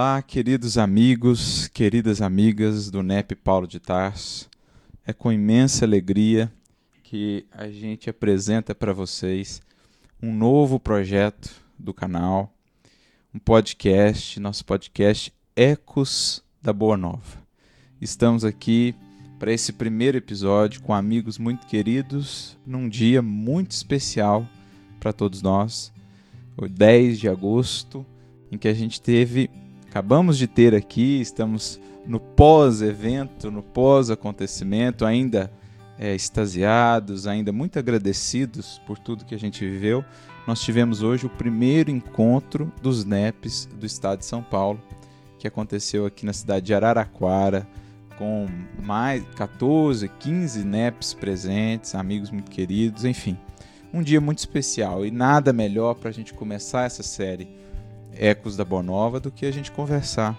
Olá, 0.00 0.22
queridos 0.22 0.78
amigos, 0.78 1.66
queridas 1.66 2.22
amigas 2.22 2.88
do 2.88 3.02
NEP 3.02 3.34
Paulo 3.34 3.66
de 3.66 3.80
Tarso. 3.80 4.48
É 5.04 5.12
com 5.12 5.32
imensa 5.32 5.84
alegria 5.84 6.52
que 7.02 7.44
a 7.50 7.68
gente 7.68 8.08
apresenta 8.08 8.76
para 8.76 8.92
vocês 8.92 9.60
um 10.22 10.32
novo 10.32 10.78
projeto 10.78 11.50
do 11.76 11.92
canal, 11.92 12.54
um 13.34 13.40
podcast, 13.40 14.38
nosso 14.38 14.64
podcast 14.64 15.34
Ecos 15.56 16.44
da 16.62 16.72
Boa 16.72 16.96
Nova. 16.96 17.42
Estamos 18.00 18.44
aqui 18.44 18.94
para 19.36 19.52
esse 19.52 19.72
primeiro 19.72 20.16
episódio 20.16 20.80
com 20.80 20.94
amigos 20.94 21.38
muito 21.38 21.66
queridos, 21.66 22.56
num 22.64 22.88
dia 22.88 23.20
muito 23.20 23.72
especial 23.72 24.46
para 25.00 25.12
todos 25.12 25.42
nós, 25.42 25.92
o 26.56 26.68
10 26.68 27.18
de 27.18 27.28
agosto 27.28 28.06
em 28.48 28.56
que 28.56 28.68
a 28.68 28.74
gente 28.74 29.00
teve, 29.00 29.50
acabamos 29.98 30.38
de 30.38 30.46
ter 30.46 30.76
aqui, 30.76 31.20
estamos 31.20 31.80
no 32.06 32.20
pós-evento, 32.20 33.50
no 33.50 33.64
pós-acontecimento, 33.64 35.04
ainda 35.04 35.50
é, 35.98 36.14
extasiados, 36.14 37.26
ainda 37.26 37.50
muito 37.50 37.80
agradecidos 37.80 38.80
por 38.86 38.96
tudo 38.96 39.24
que 39.24 39.34
a 39.34 39.38
gente 39.38 39.68
viveu. 39.68 40.04
Nós 40.46 40.60
tivemos 40.60 41.02
hoje 41.02 41.26
o 41.26 41.28
primeiro 41.28 41.90
encontro 41.90 42.72
dos 42.80 43.04
NEPs 43.04 43.68
do 43.74 43.84
estado 43.84 44.20
de 44.20 44.26
São 44.26 44.40
Paulo, 44.40 44.80
que 45.36 45.48
aconteceu 45.48 46.06
aqui 46.06 46.24
na 46.24 46.32
cidade 46.32 46.66
de 46.66 46.74
Araraquara, 46.74 47.66
com 48.16 48.46
mais 48.80 49.24
14, 49.34 50.08
15 50.08 50.64
NEPs 50.64 51.12
presentes, 51.12 51.96
amigos 51.96 52.30
muito 52.30 52.52
queridos, 52.52 53.04
enfim. 53.04 53.36
Um 53.92 54.00
dia 54.00 54.20
muito 54.20 54.38
especial 54.38 55.04
e 55.04 55.10
nada 55.10 55.52
melhor 55.52 55.94
para 55.94 56.10
a 56.10 56.12
gente 56.12 56.32
começar 56.32 56.84
essa 56.84 57.02
série 57.02 57.58
Ecos 58.14 58.56
da 58.56 58.64
Bonova 58.64 59.20
do 59.20 59.30
que 59.30 59.46
a 59.46 59.50
gente 59.50 59.70
conversar 59.70 60.36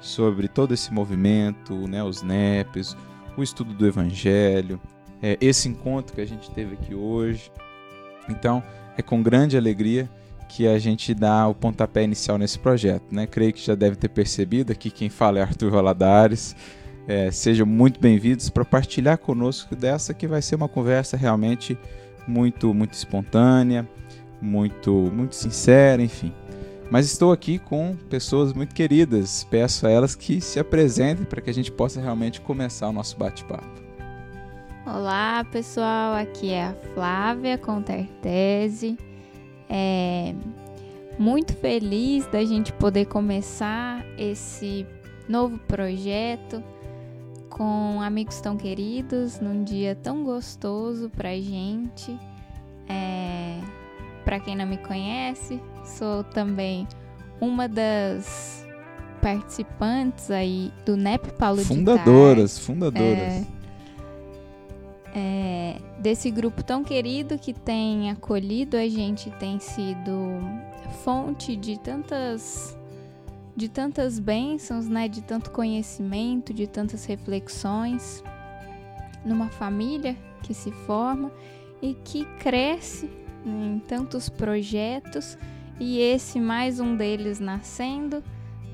sobre 0.00 0.48
todo 0.48 0.72
esse 0.72 0.92
movimento, 0.92 1.74
né, 1.88 2.02
os 2.02 2.22
NEPs, 2.22 2.96
o 3.36 3.42
estudo 3.42 3.74
do 3.74 3.86
Evangelho, 3.86 4.80
é, 5.22 5.36
esse 5.40 5.68
encontro 5.68 6.14
que 6.14 6.20
a 6.20 6.26
gente 6.26 6.50
teve 6.50 6.74
aqui 6.74 6.94
hoje. 6.94 7.50
Então, 8.28 8.62
é 8.96 9.02
com 9.02 9.22
grande 9.22 9.56
alegria 9.56 10.08
que 10.48 10.66
a 10.66 10.78
gente 10.78 11.12
dá 11.12 11.46
o 11.48 11.54
pontapé 11.54 12.04
inicial 12.04 12.38
nesse 12.38 12.58
projeto. 12.58 13.04
Né? 13.10 13.26
Creio 13.26 13.52
que 13.52 13.60
já 13.60 13.74
deve 13.74 13.96
ter 13.96 14.08
percebido 14.08 14.72
aqui 14.72 14.90
quem 14.90 15.08
fala 15.08 15.38
é 15.38 15.42
Arthur 15.42 15.70
Valadares. 15.70 16.54
É, 17.08 17.30
sejam 17.30 17.66
muito 17.66 18.00
bem-vindos 18.00 18.48
para 18.50 18.64
partilhar 18.64 19.18
conosco 19.18 19.74
dessa 19.76 20.14
que 20.14 20.26
vai 20.26 20.42
ser 20.42 20.56
uma 20.56 20.68
conversa 20.68 21.16
realmente 21.16 21.78
muito, 22.26 22.74
muito 22.74 22.94
espontânea, 22.94 23.88
muito, 24.40 24.92
muito 24.92 25.34
sincera, 25.34 26.02
enfim. 26.02 26.32
Mas 26.90 27.06
estou 27.06 27.32
aqui 27.32 27.58
com 27.58 27.96
pessoas 28.08 28.52
muito 28.52 28.74
queridas. 28.74 29.44
Peço 29.50 29.86
a 29.86 29.90
elas 29.90 30.14
que 30.14 30.40
se 30.40 30.60
apresentem 30.60 31.24
para 31.24 31.40
que 31.40 31.50
a 31.50 31.54
gente 31.54 31.72
possa 31.72 32.00
realmente 32.00 32.40
começar 32.40 32.88
o 32.88 32.92
nosso 32.92 33.16
bate-papo. 33.18 33.66
Olá, 34.86 35.44
pessoal. 35.50 36.14
Aqui 36.14 36.52
é 36.52 36.66
a 36.66 36.74
Flávia 36.94 37.58
Contertese. 37.58 38.96
É 39.68 40.32
muito 41.18 41.54
feliz 41.54 42.24
da 42.28 42.44
gente 42.44 42.72
poder 42.72 43.06
começar 43.06 44.04
esse 44.16 44.86
novo 45.28 45.58
projeto 45.58 46.62
com 47.50 48.00
amigos 48.02 48.40
tão 48.40 48.56
queridos 48.56 49.40
num 49.40 49.64
dia 49.64 49.96
tão 49.96 50.22
gostoso 50.22 51.10
pra 51.10 51.34
gente. 51.34 52.16
É, 52.88 53.58
para 54.26 54.40
quem 54.40 54.56
não 54.56 54.66
me 54.66 54.76
conhece, 54.76 55.62
sou 55.84 56.24
também 56.24 56.84
uma 57.40 57.68
das 57.68 58.66
participantes 59.22 60.32
aí 60.32 60.72
do 60.84 60.96
NEP 60.96 61.32
Paulo 61.34 61.64
fundadoras, 61.64 62.56
de 62.56 62.60
Fundadoras, 62.62 63.12
fundadoras. 63.14 63.46
É, 65.14 65.76
é, 65.76 65.76
desse 66.00 66.28
grupo 66.28 66.64
tão 66.64 66.82
querido 66.82 67.38
que 67.38 67.52
tem 67.52 68.10
acolhido 68.10 68.76
a 68.76 68.88
gente, 68.88 69.30
tem 69.30 69.60
sido 69.60 70.40
fonte 71.04 71.54
de 71.54 71.78
tantas 71.78 72.76
de 73.54 73.68
tantas 73.68 74.18
bênçãos, 74.18 74.88
né, 74.88 75.08
de 75.08 75.22
tanto 75.22 75.50
conhecimento, 75.52 76.52
de 76.52 76.66
tantas 76.66 77.04
reflexões 77.06 78.24
numa 79.24 79.48
família 79.48 80.16
que 80.42 80.52
se 80.52 80.72
forma 80.72 81.30
e 81.80 81.94
que 81.94 82.24
cresce 82.40 83.08
em 83.46 83.78
tantos 83.78 84.28
projetos 84.28 85.38
e 85.78 85.98
esse 86.00 86.40
mais 86.40 86.80
um 86.80 86.96
deles 86.96 87.38
nascendo. 87.38 88.22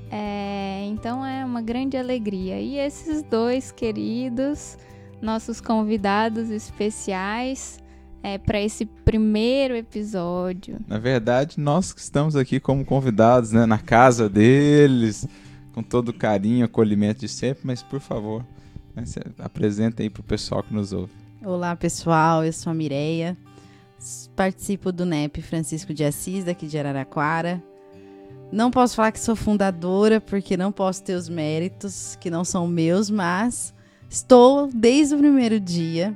É, 0.09 0.85
então 0.87 1.25
é 1.25 1.45
uma 1.45 1.61
grande 1.61 1.97
alegria. 1.97 2.59
E 2.59 2.77
esses 2.77 3.23
dois 3.23 3.71
queridos, 3.71 4.77
nossos 5.21 5.61
convidados 5.61 6.49
especiais 6.49 7.79
é, 8.21 8.37
para 8.37 8.59
esse 8.59 8.85
primeiro 8.85 9.75
episódio. 9.75 10.79
Na 10.87 10.97
verdade, 10.97 11.59
nós 11.59 11.91
que 11.91 11.99
estamos 11.99 12.35
aqui 12.35 12.59
como 12.59 12.85
convidados, 12.85 13.51
né, 13.51 13.65
na 13.65 13.79
casa 13.79 14.29
deles, 14.29 15.27
com 15.73 15.83
todo 15.83 16.09
o 16.09 16.13
carinho, 16.13 16.65
acolhimento 16.65 17.21
de 17.21 17.27
sempre, 17.27 17.61
mas 17.65 17.83
por 17.83 17.99
favor, 17.99 18.45
né, 18.95 19.03
apresenta 19.39 20.03
aí 20.03 20.09
para 20.09 20.21
o 20.21 20.23
pessoal 20.23 20.63
que 20.63 20.73
nos 20.73 20.93
ouve. 20.93 21.11
Olá 21.43 21.75
pessoal, 21.75 22.45
eu 22.45 22.53
sou 22.53 22.71
a 22.71 22.73
Mireia 22.73 23.35
participo 24.35 24.91
do 24.91 25.05
NEP 25.05 25.41
Francisco 25.41 25.93
de 25.93 26.03
Assis, 26.03 26.43
daqui 26.43 26.67
de 26.67 26.77
Araraquara. 26.77 27.63
Não 28.51 28.69
posso 28.69 28.95
falar 28.95 29.11
que 29.11 29.19
sou 29.19 29.35
fundadora, 29.35 30.21
porque 30.21 30.55
não 30.55 30.71
posso 30.71 31.03
ter 31.03 31.15
os 31.15 31.27
méritos 31.27 32.17
que 32.19 32.29
não 32.29 32.43
são 32.43 32.67
meus, 32.67 33.09
mas 33.09 33.73
estou 34.09 34.69
desde 34.73 35.15
o 35.15 35.17
primeiro 35.17 35.59
dia, 35.59 36.15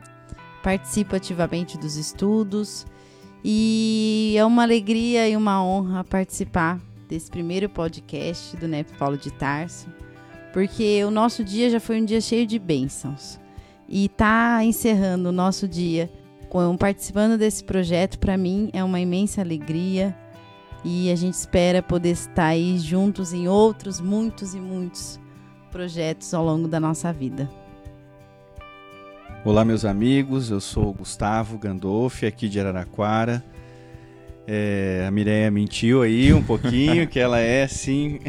participo 0.62 1.16
ativamente 1.16 1.78
dos 1.78 1.96
estudos 1.96 2.86
e 3.44 4.36
é 4.38 4.46
uma 4.46 4.64
alegria 4.64 5.28
e 5.28 5.36
uma 5.36 5.64
honra 5.64 6.04
participar 6.04 6.80
desse 7.08 7.32
primeiro 7.32 7.70
podcast 7.70 8.56
do 8.58 8.68
NEP 8.68 8.92
Paulo 8.98 9.18
de 9.18 9.32
Tarso, 9.32 9.88
porque 10.52 11.04
o 11.06 11.12
nosso 11.12 11.44
dia 11.44 11.70
já 11.70 11.80
foi 11.80 12.02
um 12.02 12.06
dia 12.06 12.20
cheio 12.20 12.46
de 12.46 12.60
bênçãos. 12.60 13.40
E 13.88 14.10
tá 14.10 14.64
encerrando 14.64 15.30
o 15.30 15.32
nosso 15.32 15.68
dia 15.68 16.12
participando 16.78 17.38
desse 17.38 17.64
projeto, 17.64 18.18
para 18.20 18.38
mim 18.38 18.70
é 18.74 18.84
uma 18.84 19.00
imensa 19.00 19.42
alegria 19.42 20.16
e 20.84 21.12
a 21.12 21.16
gente 21.16 21.34
espera 21.34 21.82
poder 21.82 22.12
estar 22.12 22.48
aí 22.48 22.78
juntos 22.80 23.34
em 23.34 23.48
outros, 23.48 24.00
muitos 24.00 24.54
e 24.54 24.60
muitos 24.60 25.20
projetos 25.72 26.34
ao 26.34 26.46
longo 26.46 26.68
da 26.68 26.80
nossa 26.80 27.12
vida. 27.12 27.50
Olá, 29.44 29.64
meus 29.64 29.86
amigos, 29.86 30.50
eu 30.50 30.60
sou 30.60 30.90
o 30.90 30.94
Gustavo 30.94 31.58
Gandolfi, 31.58 32.26
aqui 32.26 32.50
de 32.50 32.60
Araraquara. 32.60 33.44
É, 34.48 35.06
a 35.08 35.12
Mireia 35.12 35.52
mentiu 35.52 36.02
aí 36.02 36.34
um 36.34 36.42
pouquinho, 36.42 37.08
que 37.08 37.20
ela 37.20 37.40
é, 37.40 37.68
sim, 37.68 38.20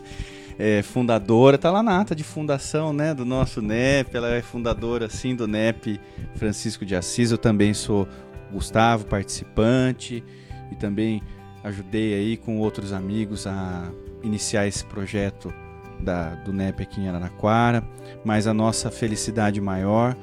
é, 0.58 0.82
fundadora, 0.82 1.56
tá 1.56 1.70
lá 1.70 1.82
na 1.82 2.00
ata 2.00 2.14
de 2.14 2.24
fundação, 2.24 2.92
né, 2.92 3.14
do 3.14 3.24
nosso 3.24 3.62
NEP, 3.62 4.16
ela 4.16 4.34
é 4.34 4.42
fundadora, 4.42 5.08
sim, 5.08 5.36
do 5.36 5.46
NEP 5.46 6.00
Francisco 6.34 6.84
de 6.84 6.96
Assis, 6.96 7.30
eu 7.30 7.38
também 7.38 7.72
sou 7.72 8.08
Gustavo, 8.52 9.06
participante, 9.06 10.24
e 10.72 10.74
também 10.74 11.22
ajudei 11.62 12.14
aí 12.14 12.36
com 12.36 12.58
outros 12.58 12.92
amigos 12.92 13.46
a 13.46 13.90
iniciar 14.22 14.66
esse 14.66 14.84
projeto 14.84 15.52
da, 16.00 16.34
do 16.36 16.52
NEP 16.52 16.82
aqui 16.82 17.00
em 17.00 17.08
Araraquara, 17.08 17.84
mas 18.24 18.46
a 18.46 18.54
nossa 18.54 18.90
felicidade 18.90 19.60
maior 19.60 20.16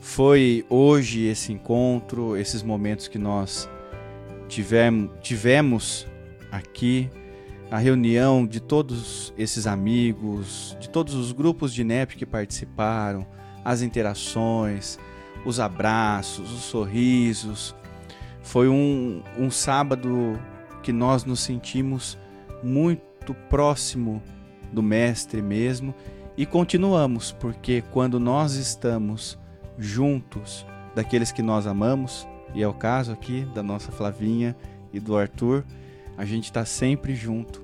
foi 0.00 0.66
hoje 0.68 1.26
esse 1.26 1.52
encontro, 1.52 2.36
esses 2.36 2.62
momentos 2.62 3.08
que 3.08 3.18
nós 3.18 3.68
tivemos, 4.48 5.10
tivemos 5.22 6.06
aqui 6.50 7.08
a 7.72 7.78
reunião 7.78 8.46
de 8.46 8.60
todos 8.60 9.32
esses 9.38 9.66
amigos, 9.66 10.76
de 10.78 10.90
todos 10.90 11.14
os 11.14 11.32
grupos 11.32 11.72
de 11.72 11.82
NEP 11.82 12.16
que 12.16 12.26
participaram, 12.26 13.26
as 13.64 13.80
interações, 13.80 14.98
os 15.46 15.58
abraços, 15.58 16.52
os 16.52 16.64
sorrisos. 16.64 17.74
Foi 18.42 18.68
um, 18.68 19.22
um 19.38 19.50
sábado 19.50 20.38
que 20.82 20.92
nós 20.92 21.24
nos 21.24 21.40
sentimos 21.40 22.18
muito 22.62 23.32
próximo 23.48 24.22
do 24.70 24.82
Mestre 24.82 25.40
mesmo 25.40 25.94
e 26.36 26.44
continuamos, 26.44 27.32
porque 27.32 27.82
quando 27.90 28.20
nós 28.20 28.52
estamos 28.52 29.38
juntos 29.78 30.66
daqueles 30.94 31.32
que 31.32 31.40
nós 31.40 31.66
amamos, 31.66 32.28
e 32.54 32.62
é 32.62 32.68
o 32.68 32.74
caso 32.74 33.12
aqui 33.12 33.46
da 33.54 33.62
nossa 33.62 33.90
Flavinha 33.90 34.54
e 34.92 35.00
do 35.00 35.16
Arthur, 35.16 35.64
a 36.18 36.26
gente 36.26 36.44
está 36.44 36.66
sempre 36.66 37.14
junto 37.14 37.61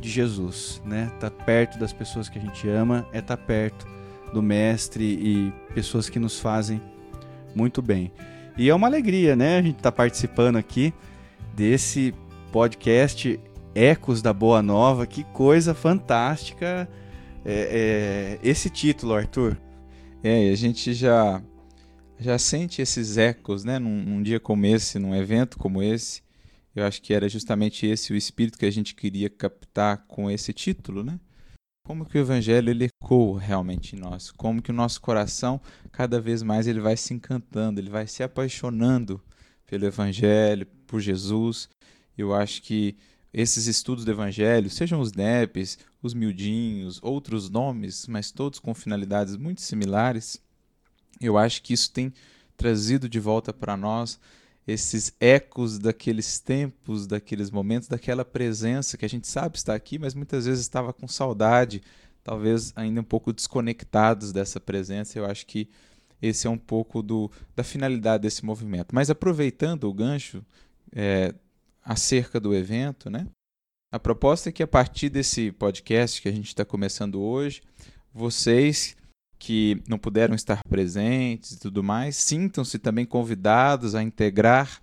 de 0.00 0.08
Jesus, 0.08 0.80
né? 0.84 1.10
Tá 1.20 1.30
perto 1.30 1.78
das 1.78 1.92
pessoas 1.92 2.28
que 2.28 2.38
a 2.38 2.42
gente 2.42 2.68
ama, 2.68 3.06
é 3.12 3.18
estar 3.18 3.36
tá 3.36 3.42
perto 3.42 3.86
do 4.32 4.42
mestre 4.42 5.04
e 5.04 5.52
pessoas 5.74 6.08
que 6.08 6.18
nos 6.18 6.40
fazem 6.40 6.80
muito 7.54 7.82
bem. 7.82 8.12
E 8.56 8.68
é 8.68 8.74
uma 8.74 8.86
alegria, 8.86 9.36
né? 9.36 9.58
A 9.58 9.62
gente 9.62 9.78
tá 9.78 9.92
participando 9.92 10.56
aqui 10.56 10.92
desse 11.54 12.14
podcast 12.52 13.38
Ecos 13.74 14.22
da 14.22 14.32
Boa 14.32 14.62
Nova. 14.62 15.06
Que 15.06 15.24
coisa 15.24 15.74
fantástica 15.74 16.88
é, 17.44 18.38
é, 18.42 18.48
esse 18.48 18.68
título, 18.68 19.14
Arthur. 19.14 19.56
É, 20.22 20.50
a 20.50 20.56
gente 20.56 20.92
já 20.92 21.42
já 22.18 22.38
sente 22.38 22.82
esses 22.82 23.16
ecos, 23.16 23.64
né? 23.64 23.78
Num, 23.78 24.02
num, 24.02 24.22
dia 24.22 24.38
como 24.38 24.66
esse, 24.66 24.98
num 24.98 25.14
evento 25.14 25.58
como 25.58 25.82
esse. 25.82 26.22
Eu 26.74 26.86
acho 26.86 27.02
que 27.02 27.12
era 27.12 27.28
justamente 27.28 27.86
esse 27.86 28.12
o 28.12 28.16
espírito 28.16 28.58
que 28.58 28.66
a 28.66 28.70
gente 28.70 28.94
queria 28.94 29.28
captar 29.28 30.04
com 30.06 30.30
esse 30.30 30.52
título, 30.52 31.02
né? 31.02 31.18
Como 31.84 32.04
que 32.04 32.16
o 32.16 32.20
evangelho 32.20 32.70
ele 32.70 32.84
ecoa 32.84 33.40
realmente 33.40 33.96
em 33.96 33.98
nós? 33.98 34.30
Como 34.30 34.62
que 34.62 34.70
o 34.70 34.74
nosso 34.74 35.00
coração 35.00 35.60
cada 35.90 36.20
vez 36.20 36.42
mais 36.42 36.66
ele 36.66 36.80
vai 36.80 36.96
se 36.96 37.12
encantando, 37.12 37.80
ele 37.80 37.90
vai 37.90 38.06
se 38.06 38.22
apaixonando 38.22 39.20
pelo 39.66 39.86
evangelho, 39.86 40.66
por 40.86 41.00
Jesus. 41.00 41.68
Eu 42.16 42.32
acho 42.34 42.62
que 42.62 42.96
esses 43.32 43.66
estudos 43.66 44.04
do 44.04 44.10
evangelho, 44.10 44.70
sejam 44.70 45.00
os 45.00 45.12
NEPs, 45.12 45.78
os 46.02 46.14
miudinhos, 46.14 47.00
outros 47.02 47.48
nomes, 47.48 48.06
mas 48.06 48.30
todos 48.30 48.58
com 48.58 48.74
finalidades 48.74 49.36
muito 49.36 49.60
similares, 49.60 50.40
eu 51.20 51.36
acho 51.36 51.62
que 51.62 51.72
isso 51.72 51.90
tem 51.92 52.12
trazido 52.56 53.08
de 53.08 53.18
volta 53.18 53.52
para 53.52 53.76
nós 53.76 54.18
esses 54.66 55.12
ecos 55.18 55.78
daqueles 55.78 56.38
tempos, 56.38 57.06
daqueles 57.06 57.50
momentos, 57.50 57.88
daquela 57.88 58.24
presença 58.24 58.96
que 58.96 59.04
a 59.04 59.08
gente 59.08 59.26
sabe 59.26 59.56
estar 59.56 59.74
aqui, 59.74 59.98
mas 59.98 60.14
muitas 60.14 60.46
vezes 60.46 60.60
estava 60.60 60.92
com 60.92 61.08
saudade, 61.08 61.82
talvez 62.22 62.72
ainda 62.76 63.00
um 63.00 63.04
pouco 63.04 63.32
desconectados 63.32 64.32
dessa 64.32 64.60
presença. 64.60 65.18
Eu 65.18 65.26
acho 65.26 65.46
que 65.46 65.68
esse 66.20 66.46
é 66.46 66.50
um 66.50 66.58
pouco 66.58 67.02
do, 67.02 67.30
da 67.56 67.64
finalidade 67.64 68.22
desse 68.22 68.44
movimento. 68.44 68.94
Mas 68.94 69.10
aproveitando 69.10 69.84
o 69.84 69.94
gancho 69.94 70.44
é, 70.92 71.34
acerca 71.82 72.38
do 72.38 72.54
evento, 72.54 73.08
né? 73.08 73.26
A 73.92 73.98
proposta 73.98 74.50
é 74.50 74.52
que 74.52 74.62
a 74.62 74.68
partir 74.68 75.08
desse 75.08 75.50
podcast 75.50 76.22
que 76.22 76.28
a 76.28 76.32
gente 76.32 76.46
está 76.46 76.64
começando 76.64 77.20
hoje, 77.20 77.60
vocês 78.14 78.96
que 79.40 79.82
não 79.88 79.98
puderam 79.98 80.34
estar 80.34 80.62
presentes 80.68 81.52
e 81.52 81.58
tudo 81.58 81.82
mais, 81.82 82.14
sintam-se 82.14 82.78
também 82.78 83.06
convidados 83.06 83.94
a 83.94 84.02
integrar 84.02 84.80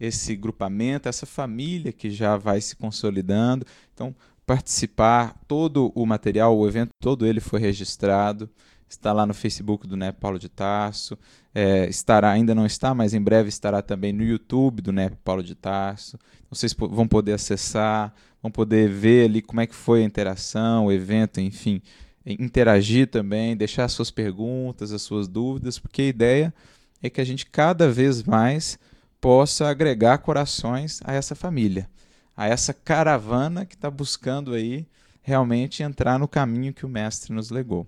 esse 0.00 0.34
grupamento, 0.34 1.08
essa 1.08 1.24
família 1.24 1.92
que 1.92 2.10
já 2.10 2.36
vai 2.36 2.60
se 2.60 2.74
consolidando. 2.74 3.64
Então, 3.94 4.12
participar, 4.44 5.40
todo 5.46 5.92
o 5.94 6.04
material, 6.04 6.58
o 6.58 6.66
evento 6.66 6.90
todo 7.00 7.24
ele 7.24 7.38
foi 7.38 7.60
registrado, 7.60 8.50
está 8.88 9.12
lá 9.12 9.24
no 9.24 9.32
Facebook 9.32 9.86
do 9.86 9.96
NEP 9.96 10.18
Paulo 10.18 10.40
de 10.40 10.48
Tarso, 10.48 11.16
é, 11.54 11.88
estará, 11.88 12.32
ainda 12.32 12.52
não 12.52 12.66
está, 12.66 12.92
mas 12.92 13.14
em 13.14 13.22
breve 13.22 13.48
estará 13.48 13.80
também 13.80 14.12
no 14.12 14.24
YouTube 14.24 14.82
do 14.82 14.92
NEP 14.92 15.14
Paulo 15.22 15.42
de 15.42 15.54
Tarso. 15.54 16.18
Vocês 16.50 16.74
vão 16.74 17.06
poder 17.06 17.34
acessar, 17.34 18.12
vão 18.42 18.50
poder 18.50 18.88
ver 18.88 19.26
ali 19.26 19.40
como 19.40 19.60
é 19.60 19.68
que 19.68 19.74
foi 19.74 20.02
a 20.02 20.06
interação, 20.06 20.86
o 20.86 20.92
evento, 20.92 21.40
enfim 21.40 21.80
interagir 22.24 23.08
também, 23.08 23.56
deixar 23.56 23.88
suas 23.88 24.10
perguntas, 24.10 24.92
as 24.92 25.02
suas 25.02 25.26
dúvidas, 25.26 25.78
porque 25.78 26.02
a 26.02 26.06
ideia 26.06 26.54
é 27.02 27.08
que 27.08 27.20
a 27.20 27.24
gente 27.24 27.46
cada 27.46 27.88
vez 27.88 28.22
mais 28.22 28.78
possa 29.20 29.68
agregar 29.68 30.18
corações 30.18 31.00
a 31.04 31.12
essa 31.12 31.34
família, 31.34 31.88
a 32.36 32.46
essa 32.46 32.72
caravana 32.72 33.64
que 33.64 33.74
está 33.74 33.90
buscando 33.90 34.54
aí 34.54 34.86
realmente 35.22 35.82
entrar 35.82 36.18
no 36.18 36.28
caminho 36.28 36.72
que 36.72 36.86
o 36.86 36.88
mestre 36.88 37.32
nos 37.32 37.50
legou. 37.50 37.86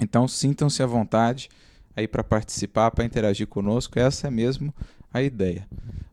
Então 0.00 0.26
sintam-se 0.28 0.82
à 0.82 0.86
vontade 0.86 1.48
aí 1.96 2.06
para 2.06 2.22
participar, 2.22 2.90
para 2.90 3.04
interagir 3.04 3.46
conosco, 3.46 3.98
essa 3.98 4.28
é 4.28 4.30
mesmo 4.30 4.74
a 5.12 5.22
ideia. 5.22 5.66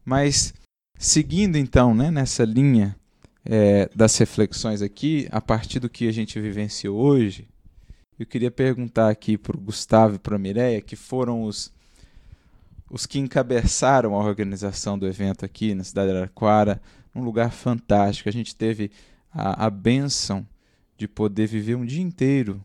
Mas 0.04 0.54
seguindo 0.98 1.58
então 1.58 1.94
né, 1.94 2.10
nessa 2.10 2.44
linha 2.44 2.96
é, 3.46 3.90
das 3.96 4.18
reflexões 4.18 4.82
aqui, 4.82 5.28
a 5.32 5.40
partir 5.40 5.80
do 5.80 5.90
que 5.90 6.08
a 6.08 6.12
gente 6.12 6.40
vivenciou 6.40 6.98
hoje, 6.98 7.48
eu 8.18 8.26
queria 8.26 8.50
perguntar 8.50 9.10
aqui 9.10 9.38
para 9.38 9.56
o 9.56 9.60
Gustavo 9.60 10.16
e 10.16 10.20
para 10.20 10.36
a 10.36 10.40
Mireia, 10.40 10.82
que 10.82 10.96
foram 10.96 11.44
os, 11.44 11.72
os 12.90 13.06
que 13.06 13.20
encabeçaram 13.20 14.16
a 14.16 14.24
organização 14.24 14.98
do 14.98 15.06
evento 15.06 15.46
aqui 15.46 15.76
na 15.76 15.84
cidade 15.84 16.10
de 16.10 16.18
Araraquara, 16.18 16.82
um 17.14 17.24
lugar 17.24 17.52
fantástico. 17.52 18.30
A 18.30 18.32
gente 18.32 18.56
teve 18.56 18.90
a, 19.32 19.66
a 19.66 19.70
bênção 19.70 20.48
de 20.98 21.08
poder 21.08 21.46
viver 21.46 21.76
um 21.76 21.86
dia 21.86 22.02
inteiro 22.02 22.64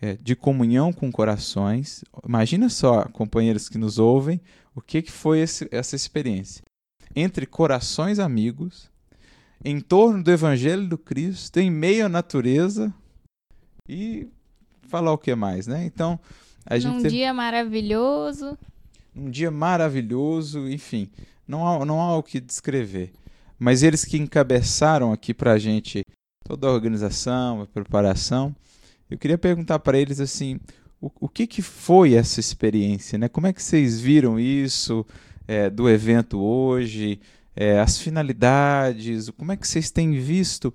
é, 0.00 0.16
de 0.16 0.34
comunhão 0.34 0.92
com 0.92 1.12
corações. 1.12 2.02
Imagina 2.26 2.68
só, 2.68 3.04
companheiros 3.04 3.68
que 3.68 3.78
nos 3.78 3.98
ouvem, 3.98 4.40
o 4.74 4.80
que, 4.80 5.02
que 5.02 5.12
foi 5.12 5.40
esse, 5.40 5.68
essa 5.70 5.94
experiência. 5.94 6.62
Entre 7.14 7.46
corações 7.46 8.18
amigos, 8.18 8.90
em 9.64 9.80
torno 9.80 10.22
do 10.22 10.30
Evangelho 10.30 10.86
do 10.86 10.98
Cristo, 10.98 11.58
em 11.58 11.70
meio 11.70 12.06
à 12.06 12.08
natureza 12.08 12.92
e 13.88 14.28
falar 14.88 15.12
o 15.12 15.18
que 15.18 15.34
mais, 15.34 15.66
né? 15.66 15.84
Então, 15.84 16.18
a 16.64 16.78
gente. 16.78 16.92
Num 16.92 17.02
teve... 17.02 17.16
dia 17.16 17.32
maravilhoso. 17.34 18.58
Um 19.14 19.30
dia 19.30 19.50
maravilhoso, 19.50 20.68
enfim, 20.68 21.08
não 21.48 21.66
há, 21.66 21.84
não 21.84 22.00
há 22.00 22.16
o 22.16 22.22
que 22.22 22.40
descrever. 22.40 23.12
Mas 23.58 23.82
eles 23.82 24.04
que 24.04 24.18
encabeçaram 24.18 25.12
aqui 25.12 25.32
para 25.32 25.52
a 25.52 25.58
gente 25.58 26.02
toda 26.44 26.66
a 26.66 26.72
organização, 26.72 27.62
a 27.62 27.66
preparação, 27.66 28.54
eu 29.10 29.16
queria 29.16 29.38
perguntar 29.38 29.78
para 29.78 29.98
eles 29.98 30.20
assim, 30.20 30.60
o, 31.00 31.10
o 31.20 31.28
que, 31.28 31.46
que 31.46 31.62
foi 31.62 32.14
essa 32.14 32.40
experiência, 32.40 33.18
né? 33.18 33.28
Como 33.28 33.46
é 33.46 33.52
que 33.52 33.62
vocês 33.62 34.00
viram 34.00 34.38
isso 34.38 35.06
é, 35.48 35.70
do 35.70 35.88
evento 35.88 36.38
hoje? 36.38 37.20
É, 37.56 37.80
as 37.80 37.98
finalidades, 37.98 39.30
como 39.30 39.50
é 39.50 39.56
que 39.56 39.66
vocês 39.66 39.90
têm 39.90 40.12
visto 40.20 40.72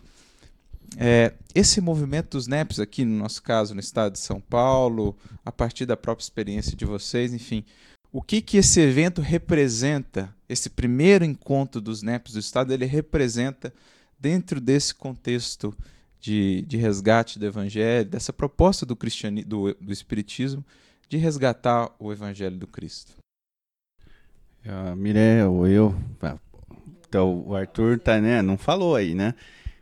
é, 0.98 1.34
esse 1.54 1.80
movimento 1.80 2.32
dos 2.32 2.48
NEPs 2.48 2.80
aqui, 2.80 3.06
no 3.06 3.18
nosso 3.18 3.42
caso, 3.44 3.74
no 3.74 3.80
estado 3.80 4.14
de 4.14 4.20
São 4.20 4.42
Paulo, 4.42 5.16
a 5.46 5.52
partir 5.52 5.86
da 5.86 5.96
própria 5.96 6.24
experiência 6.24 6.76
de 6.76 6.84
vocês, 6.84 7.34
enfim, 7.34 7.64
o 8.12 8.22
que, 8.22 8.42
que 8.42 8.58
esse 8.58 8.82
evento 8.82 9.22
representa, 9.22 10.34
esse 10.50 10.70
primeiro 10.70 11.24
encontro 11.24 11.80
dos 11.80 12.02
NEPs 12.02 12.34
do 12.34 12.40
estado, 12.40 12.74
ele 12.74 12.86
representa 12.86 13.74
dentro 14.20 14.60
desse 14.60 14.94
contexto 14.94 15.74
de, 16.20 16.64
de 16.64 16.78
resgate 16.78 17.40
do 17.40 17.46
evangelho, 17.46 18.10
dessa 18.10 18.34
proposta 18.34 18.86
do, 18.86 18.96
cristianismo, 18.96 19.50
do, 19.50 19.74
do 19.76 19.94
espiritismo 19.94 20.66
de 21.08 21.18
resgatar 21.18 21.90
o 22.00 22.12
evangelho 22.12 22.58
do 22.58 22.68
Cristo. 22.68 23.14
Miré, 24.96 25.46
ou 25.46 25.68
eu, 25.68 25.96
então, 27.12 27.44
o 27.46 27.54
Arthur 27.54 28.00
tá, 28.00 28.22
né, 28.22 28.42
não 28.42 28.58
falou 28.58 28.96
aí, 28.96 29.14
né? 29.14 29.36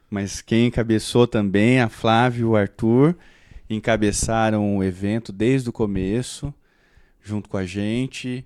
Mas 0.10 0.42
quem 0.42 0.66
encabeçou 0.66 1.28
também, 1.28 1.80
a 1.80 1.88
Flávia 1.88 2.42
e 2.42 2.44
o 2.44 2.56
Arthur, 2.56 3.16
encabeçaram 3.70 4.78
o 4.78 4.84
evento 4.84 5.32
desde 5.32 5.70
o 5.70 5.72
começo, 5.72 6.52
junto 7.22 7.48
com 7.48 7.56
a 7.56 7.68
gente. 7.68 8.44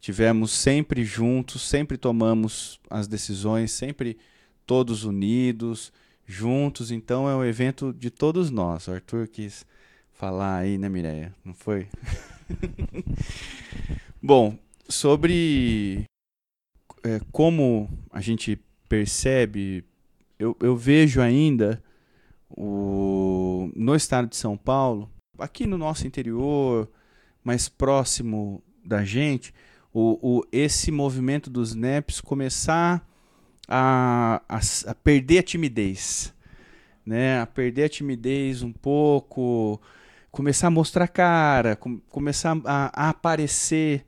Tivemos 0.00 0.52
sempre 0.52 1.04
juntos, 1.04 1.62
sempre 1.62 1.96
tomamos 1.96 2.78
as 2.88 3.08
decisões, 3.08 3.72
sempre 3.72 4.16
todos 4.64 5.02
unidos, 5.02 5.92
juntos. 6.24 6.92
Então 6.92 7.28
é 7.28 7.34
um 7.34 7.44
evento 7.44 7.92
de 7.92 8.10
todos 8.10 8.48
nós. 8.48 8.86
O 8.86 8.92
Arthur 8.92 9.26
quis 9.26 9.66
falar 10.12 10.58
aí, 10.58 10.78
né, 10.78 10.88
Mireia? 10.88 11.34
Não 11.44 11.52
foi? 11.52 11.88
Bom, 14.22 14.56
sobre 14.88 16.04
é, 17.04 17.20
como 17.32 17.88
a 18.10 18.20
gente 18.20 18.60
percebe, 18.88 19.84
eu, 20.38 20.56
eu 20.60 20.76
vejo 20.76 21.20
ainda 21.20 21.82
o, 22.48 23.70
no 23.74 23.94
estado 23.94 24.28
de 24.28 24.36
São 24.36 24.56
Paulo, 24.56 25.10
aqui 25.38 25.66
no 25.66 25.78
nosso 25.78 26.06
interior, 26.06 26.90
mais 27.42 27.68
próximo 27.68 28.62
da 28.84 29.04
gente, 29.04 29.54
o, 29.92 30.38
o, 30.38 30.46
esse 30.52 30.90
movimento 30.90 31.50
dos 31.50 31.74
NEPs 31.74 32.20
começar 32.20 33.06
a, 33.68 34.42
a, 34.48 34.60
a, 34.86 34.94
perder 34.94 35.38
a 35.38 35.42
timidez, 35.42 36.34
né? 37.04 37.40
a 37.40 37.46
perder 37.46 37.84
a 37.84 37.88
timidez 37.88 38.62
um 38.62 38.72
pouco, 38.72 39.80
começar 40.30 40.68
a 40.68 40.70
mostrar 40.70 41.08
cara, 41.08 41.76
com, 41.76 41.98
começar 42.08 42.56
a, 42.64 43.06
a 43.06 43.10
aparecer, 43.10 44.06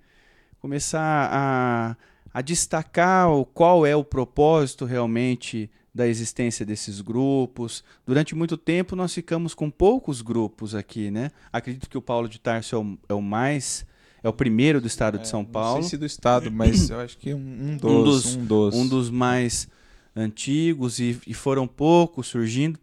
começar 0.60 1.28
a 1.32 1.96
a 2.32 2.40
destacar 2.40 3.28
qual 3.52 3.84
é 3.84 3.94
o 3.94 4.04
propósito 4.04 4.84
realmente 4.84 5.70
da 5.94 6.08
existência 6.08 6.64
desses 6.64 7.00
grupos. 7.00 7.84
Durante 8.06 8.34
muito 8.34 8.56
tempo 8.56 8.96
nós 8.96 9.12
ficamos 9.12 9.54
com 9.54 9.70
poucos 9.70 10.22
grupos 10.22 10.74
aqui, 10.74 11.10
né? 11.10 11.30
Acredito 11.52 11.88
que 11.88 11.98
o 11.98 12.02
Paulo 12.02 12.28
de 12.28 12.40
Tarso 12.40 12.74
é 12.74 12.78
o, 12.78 12.98
é 13.10 13.14
o 13.14 13.22
mais 13.22 13.86
é 14.22 14.28
o 14.28 14.32
primeiro 14.32 14.80
do 14.80 14.86
estado 14.86 15.18
de 15.18 15.24
é, 15.24 15.26
São 15.26 15.44
Paulo. 15.44 15.76
Não 15.76 15.82
sei 15.82 15.90
se 15.90 15.98
do 15.98 16.06
estado, 16.06 16.50
mas 16.50 16.88
eu 16.90 17.00
acho 17.00 17.18
que 17.18 17.34
um, 17.34 17.38
um, 17.38 17.76
dos, 17.76 17.88
um, 17.88 18.04
dos, 18.04 18.36
um, 18.36 18.46
dos, 18.46 18.74
um 18.74 18.88
dos 18.88 19.10
mais 19.10 19.68
antigos 20.14 21.00
e, 21.00 21.18
e 21.26 21.34
foram 21.34 21.66
poucos 21.66 22.28
surgindo. 22.28 22.78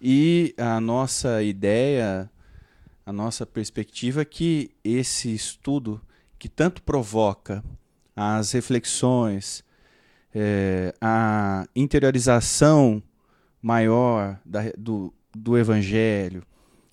E 0.00 0.54
a 0.58 0.80
nossa 0.80 1.42
ideia, 1.42 2.28
a 3.04 3.12
nossa 3.12 3.46
perspectiva 3.46 4.22
é 4.22 4.24
que 4.24 4.70
esse 4.82 5.32
estudo 5.32 6.00
que 6.38 6.48
tanto 6.48 6.82
provoca 6.82 7.64
as 8.16 8.52
reflexões, 8.52 9.62
é, 10.34 10.94
a 11.00 11.66
interiorização 11.76 13.02
maior 13.60 14.40
da, 14.44 14.62
do, 14.76 15.12
do 15.36 15.58
Evangelho, 15.58 16.42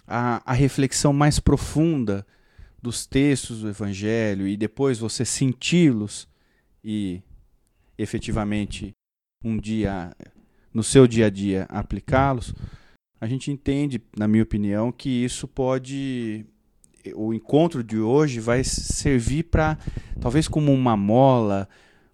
a, 0.05 0.41
a 0.45 0.53
reflexão 0.53 1.13
mais 1.13 1.39
profunda 1.39 2.27
dos 2.81 3.05
textos 3.05 3.61
do 3.61 3.69
Evangelho 3.69 4.47
e 4.47 4.57
depois 4.57 4.99
você 4.99 5.23
senti-los 5.23 6.27
e 6.83 7.21
efetivamente 7.97 8.91
um 9.43 9.57
dia, 9.57 10.13
no 10.73 10.83
seu 10.83 11.07
dia 11.07 11.27
a 11.27 11.29
dia, 11.29 11.65
aplicá-los, 11.69 12.53
a 13.23 13.27
gente 13.27 13.49
entende, 13.49 14.01
na 14.17 14.27
minha 14.27 14.43
opinião, 14.43 14.91
que 14.91 15.09
isso 15.09 15.47
pode. 15.47 16.45
O 17.15 17.33
encontro 17.33 17.83
de 17.83 17.99
hoje 17.99 18.39
vai 18.39 18.63
servir 18.63 19.43
para, 19.43 19.77
talvez, 20.21 20.47
como 20.47 20.71
uma 20.71 20.95
mola, 20.95 21.67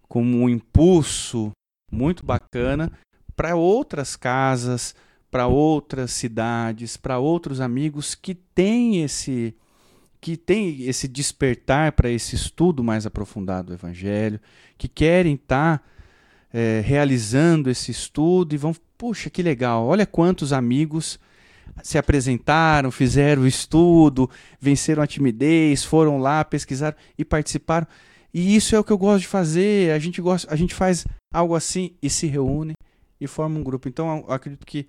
como 0.07 0.37
um 0.37 0.49
impulso 0.49 1.51
muito 1.91 2.25
bacana 2.25 2.91
para 3.35 3.55
outras 3.55 4.15
casas, 4.15 4.95
para 5.29 5.47
outras 5.47 6.11
cidades, 6.11 6.97
para 6.97 7.19
outros 7.19 7.61
amigos 7.61 8.15
que 8.15 8.33
têm 8.33 9.03
esse 9.03 9.55
que 10.21 10.35
têm 10.35 10.81
esse 10.83 11.07
despertar 11.07 11.93
para 11.93 12.09
esse 12.09 12.35
estudo 12.35 12.83
mais 12.83 13.05
aprofundado 13.05 13.67
do 13.67 13.73
Evangelho, 13.73 14.37
que 14.77 14.89
querem 14.89 15.35
estar 15.35 15.77
tá, 15.77 15.83
é, 16.51 16.81
realizando 16.83 17.69
esse 17.69 17.89
estudo 17.89 18.53
e 18.53 18.57
vão, 18.57 18.75
puxa, 18.97 19.29
que 19.29 19.41
legal, 19.41 19.85
olha 19.85 20.05
quantos 20.05 20.51
amigos 20.51 21.17
se 21.83 21.97
apresentaram, 21.97 22.91
fizeram 22.91 23.43
o 23.43 23.47
estudo, 23.47 24.29
venceram 24.59 25.03
a 25.03 25.07
timidez, 25.07 25.83
foram 25.83 26.19
lá, 26.19 26.43
pesquisaram 26.43 26.97
e 27.17 27.25
participaram. 27.25 27.87
E 28.33 28.55
isso 28.55 28.75
é 28.75 28.79
o 28.79 28.83
que 28.83 28.91
eu 28.91 28.97
gosto 28.97 29.21
de 29.21 29.27
fazer. 29.27 29.91
A 29.91 29.99
gente 29.99 30.21
gosta, 30.21 30.51
a 30.53 30.55
gente 30.55 30.73
faz 30.73 31.05
algo 31.33 31.55
assim 31.55 31.91
e 32.01 32.09
se 32.09 32.27
reúne 32.27 32.73
e 33.19 33.27
forma 33.27 33.59
um 33.59 33.63
grupo. 33.63 33.87
Então, 33.87 34.25
eu 34.27 34.33
acredito 34.33 34.65
que 34.65 34.87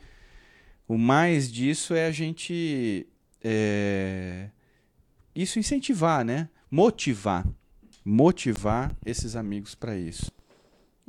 o 0.86 0.98
mais 0.98 1.50
disso 1.50 1.94
é 1.94 2.06
a 2.06 2.10
gente 2.10 3.06
é, 3.42 4.48
isso 5.34 5.58
incentivar, 5.58 6.24
né? 6.24 6.48
Motivar, 6.70 7.46
motivar 8.04 8.94
esses 9.04 9.36
amigos 9.36 9.74
para 9.74 9.96
isso. 9.96 10.30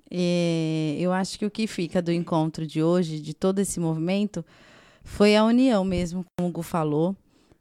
É, 0.10 0.98
eu 1.00 1.14
acho 1.14 1.40
que 1.40 1.46
o 1.46 1.52
que 1.52 1.68
fica 1.68 2.02
do 2.02 2.12
encontro 2.12 2.68
de 2.68 2.84
hoje, 2.84 3.20
de 3.20 3.34
todo 3.34 3.60
esse 3.60 3.80
movimento, 3.80 4.46
foi 5.04 5.36
a 5.36 5.44
união 5.44 5.84
mesmo, 5.84 6.26
como 6.38 6.50
o 6.50 6.52
Gu 6.52 6.62
falou. 6.62 7.16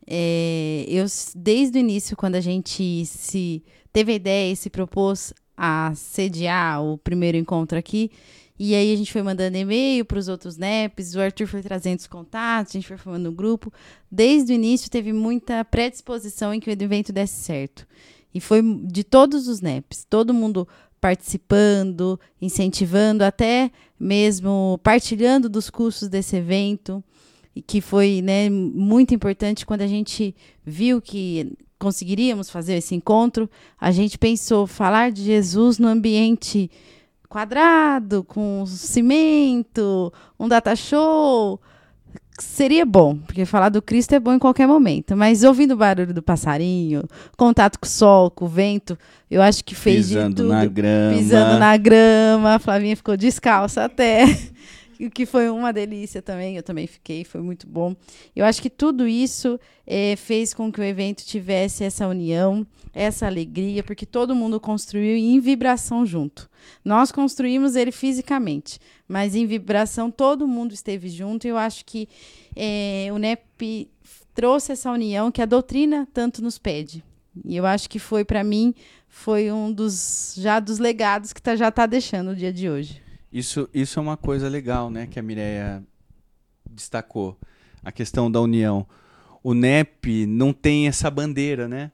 É, 0.06 0.84
eu, 0.88 1.04
desde 1.34 1.78
o 1.78 1.80
início, 1.80 2.16
quando 2.16 2.34
a 2.34 2.40
gente 2.40 3.04
se 3.06 3.62
teve 3.92 4.12
a 4.12 4.14
ideia 4.16 4.52
e 4.52 4.56
se 4.56 4.68
propôs 4.70 5.32
a 5.56 5.92
sediar 5.94 6.82
o 6.82 6.98
primeiro 6.98 7.36
encontro 7.36 7.78
aqui, 7.78 8.10
e 8.58 8.74
aí 8.74 8.92
a 8.92 8.96
gente 8.96 9.12
foi 9.12 9.22
mandando 9.22 9.56
e-mail 9.56 10.04
para 10.04 10.18
os 10.18 10.28
outros 10.28 10.58
NEPs, 10.58 11.14
o 11.14 11.20
Arthur 11.20 11.46
foi 11.46 11.62
trazendo 11.62 11.98
os 11.98 12.06
contatos, 12.06 12.72
a 12.72 12.78
gente 12.78 12.88
foi 12.88 12.98
formando 12.98 13.30
um 13.30 13.34
grupo. 13.34 13.72
Desde 14.10 14.52
o 14.52 14.54
início 14.54 14.90
teve 14.90 15.14
muita 15.14 15.64
predisposição 15.64 16.52
em 16.52 16.60
que 16.60 16.68
o 16.68 16.72
evento 16.72 17.10
desse 17.10 17.42
certo. 17.42 17.86
E 18.34 18.40
foi 18.40 18.62
de 18.84 19.02
todos 19.02 19.48
os 19.48 19.62
NEPs, 19.62 20.06
todo 20.08 20.34
mundo 20.34 20.68
participando, 21.00 22.20
incentivando, 22.40 23.24
até 23.24 23.70
mesmo 23.98 24.78
partilhando 24.82 25.48
dos 25.48 25.70
custos 25.70 26.08
desse 26.08 26.36
evento 26.36 27.02
que 27.66 27.80
foi 27.80 28.20
né, 28.22 28.48
muito 28.50 29.14
importante 29.14 29.66
quando 29.66 29.82
a 29.82 29.86
gente 29.86 30.34
viu 30.64 31.00
que 31.00 31.52
conseguiríamos 31.78 32.50
fazer 32.50 32.74
esse 32.74 32.94
encontro, 32.94 33.48
a 33.80 33.90
gente 33.90 34.18
pensou 34.18 34.66
falar 34.66 35.10
de 35.10 35.22
Jesus 35.22 35.78
no 35.78 35.88
ambiente 35.88 36.70
quadrado, 37.28 38.22
com 38.24 38.64
cimento, 38.66 40.12
um 40.38 40.46
data 40.46 40.76
show, 40.76 41.60
seria 42.38 42.84
bom, 42.84 43.16
porque 43.16 43.44
falar 43.44 43.68
do 43.68 43.80
Cristo 43.80 44.14
é 44.14 44.20
bom 44.20 44.34
em 44.34 44.38
qualquer 44.38 44.66
momento, 44.66 45.16
mas 45.16 45.44
ouvindo 45.44 45.72
o 45.72 45.76
barulho 45.76 46.12
do 46.12 46.22
passarinho, 46.22 47.04
contato 47.36 47.78
com 47.78 47.86
o 47.86 47.88
sol, 47.88 48.30
com 48.30 48.44
o 48.44 48.48
vento, 48.48 48.98
eu 49.30 49.40
acho 49.40 49.64
que 49.64 49.74
fez 49.74 50.08
pisando 50.08 50.28
de 50.28 50.34
tudo. 50.36 50.48
na 50.48 50.66
grama. 50.66 51.16
Pisando 51.16 51.58
na 51.58 51.76
grama, 51.76 52.54
a 52.54 52.58
Flavinha 52.58 52.96
ficou 52.96 53.16
descalça 53.16 53.84
até. 53.84 54.24
O 55.06 55.10
que 55.10 55.24
foi 55.24 55.48
uma 55.48 55.72
delícia 55.72 56.20
também, 56.20 56.56
eu 56.56 56.62
também 56.62 56.86
fiquei, 56.86 57.24
foi 57.24 57.40
muito 57.40 57.66
bom. 57.66 57.94
Eu 58.34 58.44
acho 58.44 58.60
que 58.60 58.68
tudo 58.68 59.06
isso 59.08 59.58
é, 59.86 60.14
fez 60.16 60.52
com 60.52 60.70
que 60.70 60.80
o 60.80 60.84
evento 60.84 61.24
tivesse 61.24 61.84
essa 61.84 62.06
união, 62.06 62.66
essa 62.92 63.26
alegria, 63.26 63.82
porque 63.82 64.04
todo 64.04 64.34
mundo 64.34 64.60
construiu 64.60 65.16
em 65.16 65.40
vibração 65.40 66.04
junto. 66.04 66.50
Nós 66.84 67.10
construímos 67.10 67.76
ele 67.76 67.92
fisicamente, 67.92 68.78
mas 69.08 69.34
em 69.34 69.46
vibração 69.46 70.10
todo 70.10 70.46
mundo 70.46 70.72
esteve 70.72 71.08
junto. 71.08 71.46
E 71.46 71.50
eu 71.50 71.56
acho 71.56 71.84
que 71.84 72.08
é, 72.54 73.08
o 73.12 73.18
NEP 73.18 73.88
trouxe 74.34 74.72
essa 74.72 74.90
união 74.90 75.30
que 75.30 75.42
a 75.42 75.46
doutrina 75.46 76.06
tanto 76.12 76.42
nos 76.42 76.58
pede. 76.58 77.02
E 77.44 77.56
eu 77.56 77.64
acho 77.64 77.88
que 77.88 77.98
foi 77.98 78.24
para 78.24 78.42
mim 78.42 78.74
foi 79.10 79.50
um 79.50 79.72
dos 79.72 80.34
já 80.36 80.60
dos 80.60 80.78
legados 80.78 81.32
que 81.32 81.42
tá, 81.42 81.56
já 81.56 81.68
está 81.68 81.84
deixando 81.84 82.30
o 82.30 82.36
dia 82.36 82.52
de 82.52 82.70
hoje. 82.70 83.02
Isso, 83.32 83.68
isso 83.72 83.98
é 83.98 84.02
uma 84.02 84.16
coisa 84.16 84.48
legal, 84.48 84.90
né, 84.90 85.06
que 85.06 85.18
a 85.18 85.22
Mireia 85.22 85.84
destacou, 86.68 87.38
a 87.82 87.92
questão 87.92 88.30
da 88.30 88.40
união. 88.40 88.86
O 89.42 89.54
NEP 89.54 90.26
não 90.26 90.52
tem 90.52 90.88
essa 90.88 91.08
bandeira, 91.10 91.68
né, 91.68 91.92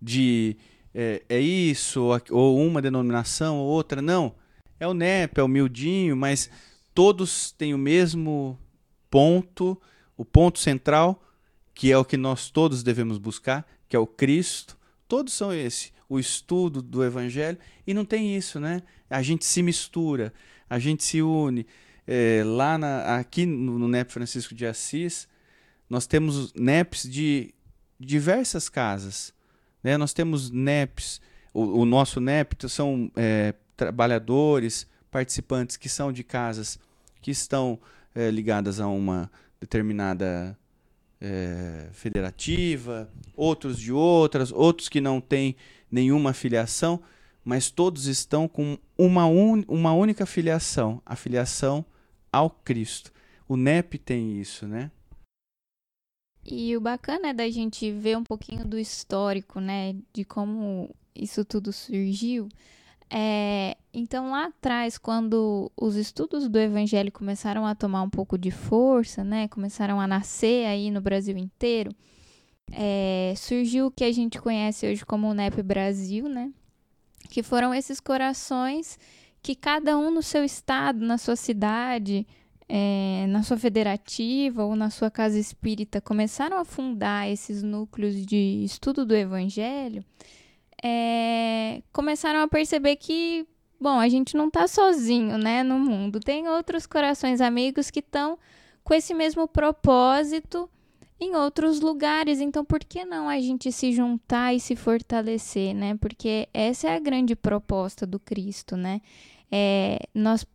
de 0.00 0.56
é, 0.94 1.22
é 1.28 1.38
isso, 1.38 2.08
ou 2.30 2.58
uma 2.58 2.80
denominação, 2.80 3.58
ou 3.58 3.68
outra, 3.68 4.00
não. 4.00 4.34
É 4.78 4.88
o 4.88 4.94
NEP, 4.94 5.38
é 5.38 5.42
o 5.42 5.48
miudinho, 5.48 6.16
mas 6.16 6.50
todos 6.94 7.52
têm 7.52 7.74
o 7.74 7.78
mesmo 7.78 8.58
ponto, 9.10 9.80
o 10.16 10.24
ponto 10.24 10.58
central, 10.58 11.22
que 11.74 11.92
é 11.92 11.98
o 11.98 12.04
que 12.04 12.16
nós 12.16 12.50
todos 12.50 12.82
devemos 12.82 13.18
buscar, 13.18 13.66
que 13.88 13.94
é 13.94 13.98
o 13.98 14.06
Cristo. 14.06 14.78
Todos 15.06 15.34
são 15.34 15.52
esse, 15.52 15.92
o 16.08 16.18
estudo 16.18 16.80
do 16.80 17.04
Evangelho, 17.04 17.58
e 17.86 17.92
não 17.92 18.04
tem 18.04 18.34
isso, 18.34 18.58
né? 18.58 18.82
A 19.08 19.22
gente 19.22 19.44
se 19.44 19.62
mistura 19.62 20.32
a 20.70 20.78
gente 20.78 21.02
se 21.02 21.20
une. 21.20 21.66
É, 22.06 22.42
lá 22.44 22.78
na, 22.78 23.18
aqui 23.18 23.44
no, 23.44 23.78
no 23.78 23.88
NEP 23.88 24.12
Francisco 24.12 24.54
de 24.54 24.64
Assis, 24.64 25.28
nós 25.88 26.06
temos 26.06 26.54
NEPs 26.54 27.02
de 27.02 27.52
diversas 27.98 28.68
casas. 28.68 29.34
Né? 29.82 29.96
Nós 29.96 30.12
temos 30.12 30.50
NEPs, 30.50 31.20
o, 31.52 31.80
o 31.80 31.84
nosso 31.84 32.20
NEP 32.20 32.54
são 32.68 33.10
é, 33.16 33.54
trabalhadores, 33.76 34.86
participantes 35.10 35.76
que 35.76 35.88
são 35.88 36.12
de 36.12 36.22
casas 36.22 36.78
que 37.20 37.32
estão 37.32 37.78
é, 38.14 38.30
ligadas 38.30 38.80
a 38.80 38.86
uma 38.86 39.30
determinada 39.60 40.56
é, 41.20 41.88
federativa, 41.92 43.10
outros 43.36 43.78
de 43.78 43.92
outras, 43.92 44.50
outros 44.52 44.88
que 44.88 45.00
não 45.00 45.20
têm 45.20 45.56
nenhuma 45.90 46.32
filiação 46.32 47.02
mas 47.44 47.70
todos 47.70 48.06
estão 48.06 48.46
com 48.46 48.78
uma, 48.96 49.26
un, 49.26 49.62
uma 49.68 49.92
única 49.92 50.26
filiação, 50.26 51.02
a 51.04 51.16
filiação 51.16 51.84
ao 52.32 52.50
Cristo. 52.50 53.12
O 53.48 53.56
NEP 53.56 53.98
tem 53.98 54.40
isso, 54.40 54.66
né? 54.66 54.90
E 56.44 56.76
o 56.76 56.80
bacana 56.80 57.28
é 57.28 57.34
da 57.34 57.48
gente 57.50 57.90
ver 57.92 58.16
um 58.16 58.24
pouquinho 58.24 58.64
do 58.64 58.78
histórico, 58.78 59.60
né, 59.60 59.94
de 60.12 60.24
como 60.24 60.94
isso 61.14 61.44
tudo 61.44 61.72
surgiu. 61.72 62.48
É, 63.10 63.76
então, 63.92 64.30
lá 64.30 64.46
atrás, 64.46 64.96
quando 64.96 65.70
os 65.76 65.96
estudos 65.96 66.48
do 66.48 66.58
Evangelho 66.58 67.10
começaram 67.10 67.66
a 67.66 67.74
tomar 67.74 68.02
um 68.02 68.10
pouco 68.10 68.38
de 68.38 68.50
força, 68.50 69.24
né, 69.24 69.48
começaram 69.48 70.00
a 70.00 70.06
nascer 70.06 70.66
aí 70.66 70.90
no 70.90 71.00
Brasil 71.00 71.36
inteiro, 71.36 71.90
é, 72.72 73.34
surgiu 73.36 73.86
o 73.86 73.90
que 73.90 74.04
a 74.04 74.12
gente 74.12 74.40
conhece 74.40 74.86
hoje 74.86 75.04
como 75.04 75.28
o 75.28 75.34
NEP 75.34 75.62
Brasil, 75.62 76.28
né, 76.28 76.52
que 77.28 77.42
foram 77.42 77.74
esses 77.74 78.00
corações 78.00 78.98
que 79.42 79.54
cada 79.54 79.96
um 79.96 80.10
no 80.10 80.22
seu 80.22 80.44
estado, 80.44 81.04
na 81.04 81.16
sua 81.16 81.36
cidade, 81.36 82.26
é, 82.68 83.26
na 83.28 83.42
sua 83.42 83.56
federativa 83.56 84.64
ou 84.64 84.76
na 84.76 84.90
sua 84.90 85.10
casa 85.10 85.38
espírita 85.38 86.00
começaram 86.00 86.58
a 86.58 86.64
fundar 86.64 87.28
esses 87.28 87.62
núcleos 87.62 88.24
de 88.24 88.62
estudo 88.64 89.04
do 89.04 89.14
evangelho, 89.14 90.04
é, 90.82 91.82
começaram 91.92 92.40
a 92.40 92.48
perceber 92.48 92.96
que, 92.96 93.46
bom, 93.80 93.98
a 93.98 94.08
gente 94.08 94.36
não 94.36 94.48
está 94.48 94.68
sozinho 94.68 95.36
né, 95.36 95.62
no 95.62 95.78
mundo, 95.78 96.20
tem 96.20 96.48
outros 96.48 96.86
corações 96.86 97.40
amigos 97.40 97.90
que 97.90 98.00
estão 98.00 98.38
com 98.84 98.94
esse 98.94 99.14
mesmo 99.14 99.48
propósito 99.48 100.70
em 101.20 101.36
outros 101.36 101.80
lugares. 101.80 102.40
Então, 102.40 102.64
por 102.64 102.80
que 102.80 103.04
não 103.04 103.28
a 103.28 103.38
gente 103.38 103.70
se 103.70 103.92
juntar 103.92 104.54
e 104.54 104.60
se 104.60 104.74
fortalecer, 104.74 105.74
né? 105.74 105.94
Porque 105.96 106.48
essa 106.54 106.88
é 106.88 106.96
a 106.96 107.00
grande 107.00 107.36
proposta 107.36 108.06
do 108.06 108.18
Cristo, 108.18 108.76
né? 108.76 109.02
É, 109.52 109.98
nós 110.14 110.46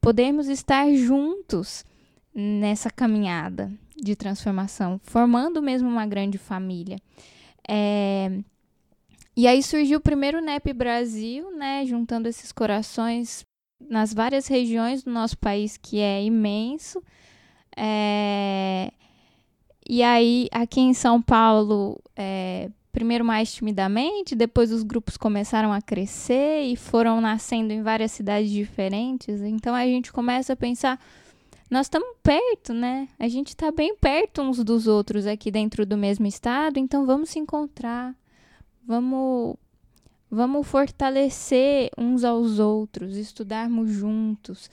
podemos 0.00 0.46
estar 0.46 0.92
juntos 0.94 1.84
nessa 2.32 2.90
caminhada 2.90 3.72
de 3.96 4.14
transformação, 4.14 5.00
formando 5.02 5.60
mesmo 5.60 5.88
uma 5.88 6.06
grande 6.06 6.38
família. 6.38 6.98
É, 7.68 8.30
e 9.36 9.48
aí 9.48 9.62
surgiu 9.62 9.98
o 9.98 10.02
primeiro 10.02 10.40
NEP 10.40 10.72
Brasil, 10.72 11.50
né? 11.56 11.84
Juntando 11.84 12.28
esses 12.28 12.52
corações 12.52 13.44
nas 13.80 14.14
várias 14.14 14.46
regiões 14.46 15.02
do 15.02 15.10
nosso 15.10 15.36
país, 15.38 15.76
que 15.76 15.98
é 15.98 16.22
imenso. 16.22 17.02
É, 17.76 18.92
e 19.88 20.02
aí, 20.02 20.48
aqui 20.50 20.80
em 20.80 20.94
São 20.94 21.20
Paulo, 21.22 22.00
é, 22.16 22.68
primeiro 22.90 23.24
mais 23.24 23.52
timidamente, 23.52 24.34
depois 24.34 24.72
os 24.72 24.82
grupos 24.82 25.18
começaram 25.18 25.72
a 25.72 25.82
crescer 25.82 26.62
e 26.62 26.76
foram 26.76 27.20
nascendo 27.20 27.72
em 27.72 27.82
várias 27.82 28.10
cidades 28.10 28.50
diferentes. 28.50 29.42
Então 29.42 29.74
a 29.74 29.84
gente 29.84 30.10
começa 30.10 30.54
a 30.54 30.56
pensar, 30.56 30.98
nós 31.70 31.86
estamos 31.86 32.16
perto, 32.22 32.72
né? 32.72 33.06
A 33.18 33.28
gente 33.28 33.48
está 33.48 33.70
bem 33.70 33.94
perto 33.96 34.40
uns 34.40 34.64
dos 34.64 34.86
outros 34.86 35.26
aqui 35.26 35.50
dentro 35.50 35.84
do 35.84 35.96
mesmo 35.96 36.26
estado, 36.26 36.78
então 36.78 37.04
vamos 37.04 37.28
se 37.28 37.38
encontrar, 37.38 38.14
vamos 38.82 39.56
vamos 40.30 40.66
fortalecer 40.66 41.90
uns 41.96 42.24
aos 42.24 42.58
outros, 42.58 43.16
estudarmos 43.16 43.90
juntos, 43.90 44.70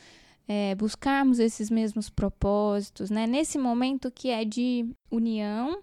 é, 0.48 0.76
buscarmos 0.76 1.40
esses 1.40 1.70
mesmos 1.70 2.10
propósitos, 2.10 3.10
né? 3.10 3.26
Nesse 3.26 3.58
momento 3.58 4.12
que 4.12 4.30
é 4.30 4.44
de 4.44 4.86
união 5.10 5.82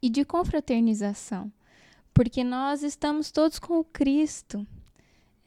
e 0.00 0.10
de 0.10 0.24
confraternização, 0.24 1.50
porque 2.12 2.44
nós 2.44 2.82
estamos 2.82 3.30
todos 3.30 3.58
com 3.58 3.78
o 3.78 3.84
Cristo. 3.84 4.66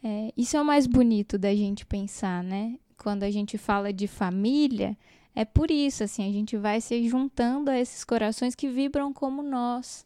É, 0.03 0.31
isso 0.37 0.55
é 0.55 0.61
o 0.61 0.65
mais 0.65 0.85
bonito 0.85 1.37
da 1.37 1.53
gente 1.55 1.85
pensar, 1.85 2.43
né? 2.43 2.77
Quando 2.97 3.23
a 3.23 3.31
gente 3.31 3.57
fala 3.57 3.91
de 3.91 4.07
família, 4.07 4.97
é 5.35 5.43
por 5.43 5.69
isso, 5.69 6.03
assim, 6.03 6.27
a 6.27 6.31
gente 6.31 6.55
vai 6.55 6.79
se 6.79 7.07
juntando 7.09 7.69
a 7.69 7.77
esses 7.79 8.03
corações 8.03 8.55
que 8.55 8.69
vibram 8.69 9.11
como 9.11 9.41
nós, 9.43 10.05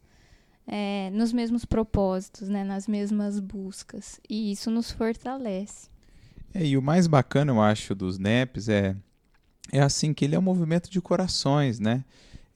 é, 0.66 1.10
nos 1.12 1.32
mesmos 1.32 1.64
propósitos, 1.64 2.48
né? 2.48 2.64
Nas 2.64 2.88
mesmas 2.88 3.38
buscas. 3.38 4.20
E 4.28 4.52
isso 4.52 4.70
nos 4.70 4.90
fortalece. 4.90 5.89
É, 6.52 6.64
e 6.64 6.76
o 6.76 6.82
mais 6.82 7.06
bacana, 7.06 7.52
eu 7.52 7.60
acho, 7.60 7.94
dos 7.94 8.18
NEPs 8.18 8.68
é, 8.68 8.96
é 9.72 9.80
assim 9.80 10.12
que 10.12 10.24
ele 10.24 10.34
é 10.34 10.38
um 10.38 10.42
movimento 10.42 10.90
de 10.90 11.00
corações, 11.00 11.78
né? 11.78 12.04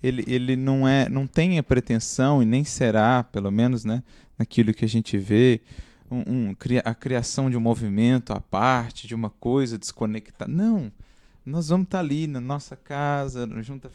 ele, 0.07 0.23
ele 0.27 0.55
não 0.55 0.87
é 0.87 1.09
não 1.09 1.27
tem 1.27 1.59
a 1.59 1.63
pretensão 1.63 2.43
e 2.43 2.45
nem 2.45 2.63
será, 2.63 3.25
pelo 3.25 3.51
menos, 3.51 3.85
né, 3.87 4.03
naquilo 4.39 4.75
que 4.75 4.85
a 4.85 4.89
gente 4.89 5.17
vê, 5.17 5.63
um, 6.11 6.51
um, 6.51 6.57
a 6.85 6.95
criação 6.95 7.49
de 7.49 7.57
um 7.57 7.61
movimento 7.61 8.33
à 8.33 8.41
parte, 8.41 9.09
de 9.09 9.15
uma 9.15 9.31
coisa 9.31 9.79
desconectada. 9.79 10.51
Não. 10.51 10.93
Nós 11.45 11.69
vamos 11.69 11.87
estar 11.87 12.01
ali 12.01 12.27
na 12.27 12.41
nossa 12.41 12.77
casa, 12.77 13.49
junto 13.63 13.91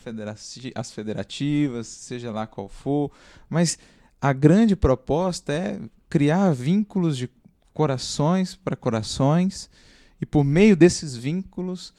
às 0.76 0.92
federativas, 0.92 1.88
seja 1.88 2.32
lá 2.32 2.46
qual 2.48 2.68
for, 2.68 3.12
mas 3.48 3.78
a 4.22 4.34
grande 4.34 4.76
proposta 4.76 5.54
é 5.54 5.80
criar 6.10 6.52
vínculos 6.54 7.18
de 7.18 7.30
corações 7.74 8.56
para 8.56 8.76
corações 8.76 9.70
e 10.22 10.26
por 10.26 10.44
meio 10.44 10.76
desses 10.76 11.16
vínculos 11.16 11.94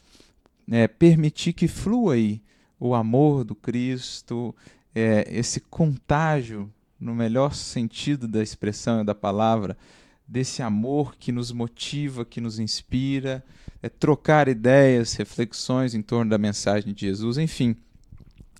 é, 0.71 0.87
permitir 0.87 1.53
que 1.53 1.67
flua 1.67 2.15
aí 2.15 2.43
o 2.79 2.95
amor 2.95 3.45
do 3.45 3.55
Cristo, 3.55 4.55
é, 4.95 5.27
esse 5.31 5.61
contágio, 5.61 6.73
no 6.99 7.15
melhor 7.15 7.55
sentido 7.55 8.29
da 8.29 8.43
expressão 8.43 9.01
e 9.01 9.05
da 9.05 9.15
palavra, 9.15 9.77
desse 10.27 10.63
amor 10.63 11.17
que 11.17 11.33
nos 11.33 11.51
motiva, 11.51 12.25
que 12.25 12.41
nos 12.41 12.59
inspira, 12.59 13.45
é 13.83 13.89
trocar 13.89 14.49
ideias, 14.49 15.15
reflexões 15.15 15.95
em 15.95 16.03
torno 16.03 16.31
da 16.31 16.39
mensagem 16.39 16.93
de 16.93 17.07
Jesus, 17.07 17.39
enfim, 17.39 17.75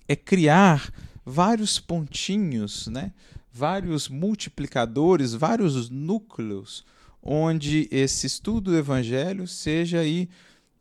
é 0.07 0.15
criar 0.15 0.91
vários 1.25 1.79
pontinhos, 1.79 2.87
né? 2.87 3.13
vários 3.53 4.07
multiplicadores, 4.09 5.33
vários 5.33 5.89
núcleos, 5.89 6.85
onde 7.21 7.87
esse 7.91 8.27
estudo 8.27 8.71
do 8.71 8.77
Evangelho 8.77 9.47
seja 9.47 9.99
aí 9.99 10.29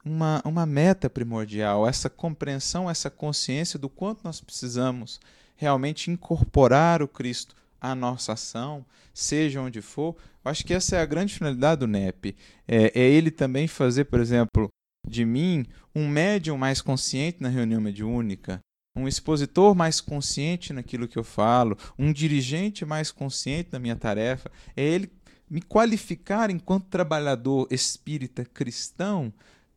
uma, 0.05 0.41
uma 0.45 0.65
meta 0.65 1.11
primordial, 1.11 1.87
essa 1.87 2.09
compreensão, 2.09 2.89
essa 2.89 3.11
consciência 3.11 3.79
do 3.79 3.89
quanto 3.89 4.25
nós 4.25 4.41
precisamos 4.41 5.21
realmente 5.57 6.11
incorporar 6.11 7.03
o 7.03 7.09
Cristo 7.09 7.55
à 7.81 7.95
nossa 7.95 8.33
ação, 8.33 8.85
seja 9.13 9.61
onde 9.61 9.83
for. 9.83 10.17
Eu 10.45 10.51
acho 10.51 10.65
que 10.65 10.73
essa 10.73 10.97
é 10.97 11.01
a 11.01 11.07
grande 11.07 11.35
finalidade 11.35 11.81
do 11.81 11.87
NEP. 11.87 12.35
É, 12.67 12.99
é 12.99 13.03
ele 13.03 13.31
também 13.31 13.69
fazer, 13.69 14.05
por 14.05 14.21
exemplo, 14.21 14.69
de 15.07 15.25
mim 15.25 15.67
um 15.95 16.09
médium 16.09 16.57
mais 16.57 16.81
consciente 16.81 17.39
na 17.41 17.49
reunião 17.49 17.81
mediúnica, 17.81 18.61
um 18.97 19.07
expositor 19.07 19.75
mais 19.75 20.01
consciente 20.01 20.73
naquilo 20.73 21.07
que 21.07 21.19
eu 21.19 21.25
falo, 21.25 21.77
um 21.99 22.13
dirigente 22.13 22.85
mais 22.85 23.11
consciente 23.11 23.71
na 23.73 23.79
minha 23.79 23.97
tarefa. 23.97 24.51
É 24.77 24.83
ele 24.83 25.11
me 25.51 25.61
qualificar 25.61 26.49
enquanto 26.49 26.87
trabalhador 26.87 27.67
espírita 27.71 28.45
cristão 28.45 29.33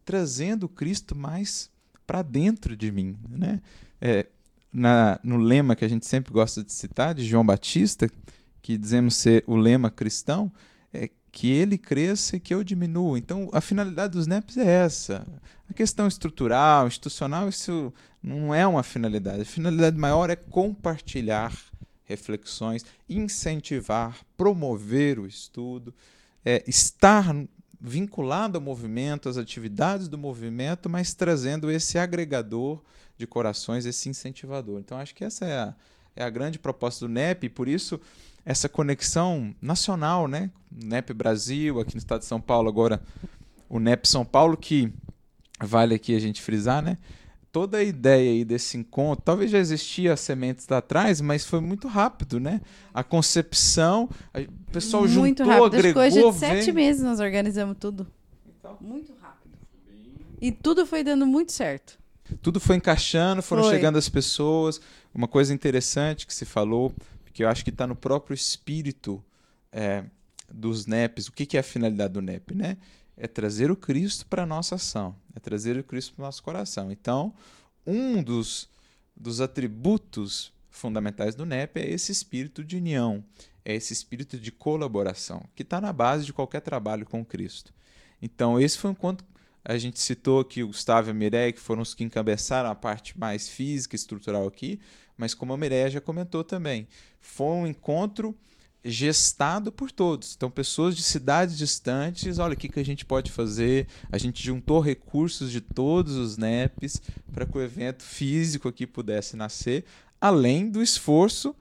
trazendo 0.05 0.69
Cristo 0.69 1.15
mais 1.15 1.71
para 2.05 2.21
dentro 2.21 2.75
de 2.75 2.91
mim. 2.91 3.17
Né? 3.27 3.61
É, 3.99 4.27
na, 4.71 5.19
no 5.23 5.37
lema 5.37 5.75
que 5.75 5.85
a 5.85 5.87
gente 5.87 6.05
sempre 6.05 6.31
gosta 6.31 6.63
de 6.63 6.71
citar, 6.71 7.15
de 7.15 7.25
João 7.25 7.45
Batista, 7.45 8.09
que 8.61 8.77
dizemos 8.77 9.15
ser 9.15 9.43
o 9.47 9.55
lema 9.55 9.89
cristão, 9.89 10.51
é 10.93 11.09
que 11.31 11.49
ele 11.49 11.77
cresça 11.77 12.35
e 12.35 12.39
que 12.39 12.53
eu 12.53 12.63
diminua. 12.63 13.17
Então, 13.17 13.49
a 13.51 13.59
finalidade 13.59 14.13
dos 14.13 14.27
NEPs 14.27 14.57
é 14.57 14.67
essa. 14.67 15.25
A 15.67 15.73
questão 15.73 16.07
estrutural, 16.07 16.87
institucional, 16.87 17.49
isso 17.49 17.91
não 18.21 18.53
é 18.53 18.67
uma 18.67 18.83
finalidade. 18.83 19.41
A 19.41 19.45
finalidade 19.45 19.97
maior 19.97 20.29
é 20.29 20.35
compartilhar 20.35 21.51
reflexões, 22.05 22.85
incentivar, 23.09 24.17
promover 24.37 25.19
o 25.19 25.25
estudo, 25.25 25.93
é, 26.43 26.63
estar 26.67 27.35
vinculado 27.79 28.57
ao 28.57 28.61
movimento, 28.61 29.27
às 29.27 29.37
atividades 29.37 30.07
do 30.07 30.17
movimento, 30.17 30.89
mas 30.89 31.13
trazendo 31.13 31.69
esse 31.69 31.97
agregador 31.97 32.81
de 33.17 33.27
corações, 33.27 33.85
esse 33.85 34.09
incentivador. 34.09 34.79
Então, 34.79 34.97
acho 34.97 35.13
que 35.13 35.23
essa 35.23 35.45
é 35.45 35.59
a, 35.59 35.75
é 36.15 36.23
a 36.23 36.29
grande 36.29 36.57
proposta 36.57 37.05
do 37.05 37.11
NEP, 37.11 37.45
e 37.45 37.49
por 37.49 37.67
isso 37.67 37.99
essa 38.45 38.67
conexão 38.67 39.55
nacional, 39.61 40.27
né? 40.27 40.49
NEP 40.71 41.13
Brasil, 41.13 41.79
aqui 41.79 41.95
no 41.95 41.99
estado 41.99 42.21
de 42.21 42.25
São 42.25 42.41
Paulo, 42.41 42.67
agora 42.67 43.01
o 43.69 43.79
NEP 43.79 44.07
São 44.07 44.25
Paulo, 44.25 44.57
que 44.57 44.91
vale 45.61 45.95
aqui 45.95 46.15
a 46.15 46.19
gente 46.19 46.41
frisar, 46.41 46.81
né? 46.81 46.97
Toda 47.53 47.77
a 47.77 47.83
ideia 47.83 48.31
aí 48.31 48.43
desse 48.43 48.75
encontro, 48.77 49.23
talvez 49.23 49.51
já 49.51 49.59
existia 49.59 50.17
sementes 50.17 50.67
lá 50.67 50.79
atrás, 50.79 51.21
mas 51.21 51.45
foi 51.45 51.61
muito 51.61 51.87
rápido, 51.87 52.39
né? 52.39 52.59
A 52.91 53.03
concepção, 53.03 54.09
o 54.33 54.71
pessoal 54.71 55.03
muito 55.07 55.43
juntou, 55.43 55.45
rápido. 55.45 55.65
agregou, 55.65 56.03
que 56.03 56.11
coisa 56.11 56.31
de 56.31 56.39
sete 56.39 56.71
meses 56.71 57.03
nós 57.03 57.19
organizamos 57.19 57.77
tudo. 57.79 58.07
Então, 58.57 58.75
muito 58.81 59.13
rápido. 59.21 59.55
E 60.41 60.51
tudo 60.51 60.83
foi 60.87 61.03
dando 61.03 61.27
muito 61.27 61.51
certo. 61.51 61.99
Tudo 62.41 62.59
foi 62.59 62.75
encaixando, 62.77 63.43
foram 63.43 63.63
foi. 63.63 63.75
chegando 63.75 63.99
as 63.99 64.09
pessoas. 64.09 64.81
Uma 65.13 65.27
coisa 65.27 65.53
interessante 65.53 66.25
que 66.25 66.33
se 66.33 66.45
falou, 66.45 66.91
que 67.33 67.43
eu 67.43 67.47
acho 67.47 67.63
que 67.63 67.69
está 67.69 67.85
no 67.85 67.95
próprio 67.95 68.33
espírito 68.33 69.23
é, 69.71 70.03
dos 70.51 70.87
NEPs. 70.87 71.27
O 71.27 71.31
que, 71.31 71.45
que 71.45 71.55
é 71.55 71.59
a 71.59 71.63
finalidade 71.63 72.13
do 72.13 72.21
NEP, 72.21 72.55
né? 72.55 72.77
É 73.17 73.27
trazer 73.27 73.71
o 73.71 73.75
Cristo 73.75 74.25
para 74.25 74.43
a 74.43 74.45
nossa 74.45 74.75
ação, 74.75 75.15
é 75.35 75.39
trazer 75.39 75.77
o 75.77 75.83
Cristo 75.83 76.13
para 76.13 76.23
o 76.23 76.25
nosso 76.25 76.41
coração. 76.43 76.91
Então, 76.91 77.33
um 77.85 78.21
dos, 78.21 78.69
dos 79.15 79.41
atributos 79.41 80.51
fundamentais 80.69 81.35
do 81.35 81.45
NEP 81.45 81.79
é 81.79 81.89
esse 81.89 82.11
espírito 82.11 82.63
de 82.63 82.77
união, 82.77 83.23
é 83.63 83.75
esse 83.75 83.93
espírito 83.93 84.37
de 84.39 84.51
colaboração, 84.51 85.43
que 85.55 85.63
está 85.63 85.79
na 85.79 85.93
base 85.93 86.25
de 86.25 86.33
qualquer 86.33 86.61
trabalho 86.61 87.05
com 87.05 87.23
Cristo. 87.23 87.73
Então, 88.21 88.59
esse 88.59 88.77
foi 88.77 88.89
um 88.89 88.93
encontro. 88.93 89.25
A 89.63 89.77
gente 89.77 89.99
citou 89.99 90.41
aqui 90.41 90.61
o 90.61 90.67
Gustavo 90.67 91.09
e 91.09 91.11
a 91.11 91.13
Mireia, 91.13 91.53
que 91.53 91.59
foram 91.59 91.81
os 91.81 91.93
que 91.93 92.03
encabeçaram 92.03 92.69
a 92.69 92.75
parte 92.75 93.17
mais 93.17 93.47
física, 93.47 93.95
estrutural 93.95 94.45
aqui, 94.45 94.79
mas 95.17 95.33
como 95.33 95.53
a 95.53 95.57
Mireia 95.57 95.89
já 95.89 96.01
comentou 96.01 96.43
também, 96.43 96.87
foi 97.21 97.47
um 97.47 97.67
encontro 97.67 98.35
gestado 98.83 99.71
por 99.71 99.91
todos. 99.91 100.33
Então, 100.35 100.51
pessoas 100.51 100.95
de 100.95 101.03
cidades 101.03 101.57
distantes, 101.57 102.39
olha 102.39 102.53
o 102.53 102.57
que, 102.57 102.67
que 102.67 102.79
a 102.79 102.85
gente 102.85 103.05
pode 103.05 103.31
fazer. 103.31 103.87
A 104.11 104.17
gente 104.17 104.43
juntou 104.43 104.79
recursos 104.79 105.51
de 105.51 105.61
todos 105.61 106.15
os 106.15 106.37
NEPs 106.37 107.01
para 107.31 107.45
que 107.45 107.57
o 107.57 107.61
evento 107.61 108.03
físico 108.03 108.67
aqui 108.67 108.85
pudesse 108.85 109.35
nascer, 109.35 109.85
além 110.19 110.69
do 110.69 110.81
esforço 110.81 111.55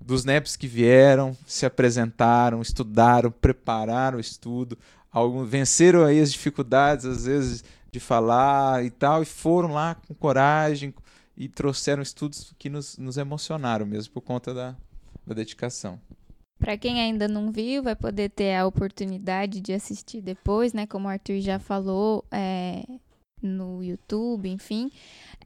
dos 0.00 0.24
NEPs 0.24 0.56
que 0.56 0.66
vieram, 0.66 1.36
se 1.46 1.66
apresentaram, 1.66 2.62
estudaram, 2.62 3.30
prepararam 3.30 4.16
o 4.16 4.20
estudo, 4.20 4.78
alguns, 5.10 5.48
venceram 5.48 6.04
aí 6.04 6.20
as 6.20 6.32
dificuldades, 6.32 7.04
às 7.04 7.24
vezes, 7.26 7.64
de 7.90 8.00
falar 8.00 8.84
e 8.84 8.90
tal, 8.90 9.22
e 9.22 9.26
foram 9.26 9.72
lá 9.72 9.96
com 9.96 10.14
coragem 10.14 10.94
e 11.36 11.48
trouxeram 11.48 12.02
estudos 12.02 12.54
que 12.58 12.70
nos, 12.70 12.96
nos 12.96 13.16
emocionaram 13.16 13.84
mesmo 13.84 14.14
por 14.14 14.22
conta 14.22 14.54
da, 14.54 14.76
da 15.26 15.34
dedicação. 15.34 16.00
Para 16.58 16.76
quem 16.76 17.00
ainda 17.00 17.28
não 17.28 17.52
viu, 17.52 17.82
vai 17.82 17.94
poder 17.94 18.30
ter 18.30 18.54
a 18.54 18.66
oportunidade 18.66 19.60
de 19.60 19.72
assistir 19.72 20.20
depois, 20.20 20.72
né? 20.72 20.86
Como 20.86 21.06
o 21.06 21.10
Arthur 21.10 21.40
já 21.40 21.58
falou, 21.58 22.24
é, 22.32 22.82
no 23.40 23.82
YouTube, 23.82 24.48
enfim. 24.48 24.90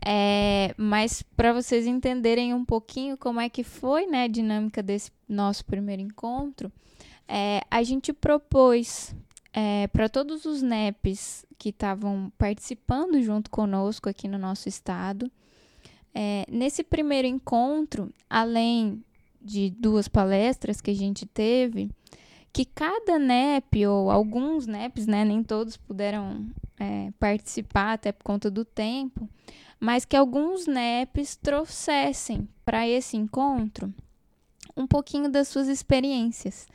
É, 0.05 0.75
mas 0.77 1.23
para 1.23 1.53
vocês 1.53 1.87
entenderem 1.87 2.55
um 2.55 2.65
pouquinho 2.65 3.17
como 3.17 3.41
é 3.41 3.49
que 3.49 3.63
foi 3.63 4.07
né, 4.07 4.25
a 4.25 4.29
dinâmica 4.29 4.83
desse 4.83 5.11
nosso 5.29 5.65
primeiro 5.65 6.03
encontro, 6.03 6.73
é, 7.29 7.61
a 7.71 7.83
gente 7.83 8.13
propôs 8.13 9.15
é, 9.53 9.87
para 9.89 10.09
todos 10.09 10.45
os 10.45 10.63
NEPs 10.63 11.47
que 11.59 11.69
estavam 11.69 12.33
participando 12.37 13.23
junto 13.23 13.51
conosco 13.51 14.09
aqui 14.09 14.27
no 14.27 14.39
nosso 14.39 14.69
estado. 14.69 15.31
É, 16.15 16.45
nesse 16.51 16.83
primeiro 16.83 17.29
encontro, 17.29 18.13
além 18.29 19.03
de 19.45 19.71
duas 19.71 20.09
palestras 20.09 20.81
que 20.81 20.91
a 20.91 20.95
gente 20.95 21.27
teve, 21.27 21.91
que 22.53 22.65
cada 22.65 23.19
NEP, 23.19 23.87
ou 23.87 24.11
alguns 24.11 24.67
NEPs, 24.67 25.07
né, 25.07 25.25
nem 25.25 25.43
todos 25.43 25.77
puderam 25.77 26.47
é, 26.79 27.11
participar 27.19 27.95
até 27.95 28.13
por 28.13 28.25
conta 28.25 28.51
do 28.51 28.65
tempo, 28.65 29.29
mas 29.81 30.05
que 30.05 30.17
alguns 30.17 30.67
NEPs 30.67 31.37
trouxessem 31.37 32.49
para 32.65 32.87
esse 32.87 33.17
encontro 33.17 33.93
um 34.77 34.87
pouquinho 34.87 35.29
das 35.29 35.49
suas 35.49 35.69
experiências. 35.69 36.67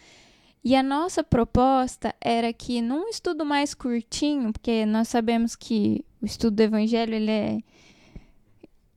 E 0.64 0.76
a 0.76 0.84
nossa 0.84 1.24
proposta 1.24 2.14
era 2.20 2.52
que 2.52 2.82
num 2.82 3.08
estudo 3.08 3.46
mais 3.46 3.74
curtinho, 3.74 4.52
porque 4.52 4.86
nós 4.86 5.08
sabemos 5.08 5.56
que 5.56 6.04
o 6.22 6.26
estudo 6.26 6.58
do 6.58 6.64
evangelho 6.64 7.16
ele 7.16 7.32
é 7.32 7.60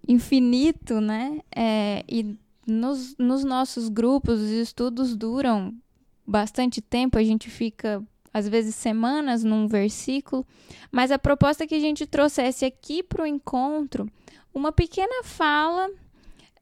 infinito, 0.09 1.01
né? 1.01 1.39
É, 1.55 2.05
e 2.09 2.37
nos, 2.67 3.17
nos 3.19 3.45
nossos 3.45 3.89
grupos 3.89 4.41
os 4.41 4.51
estudos 4.51 5.17
duram 5.17 5.75
bastante 6.27 6.81
tempo, 6.81 7.19
a 7.19 7.25
gente 7.25 7.51
fica 7.51 8.03
às 8.33 8.49
vezes 8.49 8.75
semanas 8.75 9.43
num 9.43 9.67
versículo, 9.67 10.47
mas 10.91 11.11
a 11.11 11.19
proposta 11.19 11.65
é 11.65 11.67
que 11.67 11.75
a 11.75 11.81
gente 11.81 12.07
trouxesse 12.07 12.65
aqui 12.65 13.03
para 13.03 13.25
o 13.25 13.27
encontro 13.27 14.09
uma 14.55 14.73
pequena 14.73 15.25
fala 15.25 15.91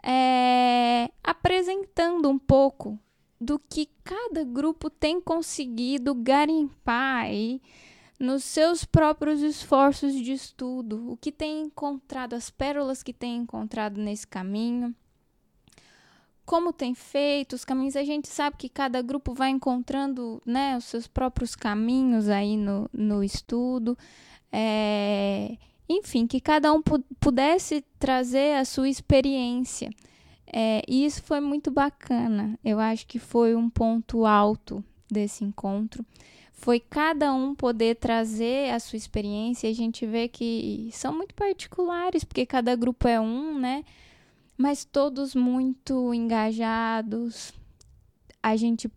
é, 0.03 1.11
apresentando 1.23 2.29
um 2.29 2.39
pouco 2.39 2.99
do 3.41 3.59
que 3.59 3.89
cada 4.03 4.45
grupo 4.45 4.91
tem 4.91 5.21
conseguido 5.21 6.15
garimpar 6.15 7.25
aí 7.25 7.61
nos 8.19 8.43
seus 8.43 8.85
próprios 8.85 9.43
esforços 9.43 10.13
de 10.13 10.33
estudo, 10.33 11.13
o 11.13 11.17
que 11.17 11.31
tem 11.31 11.63
encontrado, 11.63 12.35
as 12.35 12.51
pérolas 12.51 13.03
que 13.03 13.13
tem 13.13 13.37
encontrado 13.37 14.01
nesse 14.01 14.27
caminho, 14.27 14.95
como 16.49 16.73
tem 16.73 16.95
feito 16.95 17.53
os 17.53 17.63
caminhos. 17.63 17.95
A 17.95 18.03
gente 18.03 18.27
sabe 18.27 18.57
que 18.57 18.71
cada 18.71 19.03
grupo 19.03 19.35
vai 19.35 19.51
encontrando 19.51 20.41
né, 20.47 20.79
os 20.79 20.87
seus 20.87 21.07
próprios 21.07 21.55
caminhos 21.55 22.31
aí 22.31 22.57
no, 22.57 22.89
no 22.91 23.23
estudo. 23.23 23.97
É, 24.51 25.59
enfim, 25.87 26.27
que 26.27 26.41
cada 26.41 26.73
um 26.73 26.83
pudesse 27.21 27.85
trazer 27.99 28.57
a 28.57 28.65
sua 28.65 28.89
experiência. 28.89 29.91
É, 30.51 30.81
e 30.89 31.05
isso 31.05 31.23
foi 31.23 31.39
muito 31.39 31.71
bacana. 31.71 32.59
Eu 32.65 32.81
acho 32.81 33.07
que 33.07 33.19
foi 33.19 33.55
um 33.55 33.69
ponto 33.69 34.25
alto 34.25 34.83
desse 35.11 35.45
encontro. 35.45 36.03
Foi 36.55 36.81
cada 36.81 37.31
um 37.31 37.55
poder 37.55 37.97
trazer 37.97 38.71
a 38.71 38.81
sua 38.81 38.97
experiência. 38.97 39.69
A 39.69 39.75
gente 39.75 40.07
vê 40.07 40.29
que 40.29 40.89
são 40.95 41.15
muito 41.15 41.35
particulares, 41.35 42.25
porque 42.25 42.47
cada 42.47 42.75
grupo 42.75 43.07
é 43.07 43.21
um, 43.21 43.59
né? 43.59 43.85
Mas 44.59 44.85
todos 44.85 45.35
muito 45.35 46.13
engajados. 46.13 47.55
A 48.43 48.57
gente 48.57 48.91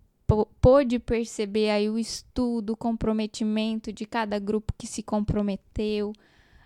pôde 0.60 1.00
perceber 1.00 1.70
aí 1.70 1.90
o 1.90 1.98
estudo, 1.98 2.74
o 2.74 2.78
comprometimento 2.78 3.94
de 3.94 4.06
cada 4.06 4.40
grupo 4.40 4.74
que 4.78 4.88
se 4.88 5.02
comprometeu 5.04 6.12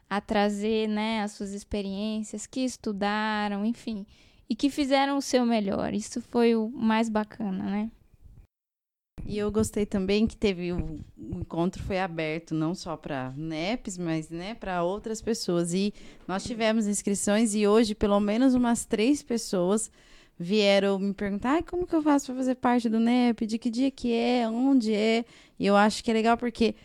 a 0.09 0.19
trazer, 0.19 0.87
né, 0.87 1.21
as 1.21 1.33
suas 1.33 1.51
experiências, 1.51 2.47
que 2.47 2.61
estudaram, 2.61 3.65
enfim 3.65 4.05
e 4.49 4.55
que 4.55 4.69
fizeram 4.69 5.17
o 5.17 5.21
seu 5.21 5.45
melhor. 5.45 5.93
Isso 5.93 6.21
foi 6.21 6.55
o 6.55 6.69
mais 6.69 7.09
bacana, 7.09 7.63
né? 7.63 7.91
E 9.23 9.37
eu 9.37 9.51
gostei 9.51 9.85
também 9.85 10.27
que 10.27 10.35
teve 10.35 10.71
o, 10.73 10.99
o 11.17 11.39
encontro 11.39 11.81
foi 11.83 11.99
aberto 11.99 12.53
não 12.53 12.75
só 12.75 12.97
para 12.97 13.33
NEPs, 13.35 13.97
mas 13.97 14.29
né, 14.29 14.55
para 14.55 14.83
outras 14.83 15.21
pessoas. 15.21 15.73
E 15.73 15.93
nós 16.27 16.43
tivemos 16.43 16.87
inscrições 16.87 17.55
e 17.55 17.67
hoje 17.67 17.95
pelo 17.95 18.19
menos 18.19 18.53
umas 18.53 18.85
três 18.85 19.23
pessoas 19.23 19.89
vieram 20.37 20.99
me 20.99 21.13
perguntar 21.13 21.63
como 21.63 21.87
que 21.87 21.95
eu 21.95 22.01
faço 22.01 22.27
para 22.27 22.35
fazer 22.35 22.55
parte 22.55 22.89
do 22.89 22.99
NEP, 22.99 23.45
de 23.45 23.57
que 23.57 23.69
dia 23.69 23.89
que 23.89 24.11
é, 24.13 24.47
onde 24.47 24.93
é. 24.93 25.25
E 25.57 25.65
eu 25.65 25.75
acho 25.75 26.03
que 26.03 26.11
é 26.11 26.13
legal 26.13 26.37
porque 26.37 26.75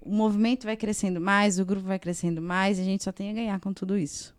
o 0.00 0.10
movimento 0.10 0.64
vai 0.64 0.76
crescendo 0.76 1.20
mais, 1.20 1.58
o 1.58 1.64
grupo 1.64 1.86
vai 1.86 1.98
crescendo 1.98 2.40
mais, 2.40 2.78
e 2.78 2.82
a 2.82 2.84
gente 2.84 3.04
só 3.04 3.12
tem 3.12 3.30
a 3.30 3.34
ganhar 3.34 3.60
com 3.60 3.72
tudo 3.72 3.96
isso. 3.96 4.34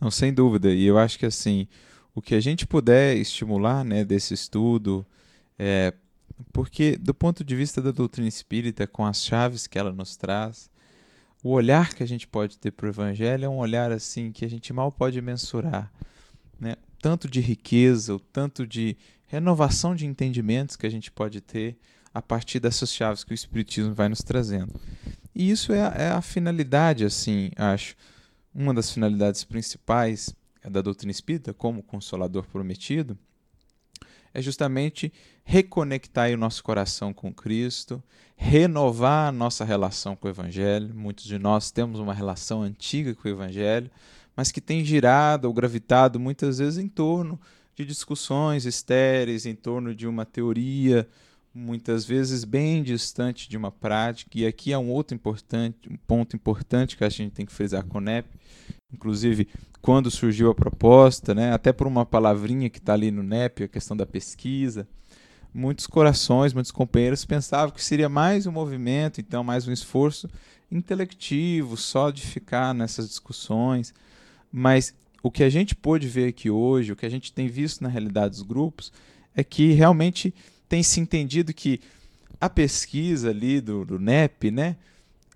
Não, 0.00 0.10
sem 0.10 0.32
dúvida. 0.32 0.72
E 0.72 0.84
eu 0.84 0.98
acho 0.98 1.18
que 1.18 1.26
assim, 1.26 1.68
o 2.14 2.20
que 2.20 2.34
a 2.34 2.40
gente 2.40 2.66
puder 2.66 3.16
estimular 3.16 3.84
né, 3.84 4.04
desse 4.04 4.34
estudo, 4.34 5.06
é, 5.58 5.94
porque 6.52 6.96
do 6.96 7.14
ponto 7.14 7.44
de 7.44 7.54
vista 7.54 7.80
da 7.80 7.90
doutrina 7.90 8.28
espírita, 8.28 8.86
com 8.86 9.04
as 9.04 9.24
chaves 9.24 9.66
que 9.66 9.78
ela 9.78 9.92
nos 9.92 10.16
traz, 10.16 10.70
o 11.42 11.50
olhar 11.50 11.94
que 11.94 12.02
a 12.02 12.06
gente 12.06 12.26
pode 12.26 12.58
ter 12.58 12.70
para 12.70 12.86
o 12.86 12.90
Evangelho 12.90 13.44
é 13.44 13.48
um 13.48 13.58
olhar 13.58 13.90
assim 13.92 14.30
que 14.30 14.44
a 14.44 14.48
gente 14.48 14.72
mal 14.72 14.92
pode 14.92 15.20
mensurar. 15.22 15.90
Né? 16.58 16.76
Tanto 17.00 17.28
de 17.28 17.40
riqueza, 17.40 18.14
o 18.14 18.20
tanto 18.20 18.66
de 18.66 18.96
renovação 19.26 19.94
de 19.94 20.06
entendimentos 20.06 20.76
que 20.76 20.86
a 20.86 20.90
gente 20.90 21.10
pode 21.10 21.40
ter 21.40 21.78
a 22.12 22.20
partir 22.20 22.60
dessas 22.60 22.92
chaves 22.92 23.24
que 23.24 23.32
o 23.32 23.34
Espiritismo 23.34 23.94
vai 23.94 24.08
nos 24.08 24.22
trazendo. 24.22 24.74
E 25.34 25.50
isso 25.50 25.72
é, 25.72 25.78
é 25.78 26.08
a 26.08 26.20
finalidade, 26.20 27.04
assim, 27.04 27.50
acho, 27.56 27.94
uma 28.54 28.74
das 28.74 28.90
finalidades 28.90 29.44
principais 29.44 30.34
da 30.68 30.82
doutrina 30.82 31.10
espírita, 31.10 31.54
como 31.54 31.82
consolador 31.82 32.44
prometido, 32.46 33.16
é 34.32 34.40
justamente 34.40 35.12
reconectar 35.42 36.30
o 36.30 36.36
nosso 36.36 36.62
coração 36.62 37.12
com 37.12 37.32
Cristo, 37.32 38.02
renovar 38.36 39.28
a 39.28 39.32
nossa 39.32 39.64
relação 39.64 40.14
com 40.14 40.28
o 40.28 40.30
Evangelho. 40.30 40.94
Muitos 40.94 41.24
de 41.24 41.38
nós 41.38 41.70
temos 41.70 41.98
uma 41.98 42.14
relação 42.14 42.62
antiga 42.62 43.14
com 43.14 43.26
o 43.26 43.30
Evangelho, 43.30 43.90
mas 44.36 44.52
que 44.52 44.60
tem 44.60 44.84
girado 44.84 45.48
ou 45.48 45.54
gravitado 45.54 46.20
muitas 46.20 46.58
vezes 46.58 46.78
em 46.78 46.88
torno 46.88 47.40
de 47.74 47.84
discussões 47.84 48.66
estéreis, 48.66 49.46
em 49.46 49.54
torno 49.54 49.94
de 49.94 50.06
uma 50.06 50.24
teoria 50.24 51.08
muitas 51.52 52.04
vezes 52.04 52.44
bem 52.44 52.82
distante 52.82 53.48
de 53.48 53.56
uma 53.56 53.72
prática. 53.72 54.30
E 54.38 54.46
aqui 54.46 54.72
é 54.72 54.78
um 54.78 54.90
outro 54.90 55.14
importante, 55.14 55.88
um 55.90 55.96
ponto 55.96 56.36
importante 56.36 56.96
que 56.96 57.04
a 57.04 57.08
gente 57.08 57.32
tem 57.32 57.44
que 57.44 57.52
frisar 57.52 57.84
com 57.84 57.98
o 57.98 58.00
NEP, 58.00 58.28
inclusive 58.92 59.48
quando 59.80 60.10
surgiu 60.10 60.50
a 60.50 60.54
proposta, 60.54 61.34
né, 61.34 61.52
até 61.52 61.72
por 61.72 61.86
uma 61.86 62.04
palavrinha 62.04 62.68
que 62.68 62.78
está 62.78 62.92
ali 62.92 63.10
no 63.10 63.22
NEP, 63.22 63.64
a 63.64 63.68
questão 63.68 63.96
da 63.96 64.04
pesquisa, 64.04 64.86
muitos 65.52 65.86
corações, 65.86 66.52
muitos 66.52 66.70
companheiros 66.70 67.24
pensavam 67.24 67.74
que 67.74 67.82
seria 67.82 68.08
mais 68.08 68.46
um 68.46 68.52
movimento, 68.52 69.20
então 69.20 69.42
mais 69.42 69.66
um 69.66 69.72
esforço 69.72 70.28
intelectivo, 70.70 71.76
só 71.76 72.10
de 72.10 72.22
ficar 72.22 72.74
nessas 72.74 73.08
discussões, 73.08 73.92
mas 74.52 74.94
o 75.22 75.30
que 75.30 75.42
a 75.42 75.50
gente 75.50 75.74
pôde 75.74 76.06
ver 76.06 76.28
aqui 76.28 76.50
hoje, 76.50 76.92
o 76.92 76.96
que 76.96 77.06
a 77.06 77.10
gente 77.10 77.32
tem 77.32 77.48
visto 77.48 77.82
na 77.82 77.88
realidade 77.88 78.30
dos 78.30 78.42
grupos, 78.42 78.92
é 79.34 79.42
que 79.42 79.72
realmente 79.72 80.34
tem 80.68 80.82
se 80.82 81.00
entendido 81.00 81.52
que 81.52 81.80
a 82.40 82.48
pesquisa 82.48 83.30
ali 83.30 83.60
do, 83.60 83.84
do 83.84 83.98
NEP, 83.98 84.50
né, 84.50 84.76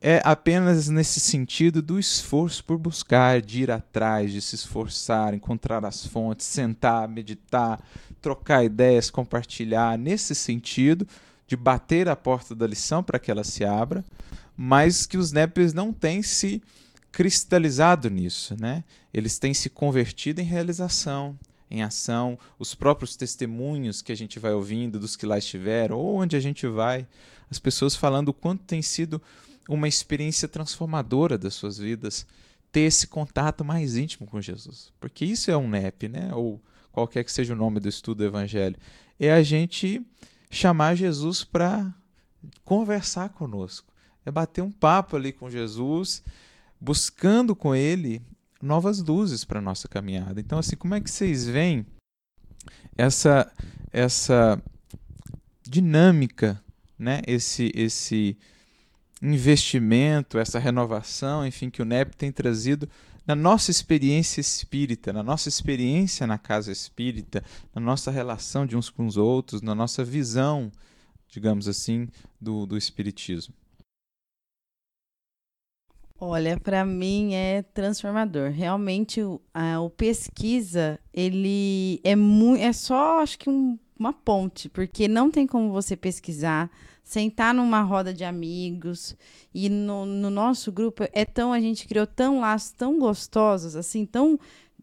é 0.06 0.20
apenas 0.22 0.90
nesse 0.90 1.18
sentido 1.18 1.80
do 1.80 1.98
esforço 1.98 2.62
por 2.62 2.76
buscar, 2.76 3.40
de 3.40 3.62
ir 3.62 3.70
atrás, 3.70 4.30
de 4.30 4.42
se 4.42 4.54
esforçar, 4.54 5.32
encontrar 5.32 5.82
as 5.82 6.04
fontes, 6.04 6.44
sentar, 6.44 7.08
meditar, 7.08 7.82
trocar 8.20 8.62
ideias, 8.62 9.08
compartilhar, 9.08 9.96
nesse 9.96 10.34
sentido 10.34 11.08
de 11.46 11.56
bater 11.56 12.06
a 12.06 12.14
porta 12.14 12.54
da 12.54 12.66
lição 12.66 13.02
para 13.02 13.18
que 13.18 13.30
ela 13.30 13.42
se 13.42 13.64
abra, 13.64 14.04
mas 14.54 15.06
que 15.06 15.16
os 15.16 15.32
NEPs 15.32 15.72
não 15.72 15.90
têm 15.90 16.22
se 16.22 16.62
cristalizado 17.10 18.10
nisso, 18.10 18.54
né? 18.60 18.84
Eles 19.10 19.38
têm 19.38 19.54
se 19.54 19.70
convertido 19.70 20.38
em 20.38 20.44
realização, 20.44 21.34
em 21.70 21.82
ação, 21.82 22.38
os 22.58 22.74
próprios 22.74 23.16
testemunhos 23.16 24.02
que 24.02 24.12
a 24.12 24.16
gente 24.16 24.38
vai 24.38 24.52
ouvindo 24.52 25.00
dos 25.00 25.16
que 25.16 25.24
lá 25.24 25.38
estiveram, 25.38 25.96
ou 25.96 26.16
onde 26.16 26.36
a 26.36 26.40
gente 26.40 26.66
vai, 26.66 27.06
as 27.50 27.58
pessoas 27.58 27.96
falando 27.96 28.28
o 28.28 28.34
quanto 28.34 28.64
tem 28.64 28.82
sido 28.82 29.22
uma 29.68 29.88
experiência 29.88 30.48
transformadora 30.48 31.38
das 31.38 31.54
suas 31.54 31.78
vidas 31.78 32.26
ter 32.70 32.80
esse 32.80 33.06
contato 33.06 33.64
mais 33.64 33.96
íntimo 33.96 34.26
com 34.26 34.40
Jesus. 34.40 34.92
Porque 35.00 35.24
isso 35.24 35.50
é 35.50 35.56
um 35.56 35.68
NEP, 35.68 36.08
né? 36.08 36.34
Ou 36.34 36.60
qualquer 36.90 37.24
que 37.24 37.32
seja 37.32 37.54
o 37.54 37.56
nome 37.56 37.80
do 37.80 37.88
estudo 37.88 38.18
do 38.18 38.24
Evangelho. 38.24 38.76
É 39.18 39.32
a 39.32 39.42
gente 39.42 40.04
chamar 40.50 40.94
Jesus 40.94 41.44
para 41.44 41.94
conversar 42.64 43.30
conosco. 43.30 43.92
É 44.26 44.30
bater 44.30 44.62
um 44.62 44.70
papo 44.70 45.16
ali 45.16 45.32
com 45.32 45.50
Jesus, 45.50 46.22
buscando 46.80 47.54
com 47.54 47.74
ele 47.74 48.22
novas 48.60 49.00
luzes 49.00 49.44
para 49.44 49.58
a 49.58 49.62
nossa 49.62 49.86
caminhada. 49.86 50.40
Então, 50.40 50.58
assim, 50.58 50.76
como 50.76 50.94
é 50.94 51.00
que 51.00 51.10
vocês 51.10 51.46
veem 51.46 51.86
essa, 52.96 53.52
essa 53.92 54.60
dinâmica, 55.62 56.62
né? 56.98 57.22
esse, 57.26 57.70
esse 57.74 58.38
investimento, 59.32 60.38
essa 60.38 60.58
renovação, 60.58 61.46
enfim, 61.46 61.70
que 61.70 61.80
o 61.80 61.84
NEP 61.84 62.16
tem 62.16 62.30
trazido 62.30 62.88
na 63.26 63.34
nossa 63.34 63.70
experiência 63.70 64.40
espírita, 64.40 65.12
na 65.12 65.22
nossa 65.22 65.48
experiência 65.48 66.26
na 66.26 66.36
casa 66.36 66.70
espírita, 66.70 67.42
na 67.74 67.80
nossa 67.80 68.10
relação 68.10 68.66
de 68.66 68.76
uns 68.76 68.90
com 68.90 69.06
os 69.06 69.16
outros, 69.16 69.62
na 69.62 69.74
nossa 69.74 70.04
visão 70.04 70.70
digamos 71.34 71.66
assim, 71.66 72.08
do, 72.40 72.64
do 72.64 72.76
Espiritismo? 72.76 73.54
Olha, 76.18 76.58
para 76.58 76.84
mim 76.84 77.34
é 77.34 77.62
transformador. 77.62 78.50
Realmente, 78.50 79.20
a, 79.52 79.80
o 79.80 79.90
pesquisa, 79.90 80.98
ele 81.12 82.00
é. 82.04 82.12
É 82.60 82.72
só, 82.72 83.20
acho 83.20 83.38
que, 83.38 83.50
um, 83.50 83.76
uma 83.98 84.12
ponte, 84.12 84.68
porque 84.68 85.08
não 85.08 85.30
tem 85.30 85.46
como 85.46 85.72
você 85.72 85.96
pesquisar, 85.96 86.70
sentar 87.04 87.54
numa 87.54 87.82
roda 87.82 88.12
de 88.12 88.24
amigos. 88.24 89.14
E 89.54 89.68
no, 89.68 90.06
no 90.06 90.30
nosso 90.30 90.72
grupo 90.72 91.04
é 91.12 91.24
tão. 91.24 91.52
A 91.52 91.60
gente 91.60 91.86
criou 91.86 92.06
tão 92.06 92.40
laços 92.40 92.72
tão 92.72 92.98
gostosos, 92.98 93.76
assim, 93.76 94.06
tão 94.06 94.40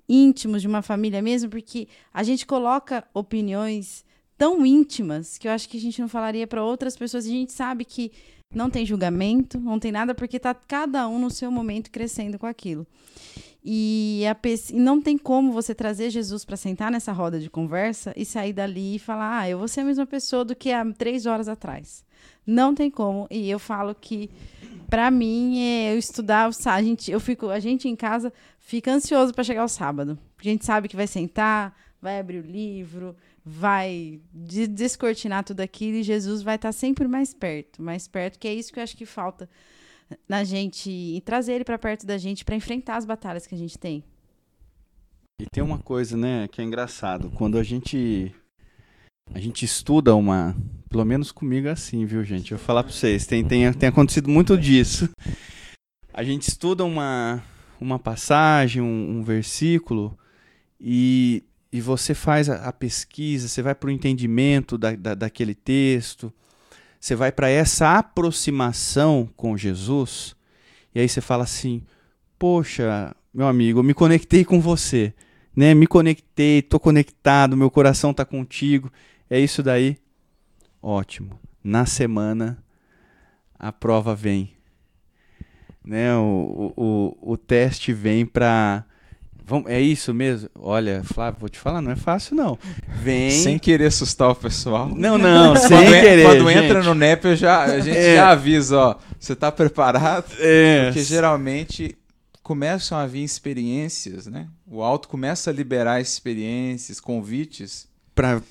íntimos 0.07 0.61
de 0.61 0.67
uma 0.67 0.81
família 0.81 1.21
mesmo, 1.21 1.49
porque 1.49 1.87
a 2.13 2.23
gente 2.23 2.45
coloca 2.45 3.03
opiniões 3.13 4.05
tão 4.37 4.65
íntimas 4.65 5.37
que 5.37 5.47
eu 5.47 5.51
acho 5.51 5.67
que 5.67 5.77
a 5.77 5.81
gente 5.81 5.99
não 5.99 6.07
falaria 6.07 6.45
para 6.45 6.63
outras 6.63 6.95
pessoas. 6.95 7.25
A 7.25 7.29
gente 7.29 7.51
sabe 7.51 7.83
que 7.83 8.11
não 8.53 8.69
tem 8.69 8.85
julgamento, 8.85 9.59
não 9.59 9.79
tem 9.79 9.91
nada, 9.91 10.13
porque 10.13 10.37
está 10.37 10.53
cada 10.53 11.07
um 11.07 11.17
no 11.17 11.29
seu 11.29 11.49
momento 11.49 11.89
crescendo 11.89 12.37
com 12.37 12.45
aquilo. 12.45 12.85
E, 13.63 14.23
a, 14.25 14.35
e 14.71 14.79
não 14.79 14.99
tem 14.99 15.17
como 15.17 15.51
você 15.51 15.75
trazer 15.75 16.09
Jesus 16.09 16.43
para 16.43 16.57
sentar 16.57 16.91
nessa 16.91 17.11
roda 17.11 17.39
de 17.39 17.49
conversa 17.49 18.11
e 18.17 18.25
sair 18.25 18.53
dali 18.53 18.95
e 18.95 18.99
falar: 18.99 19.41
ah, 19.41 19.49
eu 19.49 19.59
vou 19.59 19.67
ser 19.67 19.81
a 19.81 19.85
mesma 19.85 20.05
pessoa 20.05 20.43
do 20.43 20.55
que 20.55 20.71
há 20.71 20.83
três 20.93 21.25
horas 21.25 21.47
atrás. 21.47 22.03
Não 22.45 22.73
tem 22.73 22.89
como. 22.89 23.27
E 23.29 23.49
eu 23.49 23.59
falo 23.59 23.95
que, 23.95 24.29
para 24.89 25.09
mim, 25.11 25.59
é, 25.59 25.93
eu 25.93 25.97
estudar, 25.97 26.49
a 26.65 26.81
gente, 26.81 27.11
eu 27.11 27.19
fico, 27.19 27.49
a 27.49 27.59
gente 27.59 27.87
em 27.87 27.95
casa 27.95 28.33
fica 28.59 28.91
ansioso 28.91 29.33
para 29.33 29.43
chegar 29.43 29.63
o 29.63 29.69
sábado. 29.69 30.17
A 30.37 30.43
gente 30.43 30.65
sabe 30.65 30.87
que 30.87 30.95
vai 30.95 31.07
sentar, 31.07 31.75
vai 32.01 32.19
abrir 32.19 32.39
o 32.39 32.45
livro, 32.45 33.15
vai 33.45 34.19
descortinar 34.33 35.43
tudo 35.43 35.61
aquilo 35.61 35.97
e 35.97 36.03
Jesus 36.03 36.41
vai 36.41 36.55
estar 36.55 36.71
sempre 36.71 37.07
mais 37.07 37.33
perto, 37.33 37.81
mais 37.81 38.07
perto, 38.07 38.39
que 38.39 38.47
é 38.47 38.53
isso 38.53 38.71
que 38.71 38.79
eu 38.79 38.83
acho 38.83 38.97
que 38.97 39.05
falta 39.05 39.49
na 40.27 40.43
gente 40.43 40.89
e 40.89 41.21
trazer 41.21 41.53
ele 41.53 41.63
para 41.63 41.77
perto 41.77 42.05
da 42.05 42.17
gente 42.17 42.43
para 42.43 42.55
enfrentar 42.55 42.97
as 42.97 43.05
batalhas 43.05 43.47
que 43.47 43.55
a 43.55 43.57
gente 43.57 43.77
tem. 43.77 44.03
E 45.39 45.45
tem 45.51 45.63
uma 45.63 45.79
coisa, 45.79 46.15
né, 46.15 46.47
que 46.47 46.61
é 46.61 46.63
engraçado, 46.63 47.31
quando 47.31 47.57
a 47.57 47.63
gente 47.63 48.33
a 49.33 49.39
gente 49.39 49.63
estuda 49.63 50.13
uma, 50.13 50.55
pelo 50.91 51.05
menos 51.05 51.31
comigo 51.31 51.69
é 51.69 51.71
assim, 51.71 52.05
viu, 52.05 52.21
gente? 52.21 52.51
Eu 52.51 52.57
vou 52.57 52.65
falar 52.65 52.83
para 52.83 52.91
vocês, 52.91 53.25
tem, 53.25 53.45
tem 53.45 53.71
tem 53.71 53.87
acontecido 53.87 54.29
muito 54.29 54.57
disso. 54.57 55.09
A 56.13 56.21
gente 56.21 56.49
estuda 56.49 56.83
uma 56.83 57.41
uma 57.79 57.97
passagem, 57.97 58.81
um, 58.81 59.19
um 59.19 59.23
versículo 59.23 60.15
e 60.79 61.43
e 61.71 61.79
você 61.79 62.13
faz 62.13 62.49
a, 62.49 62.67
a 62.67 62.73
pesquisa, 62.73 63.47
você 63.47 63.61
vai 63.61 63.73
para 63.73 63.87
o 63.87 63.91
entendimento 63.91 64.77
da, 64.77 64.93
da, 64.93 65.15
daquele 65.15 65.55
texto, 65.55 66.31
você 66.99 67.15
vai 67.15 67.31
para 67.31 67.49
essa 67.49 67.97
aproximação 67.97 69.29
com 69.37 69.55
Jesus, 69.55 70.35
e 70.93 70.99
aí 70.99 71.07
você 71.07 71.21
fala 71.21 71.45
assim: 71.45 71.81
Poxa, 72.37 73.15
meu 73.33 73.47
amigo, 73.47 73.79
eu 73.79 73.83
me 73.83 73.93
conectei 73.93 74.43
com 74.43 74.59
você, 74.59 75.13
né? 75.55 75.73
Me 75.73 75.87
conectei, 75.87 76.59
estou 76.59 76.81
conectado, 76.81 77.55
meu 77.55 77.71
coração 77.71 78.11
está 78.11 78.25
contigo. 78.25 78.91
É 79.29 79.39
isso 79.39 79.63
daí? 79.63 80.00
Ótimo. 80.81 81.39
Na 81.63 81.85
semana, 81.85 82.63
a 83.57 83.71
prova 83.71 84.15
vem. 84.15 84.53
Né? 85.83 86.15
O, 86.15 86.73
o, 86.75 87.33
o 87.33 87.37
teste 87.37 87.93
vem 87.93 88.25
para 88.25 88.85
é 89.67 89.81
isso 89.81 90.13
mesmo? 90.13 90.49
Olha, 90.55 91.03
Flávio, 91.03 91.39
vou 91.39 91.49
te 91.49 91.59
falar, 91.59 91.81
não 91.81 91.91
é 91.91 91.95
fácil 91.95 92.35
não. 92.35 92.57
Vem. 93.01 93.31
Sem 93.31 93.59
querer 93.59 93.87
assustar 93.87 94.29
o 94.29 94.35
pessoal. 94.35 94.89
Não, 94.95 95.17
não, 95.19 95.55
sem 95.55 95.69
quando 95.69 95.89
querer. 95.89 96.25
Quando 96.25 96.49
gente. 96.49 96.63
entra 96.63 96.83
no 96.83 96.95
NEP, 96.95 97.25
eu 97.25 97.35
já, 97.35 97.63
a 97.63 97.79
gente 97.79 97.97
é. 97.97 98.15
já 98.15 98.29
avisa, 98.29 98.77
ó. 98.77 98.95
Você 99.19 99.35
tá 99.35 99.51
preparado? 99.51 100.31
É. 100.39 100.85
Porque 100.85 101.03
geralmente 101.03 101.97
começam 102.41 102.97
a 102.97 103.05
vir 103.05 103.23
experiências, 103.23 104.27
né? 104.27 104.47
O 104.65 104.81
alto 104.81 105.09
começa 105.09 105.49
a 105.49 105.53
liberar 105.53 105.99
experiências, 105.99 106.99
convites. 106.99 107.89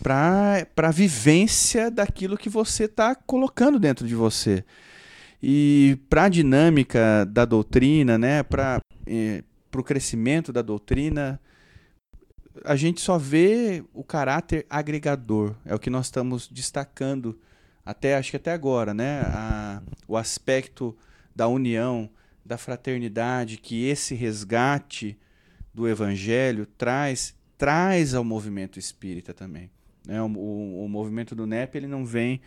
Para 0.02 0.88
a 0.88 0.90
vivência 0.90 1.90
daquilo 1.90 2.36
que 2.36 2.48
você 2.48 2.84
está 2.84 3.14
colocando 3.14 3.78
dentro 3.78 4.06
de 4.06 4.14
você. 4.14 4.64
E 5.42 5.98
para 6.08 6.24
a 6.24 6.28
dinâmica 6.28 7.24
da 7.24 7.44
doutrina, 7.44 8.18
né? 8.18 8.42
Para 8.42 8.80
eh, 9.06 9.42
o 9.74 9.82
crescimento 9.82 10.52
da 10.52 10.60
doutrina, 10.60 11.40
a 12.64 12.76
gente 12.76 13.00
só 13.00 13.16
vê 13.16 13.82
o 13.94 14.04
caráter 14.04 14.66
agregador. 14.68 15.54
É 15.64 15.74
o 15.74 15.78
que 15.78 15.88
nós 15.88 16.06
estamos 16.06 16.48
destacando 16.48 17.38
até 17.84 18.16
acho 18.16 18.30
que 18.30 18.36
até 18.36 18.52
agora, 18.52 18.92
né? 18.92 19.22
A, 19.22 19.82
o 20.06 20.16
aspecto 20.16 20.96
da 21.34 21.48
união, 21.48 22.10
da 22.44 22.58
fraternidade 22.58 23.56
que 23.56 23.86
esse 23.86 24.14
resgate 24.14 25.18
do 25.72 25.88
evangelho 25.88 26.66
traz 26.66 27.34
traz 27.60 28.14
ao 28.14 28.24
movimento 28.24 28.78
espírita 28.78 29.34
também. 29.34 29.70
Né? 30.06 30.20
O, 30.22 30.26
o, 30.28 30.84
o 30.86 30.88
movimento 30.88 31.34
do 31.34 31.46
NEP 31.46 31.76
ele 31.76 31.86
não 31.86 32.06
vem 32.06 32.40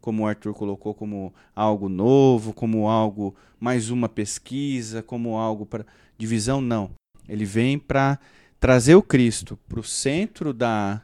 como 0.00 0.22
o 0.22 0.26
Arthur 0.28 0.54
colocou, 0.54 0.94
como 0.94 1.34
algo 1.56 1.88
novo, 1.88 2.54
como 2.54 2.88
algo 2.88 3.34
mais 3.58 3.90
uma 3.90 4.08
pesquisa, 4.08 5.02
como 5.02 5.36
algo 5.36 5.66
para 5.66 5.84
divisão, 6.16 6.60
não. 6.60 6.92
Ele 7.28 7.44
vem 7.44 7.80
para 7.80 8.16
trazer 8.60 8.94
o 8.94 9.02
Cristo 9.02 9.58
para 9.68 9.80
o 9.80 9.82
centro 9.82 10.54
da, 10.54 11.02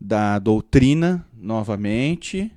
da 0.00 0.40
doutrina 0.40 1.24
novamente 1.32 2.50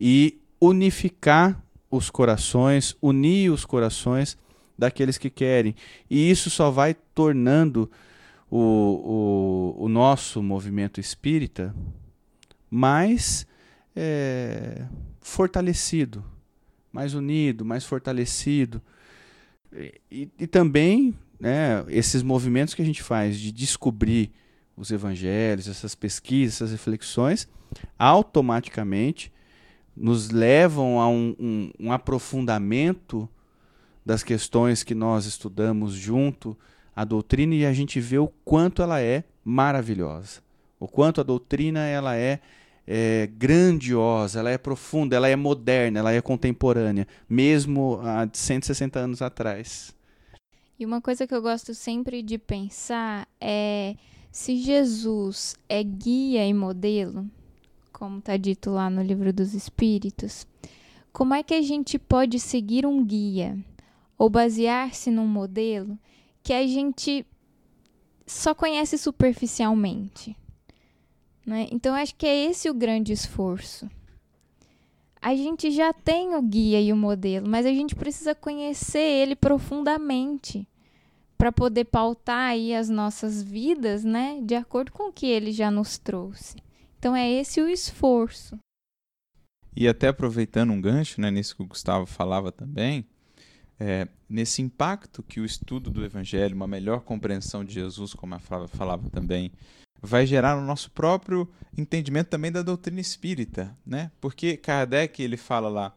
e 0.00 0.40
unificar 0.60 1.60
os 1.90 2.10
corações, 2.10 2.96
unir 3.02 3.50
os 3.50 3.64
corações 3.64 4.38
daqueles 4.78 5.18
que 5.18 5.28
querem. 5.28 5.74
E 6.08 6.30
isso 6.30 6.48
só 6.48 6.70
vai 6.70 6.94
tornando 6.94 7.90
o, 8.50 9.74
o, 9.78 9.84
o 9.84 9.88
nosso 9.88 10.42
movimento 10.42 11.00
espírita 11.00 11.74
mais 12.70 13.46
é, 13.94 14.86
fortalecido, 15.20 16.24
mais 16.92 17.14
unido, 17.14 17.64
mais 17.64 17.84
fortalecido. 17.84 18.80
E, 20.10 20.28
e 20.38 20.46
também 20.46 21.14
né, 21.38 21.84
esses 21.88 22.22
movimentos 22.22 22.74
que 22.74 22.82
a 22.82 22.84
gente 22.84 23.02
faz 23.02 23.38
de 23.38 23.52
descobrir 23.52 24.32
os 24.76 24.90
evangelhos, 24.90 25.68
essas 25.68 25.94
pesquisas, 25.94 26.56
essas 26.56 26.70
reflexões, 26.70 27.48
automaticamente 27.98 29.32
nos 29.96 30.30
levam 30.30 31.00
a 31.00 31.08
um, 31.08 31.34
um, 31.38 31.70
um, 31.80 31.92
aprofundamento 31.92 33.28
das 34.06 34.22
questões 34.22 34.84
que 34.84 34.94
nós 34.94 35.26
estudamos 35.26 35.92
junto 35.92 36.56
à 36.98 37.04
doutrina 37.04 37.54
e 37.54 37.64
a 37.64 37.72
gente 37.72 38.00
vê 38.00 38.18
o 38.18 38.26
quanto 38.44 38.82
ela 38.82 39.00
é 39.00 39.22
maravilhosa, 39.44 40.40
o 40.80 40.88
quanto 40.88 41.20
a 41.20 41.24
doutrina 41.24 41.86
ela 41.86 42.16
é 42.16 42.40
é 42.90 43.28
grandiosa, 43.36 44.40
ela 44.40 44.50
é 44.50 44.58
profunda, 44.58 45.14
ela 45.14 45.28
é 45.28 45.36
moderna, 45.36 46.00
ela 46.00 46.10
é 46.10 46.20
contemporânea, 46.20 47.06
mesmo 47.28 48.00
há 48.02 48.26
160 48.32 48.98
anos 48.98 49.22
atrás. 49.22 49.94
E 50.76 50.84
uma 50.84 51.00
coisa 51.00 51.24
que 51.26 51.34
eu 51.34 51.42
gosto 51.42 51.72
sempre 51.72 52.20
de 52.20 52.36
pensar 52.36 53.28
é 53.40 53.94
se 54.32 54.56
Jesus 54.56 55.54
é 55.68 55.82
guia 55.84 56.46
e 56.46 56.54
modelo, 56.54 57.26
como 57.92 58.18
está 58.18 58.36
dito 58.36 58.70
lá 58.70 58.90
no 58.90 59.02
livro 59.02 59.32
dos 59.32 59.54
Espíritos, 59.54 60.46
como 61.12 61.34
é 61.34 61.44
que 61.44 61.54
a 61.54 61.62
gente 61.62 61.96
pode 61.96 62.40
seguir 62.40 62.84
um 62.84 63.04
guia 63.04 63.56
ou 64.16 64.28
basear-se 64.28 65.10
num 65.12 65.26
modelo 65.26 65.96
que 66.48 66.52
a 66.54 66.66
gente 66.66 67.26
só 68.26 68.54
conhece 68.54 68.96
superficialmente? 68.96 70.34
Né? 71.44 71.68
Então, 71.70 71.94
acho 71.94 72.14
que 72.14 72.26
é 72.26 72.46
esse 72.46 72.70
o 72.70 72.74
grande 72.74 73.12
esforço. 73.12 73.86
A 75.20 75.36
gente 75.36 75.70
já 75.70 75.92
tem 75.92 76.34
o 76.34 76.40
guia 76.40 76.80
e 76.80 76.90
o 76.90 76.96
modelo, 76.96 77.46
mas 77.46 77.66
a 77.66 77.68
gente 77.68 77.94
precisa 77.94 78.34
conhecer 78.34 78.98
ele 78.98 79.36
profundamente 79.36 80.66
para 81.36 81.52
poder 81.52 81.84
pautar 81.84 82.52
aí 82.52 82.74
as 82.74 82.88
nossas 82.88 83.42
vidas, 83.42 84.02
né, 84.02 84.40
de 84.42 84.54
acordo 84.54 84.90
com 84.90 85.10
o 85.10 85.12
que 85.12 85.26
ele 85.26 85.52
já 85.52 85.70
nos 85.70 85.98
trouxe. 85.98 86.56
Então 86.98 87.14
é 87.14 87.30
esse 87.30 87.60
o 87.60 87.68
esforço. 87.68 88.58
E 89.76 89.86
até 89.86 90.08
aproveitando 90.08 90.70
um 90.70 90.80
gancho, 90.80 91.20
né, 91.20 91.30
nisso 91.30 91.54
que 91.54 91.62
o 91.62 91.66
Gustavo 91.66 92.06
falava 92.06 92.50
também, 92.50 93.04
é, 93.80 94.08
nesse 94.28 94.60
impacto 94.62 95.22
que 95.22 95.40
o 95.40 95.44
estudo 95.44 95.90
do 95.90 96.04
Evangelho, 96.04 96.54
uma 96.54 96.66
melhor 96.66 97.00
compreensão 97.00 97.64
de 97.64 97.72
Jesus, 97.72 98.12
como 98.12 98.34
a 98.34 98.38
Flávia 98.38 98.68
falava 98.68 99.08
também, 99.10 99.52
vai 100.00 100.26
gerar 100.26 100.56
no 100.56 100.66
nosso 100.66 100.90
próprio 100.90 101.48
entendimento 101.76 102.28
também 102.28 102.52
da 102.52 102.62
doutrina 102.62 103.00
espírita, 103.00 103.76
né? 103.84 104.10
Porque 104.20 104.56
Kardec 104.56 105.22
ele 105.22 105.36
fala 105.36 105.68
lá 105.68 105.94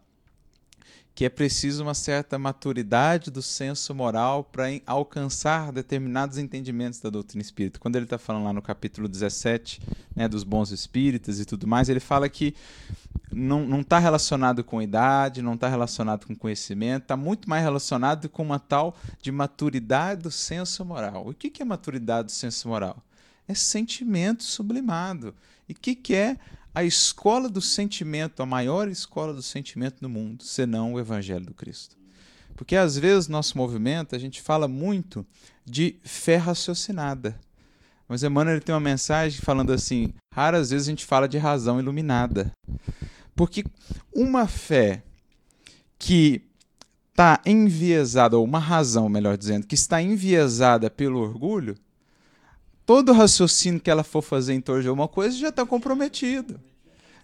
que 1.13 1.26
é 1.26 1.30
preciso 1.30 1.84
uma 1.84 1.93
certa 1.93 2.39
maturidade 2.39 3.30
do 3.30 3.41
senso 3.41 3.93
moral 3.93 4.43
para 4.43 4.65
alcançar 4.86 5.71
determinados 5.71 6.38
entendimentos 6.38 7.00
da 7.00 7.10
doutrina 7.10 7.41
espírita. 7.41 7.80
Quando 7.80 7.97
ele 7.97 8.06
está 8.06 8.17
falando 8.17 8.45
lá 8.45 8.54
no 8.54 8.62
capítulo 8.62 9.08
17, 9.08 9.82
né, 10.15 10.28
dos 10.28 10.43
bons 10.43 10.71
espíritas 10.71 11.39
e 11.39 11.45
tudo 11.45 11.67
mais, 11.67 11.89
ele 11.89 12.00
fala 12.00 12.30
que 12.30 12.56
não 13.32 13.82
está 13.82 13.97
relacionado 14.00 14.63
com 14.63 14.82
idade, 14.82 15.41
não 15.41 15.54
está 15.54 15.67
relacionado 15.67 16.26
com 16.26 16.36
conhecimento, 16.36 17.04
está 17.04 17.15
muito 17.15 17.50
mais 17.50 17.63
relacionado 17.63 18.28
com 18.28 18.43
uma 18.43 18.60
tal 18.60 18.95
de 19.21 19.32
maturidade 19.32 20.24
do 20.24 20.32
senso 20.32 20.84
moral. 20.84 21.28
O 21.28 21.34
que, 21.34 21.50
que 21.50 21.62
é 21.62 21.65
maturidade 21.65 22.28
do 22.28 22.32
senso 22.32 22.67
moral? 22.67 23.02
É 23.47 23.54
sentimento 23.54 24.43
sublimado. 24.43 25.34
E 25.67 25.74
o 25.74 25.76
que, 25.76 25.95
que 25.95 26.13
é 26.13 26.38
a 26.73 26.84
escola 26.84 27.49
do 27.49 27.62
sentimento, 27.62 28.41
a 28.41 28.45
maior 28.45 28.88
escola 28.88 29.34
do 29.34 29.41
sentimento 29.41 29.99
do 30.01 30.10
mundo, 30.10 30.43
senão 30.43 30.93
o 30.93 30.99
Evangelho 30.99 31.45
do 31.45 31.53
Cristo? 31.53 31.97
Porque 32.55 32.75
às 32.75 32.97
vezes 32.97 33.27
nosso 33.27 33.57
movimento 33.57 34.15
a 34.15 34.19
gente 34.19 34.41
fala 34.41 34.67
muito 34.67 35.25
de 35.65 35.95
fé 36.03 36.38
raciocinada. 36.38 37.39
Mas 38.07 38.23
Emmanuel 38.23 38.62
tem 38.62 38.73
uma 38.73 38.81
mensagem 38.81 39.41
falando 39.41 39.71
assim: 39.71 40.13
raras 40.34 40.69
vezes 40.69 40.88
a 40.88 40.91
gente 40.91 41.05
fala 41.05 41.27
de 41.27 41.38
razão 41.38 41.79
iluminada. 41.79 42.51
Porque 43.36 43.63
uma 44.13 44.47
fé 44.47 45.01
que 45.97 46.41
está 47.10 47.41
enviesada, 47.45 48.38
ou 48.38 48.43
uma 48.43 48.60
razão, 48.60 49.07
melhor 49.07 49.38
dizendo, 49.38 49.65
que 49.67 49.75
está 49.75 50.01
enviesada 50.01 50.89
pelo 50.89 51.19
orgulho, 51.19 51.75
todo 52.91 53.13
raciocínio 53.13 53.80
que 53.80 53.89
ela 53.89 54.04
for 54.04 54.21
fazer 54.21 54.54
em 54.54 54.60
torno 54.60 54.82
de 54.82 54.88
alguma 54.89 55.08
coisa 55.08 55.38
já 55.38 55.47
está 55.47 55.65
comprometido. 55.65 56.60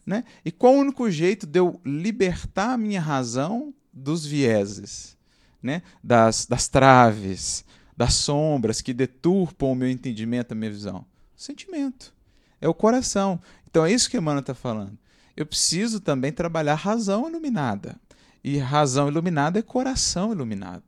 Né? 0.05 0.23
E 0.45 0.51
qual 0.51 0.73
o 0.73 0.79
único 0.79 1.11
jeito 1.11 1.45
de 1.45 1.59
eu 1.59 1.81
libertar 1.83 2.73
a 2.73 2.77
minha 2.77 3.01
razão 3.01 3.73
dos 3.91 4.25
vieses, 4.25 5.17
né? 5.61 5.81
das, 6.01 6.45
das 6.45 6.69
traves, 6.69 7.65
das 7.97 8.13
sombras 8.13 8.81
que 8.81 8.93
deturpam 8.93 9.71
o 9.71 9.75
meu 9.75 9.89
entendimento, 9.89 10.53
a 10.53 10.55
minha 10.55 10.71
visão? 10.71 11.05
Sentimento. 11.35 12.13
É 12.61 12.69
o 12.69 12.73
coração. 12.73 13.37
Então 13.69 13.85
é 13.85 13.91
isso 13.91 14.09
que 14.09 14.17
Emmanuel 14.17 14.39
está 14.39 14.53
falando 14.53 14.97
eu 15.37 15.45
preciso 15.45 15.99
também 15.99 16.31
trabalhar 16.31 16.73
razão 16.73 17.29
iluminada. 17.29 17.95
E 18.43 18.57
razão 18.57 19.07
iluminada 19.07 19.59
é 19.59 19.61
coração 19.61 20.31
iluminado. 20.31 20.81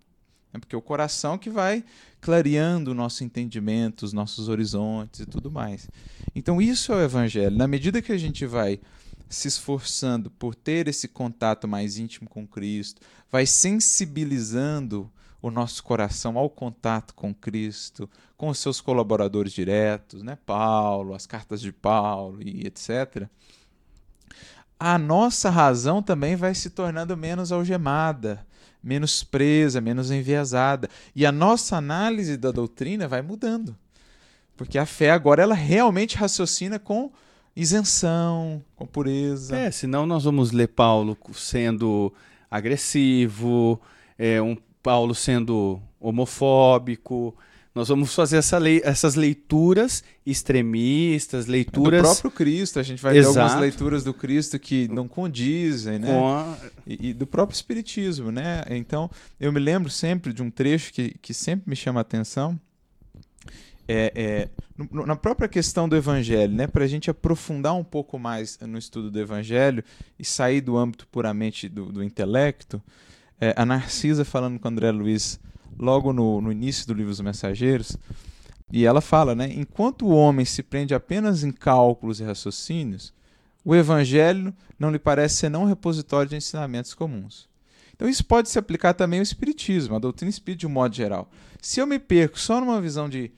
É 0.54 0.58
porque 0.58 0.76
o 0.76 0.82
coração 0.82 1.38
que 1.38 1.50
vai 1.50 1.84
clareando 2.20 2.92
o 2.92 2.96
nosso 2.96 3.24
entendimento, 3.24 4.04
os 4.04 4.14
nossos 4.14 4.50
horizontes 4.50 5.22
e 5.22 5.26
tudo 5.26 5.52
mais. 5.52 5.88
Então, 6.36 6.62
isso 6.62 6.92
é 6.92 6.96
o 6.96 7.02
Evangelho. 7.02 7.56
Na 7.56 7.68
medida 7.68 8.02
que 8.02 8.12
a 8.12 8.18
gente 8.18 8.46
vai 8.46 8.80
se 9.30 9.48
esforçando 9.48 10.32
por 10.32 10.56
ter 10.56 10.88
esse 10.88 11.08
contato 11.08 11.68
mais 11.68 11.98
íntimo 11.98 12.28
com 12.28 12.48
Cristo, 12.48 13.02
vai 13.32 13.46
sensibilizando 13.46 15.10
o 15.42 15.52
nosso 15.52 15.84
coração 15.84 16.38
ao 16.38 16.50
contato 16.50 17.14
com 17.14 17.34
Cristo, 17.34 18.10
com 18.36 18.50
os 18.50 18.58
seus 18.58 18.82
colaboradores 18.82 19.54
diretos, 19.54 20.24
né? 20.24 20.38
Paulo, 20.46 21.14
as 21.14 21.26
cartas 21.26 21.62
de 21.62 21.72
Paulo 21.72 22.42
e 22.42 22.66
etc 22.66 23.30
a 24.80 24.98
nossa 24.98 25.50
razão 25.50 26.02
também 26.02 26.38
vai 26.38 26.56
se 26.56 26.70
tornando 26.70 27.18
menos 27.18 27.52
algemada, 27.52 28.46
menos 28.84 29.24
presa, 29.24 29.82
menos 29.82 30.12
enviesada. 30.12 30.90
E 31.16 31.26
a 31.26 31.32
nossa 31.32 31.78
análise 31.78 32.38
da 32.38 32.52
doutrina 32.52 33.08
vai 33.08 33.22
mudando. 33.22 33.76
Porque 34.56 34.78
a 34.78 34.86
fé 34.86 35.12
agora 35.12 35.42
ela 35.44 35.56
realmente 35.56 36.18
raciocina 36.18 36.78
com 36.78 37.12
isenção, 37.56 38.64
com 38.76 38.86
pureza. 38.86 39.56
É, 39.56 39.72
senão 39.72 40.06
nós 40.06 40.24
vamos 40.24 40.52
ler 40.52 40.68
Paulo 40.68 41.18
sendo 41.34 42.14
agressivo, 42.50 43.80
é, 44.18 44.42
um 44.42 44.58
Paulo 44.82 45.14
sendo 45.14 45.82
homofóbico, 46.00 47.36
nós 47.74 47.88
vamos 47.88 48.16
fazer 48.16 48.38
essa 48.38 48.58
lei, 48.58 48.82
essas 48.84 49.16
leituras 49.16 50.04
extremistas, 50.26 51.46
leituras. 51.46 52.02
Do 52.02 52.08
próprio 52.08 52.32
Cristo, 52.32 52.80
a 52.80 52.84
gente 52.84 53.02
vai 53.02 53.18
Exato. 53.18 53.34
ver 53.34 53.40
algumas 53.40 53.62
leituras 53.62 54.04
do 54.04 54.14
Cristo 54.14 54.58
que 54.58 54.88
não 54.88 55.08
condizem, 55.08 56.00
né? 56.00 56.12
A... 56.12 56.58
E, 56.86 57.10
e, 57.10 57.14
do 57.14 57.28
próprio 57.28 57.56
Espiritismo, 57.56 58.32
né? 58.32 58.64
Então, 58.72 59.10
eu 59.40 59.52
me 59.52 59.60
lembro 59.60 59.90
sempre 59.90 60.34
de 60.34 60.42
um 60.42 60.50
trecho 60.50 60.92
que, 60.92 61.16
que 61.22 61.34
sempre 61.34 61.70
me 61.70 61.76
chama 61.76 62.00
a 62.00 62.02
atenção. 62.02 62.60
É, 63.88 64.12
é, 64.16 64.50
na 64.92 65.16
própria 65.16 65.48
questão 65.48 65.90
do 65.90 65.96
Evangelho, 65.96 66.54
né, 66.54 66.68
para 66.68 66.84
a 66.84 66.88
gente 66.88 67.10
aprofundar 67.10 67.76
um 67.76 67.84
pouco 67.84 68.20
mais 68.20 68.58
no 68.60 68.78
estudo 68.78 69.10
do 69.10 69.20
Evangelho 69.20 69.84
e 70.18 70.24
sair 70.24 70.62
do 70.62 70.78
âmbito 70.78 71.08
puramente 71.08 71.68
do, 71.68 71.92
do 71.92 72.04
intelecto, 72.04 72.82
é, 73.42 73.54
a 73.56 73.66
Narcisa 73.66 74.24
falando 74.24 74.60
com 74.60 74.68
o 74.68 74.72
André 74.72 74.92
Luiz 74.92 75.40
logo 75.78 76.14
no, 76.14 76.42
no 76.42 76.52
início 76.52 76.88
do 76.88 76.94
livro 76.94 77.12
dos 77.12 77.22
Mensageiros, 77.22 77.98
e 78.72 78.86
ela 78.86 79.02
fala, 79.02 79.34
né? 79.34 79.52
Enquanto 79.54 80.06
o 80.06 80.16
homem 80.16 80.46
se 80.46 80.62
prende 80.62 80.94
apenas 80.94 81.44
em 81.44 81.52
cálculos 81.52 82.20
e 82.20 82.24
raciocínios, 82.24 83.14
o 83.66 83.76
evangelho 83.76 84.54
não 84.78 84.92
lhe 84.92 85.00
parece 85.00 85.38
ser 85.38 85.50
não 85.50 85.64
um 85.64 85.68
repositório 85.68 86.30
de 86.30 86.36
ensinamentos 86.36 86.94
comuns. 86.94 87.50
Então 87.96 88.08
isso 88.08 88.24
pode 88.24 88.50
se 88.50 88.58
aplicar 88.58 88.94
também 88.94 89.20
ao 89.20 89.24
espiritismo, 89.24 89.96
à 89.96 90.00
doutrina 90.00 90.30
espírita 90.30 90.62
de 90.62 90.68
um 90.68 90.70
modo 90.70 90.96
geral. 90.96 91.30
Se 91.62 91.82
eu 91.82 91.88
me 91.88 92.00
perco 92.00 92.40
só 92.40 92.62
numa 92.62 92.80
visão 92.80 93.10
de, 93.10 93.32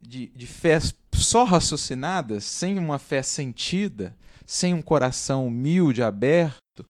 de, 0.00 0.28
de 0.28 0.46
fé 0.46 0.78
só 1.12 1.44
raciocinada, 1.44 2.40
sem 2.40 2.78
uma 2.78 2.98
fé 2.98 3.22
sentida, 3.22 4.14
sem 4.46 4.72
um 4.72 4.82
coração 4.82 5.46
humilde, 5.46 6.02
aberto, 6.02 6.84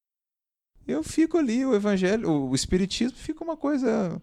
eu 0.87 1.02
fico 1.02 1.38
ali, 1.38 1.64
o 1.64 1.74
evangelho, 1.74 2.30
o 2.30 2.54
espiritismo 2.54 3.16
fica 3.16 3.42
uma 3.42 3.57
coisa 3.57 4.20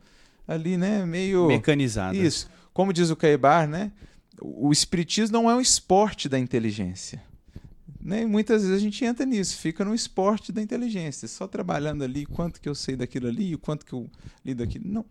ali, 0.48 0.78
né, 0.78 1.06
meio 1.06 1.48
mecanizada. 1.48 2.18
Isso. 2.18 2.50
Como 2.74 2.94
diz 2.94 3.10
o 3.10 3.16
Caibar, 3.16 3.68
né? 3.68 3.92
O 4.42 4.72
espiritismo 4.72 5.34
não 5.34 5.50
é 5.50 5.56
um 5.56 5.62
esporte 5.62 6.28
da 6.28 6.40
inteligência. 6.40 7.22
Né? 8.04 8.26
Muitas 8.26 8.64
vezes 8.64 8.76
a 8.76 8.80
gente 8.80 9.06
entra 9.06 9.26
nisso, 9.26 9.58
fica 9.58 9.86
no 9.86 9.94
esporte 9.94 10.52
da 10.52 10.62
inteligência, 10.62 11.28
só 11.28 11.48
trabalhando 11.48 12.04
ali 12.04 12.26
quanto 12.26 12.60
que 12.60 12.68
eu 12.68 12.74
sei 12.74 12.96
daquilo 12.96 13.28
ali, 13.28 13.54
o 13.54 13.60
quanto 13.60 13.86
que 13.86 13.94
eu 13.94 14.10
li 14.44 14.56
daquilo. 14.56 14.86
Não. 14.88 15.06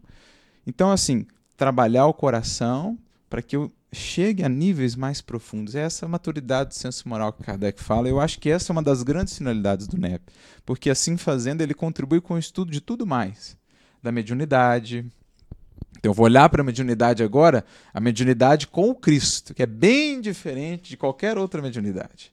Então, 0.66 0.90
assim, 0.90 1.26
trabalhar 1.56 2.06
o 2.06 2.14
coração 2.14 2.98
para 3.28 3.40
que 3.40 3.54
eu 3.54 3.72
chegue 3.92 4.42
a 4.42 4.48
níveis 4.48 4.96
mais 4.96 5.20
profundos. 5.20 5.74
É 5.74 5.82
essa 5.82 6.06
maturidade 6.08 6.70
do 6.70 6.74
senso 6.74 7.08
moral 7.08 7.32
que 7.32 7.42
Kardec 7.42 7.82
fala. 7.82 8.08
Eu 8.08 8.20
acho 8.20 8.38
que 8.40 8.50
essa 8.50 8.70
é 8.70 8.72
uma 8.72 8.82
das 8.82 9.02
grandes 9.02 9.36
finalidades 9.36 9.86
do 9.86 9.98
NEP, 9.98 10.22
porque 10.64 10.90
assim 10.90 11.16
fazendo 11.16 11.60
ele 11.60 11.74
contribui 11.74 12.20
com 12.20 12.34
o 12.34 12.38
estudo 12.38 12.70
de 12.70 12.80
tudo 12.80 13.06
mais, 13.06 13.56
da 14.02 14.10
mediunidade, 14.10 15.06
então 16.00 16.10
eu 16.10 16.14
vou 16.14 16.24
olhar 16.24 16.48
para 16.48 16.62
a 16.62 16.64
mediunidade 16.64 17.22
agora, 17.22 17.62
a 17.92 18.00
mediunidade 18.00 18.66
com 18.66 18.88
o 18.88 18.94
Cristo, 18.94 19.52
que 19.52 19.62
é 19.62 19.66
bem 19.66 20.18
diferente 20.18 20.88
de 20.88 20.96
qualquer 20.96 21.36
outra 21.36 21.60
mediunidade. 21.60 22.32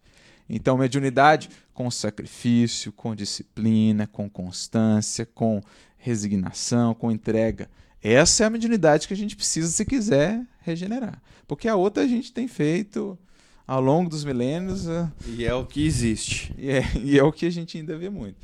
Então, 0.49 0.77
mediunidade 0.77 1.49
com 1.73 1.91
sacrifício, 1.91 2.93
com 2.93 3.13
disciplina, 3.13 4.07
com 4.07 4.29
constância, 4.29 5.25
com 5.25 5.61
resignação, 5.97 6.93
com 6.93 7.11
entrega. 7.11 7.69
Essa 8.01 8.45
é 8.45 8.47
a 8.47 8.49
mediunidade 8.49 9.05
que 9.05 9.13
a 9.13 9.17
gente 9.17 9.35
precisa 9.35 9.67
se 9.67 9.83
quiser 9.83 10.41
regenerar. 10.61 11.21
Porque 11.45 11.67
a 11.67 11.75
outra 11.75 12.03
a 12.03 12.07
gente 12.07 12.31
tem 12.31 12.47
feito 12.47 13.19
ao 13.67 13.81
longo 13.81 14.09
dos 14.09 14.23
milênios. 14.23 14.87
Eh, 14.87 15.09
e 15.27 15.45
é 15.45 15.53
o 15.53 15.65
que 15.65 15.85
existe. 15.85 16.55
E 16.57 16.69
é, 16.69 16.83
e 17.03 17.19
é 17.19 17.23
o 17.23 17.33
que 17.33 17.45
a 17.45 17.49
gente 17.49 17.77
ainda 17.77 17.97
vê 17.97 18.09
muito. 18.09 18.37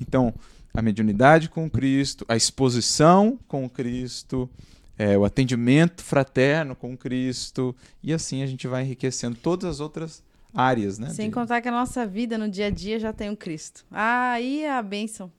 Então, 0.00 0.34
a 0.74 0.82
mediunidade 0.82 1.48
com 1.48 1.70
Cristo, 1.70 2.24
a 2.28 2.36
exposição 2.36 3.38
com 3.46 3.68
Cristo, 3.68 4.50
é, 4.98 5.16
o 5.16 5.24
atendimento 5.24 6.02
fraterno 6.02 6.74
com 6.74 6.96
Cristo, 6.96 7.74
e 8.02 8.12
assim 8.12 8.42
a 8.42 8.46
gente 8.46 8.66
vai 8.66 8.82
enriquecendo 8.82 9.36
todas 9.36 9.70
as 9.70 9.80
outras 9.80 10.22
áreas, 10.52 10.98
né? 10.98 11.10
Sem 11.10 11.28
de... 11.28 11.34
contar 11.34 11.60
que 11.60 11.68
a 11.68 11.72
nossa 11.72 12.04
vida 12.04 12.36
no 12.36 12.48
dia 12.48 12.66
a 12.66 12.70
dia 12.70 12.98
já 12.98 13.12
tem 13.12 13.30
o 13.30 13.36
Cristo. 13.36 13.84
Ah, 13.90 14.32
aí 14.32 14.62
é 14.62 14.72
a 14.72 14.82
bênção. 14.82 15.32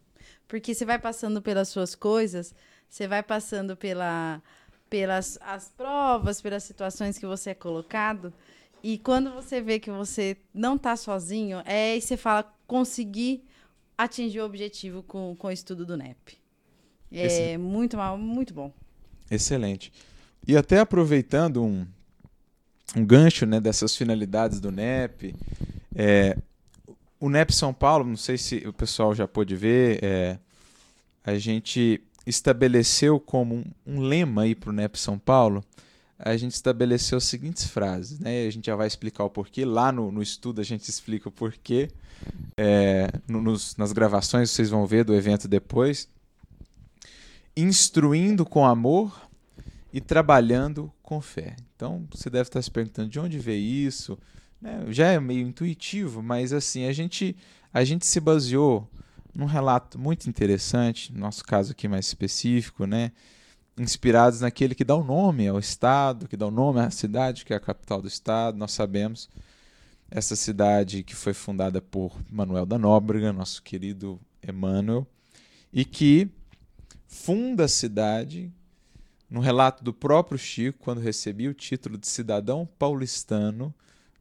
Porque 0.48 0.74
você 0.74 0.86
vai 0.86 1.00
passando 1.00 1.42
pelas 1.42 1.68
suas 1.70 1.96
coisas, 1.96 2.54
você 2.90 3.08
vai 3.08 3.24
passando 3.24 3.76
pela, 3.76 4.42
pelas 4.90 5.38
as 5.42 5.70
provas, 5.70 6.42
pelas 6.42 6.64
situações 6.64 7.18
que 7.18 7.26
você 7.26 7.50
é 7.50 7.56
colocado, 7.56 8.34
e 8.84 9.00
quando 9.00 9.32
você 9.32 9.62
vê 9.62 9.80
que 9.80 9.90
você 9.90 10.38
não 10.54 10.76
está 10.76 10.96
sozinho, 10.96 11.62
é 11.66 11.94
aí 11.94 12.02
você 12.02 12.16
fala, 12.16 12.54
consegui 12.68 13.44
atingir 13.98 14.42
o 14.42 14.46
objetivo 14.46 15.04
com, 15.04 15.36
com 15.38 15.48
o 15.48 15.52
estudo 15.52 15.86
do 15.86 15.96
NEP. 15.98 16.38
É 17.12 17.58
muito 17.58 17.96
mal, 17.98 18.18
muito 18.18 18.54
bom. 18.54 18.74
Excelente. 19.30 19.92
E 20.48 20.56
até 20.58 20.80
aproveitando 20.80 21.64
um, 21.64 21.88
um 22.96 23.06
gancho 23.06 23.46
né, 23.46 23.60
dessas 23.60 23.96
finalidades 23.96 24.60
do 24.60 24.72
NEP, 24.72 25.34
é, 25.96 26.38
o 27.20 27.30
NEP 27.30 27.54
São 27.54 27.74
Paulo, 27.74 28.06
não 28.06 28.18
sei 28.18 28.38
se 28.38 28.58
o 28.68 28.74
pessoal 28.74 29.16
já 29.16 29.28
pôde 29.28 29.56
ver, 29.56 30.04
é, 30.04 30.38
a 31.24 31.38
gente 31.38 32.02
estabeleceu 32.26 33.20
como 33.20 33.56
um, 33.56 33.64
um 33.86 34.02
lema 34.02 34.44
aí 34.44 34.54
para 34.54 34.70
o 34.70 34.74
NEP 34.74 35.00
São 35.00 35.18
Paulo, 35.18 35.64
a 36.18 36.36
gente 36.38 36.54
estabeleceu 36.54 37.18
as 37.18 37.26
seguintes 37.26 37.66
frases, 37.66 38.20
né? 38.20 38.48
A 38.48 38.50
gente 38.50 38.66
já 38.66 38.76
vai 38.76 38.88
explicar 38.88 39.24
o 39.24 39.30
porquê. 39.30 39.66
Lá 39.66 39.92
no, 39.92 40.12
no 40.12 40.22
estudo 40.22 40.62
a 40.62 40.64
gente 40.64 40.88
explica 40.90 41.28
o 41.28 41.32
porquê. 41.32 41.90
É, 42.58 43.10
nos, 43.28 43.76
nas 43.76 43.92
gravações 43.92 44.50
vocês 44.50 44.70
vão 44.70 44.86
ver 44.86 45.04
do 45.04 45.14
evento 45.14 45.48
depois. 45.48 46.08
Instruindo 47.56 48.46
com 48.46 48.66
amor 48.66 49.30
e 49.92 50.00
trabalhando 50.00 50.92
com 51.02 51.22
fé. 51.22 51.56
Então 51.76 52.08
você 52.12 52.30
deve 52.30 52.48
estar 52.50 52.62
se 52.62 52.72
perguntando 52.72 53.10
de 53.10 53.20
onde 53.20 53.38
veio 53.38 53.88
isso, 53.88 54.18
né, 54.62 54.86
já 54.90 55.08
é 55.08 55.20
meio 55.20 55.48
intuitivo, 55.48 56.24
mas 56.24 56.52
assim, 56.52 56.86
a 56.86 56.92
gente, 56.94 57.36
a 57.74 57.84
gente 57.84 58.06
se 58.06 58.20
baseou 58.20 58.90
num 59.34 59.46
relato 59.46 60.00
muito 60.00 60.30
interessante, 60.30 61.14
no 61.14 61.20
nosso 61.20 61.44
caso 61.44 61.72
aqui 61.72 61.88
mais 61.88 62.08
específico, 62.08 62.86
né? 62.86 63.12
Inspirados 63.78 64.42
naquele 64.42 64.76
que 64.76 64.84
dá 64.84 64.96
o 64.96 65.04
nome 65.04 65.48
ao 65.48 65.60
estado, 65.60 66.28
que 66.28 66.38
dá 66.38 66.48
o 66.48 66.52
nome 66.52 66.80
à 66.80 66.90
cidade, 66.90 67.46
que 67.46 67.54
é 67.54 67.56
a 67.58 67.60
capital 67.60 68.02
do 68.02 68.08
estado. 68.08 68.58
Nós 68.58 68.72
sabemos 68.72 69.30
essa 70.10 70.36
cidade 70.36 71.04
que 71.04 71.16
foi 71.16 71.34
fundada 71.34 71.82
por 71.82 72.18
Manuel 72.32 72.66
da 72.66 72.78
Nóbrega, 72.78 73.34
nosso 73.34 73.62
querido 73.62 74.20
Emmanuel, 74.48 75.06
e 75.74 75.84
que 75.84 76.30
funda 77.08 77.66
a 77.66 77.68
cidade 77.68 78.52
no 79.30 79.40
relato 79.40 79.84
do 79.84 79.94
próprio 79.94 80.38
Chico, 80.38 80.80
quando 80.80 81.02
recebia 81.02 81.50
o 81.50 81.54
título 81.54 81.98
de 81.98 82.08
cidadão 82.08 82.68
paulistano, 82.78 83.74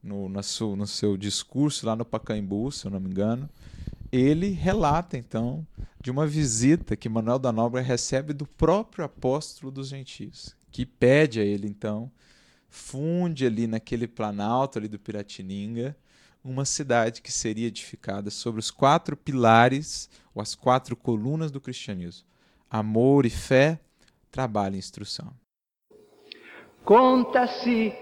no, 0.02 0.28
no, 0.28 0.42
seu, 0.42 0.76
no 0.76 0.86
seu 0.86 1.16
discurso 1.16 1.86
lá 1.86 1.96
no 1.96 2.04
Pacaembu, 2.04 2.70
se 2.70 2.86
eu 2.86 2.90
não 2.90 3.00
me 3.00 3.08
engano, 3.08 3.48
ele 4.14 4.50
relata 4.50 5.16
então 5.16 5.66
de 6.00 6.08
uma 6.08 6.24
visita 6.24 6.94
que 6.94 7.08
Manuel 7.08 7.38
da 7.38 7.50
Nóbrega 7.50 7.86
recebe 7.86 8.32
do 8.32 8.46
próprio 8.46 9.04
apóstolo 9.04 9.72
dos 9.72 9.88
gentios, 9.88 10.56
que 10.70 10.86
pede 10.86 11.40
a 11.40 11.44
ele 11.44 11.66
então 11.66 12.10
funde 12.68 13.44
ali 13.44 13.66
naquele 13.66 14.06
planalto 14.06 14.78
ali 14.78 14.86
do 14.86 14.98
Piratininga 14.98 15.96
uma 16.44 16.64
cidade 16.64 17.22
que 17.22 17.32
seria 17.32 17.66
edificada 17.66 18.30
sobre 18.30 18.60
os 18.60 18.70
quatro 18.70 19.16
pilares 19.16 20.08
ou 20.34 20.40
as 20.40 20.54
quatro 20.54 20.94
colunas 20.94 21.50
do 21.50 21.60
cristianismo: 21.60 22.26
amor 22.70 23.26
e 23.26 23.30
fé, 23.30 23.80
trabalho 24.30 24.76
e 24.76 24.78
instrução. 24.78 25.32
Conta-se 26.84 27.92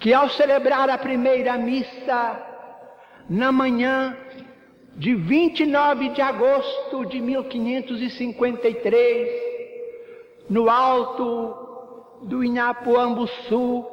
que 0.00 0.12
ao 0.12 0.28
celebrar 0.28 0.90
a 0.90 0.98
primeira 0.98 1.56
missa 1.56 2.54
na 3.28 3.50
manhã 3.50 4.16
de 4.96 5.14
29 5.14 6.08
de 6.10 6.20
agosto 6.22 7.04
de 7.06 7.20
1553, 7.20 9.28
no 10.48 10.70
alto 10.70 12.22
do 12.22 12.44
Inhapuambuçu, 12.44 13.84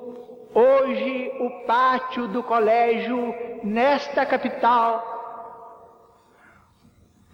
hoje 0.54 1.32
o 1.40 1.50
pátio 1.66 2.28
do 2.28 2.44
colégio 2.44 3.34
nesta 3.64 4.24
capital, 4.26 5.08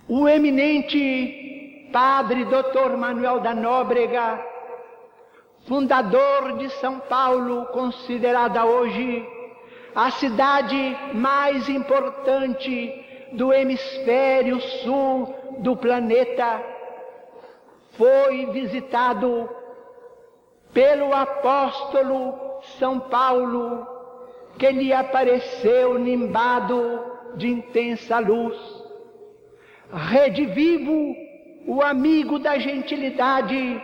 o 0.08 0.30
eminente 0.30 1.90
padre 1.92 2.46
Dr. 2.46 2.96
Manuel 2.98 3.42
da 3.42 3.54
Nóbrega, 3.54 4.40
fundador 5.68 6.58
de 6.58 6.70
São 6.80 7.02
Paulo, 7.02 7.66
considerada 7.74 8.66
hoje 8.66 9.28
a 9.94 10.10
cidade 10.12 10.98
mais 11.14 11.68
importante 11.68 13.04
do 13.32 13.54
hemisfério 13.54 14.60
sul 14.62 15.36
do 15.60 15.76
planeta, 15.76 16.64
foi 17.94 18.46
visitado 18.48 19.50
pelo 20.74 21.14
apóstolo 21.14 22.62
São 22.78 23.00
Paulo, 23.00 23.88
que 24.60 24.72
lhe 24.72 24.94
apareceu 24.94 25.98
nimbado 25.98 27.04
de 27.36 27.48
intensa 27.48 28.20
luz. 28.20 28.58
Rede 29.92 30.46
Vivo, 30.46 31.16
o 31.66 31.82
amigo 31.82 32.38
da 32.40 32.58
gentilidade, 32.58 33.82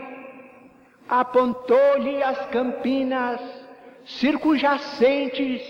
apontou-lhe 1.07 2.21
as 2.21 2.45
campinas 2.47 3.41
circunjacentes 4.05 5.61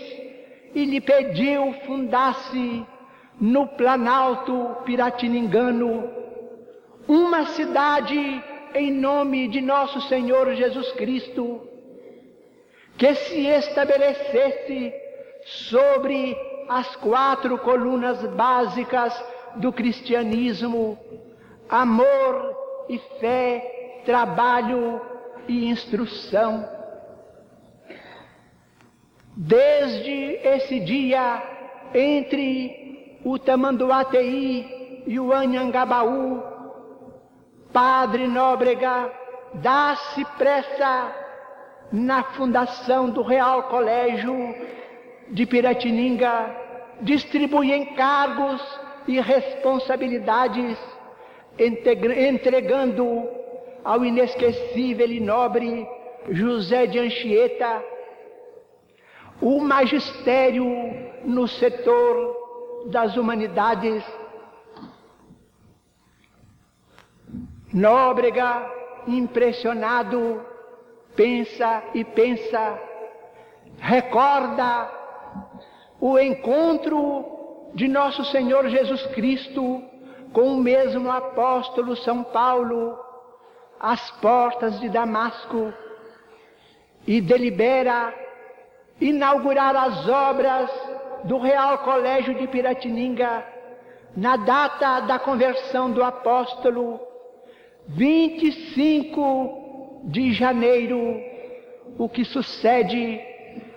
e 0.74 0.84
lhe 0.84 1.00
pediu 1.00 1.72
fundasse 1.86 2.84
no 3.40 3.66
Planalto 3.66 4.76
Piratiningano 4.84 6.24
uma 7.06 7.46
cidade 7.46 8.42
em 8.74 8.90
nome 8.90 9.48
de 9.48 9.60
nosso 9.60 10.00
Senhor 10.02 10.54
Jesus 10.54 10.90
Cristo, 10.92 11.60
que 12.96 13.14
se 13.14 13.46
estabelecesse 13.46 14.92
sobre 15.44 16.36
as 16.68 16.96
quatro 16.96 17.58
colunas 17.58 18.24
básicas 18.34 19.12
do 19.56 19.72
cristianismo: 19.72 20.98
amor 21.68 22.56
e 22.88 22.98
fé, 23.20 24.02
trabalho 24.04 25.00
e 25.46 25.66
instrução. 25.66 26.68
Desde 29.36 30.38
esse 30.44 30.80
dia, 30.80 31.42
entre 31.92 32.83
o 33.24 33.38
Tamanduateí 33.38 35.02
e 35.06 35.18
o 35.18 35.32
Anhangabaú, 35.32 36.42
Padre 37.72 38.28
Nóbrega 38.28 39.10
dá-se 39.54 40.24
pressa 40.36 41.12
na 41.90 42.22
fundação 42.22 43.08
do 43.08 43.22
Real 43.22 43.64
Colégio 43.64 44.54
de 45.30 45.46
Piratininga, 45.46 46.54
distribui 47.00 47.72
encargos 47.72 48.60
e 49.08 49.20
responsabilidades, 49.20 50.78
entregando 51.58 53.28
ao 53.84 54.04
inesquecível 54.04 55.10
e 55.10 55.20
nobre 55.20 55.88
José 56.30 56.86
de 56.86 56.98
Anchieta 56.98 57.82
o 59.40 59.60
magistério 59.60 60.66
no 61.24 61.46
setor 61.46 62.43
das 62.86 63.16
humanidades. 63.16 64.04
Nóbrega, 67.72 68.70
impressionado, 69.06 70.44
pensa 71.16 71.82
e 71.94 72.04
pensa, 72.04 72.78
recorda 73.78 74.90
o 76.00 76.18
encontro 76.18 77.70
de 77.74 77.88
nosso 77.88 78.24
Senhor 78.26 78.68
Jesus 78.68 79.04
Cristo 79.08 79.82
com 80.32 80.54
o 80.54 80.56
mesmo 80.56 81.10
apóstolo 81.10 81.96
São 81.96 82.22
Paulo 82.22 82.98
às 83.80 84.10
portas 84.12 84.78
de 84.80 84.88
Damasco 84.88 85.72
e 87.06 87.20
delibera 87.20 88.14
inaugurar 89.00 89.76
as 89.76 90.08
obras 90.08 90.70
do 91.24 91.38
Real 91.38 91.78
Colégio 91.78 92.34
de 92.34 92.46
Piratininga 92.46 93.44
na 94.16 94.36
data 94.36 95.00
da 95.00 95.18
conversão 95.18 95.90
do 95.90 96.04
apóstolo, 96.04 97.00
25 97.88 100.02
de 100.04 100.32
janeiro, 100.32 101.20
o 101.98 102.08
que 102.08 102.24
sucede 102.24 103.20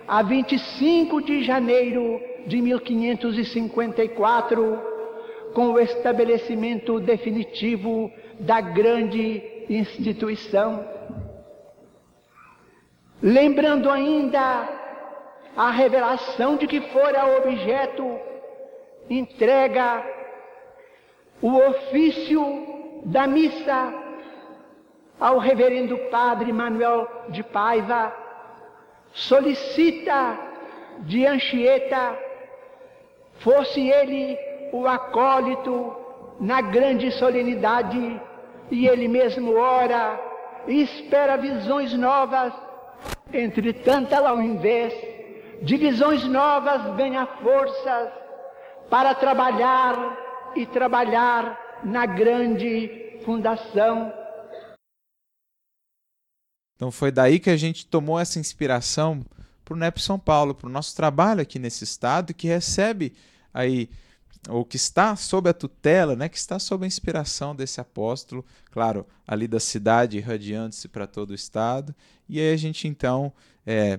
a 0.06 0.22
25 0.22 1.20
de 1.22 1.42
janeiro 1.42 2.20
de 2.46 2.62
1554, 2.62 4.80
com 5.52 5.72
o 5.72 5.80
estabelecimento 5.80 7.00
definitivo 7.00 8.12
da 8.40 8.60
grande 8.60 9.42
instituição. 9.68 10.86
Lembrando 13.20 13.90
ainda 13.90 14.77
a 15.58 15.70
revelação 15.70 16.56
de 16.56 16.68
que 16.68 16.80
fora 16.92 17.36
objeto, 17.36 18.16
entrega 19.10 20.04
o 21.42 21.56
ofício 21.56 23.00
da 23.04 23.26
missa 23.26 23.92
ao 25.18 25.38
reverendo 25.38 25.98
padre 26.12 26.52
Manuel 26.52 27.08
de 27.30 27.42
Paiva, 27.42 28.14
solicita 29.12 30.38
de 31.00 31.26
Anchieta, 31.26 32.16
fosse 33.40 33.88
ele 33.88 34.38
o 34.72 34.86
acólito 34.86 35.92
na 36.38 36.60
grande 36.60 37.10
solenidade, 37.10 38.22
e 38.70 38.86
ele 38.86 39.08
mesmo 39.08 39.56
ora 39.56 40.20
e 40.68 40.82
espera 40.82 41.36
visões 41.36 41.92
novas, 41.94 42.52
entretanto, 43.32 44.14
ao 44.14 44.40
invés 44.40 45.17
divisões 45.62 46.24
novas 46.24 46.96
ganha 46.96 47.26
forças 47.42 48.10
para 48.90 49.14
trabalhar 49.14 50.52
e 50.56 50.66
trabalhar 50.66 51.80
na 51.84 52.06
grande 52.06 53.20
fundação. 53.24 54.12
Então 56.76 56.90
foi 56.90 57.10
daí 57.10 57.38
que 57.38 57.50
a 57.50 57.56
gente 57.56 57.86
tomou 57.86 58.18
essa 58.18 58.38
inspiração 58.38 59.24
para 59.64 59.74
o 59.74 59.76
NEP 59.76 60.00
São 60.00 60.18
Paulo, 60.18 60.54
para 60.54 60.68
o 60.68 60.72
nosso 60.72 60.96
trabalho 60.96 61.42
aqui 61.42 61.58
nesse 61.58 61.84
estado, 61.84 62.32
que 62.32 62.46
recebe 62.46 63.12
aí, 63.52 63.90
ou 64.48 64.64
que 64.64 64.76
está 64.76 65.14
sob 65.16 65.50
a 65.50 65.52
tutela, 65.52 66.16
né, 66.16 66.28
que 66.28 66.38
está 66.38 66.58
sob 66.58 66.84
a 66.84 66.86
inspiração 66.86 67.54
desse 67.54 67.80
apóstolo, 67.80 68.44
claro, 68.70 69.04
ali 69.26 69.46
da 69.46 69.60
cidade, 69.60 70.16
irradiando-se 70.16 70.88
para 70.88 71.06
todo 71.06 71.30
o 71.30 71.34
estado. 71.34 71.94
E 72.28 72.40
aí 72.40 72.52
a 72.52 72.56
gente 72.56 72.86
então 72.88 73.32
é, 73.66 73.98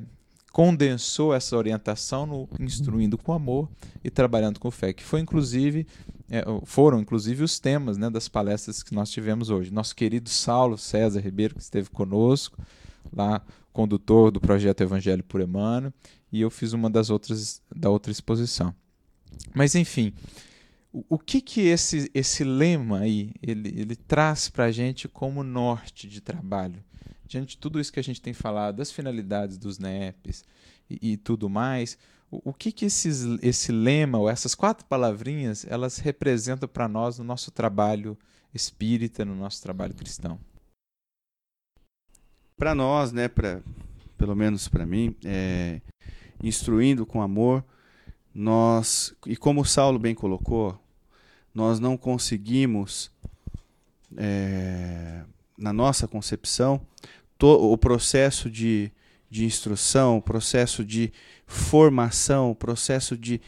condensou 0.52 1.34
essa 1.34 1.56
orientação 1.56 2.26
no 2.26 2.50
instruindo 2.60 3.18
com 3.18 3.34
amor 3.34 3.70
e 4.04 4.10
trabalhando 4.10 4.60
com 4.60 4.72
fé, 4.72 4.94
que 4.94 5.04
foi 5.04 5.20
inclusive 5.20 5.86
é, 6.30 6.44
foram 6.66 7.00
inclusive 7.00 7.44
os 7.44 7.60
temas 7.60 7.98
né, 7.98 8.10
das 8.10 8.28
palestras 8.28 8.84
que 8.84 8.94
nós 8.94 9.10
tivemos 9.10 9.50
hoje. 9.50 9.72
Nosso 9.72 9.96
querido 9.96 10.30
Saulo 10.30 10.78
César 10.78 11.20
Ribeiro, 11.20 11.56
que 11.56 11.62
esteve 11.62 11.90
conosco, 11.90 12.58
lá 13.12 13.42
condutor 13.74 14.32
do 14.32 14.40
projeto 14.40 14.82
Evangelho 14.82 15.24
por 15.24 15.42
Emmanuel, 15.42 15.94
e 16.32 16.42
eu 16.42 16.50
fiz 16.50 16.74
uma 16.74 16.90
das 16.90 17.10
outras 17.10 17.62
da 17.76 17.90
outra 17.90 18.12
exposição. 18.12 18.74
Mas 19.56 19.74
enfim, 19.76 20.14
o, 20.92 21.04
o 21.10 21.18
que 21.18 21.42
que 21.42 21.62
esse 21.62 22.10
esse 22.14 22.44
lema 22.44 23.00
aí 23.00 23.32
ele, 23.42 23.70
ele 23.70 23.96
traz 23.96 24.50
para 24.50 24.66
a 24.66 24.72
gente 24.72 25.08
como 25.08 25.44
norte 25.44 26.08
de 26.08 26.22
trabalho? 26.22 26.84
Diante 27.30 27.52
de 27.52 27.58
tudo 27.58 27.80
isso 27.80 27.94
que 27.94 28.00
a 28.00 28.04
gente 28.04 28.20
tem 28.20 28.34
falado, 28.34 28.78
das 28.78 28.92
finalidades 28.92 29.56
dos 29.56 29.78
NEPs 29.78 30.44
e, 30.90 31.12
e 31.12 31.18
tudo 31.18 31.48
mais, 31.48 31.96
o, 32.32 32.50
o, 32.50 32.54
que 32.54 32.72
que 32.72 32.86
esses, 32.86 33.24
esse 33.44 33.72
lema 33.72 34.18
ou 34.18 34.28
essas 34.28 34.56
quatro 34.56 34.84
palavrinhas 34.88 35.64
elas 35.70 36.00
representam 36.00 36.68
para 36.68 36.88
nós 36.88 37.20
no 37.20 37.24
nosso 37.24 37.52
trabalho 37.52 38.18
espírita, 38.52 39.24
no 39.24 39.36
nosso 39.36 39.62
trabalho 39.62 39.94
cristão? 39.94 40.40
Para 42.58 42.74
nós, 42.74 43.12
né, 43.12 43.28
pra, 43.28 43.62
pelo 44.18 44.36
menos 44.36 44.68
para 44.68 44.84
mim, 44.84 45.16
é, 45.24 45.82
instruindo 46.44 47.06
com 47.06 47.22
amor, 47.22 47.64
nós, 48.34 49.14
e 49.28 49.38
como 49.38 49.62
o 49.62 49.66
Saulo 49.66 50.00
bem 50.00 50.16
colocou, 50.16 50.82
nós 51.54 51.80
não 51.80 51.96
conseguimos, 51.96 53.12
é, 54.18 55.24
na 55.56 55.72
nossa 55.72 56.08
concepção, 56.08 56.82
to, 57.40 57.48
o 57.48 57.78
processo 57.78 58.52
de, 58.52 58.92
de 59.30 59.46
instrução, 59.46 60.18
o 60.18 60.22
processo 60.22 60.86
de 60.86 61.12
formação, 61.48 62.52
o 62.52 62.56
processo 62.56 63.18
de 63.18 63.42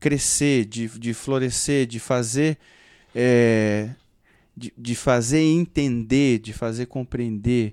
crescer, 0.00 0.64
de, 0.64 0.88
de 0.98 1.14
florescer, 1.14 1.86
de 1.86 2.00
fazer, 2.00 2.58
é, 3.14 3.90
de, 4.56 4.72
de 4.76 4.94
fazer 4.96 5.40
entender, 5.40 6.40
de 6.40 6.52
fazer 6.52 6.86
compreender, 6.86 7.72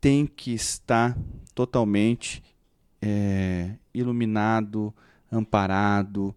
tem 0.00 0.26
que 0.26 0.52
estar 0.52 1.16
totalmente 1.54 2.42
é, 3.00 3.72
iluminado, 3.94 4.92
amparado, 5.30 6.34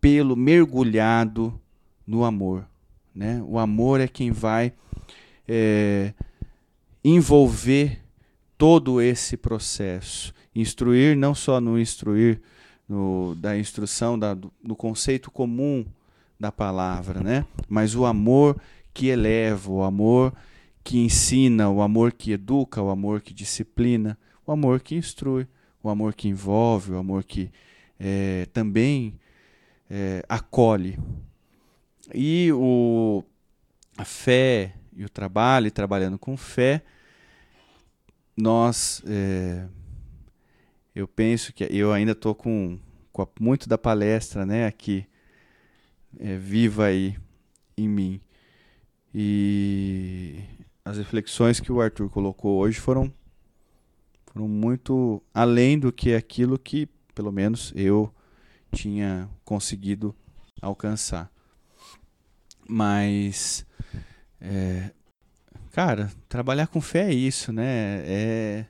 pelo 0.00 0.34
mergulhado 0.34 1.60
no 2.06 2.24
amor. 2.24 2.66
Né? 3.14 3.42
O 3.46 3.58
amor 3.58 4.00
é 4.00 4.08
quem 4.08 4.30
vai 4.30 4.72
é, 5.46 6.12
envolver 7.04 8.00
todo 8.56 9.00
esse 9.00 9.36
processo. 9.36 10.34
Instruir, 10.54 11.16
não 11.16 11.34
só 11.34 11.60
no 11.60 11.78
instruir, 11.78 12.40
no, 12.88 13.34
da 13.36 13.56
instrução, 13.56 14.18
da, 14.18 14.34
do, 14.34 14.76
conceito 14.76 15.30
comum 15.30 15.86
da 16.38 16.50
palavra, 16.50 17.20
né? 17.20 17.44
mas 17.68 17.94
o 17.94 18.04
amor 18.04 18.60
que 18.92 19.06
eleva, 19.06 19.70
o 19.70 19.82
amor 19.82 20.34
que 20.82 20.98
ensina, 20.98 21.70
o 21.70 21.82
amor 21.82 22.12
que 22.12 22.32
educa, 22.32 22.82
o 22.82 22.90
amor 22.90 23.20
que 23.20 23.32
disciplina, 23.32 24.18
o 24.44 24.50
amor 24.50 24.80
que 24.80 24.96
instrui, 24.96 25.46
o 25.82 25.88
amor 25.88 26.14
que 26.14 26.28
envolve, 26.28 26.92
o 26.92 26.98
amor 26.98 27.22
que 27.22 27.50
é, 27.98 28.46
também 28.52 29.14
é, 29.88 30.24
acolhe. 30.28 30.98
E 32.12 32.50
o, 32.52 33.22
a 33.96 34.04
fé 34.04 34.74
e 35.00 35.04
o 35.04 35.08
trabalho, 35.08 35.66
e 35.66 35.70
trabalhando 35.70 36.18
com 36.18 36.36
fé, 36.36 36.82
nós, 38.36 39.02
é, 39.06 39.66
eu 40.94 41.08
penso 41.08 41.54
que 41.54 41.66
eu 41.70 41.90
ainda 41.90 42.12
estou 42.12 42.34
com, 42.34 42.78
com 43.10 43.26
muito 43.40 43.66
da 43.66 43.78
palestra 43.78 44.44
né, 44.44 44.66
aqui, 44.66 45.06
é, 46.18 46.36
viva 46.36 46.84
aí 46.84 47.16
em 47.78 47.88
mim. 47.88 48.20
E 49.14 50.44
as 50.84 50.98
reflexões 50.98 51.60
que 51.60 51.72
o 51.72 51.80
Arthur 51.80 52.10
colocou 52.10 52.58
hoje 52.58 52.78
foram 52.78 53.10
foram 54.26 54.46
muito 54.46 55.22
além 55.32 55.78
do 55.78 55.90
que 55.90 56.14
aquilo 56.14 56.58
que, 56.58 56.86
pelo 57.14 57.32
menos, 57.32 57.72
eu 57.74 58.14
tinha 58.70 59.28
conseguido 59.44 60.14
alcançar. 60.60 61.32
Mas, 62.68 63.66
é, 64.40 64.90
cara, 65.72 66.10
trabalhar 66.28 66.66
com 66.66 66.80
fé 66.80 67.10
é 67.10 67.14
isso, 67.14 67.52
né? 67.52 68.02
É, 68.04 68.64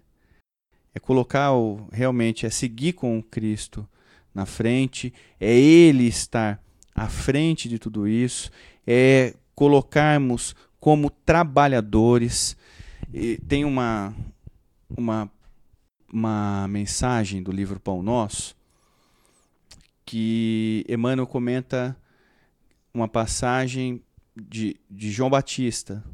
é 0.95 1.01
colocar 1.01 1.53
o, 1.53 1.89
realmente, 1.93 2.47
é 2.47 2.51
seguir 2.51 2.95
com 2.95 3.23
Cristo 3.23 3.89
na 4.35 4.47
frente, 4.47 5.13
é 5.41 5.53
Ele 5.53 6.07
estar 6.07 6.63
à 6.95 7.09
frente 7.09 7.69
de 7.69 7.79
tudo 7.79 8.07
isso, 8.09 8.51
é 8.87 9.35
colocarmos 9.55 10.55
como 10.79 11.11
trabalhadores. 11.11 12.57
E 13.13 13.39
tem 13.39 13.65
uma, 13.65 14.15
uma 14.97 15.31
uma 16.13 16.67
mensagem 16.69 17.43
do 17.43 17.53
livro 17.53 17.79
Pão 17.79 18.03
Nosso 18.03 18.57
que 20.05 20.85
Emmanuel 20.89 21.27
comenta 21.27 21.97
uma 22.93 23.07
passagem 23.07 24.03
de, 24.49 24.77
de 24.91 25.11
João 25.11 25.31
Batista. 25.31 26.05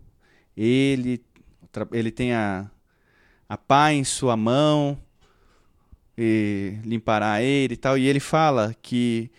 Ele, 0.57 1.23
ele 1.93 2.11
tem 2.11 2.33
a, 2.33 2.71
a 3.49 3.57
pá 3.57 3.93
em 3.93 4.05
sua 4.05 4.37
mão, 4.37 4.99
e 6.17 6.79
limpará 6.83 7.43
ele 7.43 7.75
e 7.75 7.77
tal, 7.77 7.99
e 7.99 8.07
ele 8.07 8.21
fala 8.21 8.75
que 8.81 9.31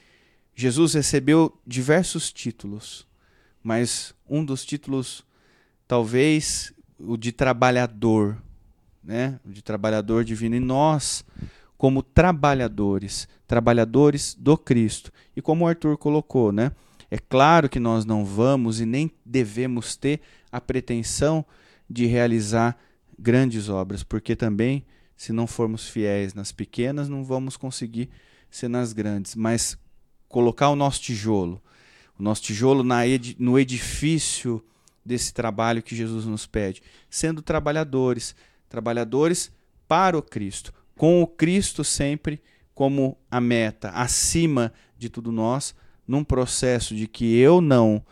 Jesus 0.54 0.94
recebeu 0.94 1.58
diversos 1.66 2.32
títulos, 2.32 3.08
mas 3.64 4.14
um 4.30 4.46
dos 4.46 4.64
títulos, 4.64 5.26
talvez 5.88 6.74
o 7.00 7.18
de 7.18 7.32
trabalhador, 7.32 8.42
né, 9.04 9.40
de 9.46 9.62
trabalhador 9.62 10.24
divino, 10.24 10.56
e 10.56 10.60
nós, 10.60 11.26
como 11.78 12.02
trabalhadores, 12.02 13.28
trabalhadores 13.46 14.36
do 14.36 14.58
Cristo. 14.58 15.12
E 15.36 15.42
como 15.42 15.66
o 15.66 15.68
Arthur 15.68 15.98
colocou, 15.98 16.52
né, 16.52 16.72
é 17.10 17.18
claro 17.18 17.70
que 17.70 17.80
nós 17.80 18.06
não 18.06 18.26
vamos 18.26 18.80
e 18.80 18.86
nem 18.86 19.12
devemos 19.26 19.96
ter 19.96 20.22
a 20.52 20.60
pretensão 20.60 21.46
de 21.90 22.06
realizar 22.06 22.78
grandes 23.18 23.70
obras, 23.70 24.04
porque 24.04 24.36
também, 24.36 24.86
se 25.16 25.32
não 25.32 25.48
formos 25.48 25.88
fiéis 25.88 26.34
nas 26.34 26.52
pequenas, 26.52 27.08
não 27.08 27.24
vamos 27.24 27.56
conseguir 27.56 28.10
ser 28.50 28.68
nas 28.68 28.94
grandes. 28.94 29.36
Mas 29.36 29.78
colocar 30.28 30.70
o 30.70 30.76
nosso 30.76 31.02
tijolo, 31.02 31.62
o 32.20 32.24
nosso 32.24 32.44
tijolo 32.44 32.84
na 32.84 33.08
ed 33.08 33.36
no 33.40 33.58
edifício 33.58 34.64
desse 35.06 35.34
trabalho 35.34 35.82
que 35.82 35.96
Jesus 35.96 36.26
nos 36.26 36.46
pede, 36.46 36.82
sendo 37.10 37.42
trabalhadores, 37.42 38.36
trabalhadores 38.68 39.50
para 39.88 40.18
o 40.18 40.22
Cristo, 40.22 40.74
com 40.98 41.22
o 41.22 41.28
Cristo 41.28 41.84
sempre 41.84 42.42
como 42.76 43.18
a 43.32 43.40
meta, 43.40 43.90
acima 43.92 44.74
de 44.98 45.10
tudo 45.10 45.32
nós, 45.32 45.74
num 46.08 46.24
processo 46.24 46.96
de 46.96 47.08
que 47.08 47.38
eu 47.38 47.62
não 47.62 48.04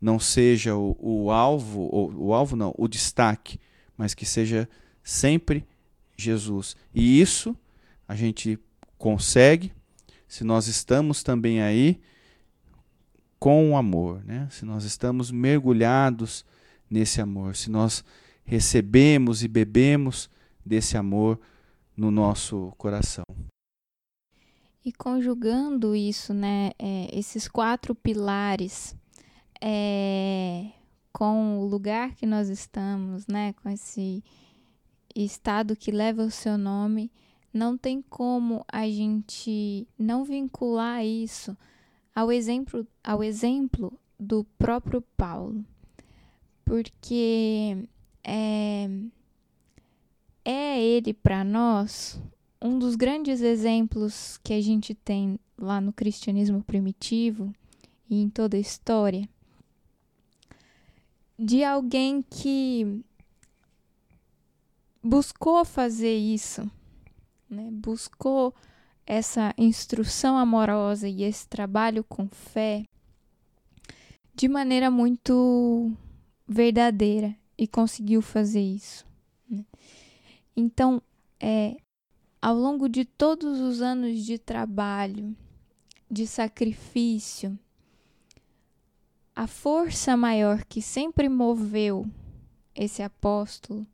não 0.00 0.18
seja 0.18 0.74
o, 0.74 0.96
o 0.98 1.30
alvo, 1.30 1.82
o, 1.82 2.26
o 2.26 2.34
alvo 2.34 2.56
não, 2.56 2.74
o 2.76 2.88
destaque, 2.88 3.60
mas 3.96 4.14
que 4.14 4.26
seja 4.26 4.68
sempre 5.04 5.64
Jesus. 6.16 6.76
E 6.92 7.20
isso 7.20 7.56
a 8.08 8.16
gente 8.16 8.58
consegue 8.98 9.72
se 10.26 10.42
nós 10.42 10.66
estamos 10.66 11.22
também 11.22 11.62
aí 11.62 12.00
com 13.38 13.70
o 13.70 13.76
amor, 13.76 14.24
né? 14.24 14.48
Se 14.50 14.64
nós 14.64 14.84
estamos 14.84 15.30
mergulhados 15.30 16.44
nesse 16.90 17.20
amor, 17.20 17.54
se 17.54 17.70
nós 17.70 18.04
recebemos 18.44 19.44
e 19.44 19.48
bebemos 19.48 20.28
desse 20.64 20.96
amor 20.96 21.38
no 21.96 22.10
nosso 22.10 22.72
coração. 22.76 23.24
E 24.84 24.92
conjugando 24.92 25.94
isso, 25.94 26.34
né, 26.34 26.72
é, 26.78 27.08
esses 27.16 27.46
quatro 27.46 27.94
pilares, 27.94 28.96
é, 29.60 30.70
com 31.12 31.60
o 31.60 31.66
lugar 31.66 32.14
que 32.14 32.26
nós 32.26 32.48
estamos, 32.48 33.26
né, 33.28 33.52
com 33.54 33.68
esse 33.68 34.24
estado 35.14 35.76
que 35.76 35.92
leva 35.92 36.24
o 36.24 36.30
seu 36.30 36.58
nome, 36.58 37.12
não 37.52 37.76
tem 37.76 38.02
como 38.02 38.64
a 38.66 38.88
gente 38.88 39.86
não 39.98 40.24
vincular 40.24 41.04
isso 41.04 41.56
ao 42.14 42.32
exemplo, 42.32 42.86
ao 43.04 43.22
exemplo 43.22 43.92
do 44.18 44.44
próprio 44.58 45.02
Paulo. 45.16 45.64
Porque 46.64 47.88
é, 48.24 48.88
é 50.44 50.82
ele 50.82 51.12
para 51.12 51.44
nós 51.44 52.20
um 52.62 52.78
dos 52.78 52.94
grandes 52.94 53.40
exemplos 53.40 54.38
que 54.42 54.52
a 54.52 54.60
gente 54.60 54.94
tem 54.94 55.38
lá 55.58 55.80
no 55.80 55.92
cristianismo 55.92 56.62
primitivo 56.62 57.52
e 58.08 58.22
em 58.22 58.30
toda 58.30 58.56
a 58.56 58.60
história 58.60 59.28
de 61.38 61.64
alguém 61.64 62.22
que 62.22 63.02
buscou 65.02 65.64
fazer 65.64 66.16
isso, 66.16 66.70
né? 67.50 67.68
buscou 67.72 68.54
essa 69.04 69.52
instrução 69.58 70.38
amorosa 70.38 71.08
e 71.08 71.24
esse 71.24 71.48
trabalho 71.48 72.04
com 72.04 72.28
fé 72.28 72.84
de 74.34 74.48
maneira 74.48 74.88
muito 74.88 75.92
verdadeira 76.46 77.34
e 77.58 77.66
conseguiu 77.66 78.22
fazer 78.22 78.62
isso. 78.62 79.04
Né? 79.50 79.64
Então, 80.56 81.02
é, 81.40 81.76
ao 82.42 82.56
longo 82.56 82.88
de 82.88 83.04
todos 83.04 83.60
os 83.60 83.80
anos 83.80 84.26
de 84.26 84.36
trabalho, 84.36 85.36
de 86.10 86.26
sacrifício, 86.26 87.56
a 89.34 89.46
força 89.46 90.16
maior 90.16 90.64
que 90.64 90.82
sempre 90.82 91.28
moveu 91.28 92.04
esse 92.74 93.00
apóstolo 93.00 93.86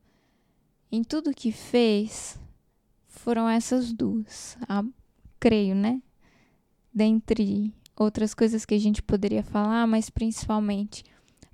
em 0.91 1.05
tudo 1.05 1.35
que 1.35 1.53
fez 1.53 2.41
foram 3.07 3.47
essas 3.47 3.93
duas, 3.93 4.57
a, 4.67 4.83
creio, 5.39 5.75
né? 5.75 6.03
Dentre 6.93 7.75
outras 7.95 8.33
coisas 8.33 8.65
que 8.65 8.75
a 8.75 8.81
gente 8.81 9.03
poderia 9.03 9.43
falar, 9.43 9.87
mas 9.87 10.09
principalmente 10.09 11.05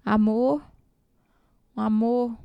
amor, 0.04 0.64
um 1.76 1.80
amor 1.80 2.38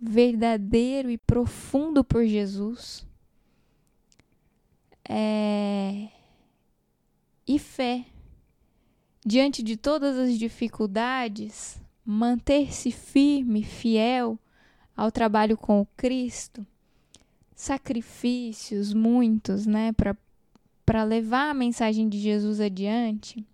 verdadeiro 0.00 1.08
e 1.08 1.16
profundo 1.16 2.02
por 2.02 2.26
Jesus, 2.26 3.08
é, 5.12 6.08
e 7.44 7.58
fé. 7.58 8.06
Diante 9.26 9.60
de 9.60 9.76
todas 9.76 10.16
as 10.16 10.38
dificuldades, 10.38 11.82
manter-se 12.04 12.92
firme, 12.92 13.64
fiel 13.64 14.38
ao 14.96 15.10
trabalho 15.10 15.56
com 15.56 15.80
o 15.80 15.86
Cristo, 15.96 16.64
sacrifícios 17.54 18.94
muitos, 18.94 19.66
né, 19.66 19.92
para 20.86 21.02
levar 21.02 21.50
a 21.50 21.54
mensagem 21.54 22.08
de 22.08 22.18
Jesus 22.18 22.60
adiante. 22.60 23.44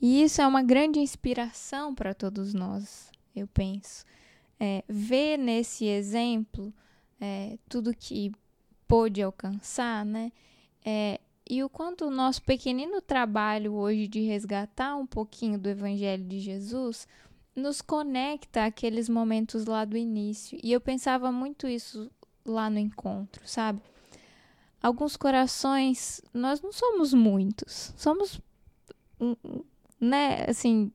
E 0.00 0.22
isso 0.22 0.40
é 0.40 0.46
uma 0.46 0.62
grande 0.62 0.98
inspiração 0.98 1.94
para 1.94 2.14
todos 2.14 2.54
nós, 2.54 3.10
eu 3.36 3.46
penso. 3.48 4.04
É, 4.58 4.82
ver 4.88 5.36
nesse 5.36 5.84
exemplo 5.84 6.72
é, 7.20 7.58
tudo 7.68 7.94
que 7.94 8.32
pôde 8.88 9.22
alcançar, 9.22 10.04
né? 10.04 10.32
É, 10.84 11.20
e 11.48 11.62
o 11.62 11.68
quanto 11.68 12.06
o 12.06 12.10
nosso 12.10 12.42
pequenino 12.42 13.00
trabalho 13.00 13.74
hoje 13.74 14.08
de 14.08 14.20
resgatar 14.20 14.96
um 14.96 15.06
pouquinho 15.06 15.58
do 15.58 15.68
Evangelho 15.68 16.24
de 16.24 16.40
Jesus 16.40 17.06
nos 17.54 17.80
conecta 17.80 18.64
àqueles 18.64 19.08
momentos 19.08 19.66
lá 19.66 19.84
do 19.84 19.96
início. 19.96 20.58
E 20.62 20.72
eu 20.72 20.80
pensava 20.80 21.30
muito 21.30 21.66
isso 21.66 22.10
lá 22.44 22.70
no 22.70 22.78
encontro, 22.78 23.46
sabe? 23.46 23.82
Alguns 24.82 25.16
corações, 25.16 26.22
nós 26.32 26.60
não 26.60 26.72
somos 26.72 27.12
muitos, 27.12 27.92
somos, 27.96 28.40
né, 30.00 30.44
assim, 30.48 30.92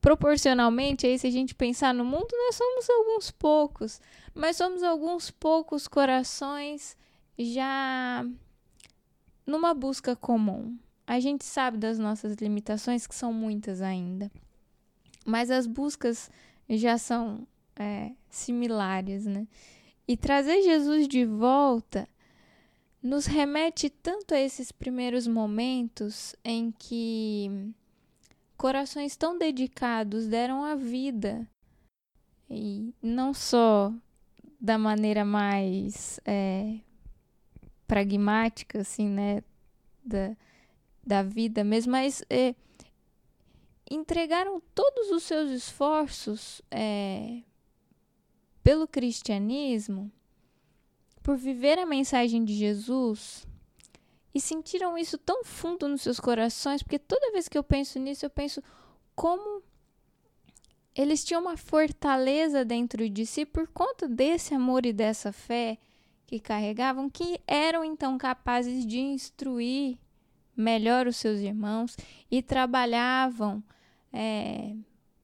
proporcionalmente, 0.00 1.06
aí 1.06 1.18
se 1.18 1.26
a 1.26 1.30
gente 1.30 1.54
pensar 1.54 1.92
no 1.92 2.04
mundo, 2.04 2.28
nós 2.30 2.54
somos 2.54 2.88
alguns 2.88 3.30
poucos, 3.30 4.00
mas 4.34 4.56
somos 4.56 4.82
alguns 4.82 5.30
poucos 5.30 5.86
corações 5.86 6.96
já 7.38 8.26
numa 9.46 9.72
busca 9.74 10.16
comum. 10.16 10.76
A 11.06 11.20
gente 11.20 11.44
sabe 11.44 11.78
das 11.78 11.98
nossas 11.98 12.34
limitações, 12.36 13.06
que 13.06 13.14
são 13.14 13.32
muitas 13.32 13.80
ainda 13.80 14.30
mas 15.28 15.50
as 15.50 15.66
buscas 15.66 16.30
já 16.70 16.96
são 16.96 17.46
é, 17.76 18.12
similares, 18.30 19.26
né? 19.26 19.46
E 20.06 20.16
trazer 20.16 20.62
Jesus 20.62 21.06
de 21.06 21.26
volta 21.26 22.08
nos 23.02 23.26
remete 23.26 23.90
tanto 23.90 24.34
a 24.34 24.40
esses 24.40 24.72
primeiros 24.72 25.26
momentos 25.26 26.34
em 26.42 26.72
que 26.72 27.74
corações 28.56 29.18
tão 29.18 29.36
dedicados 29.36 30.26
deram 30.26 30.64
a 30.64 30.74
vida 30.74 31.46
e 32.48 32.94
não 33.02 33.34
só 33.34 33.92
da 34.58 34.78
maneira 34.78 35.26
mais 35.26 36.18
é, 36.24 36.78
pragmática, 37.88 38.82
assim, 38.82 39.08
né, 39.08 39.42
da, 40.04 40.36
da 41.04 41.22
vida 41.22 41.64
mesmo, 41.64 41.90
mas 41.90 42.22
é, 42.28 42.54
entregaram 43.90 44.62
todos 44.74 45.10
os 45.10 45.22
seus 45.22 45.50
esforços 45.50 46.60
é, 46.70 47.40
pelo 48.62 48.86
cristianismo, 48.86 50.12
por 51.22 51.36
viver 51.36 51.78
a 51.78 51.86
mensagem 51.86 52.44
de 52.44 52.54
Jesus, 52.54 53.46
e 54.34 54.40
sentiram 54.40 54.96
isso 54.96 55.16
tão 55.16 55.42
fundo 55.42 55.88
nos 55.88 56.02
seus 56.02 56.20
corações, 56.20 56.82
porque 56.82 56.98
toda 56.98 57.32
vez 57.32 57.48
que 57.48 57.56
eu 57.56 57.64
penso 57.64 57.98
nisso, 57.98 58.24
eu 58.24 58.30
penso 58.30 58.62
como 59.16 59.62
eles 60.94 61.24
tinham 61.24 61.40
uma 61.40 61.56
fortaleza 61.56 62.64
dentro 62.64 63.08
de 63.08 63.24
si 63.24 63.46
por 63.46 63.66
conta 63.68 64.06
desse 64.06 64.54
amor 64.54 64.84
e 64.84 64.92
dessa 64.92 65.32
fé 65.32 65.78
que 66.28 66.38
carregavam, 66.38 67.08
que 67.08 67.40
eram 67.46 67.82
então 67.82 68.18
capazes 68.18 68.86
de 68.86 69.00
instruir 69.00 69.96
melhor 70.54 71.06
os 71.06 71.16
seus 71.16 71.40
irmãos 71.40 71.96
e 72.30 72.42
trabalhavam 72.42 73.64
é, 74.12 74.74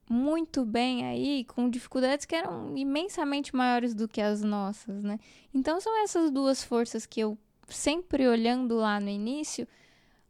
muito 0.09 0.65
bem 0.65 1.05
aí, 1.05 1.45
com 1.45 1.69
dificuldades 1.69 2.25
que 2.25 2.33
eram 2.33 2.75
imensamente 2.75 3.55
maiores 3.55 3.93
do 3.93 4.07
que 4.07 4.19
as 4.19 4.41
nossas, 4.41 5.03
né? 5.03 5.19
Então 5.53 5.79
são 5.79 5.95
essas 6.03 6.31
duas 6.31 6.63
forças 6.63 7.05
que 7.05 7.19
eu 7.19 7.37
sempre 7.69 8.27
olhando 8.27 8.75
lá 8.75 8.99
no 8.99 9.09
início, 9.09 9.67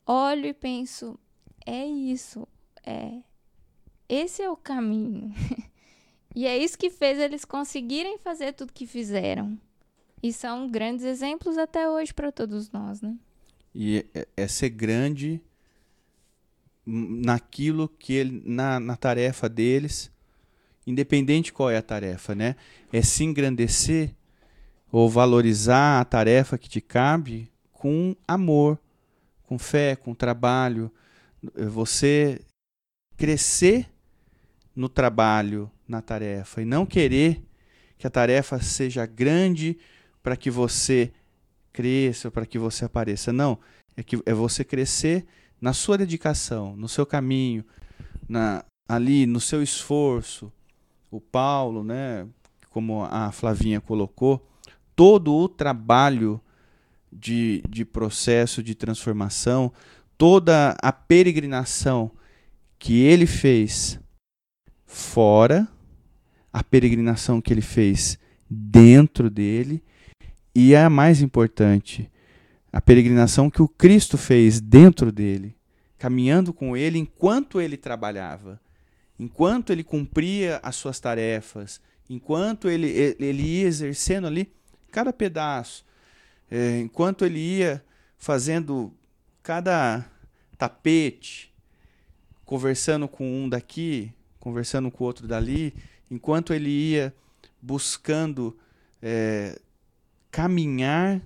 olho 0.05 0.47
e 0.47 0.53
penso, 0.53 1.17
é 1.65 1.86
isso, 1.86 2.45
é 2.86 3.21
esse 4.09 4.41
é 4.41 4.49
o 4.49 4.57
caminho. 4.57 5.34
e 6.36 6.45
é 6.45 6.57
isso 6.57 6.78
que 6.78 6.89
fez 6.89 7.17
eles 7.17 7.45
conseguirem 7.45 8.17
fazer 8.17 8.51
tudo 8.51 8.73
que 8.73 8.86
fizeram. 8.86 9.57
E 10.26 10.34
são 10.34 10.67
grandes 10.67 11.05
exemplos 11.05 11.55
até 11.55 11.88
hoje 11.88 12.11
para 12.11 12.32
todos 12.32 12.71
nós, 12.71 12.99
né? 12.99 13.15
E 13.76 14.03
é, 14.11 14.28
é 14.36 14.47
ser 14.47 14.69
grande 14.69 15.39
naquilo 16.84 17.88
que 17.88 18.13
ele 18.13 18.41
na, 18.43 18.80
na 18.80 18.95
tarefa 18.95 19.47
deles, 19.47 20.11
independente 20.88 21.53
qual 21.53 21.69
é 21.69 21.78
a 21.78 21.82
tarefa, 21.84 22.34
né? 22.34 22.55
É 22.91 23.03
se 23.03 23.23
engrandecer 23.23 24.15
ou 24.91 25.07
valorizar 25.07 26.01
a 26.01 26.05
tarefa 26.05 26.57
que 26.57 26.67
te 26.67 26.82
cabe 26.82 27.51
com 27.71 28.15
amor, 28.28 28.80
com 29.43 29.59
fé, 29.59 29.95
com 29.95 30.15
trabalho, 30.15 30.91
você 31.71 32.41
crescer 33.15 33.88
no 34.76 34.89
trabalho, 34.89 35.69
na 35.88 36.01
tarefa 36.01 36.63
e 36.63 36.65
não 36.65 36.84
querer 36.84 37.45
que 37.95 38.07
a 38.07 38.09
tarefa 38.09 38.59
seja 38.59 39.05
grande 39.05 39.78
para 40.26 40.36
que 40.36 40.49
você 40.49 41.11
cresça, 41.71 42.32
para 42.32 42.47
que 42.47 42.57
você 42.57 42.84
apareça. 42.84 43.32
Não, 43.32 43.59
é 43.95 44.01
que 44.01 44.19
é 44.26 44.34
você 44.34 44.63
crescer 44.63 45.23
na 45.61 45.71
sua 45.71 45.99
dedicação, 45.99 46.76
no 46.76 46.89
seu 46.89 47.05
caminho, 47.05 47.63
na, 48.28 48.65
ali 48.89 49.28
no 49.28 49.39
seu 49.39 49.61
esforço, 49.61 50.51
o 51.11 51.21
Paulo, 51.21 51.84
né, 51.84 52.28
como 52.71 53.03
a 53.03 53.32
Flavinha 53.32 53.80
colocou, 53.80 54.49
todo 54.95 55.32
o 55.32 55.47
trabalho 55.47 56.41
de, 57.13 57.61
de 57.69 57.86
processo 57.86 58.63
de 58.63 58.73
transformação, 58.73 59.71
toda 60.17 60.76
a 60.82 60.91
peregrinação 60.91 62.09
que 62.80 63.03
ele 63.03 63.28
fez 63.28 63.99
fora, 64.88 65.67
a 66.51 66.63
peregrinação 66.63 67.39
que 67.39 67.53
ele 67.53 67.61
fez 67.61 68.17
dentro 68.49 69.30
dele, 69.30 69.84
e 70.56 70.74
a 70.74 70.89
mais 70.89 71.22
importante, 71.22 72.10
a 72.72 72.80
peregrinação 72.80 73.49
que 73.49 73.62
o 73.62 73.68
Cristo 73.68 74.18
fez 74.18 74.62
dentro 74.62 75.12
dele, 75.12 75.53
caminhando 75.97 76.53
com 76.53 76.78
ele 76.78 76.97
enquanto 76.97 77.60
ele 77.60 77.76
trabalhava, 77.76 78.60
enquanto 79.20 79.72
ele 79.72 79.84
cumpria 79.84 80.60
as 80.64 80.78
suas 80.78 80.99
tarefas, 80.99 81.82
enquanto 82.10 82.70
ele, 82.70 82.88
ele 83.20 83.43
ia 83.43 83.68
exercendo 83.68 84.28
ali 84.28 84.49
cada 84.91 85.12
pedaço, 85.12 85.86
é, 86.49 86.80
enquanto 86.80 87.26
ele 87.26 87.39
ia 87.39 87.84
fazendo 88.18 88.93
cada 89.43 90.06
tapete, 90.58 91.53
conversando 92.45 93.08
com 93.08 93.43
um 93.43 93.49
daqui, 93.49 94.12
conversando 94.39 94.89
com 94.89 95.03
o 95.03 95.08
outro 95.08 95.28
dali, 95.28 95.74
enquanto 96.10 96.53
ele 96.53 96.70
ia 96.70 97.14
buscando 97.62 98.58
é, 99.01 99.60
caminhar 100.36 101.21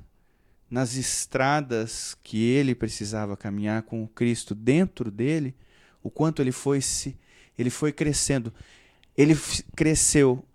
nas 0.69 0.95
estradas 0.95 2.15
que 2.21 2.43
ele 2.43 2.75
precisava 2.75 3.35
caminhar 3.35 3.81
com 3.81 4.03
o 4.03 4.07
Cristo 4.07 4.53
dentro 4.53 5.09
dele, 5.09 5.55
o 6.03 6.11
quanto 6.11 6.43
ele 6.43 6.51
foi 6.51 6.79
se 6.79 7.17
ele 7.57 7.71
foi 7.71 7.91
crescendo. 7.91 8.53
Ele 9.17 9.35
cresceu 9.75 10.45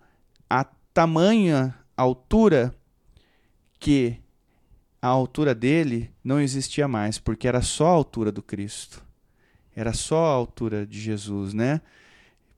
a 0.49 0.63
tamanha 0.63 1.75
altura 1.97 2.73
que 3.77 4.21
a 5.01 5.07
altura 5.07 5.53
dele 5.53 6.09
não 6.23 6.39
existia 6.39 6.87
mais, 6.87 7.19
porque 7.19 7.49
era 7.49 7.61
só 7.61 7.87
a 7.87 7.91
altura 7.91 8.31
do 8.31 8.41
Cristo. 8.41 9.03
Era 9.75 9.91
só 9.91 10.27
a 10.27 10.33
altura 10.33 10.87
de 10.87 10.97
Jesus, 10.97 11.53
né? 11.53 11.81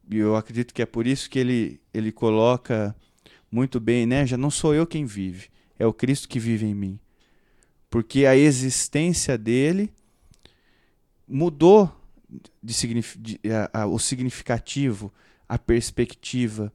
E 0.08 0.18
eu 0.18 0.36
acredito 0.36 0.76
que 0.76 0.84
é 0.84 0.86
por 0.86 1.08
isso 1.08 1.28
que 1.28 1.40
ele, 1.40 1.82
ele 1.92 2.12
coloca 2.12 2.96
muito 3.52 3.80
bem, 3.80 4.06
né? 4.06 4.28
Já 4.28 4.38
não 4.38 4.52
sou 4.52 4.76
eu 4.76 4.86
quem 4.86 5.04
vive, 5.04 5.50
é 5.80 5.86
o 5.86 5.94
Cristo 5.94 6.28
que 6.28 6.40
vive 6.40 6.66
em 6.66 6.76
mim. 6.76 7.00
Porque 7.90 8.26
a 8.26 8.36
existência 8.36 9.38
dele 9.38 9.92
mudou 11.28 11.94
de, 12.62 12.74
de, 13.18 13.40
a, 13.52 13.82
a, 13.82 13.88
o 13.88 13.98
significativo, 14.00 15.14
a 15.48 15.58
perspectiva. 15.58 16.74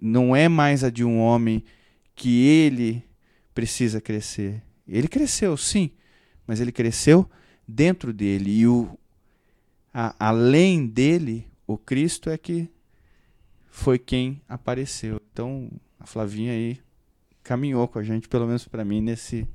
Não 0.00 0.34
é 0.34 0.48
mais 0.48 0.84
a 0.84 0.90
de 0.90 1.04
um 1.04 1.18
homem 1.18 1.64
que 2.14 2.44
ele 2.46 3.04
precisa 3.54 4.00
crescer. 4.00 4.62
Ele 4.86 5.08
cresceu, 5.08 5.56
sim, 5.56 5.90
mas 6.46 6.60
ele 6.60 6.72
cresceu 6.72 7.28
dentro 7.66 8.12
dele. 8.12 8.50
E 8.50 8.66
o, 8.66 8.98
a, 9.92 10.14
além 10.18 10.86
dele, 10.86 11.48
o 11.66 11.76
Cristo 11.76 12.30
é 12.30 12.38
que 12.38 12.68
foi 13.68 13.98
quem 13.98 14.40
apareceu. 14.48 15.20
Então, 15.32 15.70
a 15.98 16.06
Flavinha 16.06 16.52
aí 16.52 16.80
caminhou 17.42 17.88
com 17.88 17.98
a 17.98 18.02
gente, 18.02 18.28
pelo 18.28 18.46
menos 18.46 18.66
para 18.66 18.84
mim, 18.84 19.00
nesse, 19.00 19.46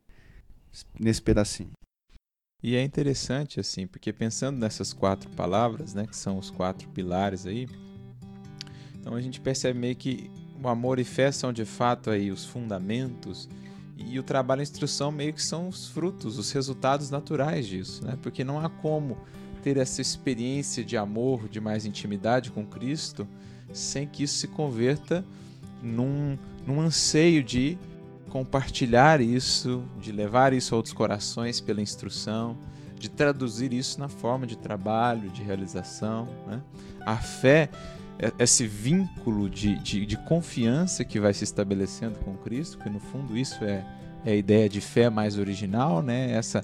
nesse 1.00 1.22
pedacinho. 1.22 1.72
E 2.64 2.76
é 2.76 2.84
interessante, 2.84 3.60
assim, 3.60 3.86
porque 3.86 4.12
pensando 4.12 4.58
nessas 4.58 4.92
quatro 4.92 5.30
palavras, 5.32 5.94
né, 5.94 6.08
que 6.08 6.16
são 6.16 6.38
os 6.38 6.50
quatro 6.50 6.88
pilares 6.90 7.46
aí, 7.46 7.68
então 9.00 9.14
a 9.14 9.22
gente 9.22 9.40
percebe 9.40 9.78
meio 9.78 9.96
que 9.96 10.32
o 10.62 10.68
amor 10.68 10.98
e 10.98 11.04
fé 11.04 11.32
são 11.32 11.54
de 11.54 11.64
fato 11.64 12.10
aí 12.10 12.32
os 12.32 12.44
fundamentos 12.44 13.48
e 13.96 14.18
o 14.18 14.24
trabalho 14.24 14.62
e 14.62 14.64
instrução 14.64 15.12
meio 15.12 15.34
que 15.34 15.44
são 15.44 15.68
os 15.68 15.88
frutos, 15.88 16.40
os 16.40 16.52
resultados 16.52 17.12
naturais 17.12 17.68
disso, 17.68 18.04
né? 18.04 18.18
Porque 18.22 18.44
não 18.44 18.60
há 18.60 18.68
como 18.68 19.18
ter 19.62 19.78
essa 19.78 20.02
experiência 20.02 20.84
de 20.84 20.98
amor, 20.98 21.48
de 21.48 21.62
mais 21.62 21.86
intimidade 21.86 22.52
com 22.52 22.66
Cristo, 22.66 23.28
sem 23.72 24.08
que 24.08 24.24
isso 24.24 24.40
se 24.40 24.48
converta 24.48 25.24
num, 25.82 26.38
num 26.66 26.82
anseio 26.82 27.44
de 27.44 27.78
compartilhar 28.30 29.22
isso, 29.22 29.84
de 30.00 30.12
levar 30.12 30.52
isso 30.52 30.74
a 30.74 30.78
outros 30.78 30.94
corações 30.94 31.62
pela 31.62 31.82
instrução, 31.82 32.58
de 32.98 33.10
traduzir 33.10 33.72
isso 33.72 34.00
na 34.00 34.10
forma 34.10 34.46
de 34.46 34.58
trabalho, 34.58 35.30
de 35.30 35.42
realização. 35.42 36.28
Né? 36.48 36.62
A 37.06 37.18
fé, 37.18 37.70
é, 38.20 38.32
esse 38.40 38.66
vínculo 38.68 39.50
de, 39.50 39.76
de, 39.80 40.06
de, 40.06 40.18
confiança 40.18 41.06
que 41.06 41.20
vai 41.20 41.34
se 41.34 41.44
estabelecendo 41.44 42.20
com 42.20 42.36
Cristo, 42.36 42.78
que 42.78 42.90
no 42.90 43.00
fundo 43.00 43.38
isso 43.38 43.64
é, 43.64 43.86
é 44.26 44.32
a 44.32 44.36
ideia 44.36 44.68
de 44.68 44.82
fé 44.82 45.10
mais 45.10 45.38
original, 45.38 46.02
né? 46.02 46.32
essa 46.32 46.64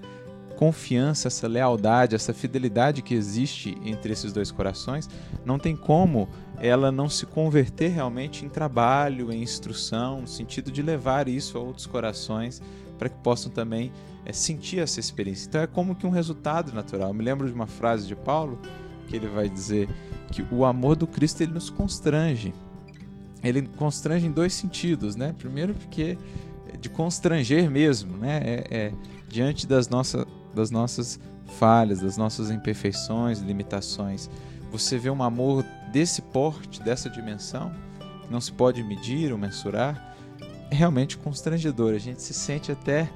confiança, 0.62 1.28
essa 1.28 1.48
lealdade, 1.48 2.14
essa 2.14 2.36
fidelidade 2.36 3.02
que 3.02 3.16
existe 3.16 3.76
entre 3.84 4.14
esses 4.14 4.32
dois 4.32 4.52
corações, 4.52 5.10
não 5.44 5.58
tem 5.58 5.76
como 5.76 6.30
ela 6.60 6.92
não 6.92 7.10
se 7.10 7.26
converter 7.26 7.88
realmente 7.88 8.46
em 8.46 8.50
trabalho, 8.50 9.34
em 9.34 9.42
instrução, 9.42 10.22
no 10.22 10.28
sentido 10.28 10.72
de 10.72 10.84
levar 10.84 11.28
isso 11.28 11.58
a 11.58 11.62
outros 11.62 11.88
corações 11.88 12.62
para 12.96 13.10
que 13.10 13.18
possam 13.24 13.52
também 13.52 13.92
é, 14.24 14.32
sentir 14.32 14.78
essa 14.78 15.00
experiência. 15.00 15.48
Então 15.48 15.62
é 15.62 15.66
como 15.66 15.96
que 15.96 16.06
um 16.06 16.12
resultado 16.12 16.72
natural. 16.74 17.08
Eu 17.08 17.16
me 17.16 17.24
lembro 17.24 17.48
de 17.48 17.54
uma 17.56 17.66
frase 17.66 18.06
de 18.06 18.16
Paulo 18.16 18.60
que 19.08 19.16
ele 19.16 19.28
vai 19.28 19.50
dizer 19.50 19.90
que 20.32 20.46
o 20.52 20.64
amor 20.64 20.96
do 20.96 21.08
Cristo 21.08 21.42
ele 21.42 21.54
nos 21.54 21.72
constrange. 21.72 22.54
Ele 23.44 23.64
constrange 23.78 24.28
em 24.28 24.32
dois 24.32 24.54
sentidos, 24.54 25.16
né? 25.16 25.34
Primeiro 25.36 25.74
porque 25.74 26.20
é 26.72 26.78
de 26.78 26.88
constranger 26.88 27.68
mesmo, 27.68 28.16
né? 28.16 28.42
É, 28.46 28.68
é 28.70 28.94
diante 29.28 29.66
das, 29.66 29.90
nossa, 29.90 30.28
das 30.54 30.72
nossas 30.72 31.20
falhas, 31.60 32.02
das 32.02 32.18
nossas 32.18 32.50
imperfeições, 32.50 33.40
limitações. 33.40 34.30
Você 34.72 34.98
vê 34.98 35.10
um 35.10 35.22
amor 35.22 35.66
desse 35.92 36.22
porte, 36.22 36.82
dessa 36.82 37.10
dimensão, 37.10 37.72
que 38.24 38.32
não 38.32 38.40
se 38.40 38.52
pode 38.52 38.84
medir 38.84 39.32
ou 39.32 39.38
mensurar, 39.38 40.16
é 40.70 40.76
realmente 40.76 41.18
constrangedor. 41.18 41.94
A 41.94 41.98
gente 41.98 42.22
se 42.22 42.34
sente 42.34 42.72
até 42.72 43.10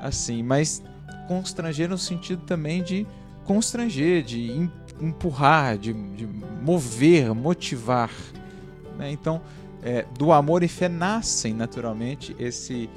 assim, 0.00 0.42
mas 0.42 0.82
constranger 1.26 1.88
no 1.88 1.98
sentido 1.98 2.42
também 2.44 2.82
de 2.82 3.06
constranger, 3.44 4.22
de 4.22 4.70
empurrar, 5.00 5.76
de, 5.76 5.92
de 5.92 6.26
mover, 6.62 7.34
motivar. 7.34 8.10
Né? 8.96 9.10
Então, 9.10 9.40
é, 9.82 10.06
do 10.16 10.30
amor 10.30 10.62
e 10.62 10.68
fé 10.68 10.88
nascem 10.88 11.52
naturalmente 11.52 12.36
esse, 12.38 12.88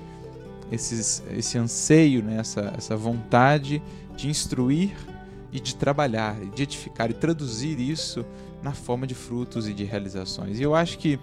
esses, 0.71 1.23
esse 1.31 1.57
anseio, 1.57 2.23
né? 2.23 2.37
essa, 2.39 2.73
essa 2.77 2.95
vontade 2.95 3.81
de 4.15 4.29
instruir 4.29 4.91
e 5.51 5.59
de 5.59 5.75
trabalhar, 5.75 6.35
de 6.53 6.63
edificar 6.63 7.09
e 7.09 7.13
traduzir 7.13 7.79
isso 7.79 8.25
na 8.61 8.73
forma 8.73 9.05
de 9.05 9.13
frutos 9.13 9.67
e 9.67 9.73
de 9.73 9.83
realizações. 9.83 10.59
E 10.59 10.63
eu 10.63 10.73
acho 10.73 10.97
que, 10.97 11.19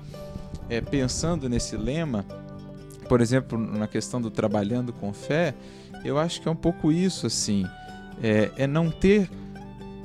é, 0.69 0.81
pensando 0.81 1.49
nesse 1.49 1.77
lema, 1.77 2.25
por 3.09 3.21
exemplo, 3.21 3.59
na 3.59 3.87
questão 3.87 4.21
do 4.21 4.31
trabalhando 4.31 4.93
com 4.93 5.13
fé, 5.13 5.55
eu 6.05 6.19
acho 6.19 6.41
que 6.41 6.49
é 6.49 6.51
um 6.51 6.57
pouco 6.57 6.91
isso, 6.91 7.27
assim, 7.27 7.67
é, 8.23 8.51
é 8.57 8.67
não 8.67 8.91
ter 8.91 9.29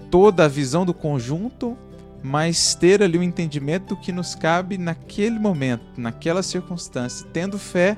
toda 0.10 0.46
a 0.46 0.48
visão 0.48 0.86
do 0.86 0.94
conjunto, 0.94 1.78
mas 2.24 2.76
ter 2.76 3.04
ali 3.04 3.18
o 3.18 3.22
um 3.22 3.24
entendimento 3.24 3.96
do 3.96 3.98
que 3.98 4.12
nos 4.12 4.36
cabe 4.36 4.78
naquele 4.78 5.38
momento, 5.40 5.84
naquela 5.96 6.42
circunstância, 6.42 7.26
tendo 7.32 7.58
fé 7.58 7.98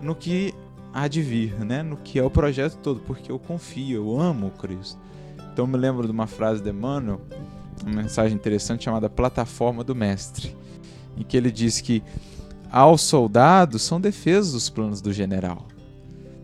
no 0.00 0.14
que 0.14 0.54
há 0.92 1.08
de 1.08 1.22
vir, 1.22 1.58
né? 1.64 1.82
no 1.82 1.96
que 1.96 2.18
é 2.18 2.22
o 2.22 2.30
projeto 2.30 2.76
todo, 2.76 3.00
porque 3.00 3.30
eu 3.30 3.38
confio, 3.38 3.96
eu 3.96 4.20
amo 4.20 4.48
o 4.48 4.50
Cristo. 4.50 4.98
Então 5.52 5.66
me 5.66 5.76
lembro 5.76 6.06
de 6.06 6.12
uma 6.12 6.26
frase 6.26 6.62
de 6.62 6.70
Emmanuel, 6.70 7.20
uma 7.82 8.02
mensagem 8.02 8.36
interessante 8.36 8.84
chamada 8.84 9.10
Plataforma 9.10 9.82
do 9.82 9.94
Mestre, 9.94 10.56
em 11.16 11.22
que 11.22 11.36
ele 11.36 11.50
diz 11.50 11.80
que 11.80 12.02
aos 12.70 13.02
soldados 13.02 13.82
são 13.82 14.00
defesas 14.00 14.54
os 14.54 14.70
planos 14.70 15.00
do 15.00 15.12
general. 15.12 15.66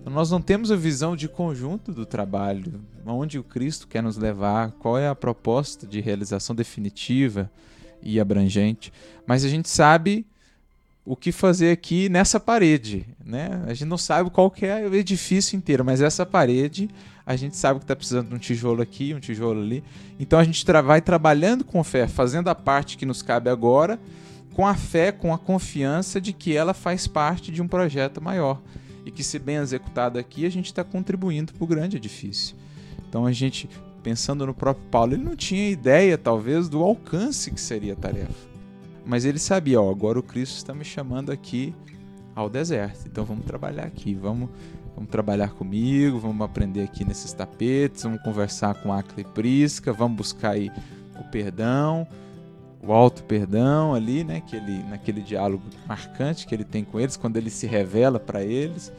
Então, 0.01 0.12
nós 0.12 0.30
não 0.30 0.40
temos 0.40 0.70
a 0.70 0.76
visão 0.76 1.16
de 1.16 1.28
conjunto 1.28 1.92
do 1.92 2.05
trabalho, 2.05 2.80
onde 3.05 3.38
o 3.38 3.44
Cristo 3.44 3.86
quer 3.88 4.03
nos 4.03 4.16
levar, 4.16 4.72
qual 4.72 4.99
é 4.99 5.09
a 5.09 5.14
proposta 5.14 5.86
de 5.86 6.01
realização 6.01 6.55
definitiva 6.55 7.51
e 8.03 8.20
abrangente, 8.20 8.92
mas 9.26 9.44
a 9.44 9.49
gente 9.49 9.68
sabe 9.68 10.26
o 11.09 11.16
que 11.16 11.32
fazer 11.32 11.70
aqui 11.70 12.11
nessa 12.11 12.38
parede, 12.38 13.06
né? 13.24 13.62
A 13.66 13.72
gente 13.72 13.86
não 13.86 13.96
sabe 13.96 14.28
qual 14.28 14.52
é 14.61 14.86
o 14.86 14.94
edifício 14.94 15.56
inteiro, 15.56 15.82
mas 15.82 16.02
essa 16.02 16.26
parede 16.26 16.90
a 17.24 17.34
gente 17.34 17.56
sabe 17.56 17.80
que 17.80 17.84
está 17.84 17.96
precisando 17.96 18.28
de 18.28 18.34
um 18.34 18.38
tijolo 18.38 18.82
aqui, 18.82 19.14
um 19.14 19.18
tijolo 19.18 19.59
ali. 19.59 19.82
Então 20.20 20.38
a 20.38 20.44
gente 20.44 20.62
tra 20.66 20.82
vai 20.82 21.00
trabalhando 21.00 21.64
com 21.64 21.82
fé, 21.82 22.06
fazendo 22.06 22.48
a 22.48 22.54
parte 22.54 22.98
que 22.98 23.06
nos 23.06 23.22
cabe 23.22 23.48
agora, 23.48 23.98
com 24.52 24.66
a 24.66 24.74
fé, 24.74 25.11
com 25.11 25.32
a 25.32 25.38
confiança 25.38 26.20
de 26.20 26.34
que 26.34 26.54
ela 26.54 26.74
faz 26.74 27.06
parte 27.06 27.50
de 27.50 27.62
um 27.62 27.68
projeto 27.68 28.20
maior. 28.20 28.61
E 29.06 29.11
que, 29.11 29.24
se 29.24 29.38
bem 29.38 29.56
executado 29.56 30.18
aqui, 30.18 30.44
a 30.44 30.50
gente 30.50 30.66
está 30.66 30.84
contribuindo 30.84 31.54
para 31.54 31.64
o 31.64 31.66
grande 31.66 31.96
edifício. 31.96 32.54
Então 33.09 33.24
a 33.24 33.32
gente, 33.32 33.66
pensando 34.02 34.44
no 34.44 34.52
próprio 34.52 34.86
Paulo, 34.90 35.14
ele 35.14 35.24
não 35.24 35.34
tinha 35.34 35.70
ideia, 35.70 36.18
talvez, 36.18 36.68
do 36.68 36.82
alcance 36.82 37.50
que 37.50 37.61
seria 37.61 37.94
a 37.94 37.96
tarefa. 37.96 38.47
Mas 39.09 39.24
ele 39.24 39.40
sabia, 39.40 39.80
ó, 39.80 39.90
agora 39.90 40.20
o 40.20 40.22
Cristo 40.22 40.56
está 40.59 40.72
me 40.72 40.84
chamando 40.84 41.32
aqui 41.32 41.74
ao 42.34 42.48
deserto. 42.48 43.09
Então 43.09 43.24
vamos 43.24 43.44
trabalhar 43.44 43.84
aqui, 43.84 44.14
vamos 44.14 44.50
Vamos 44.98 45.12
trabalhar 45.12 45.50
comigo, 45.50 46.18
vamos 46.18 46.44
aprender 46.44 46.82
aqui 46.82 47.04
nesses 47.04 47.32
tapetes, 47.32 48.02
vamos 48.02 48.20
conversar 48.20 48.74
com 48.82 48.92
Acla 48.92 49.20
e 49.20 49.24
Prisca, 49.24 49.92
vamos 49.92 50.16
buscar 50.16 50.50
aí 50.50 50.72
o 51.20 51.22
perdão, 51.30 52.04
o 52.82 52.92
alto 52.92 53.22
perdão 53.22 53.94
ali, 53.94 54.24
né, 54.24 54.42
que 54.44 54.56
ele, 54.56 54.82
naquele 54.90 55.20
diálogo 55.20 55.62
marcante 55.86 56.48
que 56.48 56.52
ele 56.52 56.64
tem 56.64 56.82
com 56.82 56.98
eles, 56.98 57.16
quando 57.16 57.36
ele 57.36 57.48
se 57.48 57.64
revela 57.64 58.18
para 58.18 58.42
eles. 58.42 58.92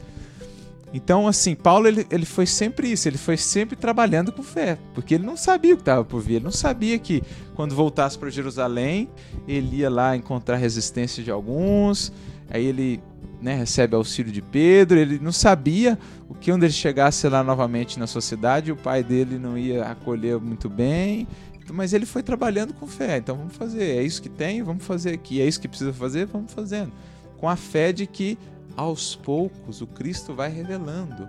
Então, 0.93 1.27
assim, 1.27 1.55
Paulo 1.55 1.87
ele, 1.87 2.05
ele 2.09 2.25
foi 2.25 2.45
sempre 2.45 2.91
isso, 2.91 3.07
ele 3.07 3.17
foi 3.17 3.37
sempre 3.37 3.75
trabalhando 3.75 4.31
com 4.31 4.41
fé, 4.41 4.77
porque 4.93 5.15
ele 5.15 5.25
não 5.25 5.37
sabia 5.37 5.73
o 5.73 5.77
que 5.77 5.83
estava 5.83 6.03
por 6.03 6.19
vir, 6.21 6.35
ele 6.35 6.45
não 6.45 6.51
sabia 6.51 6.97
que 6.97 7.21
quando 7.53 7.75
voltasse 7.75 8.17
para 8.17 8.29
Jerusalém, 8.29 9.07
ele 9.47 9.77
ia 9.77 9.89
lá 9.89 10.15
encontrar 10.15 10.57
resistência 10.57 11.23
de 11.23 11.29
alguns, 11.29 12.11
aí 12.49 12.65
ele 12.65 12.99
né, 13.39 13.55
recebe 13.55 13.95
auxílio 13.95 14.31
de 14.31 14.41
Pedro, 14.41 14.97
ele 14.97 15.19
não 15.19 15.31
sabia 15.31 15.97
o 16.27 16.33
que 16.33 16.51
onde 16.51 16.65
ele 16.65 16.73
chegasse 16.73 17.27
lá 17.29 17.43
novamente 17.43 17.99
na 17.99 18.07
sociedade, 18.07 18.71
o 18.71 18.75
pai 18.75 19.03
dele 19.03 19.37
não 19.37 19.57
ia 19.57 19.85
acolher 19.85 20.39
muito 20.39 20.69
bem, 20.69 21.27
mas 21.71 21.93
ele 21.93 22.05
foi 22.05 22.23
trabalhando 22.23 22.73
com 22.73 22.87
fé. 22.87 23.17
Então 23.17 23.37
vamos 23.37 23.55
fazer, 23.55 23.97
é 23.97 24.03
isso 24.03 24.21
que 24.21 24.29
tem, 24.29 24.63
vamos 24.63 24.83
fazer 24.83 25.13
aqui, 25.13 25.39
é 25.41 25.47
isso 25.47 25.61
que 25.61 25.67
precisa 25.67 25.93
fazer, 25.93 26.25
vamos 26.25 26.51
fazendo. 26.51 26.91
Com 27.37 27.47
a 27.47 27.55
fé 27.55 27.93
de 27.93 28.05
que 28.05 28.37
aos 28.79 29.13
poucos 29.13 29.81
o 29.81 29.87
Cristo 29.87 30.33
vai 30.33 30.49
revelando 30.49 31.27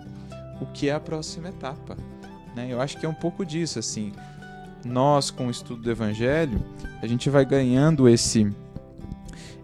o 0.60 0.66
que 0.66 0.88
é 0.88 0.92
a 0.92 1.00
próxima 1.00 1.48
etapa. 1.48 1.96
Né? 2.54 2.68
Eu 2.70 2.80
acho 2.80 2.96
que 2.96 3.04
é 3.04 3.08
um 3.08 3.14
pouco 3.14 3.44
disso, 3.44 3.78
assim. 3.78 4.12
Nós, 4.84 5.30
com 5.32 5.48
o 5.48 5.50
estudo 5.50 5.82
do 5.82 5.90
Evangelho, 5.90 6.62
a 7.02 7.06
gente 7.08 7.28
vai 7.28 7.44
ganhando 7.44 8.08
esse, 8.08 8.50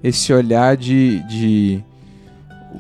esse 0.03 0.32
olhar 0.32 0.76
de, 0.76 1.22
de 1.28 1.84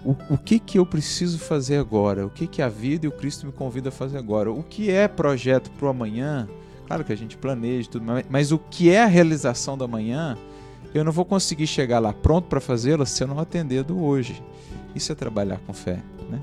o, 0.04 0.16
o 0.34 0.38
que 0.38 0.58
que 0.58 0.76
eu 0.76 0.84
preciso 0.84 1.38
fazer 1.38 1.78
agora? 1.78 2.26
O 2.26 2.30
que 2.30 2.48
que 2.48 2.60
a 2.60 2.68
vida 2.68 3.06
e 3.06 3.08
o 3.08 3.12
Cristo 3.12 3.46
me 3.46 3.52
convida 3.52 3.90
a 3.90 3.92
fazer 3.92 4.18
agora? 4.18 4.50
O 4.50 4.62
que 4.62 4.90
é 4.90 5.06
projeto 5.06 5.70
para 5.70 5.86
o 5.86 5.88
amanhã? 5.88 6.48
Claro 6.84 7.04
que 7.04 7.12
a 7.12 7.16
gente 7.16 7.36
planeja 7.36 7.88
tudo, 7.90 8.04
mas, 8.04 8.26
mas 8.28 8.52
o 8.52 8.58
que 8.58 8.90
é 8.90 9.02
a 9.02 9.06
realização 9.06 9.78
da 9.78 9.86
manhã? 9.86 10.36
Eu 10.92 11.04
não 11.04 11.12
vou 11.12 11.24
conseguir 11.24 11.66
chegar 11.66 12.00
lá 12.00 12.12
pronto 12.12 12.48
para 12.48 12.60
fazê-la 12.60 13.06
se 13.06 13.22
eu 13.22 13.28
não 13.28 13.38
atender 13.38 13.84
do 13.84 14.02
hoje. 14.02 14.42
Isso 14.96 15.12
é 15.12 15.14
trabalhar 15.14 15.58
com 15.66 15.74
fé, 15.74 16.02
né? 16.30 16.40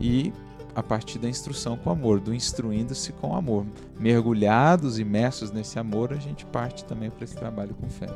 E 0.00 0.32
a 0.74 0.82
partir 0.82 1.18
da 1.18 1.28
instrução 1.28 1.76
com 1.76 1.90
amor, 1.90 2.18
do 2.18 2.34
instruindo-se 2.34 3.12
com 3.12 3.36
amor. 3.36 3.66
Mergulhados, 4.00 4.98
imersos 4.98 5.50
nesse 5.50 5.78
amor, 5.78 6.10
a 6.10 6.16
gente 6.16 6.46
parte 6.46 6.86
também 6.86 7.10
para 7.10 7.24
esse 7.24 7.36
trabalho 7.36 7.74
com 7.74 7.88
fé. 7.90 8.08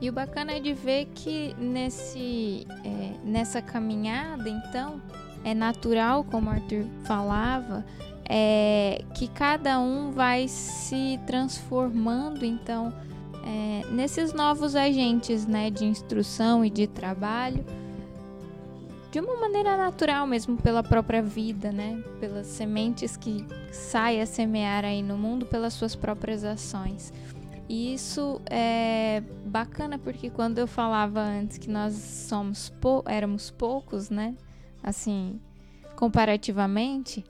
E 0.00 0.08
o 0.08 0.12
bacana 0.12 0.52
é 0.52 0.60
de 0.60 0.72
ver 0.72 1.06
que 1.14 1.54
nesse, 1.56 2.66
é, 2.84 3.12
nessa 3.22 3.62
caminhada, 3.62 4.48
então, 4.48 5.00
é 5.44 5.54
natural, 5.54 6.24
como 6.24 6.50
Arthur 6.50 6.84
falava, 7.04 7.84
é, 8.28 9.04
que 9.14 9.28
cada 9.28 9.78
um 9.78 10.10
vai 10.10 10.48
se 10.48 11.20
transformando, 11.26 12.44
então, 12.44 12.92
é, 13.44 13.86
nesses 13.92 14.32
novos 14.32 14.74
agentes 14.74 15.46
né, 15.46 15.70
de 15.70 15.84
instrução 15.84 16.64
e 16.64 16.70
de 16.70 16.86
trabalho, 16.86 17.64
de 19.10 19.18
uma 19.18 19.36
maneira 19.36 19.76
natural 19.76 20.26
mesmo, 20.26 20.56
pela 20.56 20.82
própria 20.82 21.20
vida, 21.20 21.72
né? 21.72 22.02
Pelas 22.20 22.46
sementes 22.46 23.16
que 23.16 23.44
saem 23.72 24.22
a 24.22 24.26
semear 24.26 24.84
aí 24.84 25.02
no 25.02 25.18
mundo, 25.18 25.46
pelas 25.46 25.74
suas 25.74 25.96
próprias 25.96 26.44
ações. 26.44 27.12
E 27.68 27.94
isso 27.94 28.40
é 28.46 29.22
bacana 29.44 29.98
porque 29.98 30.30
quando 30.30 30.58
eu 30.58 30.66
falava 30.66 31.20
antes 31.20 31.58
que 31.58 31.70
nós 31.70 31.94
somos 31.94 32.68
pou 32.80 33.04
éramos 33.06 33.50
poucos, 33.50 34.10
né? 34.10 34.36
Assim, 34.82 35.40
comparativamente, 35.96 37.24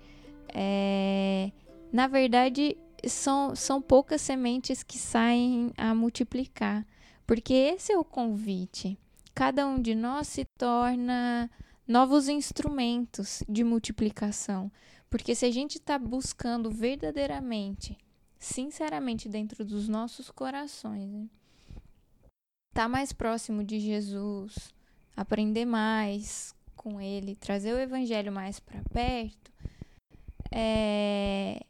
é, 0.49 1.51
na 1.93 2.07
verdade 2.07 2.77
são, 3.07 3.57
são 3.57 3.81
poucas 3.81 4.21
sementes 4.21 4.83
que 4.83 4.99
saem 4.99 5.73
a 5.77 5.95
multiplicar. 5.95 6.87
Porque 7.27 7.55
esse 7.55 7.93
é 7.93 7.99
o 7.99 8.05
convite. 8.05 8.99
Cada 9.35 9.67
um 9.67 9.81
de 9.81 9.95
nós 9.95 10.27
se 10.27 10.45
torna 10.59 11.51
novos 11.91 12.29
instrumentos 12.29 13.43
de 13.49 13.65
multiplicação. 13.65 14.71
Porque 15.11 15.35
se 15.35 15.45
a 15.45 15.51
gente 15.51 15.79
está 15.79 15.99
buscando 15.99 16.71
verdadeiramente 16.71 17.99
sinceramente 18.41 19.29
dentro 19.29 19.65
dos 19.65 19.87
nossos 19.87 20.31
corações. 20.31 21.13
Né? 21.13 21.29
Tá 22.73 22.89
mais 22.89 23.13
próximo 23.13 23.63
de 23.63 23.79
Jesus, 23.79 24.73
aprender 25.15 25.67
mais 25.67 26.55
com 26.75 26.99
ele, 26.99 27.37
trazer 27.37 27.75
o 27.75 27.79
evangelho 27.79 28.33
mais 28.33 28.59
para 28.59 28.83
perto, 28.91 29.53
é... 30.51 31.61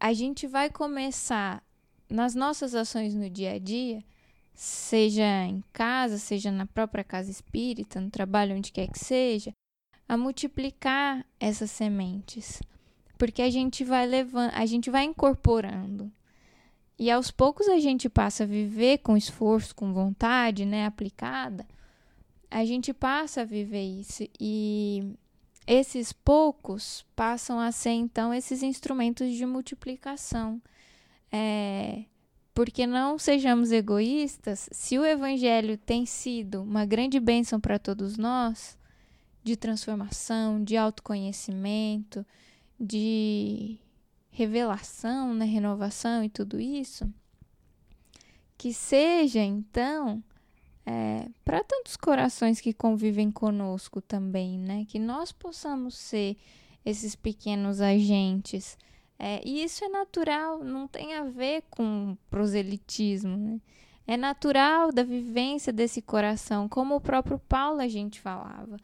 a 0.00 0.12
gente 0.12 0.48
vai 0.48 0.68
começar 0.68 1.62
nas 2.10 2.34
nossas 2.34 2.74
ações 2.74 3.14
no 3.14 3.30
dia 3.30 3.52
a 3.52 3.58
dia, 3.58 4.02
seja 4.54 5.44
em 5.44 5.62
casa, 5.72 6.18
seja 6.18 6.50
na 6.50 6.66
própria 6.66 7.04
casa 7.04 7.30
espírita, 7.30 8.00
no 8.00 8.10
trabalho, 8.10 8.56
onde 8.56 8.72
quer 8.72 8.88
que 8.88 8.98
seja, 8.98 9.52
a 10.08 10.16
multiplicar 10.16 11.26
essas 11.38 11.70
sementes 11.70 12.60
porque 13.18 13.42
a 13.42 13.50
gente 13.50 13.84
vai 13.84 14.06
levando, 14.06 14.50
a 14.54 14.66
gente 14.66 14.90
vai 14.90 15.04
incorporando. 15.04 16.10
E 16.98 17.10
aos 17.10 17.30
poucos 17.30 17.68
a 17.68 17.78
gente 17.78 18.08
passa 18.08 18.44
a 18.44 18.46
viver 18.46 18.98
com 18.98 19.16
esforço, 19.16 19.74
com 19.74 19.92
vontade, 19.92 20.64
né, 20.64 20.86
aplicada. 20.86 21.66
A 22.50 22.64
gente 22.64 22.92
passa 22.92 23.40
a 23.40 23.44
viver 23.44 23.82
isso 23.82 24.28
e 24.38 25.16
esses 25.66 26.12
poucos 26.12 27.04
passam 27.16 27.58
a 27.58 27.72
ser 27.72 27.90
então 27.90 28.32
esses 28.32 28.62
instrumentos 28.62 29.32
de 29.32 29.44
multiplicação. 29.44 30.62
É, 31.32 32.04
porque 32.54 32.86
não 32.86 33.18
sejamos 33.18 33.72
egoístas, 33.72 34.68
se 34.70 34.96
o 34.98 35.04
evangelho 35.04 35.76
tem 35.76 36.06
sido 36.06 36.62
uma 36.62 36.86
grande 36.86 37.18
bênção 37.18 37.58
para 37.58 37.78
todos 37.78 38.16
nós, 38.16 38.78
de 39.42 39.56
transformação, 39.56 40.62
de 40.62 40.76
autoconhecimento, 40.76 42.24
de 42.78 43.78
revelação, 44.30 45.34
né, 45.34 45.44
renovação 45.44 46.24
e 46.24 46.28
tudo 46.28 46.60
isso, 46.60 47.12
que 48.56 48.72
seja 48.72 49.40
então 49.40 50.22
é, 50.86 51.28
para 51.44 51.62
tantos 51.64 51.96
corações 51.96 52.60
que 52.60 52.72
convivem 52.72 53.30
conosco 53.30 54.00
também, 54.00 54.58
né, 54.58 54.84
que 54.88 54.98
nós 54.98 55.32
possamos 55.32 55.96
ser 55.96 56.36
esses 56.84 57.14
pequenos 57.16 57.80
agentes. 57.80 58.78
É, 59.18 59.40
e 59.44 59.62
isso 59.62 59.84
é 59.84 59.88
natural, 59.88 60.62
não 60.64 60.88
tem 60.88 61.14
a 61.14 61.24
ver 61.24 61.62
com 61.70 62.16
proselitismo, 62.28 63.36
né? 63.36 63.60
É 64.06 64.16
natural 64.16 64.92
da 64.92 65.02
vivência 65.02 65.72
desse 65.72 66.02
coração, 66.02 66.68
como 66.68 66.96
o 66.96 67.00
próprio 67.00 67.38
Paulo 67.38 67.80
a 67.80 67.88
gente 67.88 68.20
falava. 68.20 68.76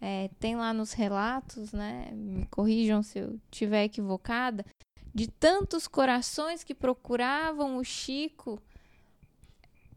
É, 0.00 0.28
tem 0.38 0.54
lá 0.54 0.72
nos 0.74 0.92
relatos, 0.92 1.72
né? 1.72 2.10
Me 2.12 2.46
corrijam 2.46 3.02
se 3.02 3.18
eu 3.18 3.40
estiver 3.50 3.84
equivocada, 3.84 4.66
de 5.14 5.28
tantos 5.28 5.88
corações 5.88 6.62
que 6.62 6.74
procuravam 6.74 7.78
o 7.78 7.84
Chico, 7.84 8.60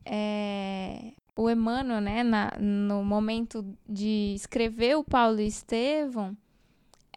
é, 0.06 1.12
o 1.36 1.50
Emmanuel, 1.50 2.00
né? 2.00 2.24
Na, 2.24 2.52
no 2.58 3.04
momento 3.04 3.66
de 3.88 4.34
escrever 4.34 4.96
o 4.96 5.04
Paulo 5.04 5.42
e 5.42 5.48
Estevão, 5.48 6.38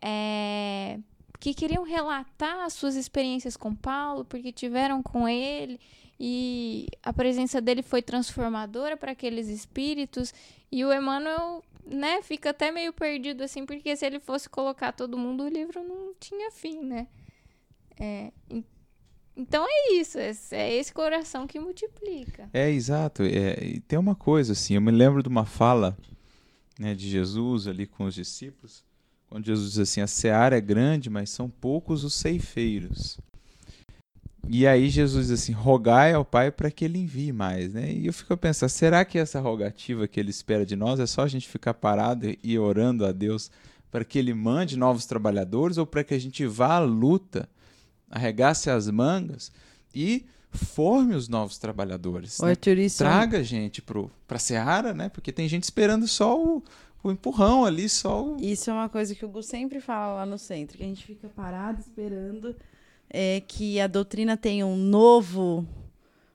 é, 0.03 0.99
que 1.43 1.53
queriam 1.53 1.83
relatar 1.83 2.61
as 2.61 2.73
suas 2.73 2.95
experiências 2.95 3.57
com 3.57 3.75
Paulo, 3.75 4.25
porque 4.25 4.53
tiveram 4.53 5.03
com 5.03 5.29
ele 5.29 5.81
e 6.21 6.87
a 7.03 7.13
presença 7.13 7.61
dele 7.61 7.83
foi 7.83 8.01
transformadora 8.01 8.97
para 8.97 9.11
aqueles 9.11 9.49
espíritos. 9.49 10.33
E 10.71 10.85
o 10.85 10.93
Emmanuel 10.93 11.61
né, 11.85 12.23
fica 12.23 12.51
até 12.51 12.71
meio 12.71 12.93
perdido 12.93 13.43
assim, 13.43 13.67
porque 13.67 13.97
se 13.97 14.07
ele 14.07 14.21
fosse 14.21 14.49
colocar 14.49 14.93
todo 14.93 15.19
mundo, 15.19 15.43
o 15.43 15.49
livro 15.49 15.83
não 15.83 16.15
tinha 16.21 16.53
fim, 16.53 16.81
né? 16.81 17.09
É, 17.99 18.31
então 19.37 19.67
é 19.69 19.95
isso, 19.95 20.19
é, 20.19 20.31
é, 20.53 20.77
esse 20.77 20.95
coração 20.95 21.49
que 21.49 21.59
multiplica. 21.59 22.49
É, 22.53 22.71
exato. 22.71 23.25
É, 23.25 23.81
tem 23.89 23.99
uma 23.99 24.15
coisa 24.15 24.53
assim, 24.53 24.77
eu 24.77 24.81
me 24.81 24.93
lembro 24.93 25.25
de 25.25 25.29
uma 25.29 25.45
fala 25.45 25.99
né, 26.79 26.95
de 26.95 27.11
Jesus 27.11 27.67
ali 27.67 27.85
com 27.85 28.05
os 28.05 28.15
discípulos, 28.15 28.85
quando 29.33 29.47
Jesus 29.47 29.71
diz 29.71 29.79
assim, 29.79 30.03
a 30.03 30.07
seara 30.07 30.59
é 30.59 30.61
grande, 30.61 31.09
mas 31.09 31.31
são 31.31 31.49
poucos 31.49 32.05
os 32.05 32.13
ceifeiros. 32.13 33.19
E 34.47 34.67
aí 34.67 34.91
Jesus 34.91 35.29
diz 35.29 35.41
assim: 35.41 35.53
rogai 35.53 36.13
ao 36.13 36.23
Pai 36.23 36.51
para 36.51 36.71
que 36.71 36.85
ele 36.85 36.99
envie 36.99 37.33
mais, 37.33 37.73
né? 37.73 37.91
E 37.91 38.07
eu 38.07 38.13
fico 38.13 38.35
a 38.35 38.37
pensar, 38.37 38.69
será 38.69 39.07
que 39.07 39.17
essa 39.17 39.41
rogativa 39.41 40.07
que 40.07 40.21
ele 40.21 40.29
espera 40.29 40.67
de 40.67 40.77
nós 40.77 41.01
é 41.01 41.07
só 41.07 41.23
a 41.23 41.29
gente 41.29 41.49
ficar 41.49 41.73
parado 41.73 42.27
e 42.43 42.59
orando 42.59 43.07
a 43.07 43.13
Deus 43.13 43.51
para 43.91 44.05
que 44.05 44.19
ele 44.19 44.35
mande 44.35 44.77
novos 44.77 45.07
trabalhadores 45.07 45.79
ou 45.79 45.87
para 45.87 46.05
que 46.05 46.13
a 46.13 46.21
gente 46.21 46.45
vá 46.45 46.75
à 46.75 46.81
luta, 46.81 47.49
arregace 48.11 48.69
as 48.69 48.91
mangas 48.91 49.51
e 49.95 50.27
forme 50.51 51.15
os 51.15 51.27
novos 51.27 51.57
trabalhadores? 51.57 52.39
Né? 52.39 52.53
É 52.53 52.57
Traga 53.09 53.43
gente 53.43 53.81
para 53.81 54.11
a 54.29 54.39
Seara, 54.39 54.93
né? 54.93 55.09
Porque 55.09 55.33
tem 55.33 55.49
gente 55.49 55.63
esperando 55.63 56.07
só 56.07 56.39
o, 56.39 56.63
o 57.03 57.11
empurrão 57.11 57.65
ali, 57.65 57.89
só 57.89 58.25
o... 58.25 58.37
Isso 58.41 58.71
é 58.71 58.73
uma 58.73 58.89
coisa 58.89 59.15
que 59.15 59.25
o 59.25 59.29
Gu 59.29 59.43
sempre 59.43 59.81
fala 59.81 60.15
lá 60.15 60.27
no 60.27 60.39
centro, 60.39 60.79
que 60.79 60.85
a 60.85 60.87
gente 60.87 61.05
fica 61.05 61.29
parado 61.29 61.81
esperando 61.81 62.55
é, 63.11 63.43
que 63.47 63.81
a 63.81 63.87
doutrina 63.87 64.37
tem 64.37 64.63
um 64.63 64.77
novo 64.77 65.67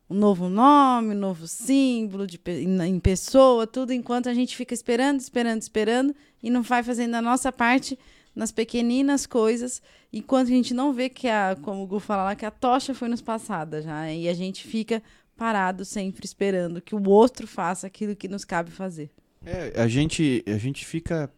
um 0.10 0.16
novo 0.16 0.48
nome, 0.48 1.14
um 1.14 1.20
novo 1.20 1.48
símbolo 1.48 2.26
de, 2.26 2.40
em 2.48 3.00
pessoa, 3.00 3.68
tudo 3.68 3.92
enquanto 3.92 4.30
a 4.30 4.34
gente 4.34 4.56
fica 4.56 4.74
esperando, 4.74 5.20
esperando, 5.20 5.62
esperando 5.62 6.16
e 6.42 6.50
não 6.50 6.62
vai 6.62 6.82
fazendo 6.82 7.16
a 7.16 7.22
nossa 7.22 7.52
parte 7.52 8.00
nas 8.34 8.52
pequeninas 8.52 9.26
coisas, 9.26 9.82
enquanto 10.14 10.48
a 10.48 10.52
gente 10.52 10.74
não 10.74 10.94
vê 10.94 11.10
que 11.10 11.28
a, 11.28 11.58
como 11.62 11.84
o 11.84 11.88
Gu 11.88 12.00
fala 12.00 12.24
lá, 12.24 12.36
que 12.36 12.46
a 12.46 12.52
tocha 12.52 12.94
foi 12.94 13.10
nos 13.10 13.22
passada 13.22 13.82
já, 13.82 14.10
e 14.12 14.30
a 14.30 14.34
gente 14.34 14.64
fica 14.64 15.02
parado 15.36 15.84
sempre 15.84 16.24
esperando 16.24 16.80
que 16.80 16.96
o 16.96 17.10
outro 17.10 17.46
faça 17.46 17.88
aquilo 17.88 18.16
que 18.16 18.28
nos 18.28 18.46
cabe 18.46 18.72
fazer. 18.72 19.12
É, 19.48 19.82
a 19.82 19.88
gente 19.88 20.44
a 20.46 20.58
gente 20.58 20.86
fica 20.86 21.32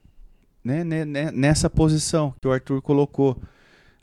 né, 0.64 0.84
né, 0.84 1.06
né 1.06 1.32
nessa 1.32 1.70
posição 1.70 2.34
que 2.42 2.48
o 2.48 2.52
Arthur 2.52 2.82
colocou 2.82 3.40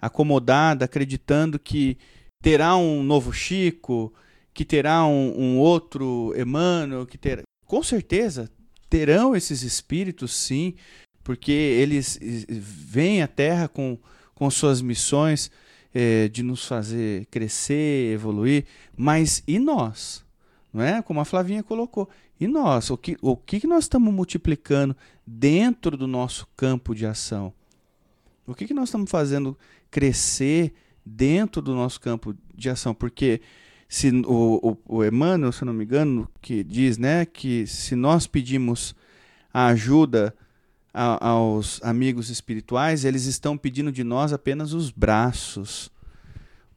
acomodada, 0.00 0.84
acreditando 0.84 1.59
que 1.59 1.98
terá 2.40 2.76
um 2.76 3.02
novo 3.02 3.32
Chico, 3.32 4.14
que 4.54 4.64
terá 4.64 5.04
um, 5.04 5.34
um 5.36 5.59
outro 5.59 6.32
Emmanuel, 6.36 7.04
que 7.04 7.18
terá. 7.18 7.42
Com 7.66 7.82
certeza 7.82 8.48
terão 8.88 9.34
esses 9.34 9.62
espíritos, 9.62 10.32
sim, 10.36 10.74
porque 11.24 11.50
eles 11.50 12.16
vêm 12.48 13.22
à 13.22 13.26
Terra 13.26 13.66
com, 13.66 13.98
com 14.36 14.48
suas 14.48 14.80
missões 14.80 15.50
é, 15.92 16.28
de 16.28 16.44
nos 16.44 16.64
fazer 16.64 17.26
crescer, 17.26 18.12
evoluir, 18.12 18.66
mas 18.96 19.42
e 19.48 19.59
nós? 19.59 20.26
Não 20.77 20.85
é? 20.85 21.01
Como 21.01 21.18
a 21.18 21.24
Flavinha 21.24 21.62
colocou. 21.62 22.07
E 22.39 22.47
nós, 22.47 22.91
o 22.91 22.99
que, 22.99 23.16
o 23.22 23.35
que 23.35 23.66
nós 23.66 23.85
estamos 23.85 24.12
multiplicando 24.12 24.95
dentro 25.27 25.97
do 25.97 26.07
nosso 26.07 26.47
campo 26.55 26.95
de 26.95 27.07
ação? 27.07 27.51
O 28.47 28.55
que, 28.55 28.66
que 28.66 28.74
nós 28.74 28.91
estamos 28.91 29.11
fazendo 29.11 29.57
crescer 29.91 30.74
dentro 31.05 31.62
do 31.62 31.74
nosso 31.74 31.99
campo 31.99 32.37
de 32.55 32.68
ação? 32.68 32.93
Porque 32.93 33.41
se 33.89 34.11
o, 34.27 34.77
o, 34.87 34.99
o 34.99 35.03
Emmanuel, 35.05 35.51
se 35.51 35.62
eu 35.62 35.66
não 35.66 35.72
me 35.72 35.85
engano, 35.85 36.29
que 36.43 36.62
diz 36.62 36.99
né, 36.99 37.24
que 37.24 37.66
se 37.66 37.97
nós 37.97 38.27
pedimos 38.27 38.95
ajuda 39.55 40.35
a, 40.93 41.29
aos 41.29 41.83
amigos 41.83 42.29
espirituais, 42.29 43.07
eles 43.07 43.24
estão 43.24 43.57
pedindo 43.57 43.91
de 43.91 44.05
nós 44.05 44.31
apenas 44.31 44.74
os 44.74 44.91
braços 44.91 45.91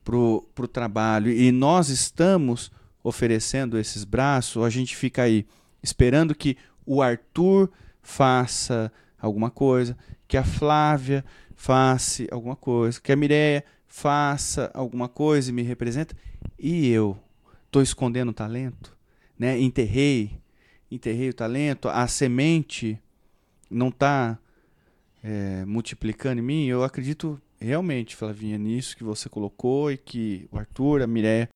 para 0.05 0.15
o 0.15 0.67
trabalho. 0.71 1.29
E 1.29 1.51
nós 1.51 1.89
estamos 1.89 2.71
oferecendo 3.09 3.77
esses 3.77 4.03
braços, 4.03 4.63
a 4.63 4.69
gente 4.69 4.95
fica 4.95 5.23
aí 5.23 5.45
esperando 5.83 6.33
que 6.33 6.57
o 6.85 7.01
Arthur 7.01 7.69
faça 8.01 8.91
alguma 9.19 9.49
coisa, 9.49 9.97
que 10.27 10.37
a 10.37 10.43
Flávia 10.43 11.25
faça 11.55 12.27
alguma 12.31 12.55
coisa, 12.55 13.01
que 13.01 13.11
a 13.11 13.15
Mireia 13.15 13.63
faça 13.87 14.71
alguma 14.73 15.09
coisa 15.09 15.49
e 15.49 15.53
me 15.53 15.61
representa, 15.61 16.15
e 16.57 16.87
eu 16.87 17.17
estou 17.65 17.81
escondendo 17.81 18.29
o 18.29 18.33
talento, 18.33 18.95
né? 19.37 19.59
Enterrei, 19.59 20.39
enterrei 20.89 21.29
o 21.29 21.33
talento, 21.33 21.89
a 21.89 22.07
semente 22.07 22.99
não 23.69 23.89
está 23.89 24.37
é, 25.23 25.63
multiplicando 25.65 26.39
em 26.39 26.43
mim. 26.43 26.65
Eu 26.65 26.83
acredito 26.83 27.39
realmente, 27.59 28.15
Flavinha, 28.15 28.57
nisso 28.57 28.95
que 28.95 29.03
você 29.03 29.29
colocou 29.29 29.91
e 29.91 29.97
que 29.97 30.47
o 30.51 30.57
Arthur, 30.57 31.01
a 31.01 31.07
Mireia 31.07 31.49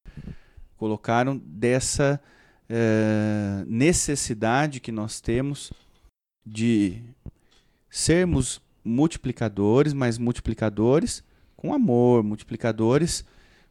colocaram 0.83 1.41
dessa 1.45 2.19
é, 2.67 3.63
necessidade 3.65 4.81
que 4.81 4.91
nós 4.91 5.21
temos 5.21 5.71
de 6.45 7.01
sermos 7.89 8.61
multiplicadores, 8.83 9.93
mas 9.93 10.17
multiplicadores 10.17 11.23
com 11.55 11.73
amor, 11.73 12.21
multiplicadores 12.21 13.23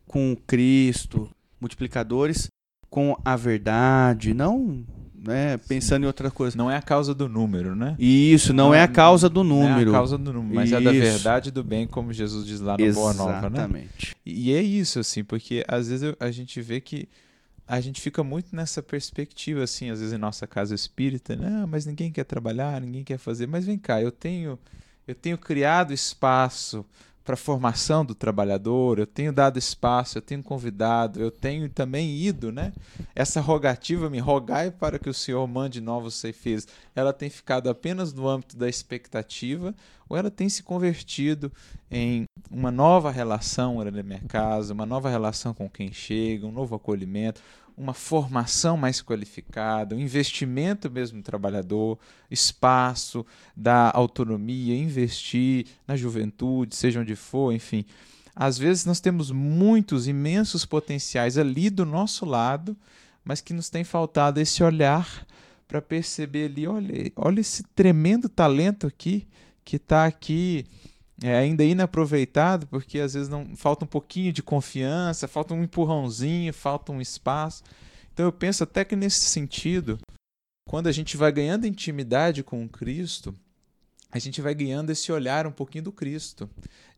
com 0.07 0.35
Cristo, 0.47 1.29
multiplicadores 1.61 2.49
com 2.89 3.15
a 3.23 3.37
verdade, 3.37 4.33
não 4.33 4.83
né, 5.25 5.57
pensando 5.57 6.03
em 6.03 6.07
outra 6.07 6.31
coisa. 6.31 6.57
Não 6.57 6.71
é 6.71 6.77
a 6.77 6.83
causa 6.83 7.15
do 7.15 7.29
número, 7.29 7.77
né? 7.77 7.95
Isso, 7.99 8.53
não, 8.53 8.67
não 8.67 8.75
é 8.75 8.83
a 8.83 8.89
causa 8.89 9.29
do 9.29 9.45
número. 9.45 9.71
Não 9.71 9.79
é 9.79 9.97
a 9.97 9.99
causa 9.99 10.19
do 10.19 10.33
número, 10.33 10.55
mas 10.55 10.69
isso. 10.69 10.77
é 10.77 10.81
da 10.81 10.91
verdade 10.91 11.51
do 11.51 11.63
bem, 11.63 11.87
como 11.87 12.13
Jesus 12.13 12.45
diz 12.45 12.61
lá 12.61 12.77
no 12.77 12.85
Exatamente. 12.85 13.17
Boa 13.17 13.33
Nova, 13.33 13.51
né? 13.51 13.59
Exatamente. 13.59 14.17
E 14.27 14.53
é 14.53 14.61
isso, 14.61 14.99
assim, 14.99 15.23
porque 15.23 15.65
às 15.69 15.89
vezes 15.89 16.15
a 16.19 16.31
gente 16.31 16.61
vê 16.61 16.81
que 16.81 17.09
a 17.67 17.81
gente 17.81 18.01
fica 18.01 18.25
muito 18.25 18.55
nessa 18.55 18.83
perspectiva, 18.83 19.63
assim, 19.63 19.91
às 19.91 20.01
vezes 20.01 20.13
em 20.13 20.19
nossa 20.19 20.47
casa 20.47 20.75
espírita, 20.75 21.37
né? 21.37 21.63
Ah, 21.63 21.67
mas 21.67 21.87
ninguém 21.87 22.11
quer 22.11 22.25
trabalhar, 22.25 22.81
ninguém 22.81 23.05
quer 23.05 23.19
fazer. 23.19 23.47
Mas 23.47 23.65
vem 23.65 23.79
cá, 23.79 24.03
eu 24.03 24.11
tenho, 24.11 24.59
eu 25.07 25.15
tenho 25.15 25.39
criado 25.39 25.93
espaço 25.93 26.85
para 27.25 27.35
a 27.35 27.37
formação 27.37 28.05
do 28.05 28.15
trabalhador, 28.15 28.99
eu 28.99 29.07
tenho 29.07 29.33
dado 29.33 29.59
espaço, 29.59 30.19
eu 30.19 30.23
tenho 30.23 30.43
convidado, 30.43 31.21
eu 31.21 31.31
tenho 31.31 31.69
também 31.69 32.17
ido, 32.17 32.51
né? 32.51 32.73
Essa 33.15 33.41
rogativa, 33.41 34.11
me 34.11 34.19
rogai 34.19 34.71
para 34.71 34.99
que 34.99 35.09
o 35.09 35.15
Senhor 35.15 35.47
mande 35.47 35.81
novos 35.81 36.15
ceifeiros, 36.15 36.67
ela 36.95 37.13
tem 37.13 37.31
ficado 37.31 37.71
apenas 37.71 38.13
no 38.13 38.29
âmbito 38.29 38.57
da 38.57 38.69
expectativa 38.69 39.75
ou 40.09 40.17
ela 40.17 40.31
tem 40.31 40.49
se 40.49 40.63
convertido 40.63 41.51
em 41.91 42.25
uma 42.51 42.71
nova 42.71 43.11
relação 43.11 43.83
na 43.83 44.03
minha 44.03 44.21
casa, 44.29 44.75
uma 44.75 44.85
nova 44.85 45.09
relação 45.09 45.55
com 45.55 45.71
quem 45.71 45.93
chega, 45.93 46.47
um 46.47 46.53
novo 46.53 46.75
acolhimento, 46.75 47.41
uma 47.77 47.95
formação 47.95 48.77
mais 48.77 49.01
qualificada, 49.01 49.95
um 49.95 50.01
investimento 50.01 50.91
mesmo 50.91 51.19
no 51.19 51.23
trabalhador, 51.23 51.99
espaço, 52.31 53.25
da 53.57 53.91
autonomia, 53.95 54.77
investir 54.77 55.67
na 55.87 55.97
juventude, 55.97 56.77
seja 56.77 57.01
onde 57.01 57.17
for, 57.17 57.53
enfim. 57.53 57.85
Às 58.35 58.57
vezes 58.59 58.85
nós 58.85 59.01
temos 59.01 59.31
muitos, 59.31 60.09
imensos 60.09 60.65
potenciais 60.65 61.37
ali 61.37 61.69
do 61.69 61.85
nosso 61.85 62.25
lado, 62.25 62.77
mas 63.25 63.41
que 63.41 63.53
nos 63.53 63.69
tem 63.69 63.85
faltado 63.85 64.41
esse 64.41 64.63
olhar 64.63 65.27
para 65.69 65.81
perceber 65.81 66.47
ali, 66.47 66.67
olha, 66.67 67.13
olha 67.17 67.41
esse 67.41 67.63
tremendo 67.75 68.29
talento 68.29 68.87
aqui 68.87 69.27
que 69.65 69.77
está 69.77 70.07
aqui 70.07 70.67
é 71.23 71.37
ainda 71.37 71.63
inaproveitado, 71.63 72.67
porque 72.67 72.99
às 72.99 73.15
vezes 73.15 73.29
não 73.29 73.55
falta 73.57 73.85
um 73.85 73.89
pouquinho 73.89 74.33
de 74.33 74.43
confiança, 74.43 75.29
falta 75.29 75.55
um 75.55 75.63
empurrãozinho, 75.63 76.53
falta 76.53 76.91
um 76.91 77.01
espaço. 77.01 77.63
Então 78.13 78.27
eu 78.27 78.33
penso 78.33 78.65
até 78.65 78.85
que 78.85 78.97
nesse 78.97 79.21
sentido, 79.21 79.99
quando 80.69 80.89
a 80.89 80.93
gente 80.93 81.17
vai 81.17 81.31
ganhando 81.31 81.67
intimidade 81.67 82.43
com 82.43 82.69
Cristo, 82.69 83.35
a 84.11 84.19
gente 84.19 84.43
vai 84.43 84.55
ganhando 84.55 84.91
esse 84.91 85.11
olhar 85.13 85.47
um 85.47 85.53
pouquinho 85.53 85.85
do 85.85 85.93
Cristo, 85.93 86.51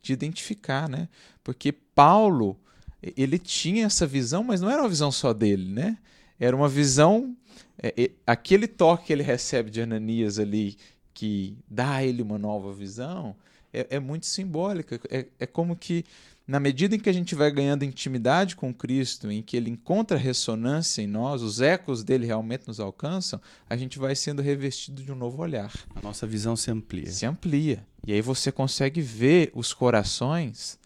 de 0.02 0.12
identificar, 0.12 0.88
né? 0.88 1.08
Porque 1.44 1.70
Paulo, 1.70 2.58
ele 3.02 3.38
tinha 3.38 3.86
essa 3.86 4.06
visão, 4.06 4.42
mas 4.42 4.60
não 4.60 4.70
era 4.70 4.82
uma 4.82 4.88
visão 4.88 5.12
só 5.12 5.32
dele, 5.32 5.70
né? 5.70 5.98
Era 6.40 6.56
uma 6.56 6.68
visão, 6.68 7.36
é, 7.80 7.94
é, 7.96 8.10
aquele 8.26 8.66
toque 8.66 9.06
que 9.06 9.12
ele 9.12 9.22
recebe 9.22 9.70
de 9.70 9.80
Ananias 9.80 10.38
ali, 10.38 10.76
que 11.12 11.56
dá 11.68 11.96
a 11.96 12.04
ele 12.04 12.20
uma 12.20 12.38
nova 12.38 12.72
visão, 12.72 13.36
é, 13.74 13.96
é 13.96 14.00
muito 14.00 14.26
simbólica. 14.26 15.00
É, 15.10 15.26
é 15.38 15.46
como 15.46 15.74
que, 15.74 16.04
na 16.46 16.60
medida 16.60 16.94
em 16.94 16.98
que 16.98 17.08
a 17.08 17.12
gente 17.12 17.34
vai 17.34 17.50
ganhando 17.50 17.84
intimidade 17.84 18.54
com 18.54 18.72
Cristo, 18.72 19.30
em 19.30 19.42
que 19.42 19.56
ele 19.56 19.70
encontra 19.70 20.16
ressonância 20.16 21.02
em 21.02 21.06
nós, 21.06 21.42
os 21.42 21.60
ecos 21.60 22.04
dele 22.04 22.26
realmente 22.26 22.68
nos 22.68 22.78
alcançam, 22.78 23.40
a 23.68 23.76
gente 23.76 23.98
vai 23.98 24.14
sendo 24.14 24.40
revestido 24.40 25.02
de 25.02 25.10
um 25.10 25.16
novo 25.16 25.42
olhar. 25.42 25.72
A 25.94 26.00
nossa 26.00 26.26
visão 26.26 26.54
se 26.54 26.70
amplia. 26.70 27.10
Se 27.10 27.26
amplia. 27.26 27.84
E 28.06 28.12
aí 28.12 28.22
você 28.22 28.52
consegue 28.52 29.00
ver 29.00 29.50
os 29.54 29.72
corações 29.72 30.78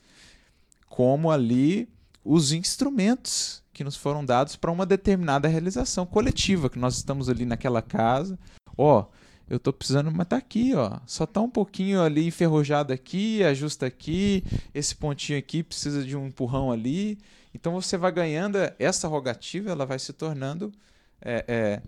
como 0.89 1.30
ali 1.30 1.89
os 2.24 2.53
instrumentos 2.53 3.62
que 3.72 3.84
nos 3.84 3.97
foram 3.97 4.24
dados 4.24 4.57
para 4.57 4.72
uma 4.72 4.84
determinada 4.84 5.47
realização 5.47 6.05
coletiva, 6.05 6.68
que 6.68 6.78
nós 6.78 6.97
estamos 6.97 7.28
ali 7.28 7.45
naquela 7.45 7.80
casa. 7.80 8.39
Ó, 8.76 9.01
oh, 9.01 9.07
eu 9.49 9.59
tô 9.59 9.72
precisando, 9.72 10.11
mas 10.11 10.26
tá 10.26 10.36
aqui, 10.36 10.74
ó. 10.74 10.99
Só 11.07 11.26
tá 11.26 11.40
um 11.40 11.49
pouquinho 11.49 12.03
ali 12.03 12.26
enferrujado 12.26 12.92
aqui, 12.92 13.42
ajusta 13.42 13.86
aqui, 13.86 14.44
esse 14.74 14.94
pontinho 14.94 15.38
aqui 15.38 15.62
precisa 15.62 16.05
de 16.05 16.16
um 16.16 16.26
empurrão 16.26 16.70
ali. 16.70 17.18
Então 17.55 17.72
você 17.72 17.96
vai 17.96 18.12
ganhando 18.12 18.59
essa 18.78 19.09
rogativa, 19.09 19.70
ela 19.70 19.86
vai 19.86 19.99
se 19.99 20.12
tornando 20.12 20.72
é, 21.20 21.44
é, 21.49 21.82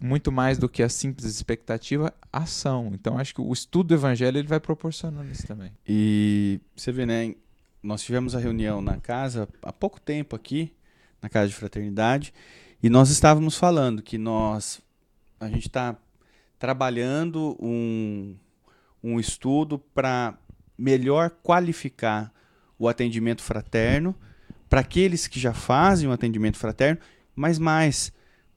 muito 0.00 0.30
mais 0.30 0.58
do 0.58 0.68
que 0.68 0.82
a 0.82 0.88
simples 0.88 1.26
expectativa, 1.26 2.14
ação. 2.32 2.90
Então 2.94 3.18
acho 3.18 3.34
que 3.34 3.40
o 3.40 3.52
estudo 3.52 3.88
do 3.88 3.94
evangelho 3.94 4.38
ele 4.38 4.48
vai 4.48 4.60
proporcionando 4.60 5.30
isso 5.30 5.46
também. 5.46 5.72
E 5.86 6.60
você 6.76 6.92
vê, 6.92 7.04
né? 7.04 7.34
Nós 7.82 8.02
tivemos 8.02 8.36
a 8.36 8.38
reunião 8.38 8.80
na 8.80 8.96
casa 8.96 9.48
há 9.60 9.72
pouco 9.72 10.00
tempo 10.00 10.36
aqui, 10.36 10.72
na 11.20 11.28
casa 11.28 11.48
de 11.48 11.54
fraternidade, 11.54 12.32
e 12.80 12.88
nós 12.88 13.10
estávamos 13.10 13.56
falando 13.56 14.02
que 14.02 14.16
nós 14.16 14.80
a 15.40 15.48
gente 15.48 15.66
está 15.66 15.96
trabalhando 16.62 17.56
um, 17.60 18.36
um 19.02 19.18
estudo 19.18 19.80
para 19.80 20.38
melhor 20.78 21.28
qualificar 21.42 22.32
o 22.78 22.88
atendimento 22.88 23.42
fraterno 23.42 24.14
para 24.70 24.78
aqueles 24.78 25.26
que 25.26 25.40
já 25.40 25.52
fazem 25.52 26.08
o 26.08 26.12
atendimento 26.12 26.56
fraterno, 26.56 27.00
mas 27.34 27.58
mais 27.58 28.12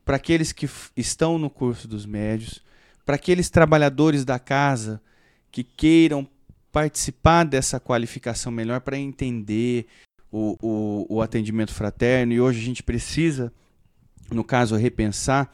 para 0.06 0.18
aqueles 0.18 0.52
que 0.52 0.70
estão 0.96 1.40
no 1.40 1.50
curso 1.50 1.88
dos 1.88 2.06
médios, 2.06 2.64
para 3.04 3.16
aqueles 3.16 3.50
trabalhadores 3.50 4.24
da 4.24 4.38
casa 4.38 5.02
que 5.52 5.64
queiram 5.64 6.28
participar 6.72 7.44
dessa 7.44 7.80
qualificação 7.80 8.52
melhor 8.52 8.82
para 8.82 9.00
entender 9.00 9.88
o, 10.32 10.56
o, 10.62 11.16
o 11.16 11.22
atendimento 11.24 11.74
fraterno. 11.74 12.34
E 12.34 12.40
hoje 12.40 12.60
a 12.60 12.66
gente 12.66 12.84
precisa, 12.84 13.52
no 14.32 14.44
caso, 14.44 14.76
repensar 14.76 15.52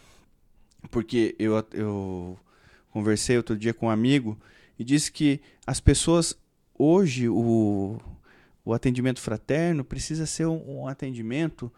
porque 0.90 1.36
eu, 1.38 1.54
eu 1.74 2.40
conversei 2.90 3.38
outro 3.38 3.58
dia 3.58 3.74
com 3.74 3.88
um 3.88 3.90
amigo 3.90 4.38
e 4.78 4.84
disse 4.84 5.12
que 5.12 5.40
as 5.66 5.80
pessoas 5.80 6.38
hoje 6.78 7.30
o, 7.30 8.00
o 8.66 8.74
atendimento 8.74 9.20
fraterno 9.20 9.84
precisa 9.84 10.26
ser 10.26 10.48
um, 10.48 10.82
um 10.82 10.88
atendimento 10.88 11.72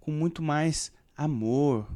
com 0.00 0.10
muito 0.10 0.42
mais 0.42 0.92
amor, 1.16 1.88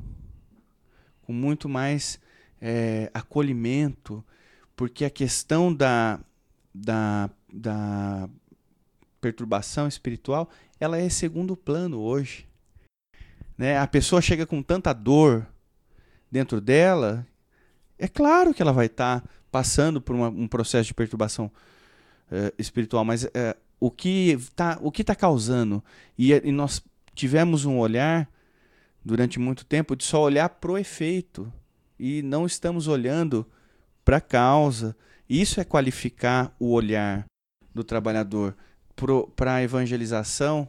com 1.22 1.32
muito 1.32 1.68
mais 1.68 2.18
é, 2.60 3.10
acolhimento, 3.14 4.24
porque 4.74 5.04
a 5.04 5.10
questão 5.10 5.72
da, 5.72 6.20
da, 6.74 7.30
da 7.52 8.28
perturbação 9.20 9.86
espiritual 9.86 10.48
ela 10.80 10.98
é 10.98 11.08
segundo 11.08 11.56
plano 11.56 11.98
hoje. 12.00 12.46
Né? 13.56 13.76
A 13.78 13.86
pessoa 13.86 14.22
chega 14.22 14.46
com 14.46 14.62
tanta 14.62 14.92
dor, 14.92 15.46
dentro 16.30 16.60
dela, 16.60 17.26
é 17.98 18.06
claro 18.06 18.54
que 18.54 18.62
ela 18.62 18.72
vai 18.72 18.86
estar 18.86 19.20
tá 19.20 19.28
passando 19.50 20.00
por 20.00 20.14
uma, 20.14 20.28
um 20.28 20.46
processo 20.46 20.88
de 20.88 20.94
perturbação 20.94 21.46
uh, 22.30 22.52
espiritual, 22.58 23.04
mas 23.04 23.24
uh, 23.24 23.28
o 23.80 23.90
que 23.90 24.30
está 24.30 24.78
o 24.80 24.90
tá 24.90 25.14
causando 25.14 25.82
e, 26.16 26.32
e, 26.32 26.52
nós 26.52 26.82
tivemos 27.14 27.64
um 27.64 27.78
olhar 27.78 28.28
durante 29.04 29.38
muito 29.38 29.64
tempo 29.64 29.96
de 29.96 30.04
só 30.04 30.22
olhar 30.22 30.48
pro 30.48 30.78
efeito 30.78 31.52
e 31.98 32.22
não 32.22 32.46
estamos 32.46 32.86
olhando 32.86 33.46
para 34.04 34.18
a 34.18 34.20
causa. 34.20 34.96
Isso 35.28 35.60
é 35.60 35.64
qualificar 35.64 36.54
o 36.58 36.72
olhar 36.72 37.24
do 37.74 37.82
trabalhador 37.84 38.56
para 39.36 39.54
a 39.54 39.62
evangelização. 39.62 40.68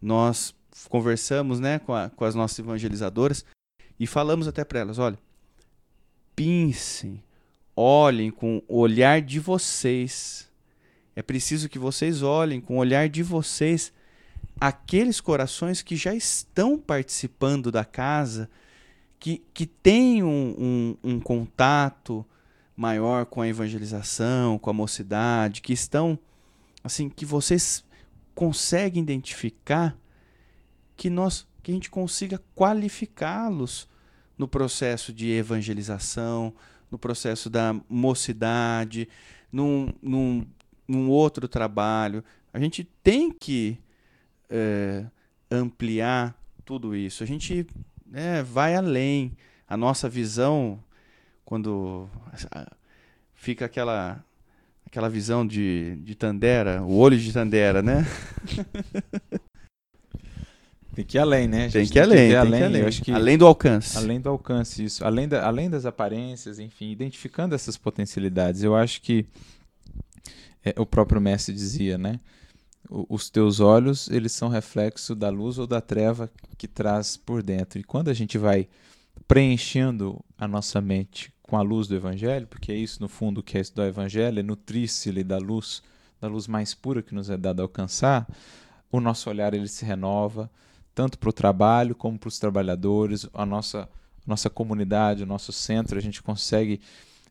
Nós 0.00 0.54
conversamos 0.88 1.60
né, 1.60 1.78
com, 1.78 1.94
a, 1.94 2.10
com 2.10 2.24
as 2.24 2.34
nossas 2.34 2.58
evangelizadoras 2.58 3.44
e 3.98 4.06
falamos 4.06 4.46
até 4.46 4.64
para 4.64 4.80
elas: 4.80 4.98
olha, 4.98 5.18
pensem, 6.36 7.22
olhem 7.74 8.30
com 8.30 8.62
o 8.68 8.78
olhar 8.78 9.20
de 9.20 9.40
vocês. 9.40 10.48
É 11.16 11.22
preciso 11.22 11.68
que 11.68 11.78
vocês 11.78 12.22
olhem 12.22 12.60
com 12.60 12.76
o 12.76 12.78
olhar 12.78 13.08
de 13.08 13.22
vocês 13.22 13.92
aqueles 14.60 15.20
corações 15.20 15.82
que 15.82 15.96
já 15.96 16.14
estão 16.14 16.78
participando 16.78 17.70
da 17.70 17.84
casa, 17.84 18.48
que, 19.18 19.42
que 19.52 19.66
têm 19.66 20.22
um, 20.22 20.96
um, 21.02 21.12
um 21.14 21.20
contato 21.20 22.24
maior 22.76 23.26
com 23.26 23.40
a 23.40 23.48
evangelização, 23.48 24.58
com 24.58 24.70
a 24.70 24.72
mocidade, 24.72 25.60
que 25.60 25.72
estão, 25.72 26.16
assim, 26.84 27.08
que 27.08 27.24
vocês 27.24 27.84
conseguem 28.34 29.02
identificar 29.02 29.96
que 30.96 31.10
nós 31.10 31.47
que 31.62 31.70
a 31.70 31.74
gente 31.74 31.90
consiga 31.90 32.40
qualificá-los 32.54 33.88
no 34.36 34.46
processo 34.46 35.12
de 35.12 35.30
evangelização, 35.30 36.54
no 36.90 36.98
processo 36.98 37.50
da 37.50 37.74
mocidade, 37.88 39.08
num, 39.52 39.92
num, 40.00 40.46
num 40.86 41.10
outro 41.10 41.48
trabalho. 41.48 42.24
A 42.52 42.58
gente 42.58 42.84
tem 43.02 43.30
que 43.30 43.78
é, 44.48 45.04
ampliar 45.50 46.36
tudo 46.64 46.94
isso. 46.94 47.22
A 47.22 47.26
gente 47.26 47.66
é, 48.12 48.42
vai 48.42 48.74
além. 48.74 49.36
A 49.66 49.76
nossa 49.76 50.08
visão, 50.08 50.82
quando 51.44 52.08
fica 53.34 53.66
aquela 53.66 54.24
aquela 54.86 55.10
visão 55.10 55.46
de, 55.46 55.96
de 55.96 56.14
Tandera, 56.14 56.82
o 56.82 56.96
olho 56.96 57.18
de 57.18 57.30
Tandera, 57.30 57.82
né? 57.82 58.06
Tem 60.98 61.04
que 61.04 61.16
ir 61.16 61.20
além, 61.20 61.46
né? 61.46 61.68
Tem 61.68 61.86
que 61.86 61.96
ir 61.96 62.02
além, 62.02 62.28
tem 62.28 62.36
além. 62.36 62.58
Que 62.58 62.64
além. 62.64 62.82
acho 62.82 63.02
que 63.02 63.12
além 63.12 63.38
do 63.38 63.46
alcance. 63.46 63.96
Além 63.96 64.20
do 64.20 64.28
alcance, 64.30 64.82
isso. 64.82 65.04
Além, 65.04 65.28
da, 65.28 65.46
além 65.46 65.70
das 65.70 65.86
aparências, 65.86 66.58
enfim, 66.58 66.90
identificando 66.90 67.54
essas 67.54 67.76
potencialidades. 67.76 68.64
Eu 68.64 68.74
acho 68.74 69.00
que 69.00 69.24
é, 70.64 70.74
o 70.76 70.84
próprio 70.84 71.20
mestre 71.20 71.54
dizia, 71.54 71.96
né? 71.96 72.18
O, 72.90 73.06
os 73.10 73.30
teus 73.30 73.60
olhos, 73.60 74.10
eles 74.10 74.32
são 74.32 74.48
reflexo 74.48 75.14
da 75.14 75.30
luz 75.30 75.56
ou 75.56 75.68
da 75.68 75.80
treva 75.80 76.28
que 76.56 76.66
traz 76.66 77.16
por 77.16 77.44
dentro. 77.44 77.78
E 77.78 77.84
quando 77.84 78.08
a 78.08 78.14
gente 78.14 78.36
vai 78.36 78.66
preenchendo 79.28 80.18
a 80.36 80.48
nossa 80.48 80.80
mente 80.80 81.32
com 81.42 81.56
a 81.56 81.62
luz 81.62 81.86
do 81.86 81.94
evangelho, 81.94 82.48
porque 82.48 82.72
é 82.72 82.76
isso 82.76 83.00
no 83.00 83.08
fundo 83.08 83.40
que 83.40 83.56
é 83.56 83.60
estudar 83.60 83.84
o 83.84 83.86
evangelho, 83.86 84.40
é 84.40 84.42
nutrir-se 84.42 85.12
da 85.22 85.38
luz, 85.38 85.80
da 86.20 86.26
luz 86.26 86.48
mais 86.48 86.74
pura 86.74 87.02
que 87.02 87.14
nos 87.14 87.30
é 87.30 87.36
dada 87.36 87.62
alcançar, 87.62 88.26
o 88.90 88.98
nosso 88.98 89.30
olhar 89.30 89.54
ele 89.54 89.68
se 89.68 89.84
renova, 89.84 90.50
tanto 90.98 91.16
para 91.16 91.28
o 91.28 91.32
trabalho 91.32 91.94
como 91.94 92.18
para 92.18 92.26
os 92.26 92.40
trabalhadores, 92.40 93.24
a 93.32 93.46
nossa, 93.46 93.88
nossa 94.26 94.50
comunidade, 94.50 95.22
o 95.22 95.26
nosso 95.26 95.52
centro, 95.52 95.96
a 95.96 96.00
gente 96.02 96.20
consegue 96.20 96.80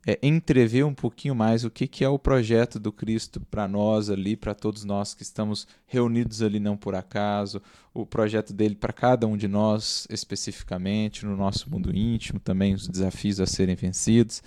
é, 0.08 0.18
entrever 0.24 0.86
um 0.86 0.94
pouquinho 0.94 1.36
mais 1.36 1.66
o 1.66 1.70
que, 1.70 1.86
que 1.86 2.02
é 2.02 2.08
o 2.08 2.18
projeto 2.18 2.80
do 2.80 2.94
Cristo 2.94 3.42
para 3.52 3.68
nós 3.68 4.10
ali, 4.10 4.38
para 4.38 4.56
todos 4.56 4.86
nós 4.86 5.14
que 5.14 5.22
estamos 5.22 5.68
reunidos 5.86 6.42
ali 6.42 6.62
não 6.62 6.78
por 6.78 6.96
acaso, 6.96 7.62
o 7.94 8.06
projeto 8.06 8.54
dele 8.54 8.74
para 8.74 8.94
cada 8.94 9.28
um 9.28 9.36
de 9.36 9.50
nós 9.50 10.08
especificamente, 10.10 11.26
no 11.26 11.36
nosso 11.36 11.70
mundo 11.70 11.94
íntimo, 11.94 12.40
também 12.40 12.74
os 12.74 12.88
desafios 12.88 13.42
a 13.42 13.46
serem 13.46 13.76
vencidos. 13.76 14.42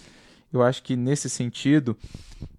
Eu 0.51 0.63
acho 0.63 0.83
que 0.83 0.97
nesse 0.97 1.29
sentido, 1.29 1.95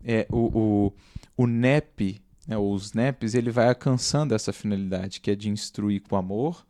é, 0.06 0.28
o, 0.30 0.92
o, 1.36 1.44
o 1.44 1.48
NEP 1.48 2.22
né, 2.52 2.58
os 2.58 2.92
NEPs, 2.92 3.34
ele 3.34 3.50
vai 3.50 3.70
alcançando 3.70 4.36
essa 4.36 4.52
finalidade, 4.52 5.22
que 5.22 5.32
é 5.32 5.36
de 5.36 5.50
instruir 5.50 6.02
com 6.02 6.18
amor 6.18 6.66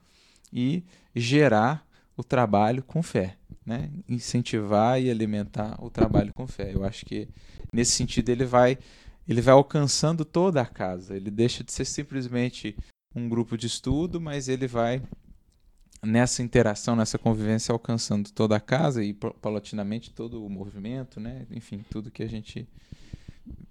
e 0.54 0.84
gerar 1.16 1.84
o 2.16 2.24
trabalho 2.24 2.84
com 2.84 3.02
fé, 3.02 3.36
né? 3.66 3.90
incentivar 4.08 5.02
e 5.02 5.10
alimentar 5.10 5.84
o 5.84 5.90
trabalho 5.90 6.32
com 6.36 6.46
fé. 6.46 6.72
Eu 6.72 6.84
acho 6.84 7.04
que 7.04 7.28
nesse 7.74 7.94
sentido 7.94 8.30
ele 8.30 8.46
vai 8.46 8.78
ele 9.28 9.42
vai 9.42 9.54
alcançando 9.54 10.24
toda 10.24 10.62
a 10.62 10.66
casa. 10.66 11.16
Ele 11.16 11.32
deixa 11.32 11.64
de 11.64 11.72
ser 11.72 11.86
simplesmente 11.86 12.76
um 13.16 13.28
grupo 13.28 13.58
de 13.58 13.66
estudo, 13.66 14.22
mas 14.22 14.48
ele 14.48 14.68
vai 14.68 15.02
nessa 16.04 16.44
interação, 16.44 16.96
nessa 16.96 17.18
convivência 17.18 17.72
alcançando 17.72 18.32
toda 18.32 18.56
a 18.56 18.60
casa 18.60 19.04
e 19.04 19.14
paulatinamente 19.14 20.12
todo 20.12 20.46
o 20.46 20.50
movimento, 20.50 21.20
né? 21.20 21.48
Enfim, 21.50 21.84
tudo 21.90 22.12
que 22.12 22.22
a 22.24 22.30
gente 22.30 22.68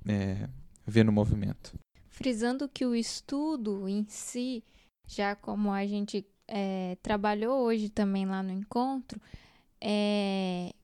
é, 0.08 0.48
vê 0.86 1.04
no 1.04 1.12
movimento 1.12 1.72
frisando 2.20 2.68
que 2.68 2.84
o 2.84 2.94
estudo 2.94 3.88
em 3.88 4.04
si, 4.06 4.62
já 5.06 5.34
como 5.34 5.72
a 5.72 5.86
gente 5.86 6.26
é, 6.46 6.98
trabalhou 7.02 7.62
hoje 7.62 7.88
também 7.88 8.26
lá 8.26 8.42
no 8.42 8.52
encontro, 8.52 9.18
é, 9.80 10.74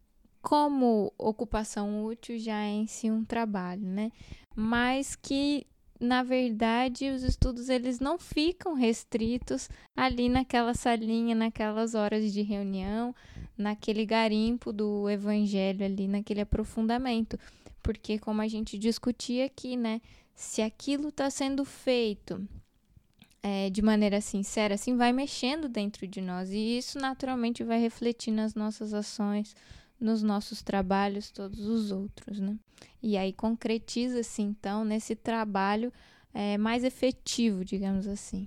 como 0.41 1.12
ocupação 1.18 2.07
útil 2.07 2.39
já 2.39 2.62
é 2.62 2.70
em 2.70 2.87
si 2.87 3.11
um 3.11 3.22
trabalho, 3.22 3.87
né? 3.87 4.11
Mas 4.55 5.14
que 5.14 5.66
na 6.01 6.22
verdade 6.22 7.11
os 7.11 7.22
estudos 7.22 7.68
eles 7.68 8.01
não 8.01 8.18
ficam 8.18 8.72
restritos 8.72 9.68
ali 9.95 10.30
naquela 10.30 10.72
salinha, 10.72 11.34
naquelas 11.34 11.95
horas 11.95 12.32
de 12.32 12.41
reunião, 12.41 13.14
naquele 13.59 14.07
garimpo 14.07 14.72
do 14.72 15.07
evangelho 15.11 15.84
ali, 15.84 16.09
naquele 16.09 16.41
aprofundamento, 16.41 17.39
porque 17.82 18.18
como 18.18 18.41
a 18.41 18.49
gente 18.49 18.78
discutia 18.78 19.45
aqui, 19.45 19.76
né, 19.76 20.01
se 20.37 20.61
aquilo 20.61 21.09
está 21.09 21.30
sendo 21.30 21.64
feito 21.64 22.47
é, 23.43 23.70
de 23.70 23.80
maneira 23.80 24.20
sincera, 24.20 24.74
assim, 24.74 24.95
vai 24.97 25.12
mexendo 25.12 25.66
dentro 25.66 26.07
de 26.07 26.20
nós. 26.20 26.51
E 26.51 26.76
isso 26.76 26.99
naturalmente 26.99 27.64
vai 27.64 27.80
refletir 27.80 28.30
nas 28.30 28.55
nossas 28.55 28.93
ações, 28.93 29.57
nos 29.99 30.22
nossos 30.22 30.62
trabalhos, 30.62 31.30
todos 31.30 31.61
os 31.61 31.91
outros, 31.91 32.39
né? 32.39 32.55
E 33.03 33.16
aí 33.16 33.32
concretiza-se, 33.32 34.43
então, 34.43 34.84
nesse 34.84 35.17
trabalho 35.17 35.91
é, 36.34 36.58
mais 36.58 36.84
efetivo, 36.84 37.64
digamos 37.64 38.07
assim. 38.07 38.46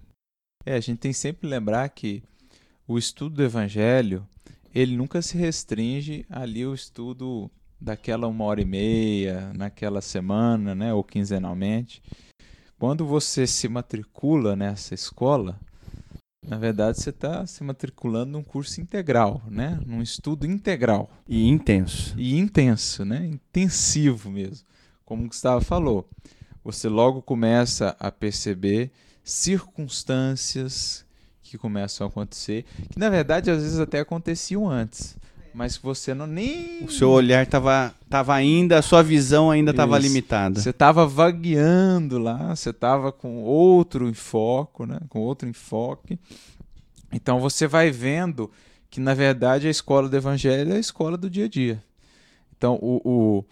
É, 0.64 0.76
a 0.76 0.80
gente 0.80 1.00
tem 1.00 1.12
sempre 1.12 1.42
que 1.42 1.48
lembrar 1.48 1.90
que 1.90 2.22
o 2.88 3.00
estudo 3.00 3.38
do 3.38 3.44
evangelho, 3.44 4.28
ele 4.76 4.96
nunca 4.96 5.22
se 5.24 5.36
restringe 5.36 6.24
ali 6.30 6.64
ao 6.64 6.74
estudo 6.76 7.50
daquela 7.80 8.28
uma 8.28 8.44
hora 8.44 8.62
e 8.62 8.66
meia, 8.66 9.54
naquela 9.54 10.02
semana, 10.02 10.76
né, 10.76 10.94
ou 10.94 11.04
quinzenalmente. 11.04 12.02
Quando 12.78 13.06
você 13.06 13.48
se 13.48 13.68
matricula 13.68 14.56
nessa 14.56 14.94
escola, 14.94 15.60
na 16.46 16.58
verdade 16.58 17.02
você 17.02 17.10
está 17.10 17.46
se 17.46 17.64
matriculando 17.64 18.32
num 18.32 18.44
curso 18.44 18.82
integral, 18.82 19.42
né, 19.50 19.80
num 19.86 20.02
estudo 20.02 20.46
integral. 20.46 21.10
E 21.28 21.48
intenso. 21.48 22.14
E 22.18 22.38
intenso, 22.38 23.06
né, 23.06 23.26
intensivo 23.26 24.30
mesmo. 24.30 24.66
Como 25.06 25.26
o 25.26 25.28
Gustavo 25.28 25.64
falou, 25.64 26.10
você 26.64 26.88
logo 26.88 27.22
começa 27.22 27.96
a 28.00 28.12
perceber 28.12 28.92
circunstâncias 29.24 31.06
que 31.42 31.58
começam 31.58 32.06
a 32.06 32.10
acontecer, 32.10 32.64
que 32.92 33.00
na 33.00 33.10
verdade 33.10 33.50
às 33.50 33.62
vezes 33.62 33.80
até 33.80 34.00
aconteciam 34.00 34.70
antes 34.70 35.18
mas 35.60 35.76
você 35.76 36.14
não 36.14 36.26
nem. 36.26 36.86
O 36.86 36.90
seu 36.90 37.10
olhar 37.10 37.44
estava 37.44 37.94
tava 38.10 38.34
ainda, 38.34 38.80
a 38.80 38.82
sua 38.82 39.04
visão 39.04 39.52
ainda 39.52 39.72
estava 39.72 40.00
limitada. 40.00 40.62
Você 40.62 40.70
estava 40.70 41.06
vagueando 41.06 42.18
lá, 42.18 42.56
você 42.56 42.70
estava 42.70 43.12
com 43.12 43.44
outro 43.44 44.08
enfoque, 44.08 44.86
né? 44.86 45.02
Com 45.10 45.20
outro 45.20 45.50
enfoque. 45.50 46.18
Então 47.12 47.42
você 47.42 47.68
vai 47.68 47.92
vendo 47.92 48.50
que 48.90 49.02
na 49.02 49.14
verdade 49.14 49.68
a 49.68 49.70
escola 49.70 50.08
do 50.08 50.16
evangelho 50.16 50.72
é 50.72 50.78
a 50.78 50.80
escola 50.80 51.18
do 51.18 51.30
dia 51.30 51.44
a 51.44 51.50
dia. 51.50 51.84
Então 52.58 52.80
o, 52.82 53.02
o, 53.04 53.46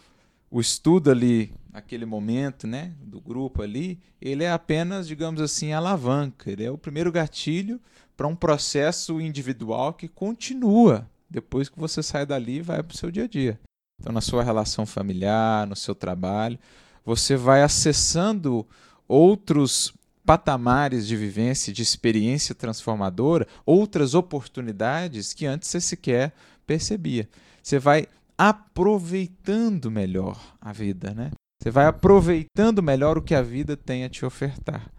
o 0.49 0.61
estudo 0.61 1.11
ali 1.11 1.51
naquele 1.73 2.05
momento, 2.05 2.65
né, 2.65 2.93
do 3.01 3.19
grupo 3.19 3.61
ali, 3.61 3.99
ele 4.21 4.45
é 4.45 4.51
apenas, 4.51 5.09
digamos 5.09 5.41
assim, 5.41 5.73
alavanca. 5.73 6.49
Ele 6.49 6.63
é 6.63 6.71
o 6.71 6.77
primeiro 6.77 7.11
gatilho 7.11 7.81
para 8.15 8.27
um 8.27 8.35
processo 8.35 9.19
individual 9.19 9.93
que 9.93 10.07
continua 10.07 11.05
depois 11.29 11.69
que 11.69 11.79
você 11.79 12.01
sai 12.01 12.25
dali, 12.25 12.61
vai 12.61 12.81
para 12.81 12.93
o 12.93 12.97
seu 12.97 13.11
dia 13.11 13.25
a 13.25 13.27
dia. 13.27 13.59
Então, 13.99 14.13
na 14.13 14.21
sua 14.21 14.43
relação 14.43 14.85
familiar, 14.85 15.65
no 15.67 15.75
seu 15.75 15.95
trabalho, 15.95 16.59
você 17.03 17.35
vai 17.35 17.63
acessando 17.63 18.65
outros 19.07 19.93
patamares 20.25 21.07
de 21.07 21.15
vivência, 21.15 21.71
de 21.71 21.81
experiência 21.81 22.53
transformadora, 22.53 23.47
outras 23.65 24.13
oportunidades 24.13 25.33
que 25.33 25.45
antes 25.45 25.69
você 25.69 25.79
sequer 25.79 26.33
percebia. 26.65 27.29
Você 27.63 27.79
vai 27.79 28.07
aproveitando 28.37 29.89
melhor 29.89 30.37
a 30.61 30.71
vida, 30.71 31.13
né? 31.13 31.31
Você 31.61 31.71
vai 31.71 31.85
aproveitando 31.85 32.83
melhor 32.83 33.17
o 33.17 33.21
que 33.21 33.33
a 33.33 33.41
vida 33.41 33.75
tem 33.75 34.03
a 34.03 34.09
te 34.09 34.25
ofertar. 34.25 34.91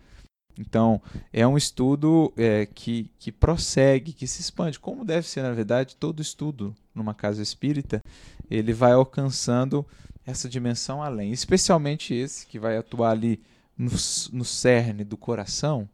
Então, 0.58 1.00
é 1.32 1.46
um 1.46 1.56
estudo 1.56 2.32
é, 2.36 2.66
que, 2.66 3.10
que 3.18 3.30
prossegue, 3.30 4.12
que 4.12 4.26
se 4.26 4.40
expande, 4.40 4.80
como 4.80 5.04
deve 5.04 5.26
ser, 5.28 5.42
na 5.42 5.52
verdade, 5.52 5.94
todo 5.94 6.20
estudo 6.20 6.74
numa 6.92 7.14
casa 7.14 7.40
espírita, 7.40 8.02
ele 8.50 8.72
vai 8.72 8.92
alcançando 8.92 9.86
essa 10.26 10.48
dimensão 10.48 11.00
além, 11.02 11.30
especialmente 11.30 12.12
esse 12.12 12.44
que 12.44 12.58
vai 12.58 12.76
atuar 12.76 13.12
ali 13.12 13.40
no, 13.76 13.92
no 14.32 14.44
cerne 14.44 15.04
do 15.04 15.16
coração. 15.16 15.88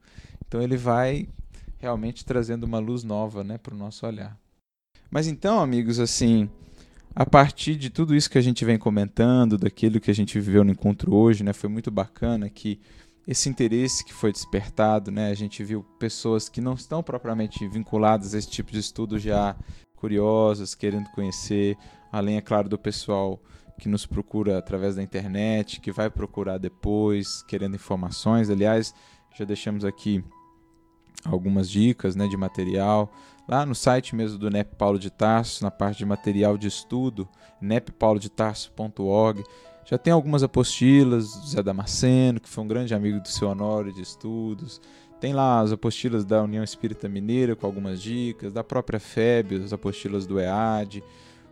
Então, 0.49 0.63
ele 0.63 0.79
vai 0.79 1.29
realmente 1.79 2.25
trazendo 2.25 2.65
uma 2.65 2.79
luz 2.79 3.05
nova 3.05 3.45
né, 3.45 3.59
para 3.59 3.75
o 3.75 3.79
nosso 3.79 4.07
olhar. 4.07 4.39
Mas 5.11 5.27
então, 5.27 5.61
amigos, 5.61 6.01
assim, 6.01 6.49
a 7.15 7.27
partir 7.27 7.77
de 7.77 7.91
tudo 7.91 8.17
isso 8.17 8.31
que 8.31 8.39
a 8.39 8.43
gente 8.43 8.65
vem 8.65 8.79
comentando, 8.79 9.59
daquilo 9.59 10.01
que 10.01 10.11
a 10.11 10.15
gente 10.15 10.41
viveu 10.41 10.65
no 10.65 10.73
encontro 10.73 11.15
hoje, 11.15 11.45
né, 11.45 11.53
foi 11.53 11.69
muito 11.69 11.91
bacana 11.91 12.49
que 12.49 12.81
esse 13.27 13.49
interesse 13.49 14.05
que 14.05 14.13
foi 14.13 14.33
despertado, 14.33 15.11
né? 15.11 15.31
A 15.31 15.35
gente 15.35 15.65
viu 15.65 15.83
pessoas 15.99 16.49
que 16.49 16.61
não 16.61 16.75
estão 16.75 17.03
propriamente 17.03 17.67
vinculadas 17.67 18.35
a 18.35 18.39
esse 18.39 18.51
tipo 18.51 18.71
de 18.71 18.79
estudo 18.79 19.19
já 19.19 19.57
curiosas, 19.97 20.75
querendo 20.75 21.09
conhecer, 21.11 21.77
além, 22.13 22.37
é 22.37 22.41
claro, 22.43 22.69
do 22.69 22.79
pessoal 22.79 23.41
que 23.79 23.89
nos 23.89 24.05
procura 24.07 24.59
através 24.59 24.97
da 24.97 25.03
internet, 25.03 25.81
que 25.81 25.91
vai 25.91 26.11
procurar 26.11 26.59
depois, 26.59 27.43
querendo 27.43 27.75
informações. 27.75 28.51
Aliás, 28.51 28.95
já 29.37 29.45
deixamos 29.45 29.85
aqui 29.85 30.23
algumas 31.25 31.71
dicas 31.71 32.15
né, 32.15 32.29
de 32.29 32.37
material. 32.37 33.11
Lá 33.49 33.65
no 33.65 33.75
site 33.75 34.15
mesmo 34.15 34.39
do 34.39 34.51
NEP 34.51 34.77
Paulo 34.77 34.99
de 34.99 35.11
Tarso, 35.11 35.65
na 35.65 35.71
parte 35.71 35.99
de 35.99 36.07
material 36.07 36.57
de 36.57 36.69
estudo, 36.69 37.29
neppaulodetarso.org, 37.61 39.43
já 39.85 39.99
tem 39.99 40.13
algumas 40.13 40.43
apostilas 40.43 41.35
do 41.35 41.47
Zé 41.47 41.63
Damasceno, 41.63 42.41
que 42.41 42.49
foi 42.49 42.65
um 42.65 42.69
grande 42.69 42.95
amigo 42.95 43.21
do 43.21 43.29
seu 43.29 43.49
Honório 43.49 43.93
de 43.93 44.01
estudos. 44.01 44.81
Tem 45.21 45.33
lá 45.33 45.61
as 45.61 45.73
apostilas 45.73 46.25
da 46.25 46.43
União 46.43 46.65
Espírita 46.65 47.09
Mineira 47.09 47.55
com 47.55 47.67
algumas 47.67 48.01
dicas, 48.01 48.53
da 48.53 48.65
própria 48.65 48.99
FEB, 48.99 49.63
as 49.63 49.73
apostilas 49.73 50.27
do 50.27 50.41
EAD. 50.41 51.03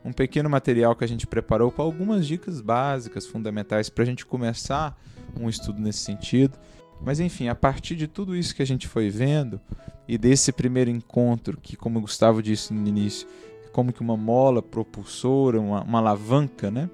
Um 0.05 0.13
pequeno 0.13 0.51
material 0.51 0.97
que 0.97 1.05
a 1.05 1.07
gente 1.07 1.27
preparou 1.27 1.71
com 1.71 1.83
algumas 1.83 2.27
dicas 2.27 2.61
básicas, 2.61 3.27
fundamentais, 3.27 3.89
para 3.89 4.03
a 4.03 4.07
gente 4.07 4.27
começar 4.27 4.99
um 5.39 5.49
estudo 5.49 5.81
nesse 5.81 6.01
sentido. 6.01 6.59
Mas 7.05 7.21
enfim, 7.21 7.49
a 7.49 7.55
partir 7.55 7.97
de 7.97 8.07
tudo 8.07 8.35
isso 8.35 8.55
que 8.55 8.63
a 8.63 8.67
gente 8.67 8.89
foi 8.89 9.11
vendo 9.11 9.61
e 10.09 10.17
desse 10.17 10.53
primeiro 10.53 10.91
encontro, 10.91 11.59
que 11.61 11.77
como 11.77 11.99
o 11.99 12.03
Gustavo 12.03 12.43
disse 12.43 12.73
no 12.73 12.87
início, 12.87 13.29
é 13.65 13.69
como 13.69 13.93
que 13.93 14.01
uma 14.01 14.17
mola 14.17 14.63
propulsora, 14.63 15.61
uma, 15.61 15.83
uma 15.83 15.99
alavanca, 15.99 16.71
né? 16.71 16.89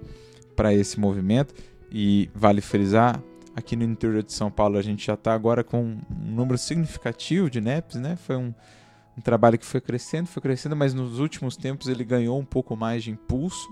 Para 0.58 0.74
esse 0.74 0.98
movimento. 0.98 1.54
E 1.88 2.28
vale 2.34 2.60
frisar, 2.60 3.22
aqui 3.54 3.76
no 3.76 3.84
interior 3.84 4.24
de 4.24 4.32
São 4.32 4.50
Paulo 4.50 4.76
a 4.76 4.82
gente 4.82 5.06
já 5.06 5.14
está 5.14 5.32
agora 5.32 5.62
com 5.62 5.80
um 5.80 6.00
número 6.10 6.58
significativo 6.58 7.48
de 7.48 7.60
NEPs, 7.60 7.94
né? 7.94 8.16
Foi 8.16 8.36
um, 8.36 8.52
um 9.16 9.20
trabalho 9.20 9.56
que 9.56 9.64
foi 9.64 9.80
crescendo, 9.80 10.26
foi 10.26 10.42
crescendo, 10.42 10.74
mas 10.74 10.92
nos 10.92 11.20
últimos 11.20 11.56
tempos 11.56 11.86
ele 11.86 12.04
ganhou 12.04 12.36
um 12.36 12.44
pouco 12.44 12.76
mais 12.76 13.04
de 13.04 13.12
impulso, 13.12 13.68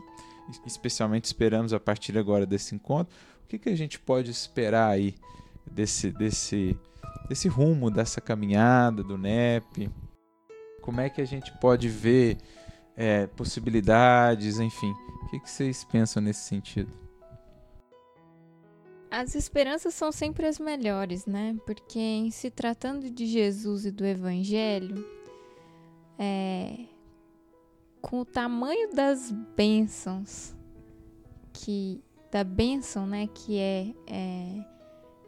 especialmente 0.64 1.24
esperamos 1.24 1.72
a 1.72 1.80
partir 1.80 2.16
agora 2.16 2.46
desse 2.46 2.76
encontro. 2.76 3.12
O 3.44 3.48
que, 3.48 3.58
que 3.58 3.68
a 3.68 3.76
gente 3.76 3.98
pode 3.98 4.30
esperar 4.30 4.90
aí 4.90 5.16
desse, 5.68 6.12
desse, 6.12 6.78
desse 7.28 7.48
rumo, 7.48 7.90
dessa 7.90 8.20
caminhada 8.20 9.02
do 9.02 9.18
NEP? 9.18 9.90
Como 10.80 11.00
é 11.00 11.10
que 11.10 11.20
a 11.20 11.26
gente 11.26 11.52
pode 11.58 11.88
ver 11.88 12.38
é, 12.96 13.26
possibilidades, 13.26 14.58
enfim. 14.58 14.92
O 15.22 15.28
que, 15.28 15.40
que 15.40 15.50
vocês 15.50 15.84
pensam 15.84 16.22
nesse 16.22 16.40
sentido? 16.40 16.90
As 19.10 19.34
esperanças 19.34 19.94
são 19.94 20.10
sempre 20.10 20.46
as 20.46 20.58
melhores, 20.58 21.26
né? 21.26 21.56
Porque 21.64 21.98
em 21.98 22.30
se 22.30 22.50
tratando 22.50 23.10
de 23.10 23.26
Jesus 23.26 23.86
e 23.86 23.90
do 23.90 24.04
Evangelho, 24.04 25.06
é, 26.18 26.86
com 28.00 28.20
o 28.20 28.24
tamanho 28.24 28.94
das 28.94 29.30
bênçãos 29.56 30.54
que 31.52 32.02
da 32.30 32.44
bênção, 32.44 33.06
né, 33.06 33.28
que 33.32 33.58
é, 33.58 33.94
é 34.06 34.64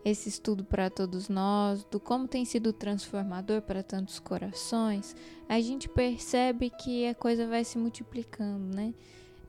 esse 0.09 0.29
estudo 0.29 0.65
para 0.65 0.91
todos 0.91 1.29
nós, 1.29 1.85
do 1.85 2.01
como 2.01 2.27
tem 2.27 2.45
sido 2.45 2.73
transformador 2.73 3.63
para 3.63 3.83
tantos 3.83 4.19
corações, 4.19 5.15
a 5.49 5.61
gente 5.61 5.89
percebe 5.89 6.71
que 6.71 7.07
a 7.07 7.15
coisa 7.15 7.47
vai 7.47 7.65
se 7.65 7.79
multiplicando, 7.79 8.75
né? 8.75 8.95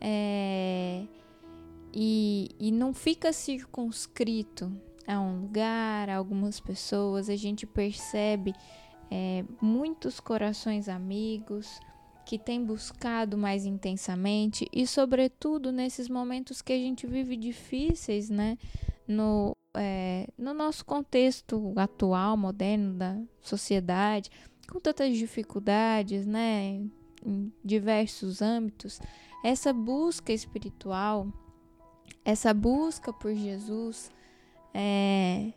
É, 0.01 1.05
e, 1.93 2.49
e 2.59 2.71
não 2.71 2.93
fica 2.93 3.33
circunscrito 3.33 4.71
a 5.07 5.19
um 5.19 5.41
lugar, 5.41 6.09
a 6.09 6.15
algumas 6.15 6.59
pessoas, 6.59 7.29
a 7.29 7.35
gente 7.35 7.65
percebe 7.65 8.53
é, 9.09 9.43
muitos 9.59 10.19
corações 10.19 10.87
amigos 10.87 11.79
que 12.25 12.37
têm 12.37 12.63
buscado 12.63 13.35
mais 13.35 13.65
intensamente 13.65 14.67
e, 14.71 14.85
sobretudo, 14.85 15.71
nesses 15.71 16.07
momentos 16.07 16.61
que 16.61 16.71
a 16.71 16.77
gente 16.77 17.07
vive 17.07 17.35
difíceis, 17.35 18.29
né? 18.29 18.55
No, 19.07 19.57
é, 19.75 20.27
no 20.37 20.53
nosso 20.53 20.83
contexto 20.85 21.73
atual, 21.75 22.35
moderno 22.35 22.93
da 22.93 23.21
sociedade, 23.41 24.29
com 24.69 24.79
tantas 24.79 25.15
dificuldades, 25.15 26.25
né, 26.25 26.81
em 27.25 27.53
diversos 27.63 28.41
âmbitos, 28.41 28.99
essa 29.43 29.73
busca 29.73 30.31
espiritual, 30.31 31.27
essa 32.23 32.53
busca 32.53 33.11
por 33.11 33.33
Jesus, 33.33 34.11
é, 34.73 35.53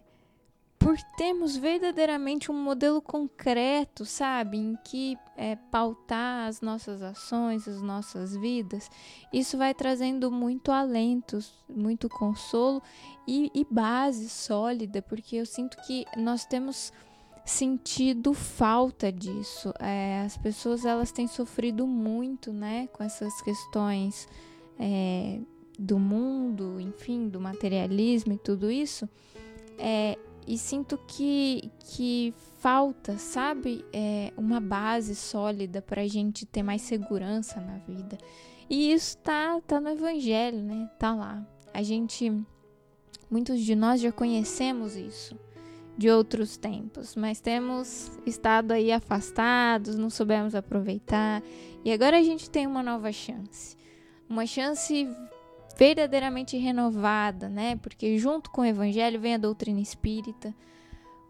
por 0.82 1.00
termos 1.16 1.56
verdadeiramente 1.56 2.50
um 2.50 2.54
modelo 2.54 3.00
concreto, 3.00 4.04
sabe, 4.04 4.58
em 4.58 4.76
que 4.84 5.16
é, 5.36 5.54
pautar 5.70 6.48
as 6.48 6.60
nossas 6.60 7.02
ações, 7.02 7.68
as 7.68 7.80
nossas 7.80 8.36
vidas, 8.36 8.90
isso 9.32 9.56
vai 9.56 9.72
trazendo 9.72 10.30
muito 10.30 10.72
alento, 10.72 11.38
muito 11.68 12.08
consolo 12.08 12.82
e, 13.26 13.50
e 13.54 13.64
base 13.70 14.28
sólida, 14.28 15.00
porque 15.00 15.36
eu 15.36 15.46
sinto 15.46 15.76
que 15.86 16.04
nós 16.16 16.44
temos 16.44 16.92
sentido 17.44 18.34
falta 18.34 19.12
disso. 19.12 19.72
É, 19.78 20.22
as 20.24 20.36
pessoas 20.36 20.84
elas 20.84 21.12
têm 21.12 21.28
sofrido 21.28 21.86
muito, 21.86 22.52
né, 22.52 22.88
com 22.88 23.04
essas 23.04 23.40
questões 23.42 24.28
é, 24.78 25.40
do 25.78 25.98
mundo, 25.98 26.80
enfim, 26.80 27.28
do 27.28 27.40
materialismo 27.40 28.32
e 28.32 28.38
tudo 28.38 28.70
isso. 28.70 29.08
É, 29.78 30.18
e 30.46 30.58
sinto 30.58 30.98
que, 31.06 31.70
que 31.80 32.34
falta, 32.58 33.18
sabe, 33.18 33.84
é, 33.92 34.32
uma 34.36 34.60
base 34.60 35.14
sólida 35.14 35.80
para 35.80 36.02
a 36.02 36.08
gente 36.08 36.44
ter 36.46 36.62
mais 36.62 36.82
segurança 36.82 37.60
na 37.60 37.78
vida. 37.78 38.18
E 38.68 38.92
isso 38.92 39.18
tá, 39.18 39.60
tá 39.66 39.80
no 39.80 39.90
Evangelho, 39.90 40.62
né? 40.62 40.90
Tá 40.98 41.14
lá. 41.14 41.46
A 41.74 41.82
gente, 41.82 42.32
muitos 43.30 43.60
de 43.60 43.74
nós 43.74 44.00
já 44.00 44.10
conhecemos 44.10 44.96
isso 44.96 45.36
de 45.96 46.10
outros 46.10 46.56
tempos, 46.56 47.14
mas 47.14 47.40
temos 47.40 48.10
estado 48.24 48.72
aí 48.72 48.90
afastados, 48.90 49.96
não 49.96 50.08
soubemos 50.08 50.54
aproveitar. 50.54 51.42
E 51.84 51.92
agora 51.92 52.18
a 52.18 52.22
gente 52.22 52.48
tem 52.48 52.66
uma 52.66 52.82
nova 52.82 53.12
chance. 53.12 53.76
Uma 54.28 54.46
chance 54.46 55.06
verdadeiramente 55.76 56.56
renovada, 56.56 57.48
né? 57.48 57.76
Porque 57.76 58.18
junto 58.18 58.50
com 58.50 58.62
o 58.62 58.64
evangelho 58.64 59.20
vem 59.20 59.34
a 59.34 59.38
doutrina 59.38 59.80
espírita, 59.80 60.54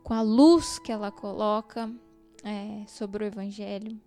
com 0.02 0.14
a 0.14 0.22
luz 0.22 0.78
que 0.78 0.90
ela 0.90 1.10
coloca 1.10 1.90
é, 2.44 2.84
sobre 2.86 3.24
o 3.24 3.26
evangelho, 3.26 3.98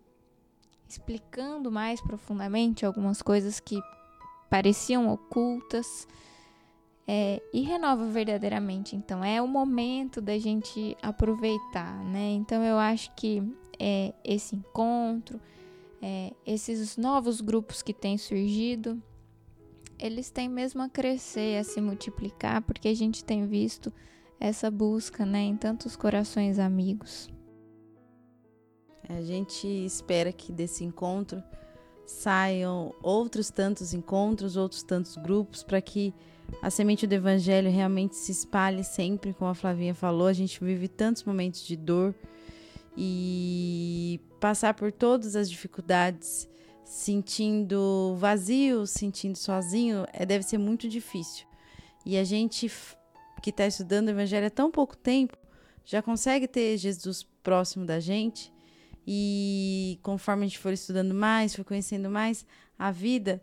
explicando 0.87 1.71
mais 1.71 2.01
profundamente 2.01 2.85
algumas 2.85 3.21
coisas 3.21 3.59
que 3.59 3.79
pareciam 4.49 5.11
ocultas. 5.11 6.07
É, 7.07 7.39
e 7.53 7.61
renova 7.61 8.07
verdadeiramente. 8.07 8.95
Então 8.95 9.23
é 9.23 9.39
o 9.39 9.47
momento 9.47 10.19
da 10.19 10.39
gente 10.39 10.97
aproveitar, 11.03 12.03
né? 12.03 12.31
Então 12.31 12.63
eu 12.63 12.79
acho 12.79 13.13
que 13.13 13.43
é, 13.79 14.11
esse 14.23 14.55
encontro, 14.55 15.39
é, 16.01 16.33
esses 16.47 16.97
novos 16.97 17.41
grupos 17.41 17.83
que 17.83 17.93
têm 17.93 18.17
surgido, 18.17 18.99
eles 19.99 20.29
têm 20.29 20.49
mesmo 20.49 20.81
a 20.81 20.89
crescer, 20.89 21.59
a 21.59 21.63
se 21.63 21.79
multiplicar, 21.81 22.61
porque 22.61 22.87
a 22.87 22.93
gente 22.93 23.23
tem 23.23 23.45
visto 23.45 23.91
essa 24.39 24.69
busca, 24.69 25.25
né, 25.25 25.41
em 25.41 25.55
tantos 25.55 25.95
corações 25.95 26.59
amigos. 26.59 27.29
A 29.07 29.21
gente 29.21 29.67
espera 29.67 30.31
que 30.31 30.51
desse 30.51 30.83
encontro 30.83 31.43
saiam 32.05 32.93
outros 33.01 33.49
tantos 33.49 33.93
encontros, 33.93 34.57
outros 34.57 34.83
tantos 34.83 35.15
grupos, 35.17 35.63
para 35.63 35.81
que 35.81 36.13
a 36.61 36.69
semente 36.69 37.07
do 37.07 37.13
evangelho 37.13 37.71
realmente 37.71 38.15
se 38.15 38.31
espalhe 38.31 38.83
sempre, 38.83 39.33
como 39.33 39.49
a 39.49 39.55
Flavinha 39.55 39.95
falou. 39.95 40.27
A 40.27 40.33
gente 40.33 40.63
vive 40.63 40.87
tantos 40.87 41.23
momentos 41.23 41.65
de 41.65 41.75
dor 41.75 42.13
e 42.97 44.19
passar 44.39 44.73
por 44.73 44.91
todas 44.91 45.35
as 45.35 45.49
dificuldades 45.49 46.47
sentindo 46.85 48.15
vazio, 48.17 48.85
sentindo 48.85 49.37
sozinho, 49.37 50.05
é, 50.13 50.25
deve 50.25 50.43
ser 50.43 50.59
muito 50.59 50.87
difícil. 50.87 51.45
E 52.05 52.15
a 52.15 52.23
gente 52.23 52.71
que 53.41 53.49
está 53.49 53.65
estudando 53.65 54.07
o 54.07 54.11
Evangelho 54.11 54.45
há 54.45 54.49
tão 54.51 54.71
pouco 54.71 54.95
tempo 54.95 55.35
já 55.83 56.01
consegue 56.01 56.47
ter 56.47 56.77
Jesus 56.77 57.23
próximo 57.43 57.85
da 57.85 57.99
gente. 57.99 58.53
E 59.05 59.99
conforme 60.01 60.45
a 60.45 60.47
gente 60.47 60.59
for 60.59 60.71
estudando 60.71 61.13
mais, 61.13 61.55
for 61.55 61.65
conhecendo 61.65 62.09
mais 62.09 62.45
a 62.77 62.91
vida 62.91 63.41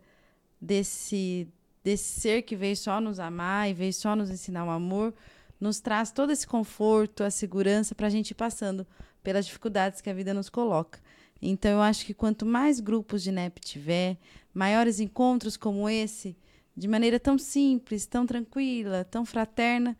desse, 0.59 1.47
desse 1.83 2.21
ser 2.21 2.41
que 2.43 2.55
veio 2.55 2.75
só 2.75 2.99
nos 2.99 3.19
amar 3.19 3.69
e 3.69 3.73
veio 3.73 3.93
só 3.93 4.15
nos 4.15 4.29
ensinar 4.29 4.65
o 4.65 4.69
amor, 4.69 5.13
nos 5.59 5.79
traz 5.79 6.11
todo 6.11 6.31
esse 6.31 6.47
conforto, 6.47 7.23
a 7.23 7.29
segurança 7.29 7.93
para 7.93 8.07
a 8.07 8.09
gente 8.09 8.31
ir 8.31 8.35
passando 8.35 8.85
pelas 9.21 9.45
dificuldades 9.45 10.01
que 10.01 10.09
a 10.09 10.13
vida 10.13 10.33
nos 10.33 10.49
coloca. 10.49 10.99
Então, 11.45 11.71
eu 11.71 11.81
acho 11.81 12.05
que 12.05 12.13
quanto 12.13 12.45
mais 12.45 12.79
grupos 12.79 13.21
de 13.21 13.29
NEP 13.29 13.59
tiver, 13.59 14.17
maiores 14.53 15.01
encontros 15.01 15.57
como 15.57 15.89
esse, 15.89 16.37
de 16.75 16.87
maneira 16.87 17.19
tão 17.19 17.37
simples, 17.37 18.05
tão 18.05 18.25
tranquila, 18.25 19.03
tão 19.03 19.25
fraterna, 19.25 19.97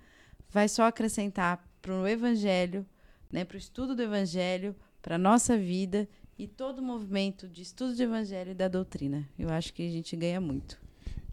vai 0.50 0.70
só 0.70 0.84
acrescentar 0.84 1.62
para 1.82 1.94
o 1.94 2.08
Evangelho, 2.08 2.86
né, 3.30 3.44
para 3.44 3.56
o 3.56 3.60
estudo 3.60 3.94
do 3.94 4.02
Evangelho, 4.02 4.74
para 5.02 5.16
a 5.16 5.18
nossa 5.18 5.58
vida 5.58 6.08
e 6.40 6.48
todo 6.48 6.80
o 6.80 6.84
movimento 6.84 7.46
de 7.50 7.62
estudo 7.62 7.94
do 7.94 8.02
Evangelho 8.02 8.52
e 8.52 8.56
da 8.56 8.70
doutrina. 8.70 9.28
Eu 9.38 9.50
acho 9.50 9.74
que 9.74 9.86
a 9.86 9.92
gente 9.92 10.16
ganha 10.16 10.40
muito. 10.40 10.80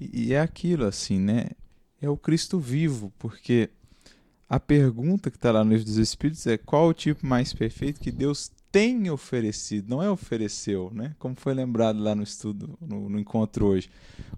E, 0.01 0.27
e 0.27 0.33
é 0.33 0.41
aquilo 0.41 0.87
assim, 0.87 1.21
né? 1.21 1.51
É 2.03 2.11
o 2.11 2.17
Cristo 2.17 2.59
vivo, 2.59 3.13
porque 3.17 3.71
a 4.49 4.59
pergunta 4.59 5.31
que 5.31 5.37
está 5.37 5.53
lá 5.53 5.63
no 5.63 5.71
livro 5.71 5.85
dos 5.85 5.99
Espíritos 5.99 6.45
é 6.49 6.59
qual 6.59 6.89
o 6.89 6.95
tipo 6.95 7.25
mais 7.25 7.53
perfeito 7.53 8.01
que 8.01 8.11
Deus 8.11 8.51
tem 8.71 9.11
oferecido, 9.11 9.89
não 9.89 10.03
é 10.03 10.11
ofereceu, 10.11 10.91
né? 10.95 11.15
Como 11.19 11.35
foi 11.35 11.55
lembrado 11.55 11.99
lá 11.99 12.15
no 12.15 12.23
estudo, 12.23 12.79
no, 12.81 13.09
no 13.09 13.19
encontro 13.19 13.67
hoje. 13.67 13.91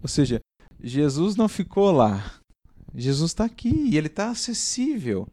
Ou 0.02 0.08
seja, 0.08 0.40
Jesus 0.82 1.36
não 1.36 1.48
ficou 1.48 1.90
lá. 1.92 2.34
Jesus 2.94 3.30
está 3.30 3.44
aqui 3.44 3.68
e 3.68 3.96
ele 3.96 4.06
está 4.06 4.30
acessível. 4.30 5.28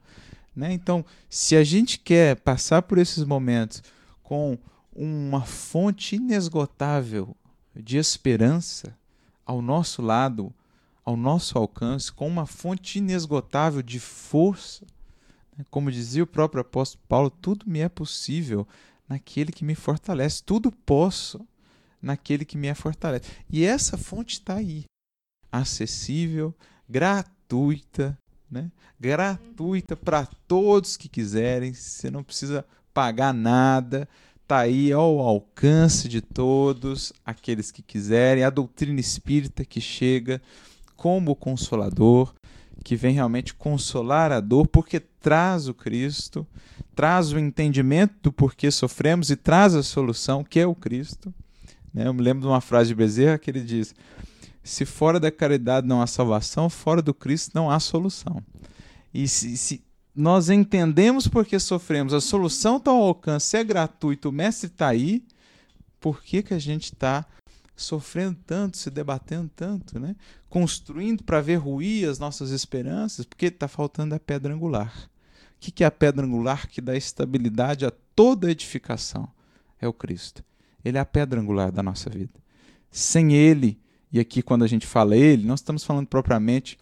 Né? 0.56 0.74
Então, 0.74 1.06
se 1.30 1.56
a 1.56 1.64
gente 1.64 2.00
quer 2.00 2.36
passar 2.38 2.82
por 2.82 2.98
esses 2.98 3.24
momentos 3.24 3.84
com 4.22 4.58
uma 4.94 5.42
fonte 5.42 6.18
inesgotável 6.18 7.36
de 7.76 7.98
esperança 7.98 8.96
ao 9.46 9.62
nosso 9.62 10.02
lado, 10.02 10.54
ao 11.06 11.16
nosso 11.16 11.58
alcance, 11.58 12.12
com 12.12 12.28
uma 12.28 12.46
fonte 12.46 13.00
inesgotável 13.00 13.82
de 13.82 14.00
força. 14.00 14.86
Né? 15.58 15.66
Como 15.72 15.92
dizia 15.92 16.24
o 16.24 16.28
próprio 16.28 16.62
apóstolo 16.62 17.04
Paulo, 17.08 17.30
tudo 17.30 17.66
me 17.68 17.80
é 17.80 17.90
possível 17.90 18.68
naquele 19.10 19.52
que 19.52 19.66
me 19.66 19.74
fortalece. 19.74 20.44
Tudo 20.44 20.72
posso 20.72 21.46
naquele 22.00 22.46
que 22.46 22.58
me 22.58 22.74
fortalece. 22.76 23.30
E 23.50 23.66
essa 23.66 23.98
fonte 23.98 24.36
está 24.36 24.56
aí, 24.56 24.86
acessível, 25.52 26.56
gratuita, 26.88 28.18
né? 28.50 28.72
gratuita 29.00 29.96
para 29.98 30.28
todos 30.48 30.96
que 30.96 31.10
quiserem. 31.10 31.74
Você 31.74 32.12
não 32.12 32.24
precisa 32.24 32.64
pagar 32.94 33.34
nada. 33.34 34.08
Está 34.44 34.60
aí 34.60 34.92
ao 34.92 35.20
alcance 35.20 36.08
de 36.08 36.22
todos 36.22 37.14
aqueles 37.26 37.72
que 37.72 37.82
quiserem. 37.82 38.44
A 38.44 38.50
doutrina 38.50 39.00
espírita 39.00 39.66
que 39.66 39.82
chega 39.82 40.42
como 40.96 41.36
consolador, 41.36 42.34
que 42.84 42.96
vem 42.96 43.14
realmente 43.14 43.54
consolar 43.54 44.32
a 44.32 44.40
dor, 44.40 44.68
porque 44.68 45.00
traz 45.00 45.68
o 45.68 45.74
Cristo, 45.74 46.48
traz 46.96 47.32
o 47.32 47.40
entendimento 47.40 48.16
do 48.24 48.32
porquê 48.32 48.72
sofremos 48.72 49.30
e 49.30 49.36
traz 49.36 49.76
a 49.76 49.84
solução, 49.84 50.44
que 50.44 50.60
é 50.60 50.68
o 50.68 50.76
Cristo. 50.76 51.34
Né? 51.94 52.08
Eu 52.08 52.14
me 52.14 52.22
lembro 52.22 52.42
de 52.42 52.48
uma 52.48 52.62
frase 52.62 52.90
de 52.90 52.96
Bezerra 52.96 53.38
que 53.38 53.50
ele 53.50 53.62
diz: 53.62 53.94
Se 54.64 54.86
fora 54.86 55.20
da 55.20 55.32
caridade 55.32 55.88
não 55.88 56.02
há 56.02 56.08
salvação, 56.08 56.70
fora 56.70 57.02
do 57.02 57.14
Cristo 57.14 57.52
não 57.54 57.70
há 57.70 57.80
solução. 57.80 58.44
E 59.14 59.28
se, 59.28 59.58
se 59.58 59.84
nós 60.16 60.50
entendemos 60.50 61.28
porque 61.28 61.60
sofremos, 61.60 62.14
a 62.14 62.22
solução 62.22 62.78
está 62.78 62.92
ao 62.92 63.02
alcance, 63.02 63.56
é 63.56 63.64
gratuito, 63.64 64.30
o 64.30 64.32
Mestre 64.32 64.68
está 64.68 64.90
aí, 64.90 65.24
por 66.00 66.22
que, 66.22 66.42
que 66.42 66.54
a 66.54 66.60
gente 66.60 66.86
está 66.86 67.26
sofrendo 67.82 68.38
tanto, 68.46 68.78
se 68.78 68.90
debatendo 68.90 69.50
tanto, 69.56 70.00
né? 70.00 70.16
construindo 70.50 71.24
para 71.24 71.42
ver 71.42 71.56
ruir 71.56 72.10
as 72.10 72.20
nossas 72.20 72.52
esperanças, 72.52 73.26
porque 73.26 73.46
está 73.46 73.68
faltando 73.68 74.16
a 74.16 74.20
pedra 74.20 74.54
angular. 74.54 75.10
O 75.56 75.60
que, 75.60 75.84
é 75.84 75.88
a 75.88 75.92
pedra 75.92 76.26
angular 76.26 76.68
que 76.68 76.82
dá 76.82 76.96
estabilidade 76.96 77.86
a 77.86 77.92
toda 78.16 78.52
edificação? 78.52 79.28
É 79.80 79.88
o 79.88 79.94
Cristo. 79.94 80.44
Ele 80.84 80.98
é 80.98 81.02
a 81.02 81.06
pedra 81.06 81.40
angular 81.40 81.72
da 81.72 81.84
nossa 81.84 82.10
vida. 82.10 82.34
Sem 82.92 83.34
Ele, 83.34 83.80
e 84.12 84.20
aqui 84.20 84.42
quando 84.42 84.64
a 84.64 84.68
gente 84.68 84.88
fala 84.88 85.16
Ele, 85.16 85.46
nós 85.46 85.60
estamos 85.60 85.84
falando 85.84 86.08
propriamente 86.08 86.78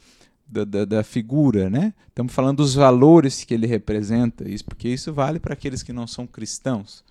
da, 0.48 0.64
da, 0.64 0.86
da, 0.86 1.04
figura, 1.04 1.70
né? 1.70 1.94
Estamos 2.08 2.34
falando 2.34 2.58
dos 2.58 2.74
valores 2.74 3.44
que 3.44 3.54
ele 3.54 3.68
representa, 3.68 4.48
isso 4.48 4.64
porque 4.64 4.88
isso 4.88 5.14
vale 5.14 5.40
para 5.40 5.54
aqueles 5.54 5.84
que 5.84 5.92
não 5.92 6.08
são 6.08 6.26
cristãos 6.26 7.04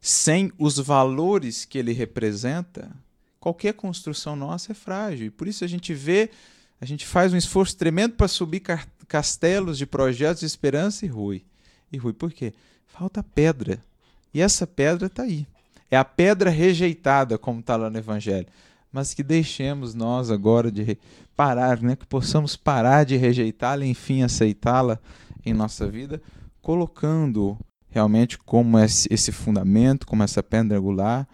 sem 0.00 0.52
os 0.58 0.78
valores 0.78 1.64
que 1.64 1.78
ele 1.78 1.92
representa, 1.92 2.90
qualquer 3.40 3.74
construção 3.74 4.36
nossa 4.36 4.72
é 4.72 4.74
frágil. 4.74 5.32
Por 5.32 5.48
isso 5.48 5.64
a 5.64 5.68
gente 5.68 5.92
vê, 5.94 6.30
a 6.80 6.86
gente 6.86 7.06
faz 7.06 7.32
um 7.32 7.36
esforço 7.36 7.76
tremendo 7.76 8.14
para 8.14 8.28
subir 8.28 8.62
castelos 9.06 9.78
de 9.78 9.86
projetos 9.86 10.40
de 10.40 10.46
esperança 10.46 11.04
e 11.04 11.08
rui. 11.08 11.44
E 11.92 11.96
rui 11.96 12.12
por 12.12 12.32
quê? 12.32 12.52
Falta 12.86 13.22
pedra. 13.22 13.80
E 14.32 14.40
essa 14.40 14.66
pedra 14.66 15.06
está 15.06 15.22
aí. 15.22 15.46
É 15.90 15.96
a 15.96 16.04
pedra 16.04 16.50
rejeitada, 16.50 17.38
como 17.38 17.60
está 17.60 17.76
lá 17.76 17.88
no 17.88 17.98
Evangelho. 17.98 18.46
Mas 18.92 19.14
que 19.14 19.22
deixemos 19.22 19.94
nós 19.94 20.30
agora 20.30 20.70
de 20.70 20.98
parar, 21.36 21.80
né? 21.80 21.96
que 21.96 22.06
possamos 22.06 22.56
parar 22.56 23.04
de 23.04 23.16
rejeitá-la 23.16 23.84
e 23.84 23.90
enfim 23.90 24.22
aceitá-la 24.22 24.98
em 25.44 25.54
nossa 25.54 25.86
vida, 25.86 26.20
colocando 26.60 27.58
realmente 27.90 28.38
como 28.38 28.78
esse 28.78 29.32
fundamento, 29.32 30.06
como 30.06 30.22
essa 30.22 30.42
pedra 30.42 30.78
angular, 30.78 31.26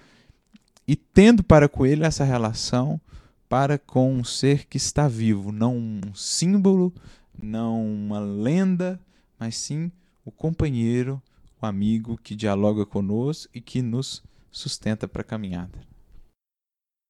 e 0.86 0.94
tendo 0.94 1.42
para 1.42 1.68
com 1.68 1.86
ele 1.86 2.04
essa 2.04 2.24
relação 2.24 3.00
para 3.48 3.78
com 3.78 4.12
um 4.12 4.24
ser 4.24 4.66
que 4.66 4.76
está 4.76 5.08
vivo, 5.08 5.52
não 5.52 5.76
um 5.76 6.14
símbolo, 6.14 6.92
não 7.40 7.84
uma 7.84 8.18
lenda, 8.18 9.00
mas 9.38 9.56
sim 9.56 9.90
o 10.24 10.30
companheiro, 10.30 11.22
o 11.60 11.66
amigo 11.66 12.18
que 12.18 12.34
dialoga 12.34 12.84
conosco 12.84 13.50
e 13.54 13.60
que 13.60 13.82
nos 13.82 14.22
sustenta 14.50 15.06
para 15.06 15.22
a 15.22 15.24
caminhada. 15.24 15.78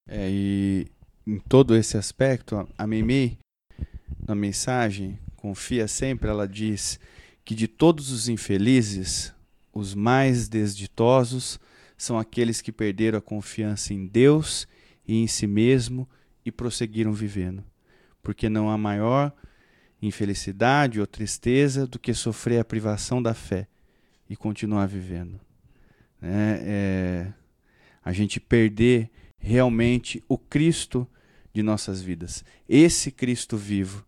É, 0.08 0.28
e 0.30 0.86
em 1.26 1.38
todo 1.38 1.74
esse 1.74 1.96
aspecto, 1.96 2.68
a 2.76 2.86
Mimi, 2.86 3.38
na 4.26 4.34
mensagem, 4.34 5.18
confia 5.36 5.88
sempre, 5.88 6.28
ela 6.28 6.46
diz 6.46 6.98
que 7.44 7.54
de 7.54 7.68
todos 7.68 8.10
os 8.10 8.28
infelizes, 8.28 9.33
os 9.74 9.94
mais 9.94 10.48
desditosos 10.48 11.58
são 11.96 12.18
aqueles 12.18 12.60
que 12.60 12.72
perderam 12.72 13.18
a 13.18 13.22
confiança 13.22 13.92
em 13.92 14.06
Deus 14.06 14.66
e 15.06 15.16
em 15.16 15.26
si 15.26 15.46
mesmo 15.46 16.08
e 16.44 16.52
prosseguiram 16.52 17.12
vivendo. 17.12 17.64
Porque 18.22 18.48
não 18.48 18.70
há 18.70 18.78
maior 18.78 19.32
infelicidade 20.00 21.00
ou 21.00 21.06
tristeza 21.06 21.86
do 21.86 21.98
que 21.98 22.12
sofrer 22.14 22.60
a 22.60 22.64
privação 22.64 23.22
da 23.22 23.34
fé 23.34 23.66
e 24.28 24.36
continuar 24.36 24.86
vivendo. 24.86 25.40
É, 26.22 27.26
é, 27.30 27.32
a 28.02 28.12
gente 28.12 28.40
perder 28.40 29.10
realmente 29.38 30.22
o 30.28 30.38
Cristo 30.38 31.06
de 31.52 31.62
nossas 31.62 32.00
vidas. 32.00 32.44
Esse 32.68 33.10
Cristo 33.10 33.56
vivo 33.56 34.04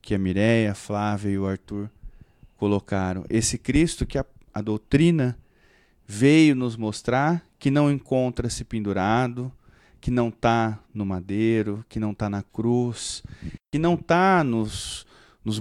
que 0.00 0.14
a 0.14 0.18
Mireia, 0.18 0.72
a 0.72 0.74
Flávia 0.74 1.30
e 1.30 1.38
o 1.38 1.46
Arthur 1.46 1.90
colocaram. 2.56 3.24
Esse 3.28 3.58
Cristo 3.58 4.06
que 4.06 4.16
a 4.16 4.24
a 4.56 4.62
doutrina 4.62 5.38
veio 6.06 6.56
nos 6.56 6.76
mostrar 6.76 7.46
que 7.58 7.70
não 7.70 7.90
encontra-se 7.90 8.64
pendurado, 8.64 9.52
que 10.00 10.10
não 10.10 10.30
está 10.30 10.82
no 10.94 11.04
madeiro, 11.04 11.84
que 11.90 12.00
não 12.00 12.12
está 12.12 12.30
na 12.30 12.42
cruz, 12.42 13.22
que 13.70 13.78
não 13.78 13.92
está 13.92 14.42
nos, 14.42 15.06
nos 15.44 15.60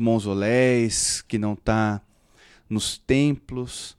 que 1.27 1.38
não 1.38 1.55
está 1.55 2.01
nos 2.69 2.97
templos, 2.97 3.97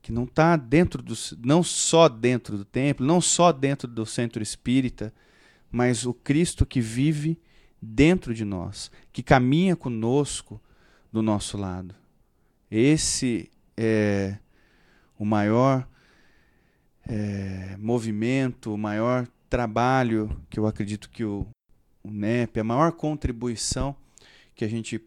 que 0.00 0.12
não 0.12 0.22
está 0.22 0.54
dentro 0.54 1.02
do, 1.02 1.14
não 1.44 1.64
só 1.64 2.08
dentro 2.08 2.56
do 2.56 2.64
templo, 2.64 3.04
não 3.04 3.20
só 3.20 3.50
dentro 3.50 3.88
do 3.88 4.06
centro 4.06 4.40
espírita, 4.40 5.12
mas 5.68 6.06
o 6.06 6.14
Cristo 6.14 6.64
que 6.64 6.80
vive 6.80 7.36
dentro 7.82 8.32
de 8.32 8.44
nós, 8.44 8.88
que 9.12 9.20
caminha 9.20 9.74
conosco 9.74 10.62
do 11.12 11.22
nosso 11.22 11.58
lado. 11.58 11.92
Esse 12.70 13.50
é, 13.80 14.36
o 15.16 15.24
maior 15.24 15.88
é, 17.08 17.76
movimento, 17.78 18.74
o 18.74 18.78
maior 18.78 19.28
trabalho 19.48 20.36
que 20.50 20.58
eu 20.58 20.66
acredito 20.66 21.08
que 21.08 21.24
o, 21.24 21.46
o 22.02 22.10
NEP, 22.10 22.58
a 22.58 22.64
maior 22.64 22.90
contribuição 22.90 23.94
que 24.52 24.64
a 24.64 24.68
gente 24.68 25.00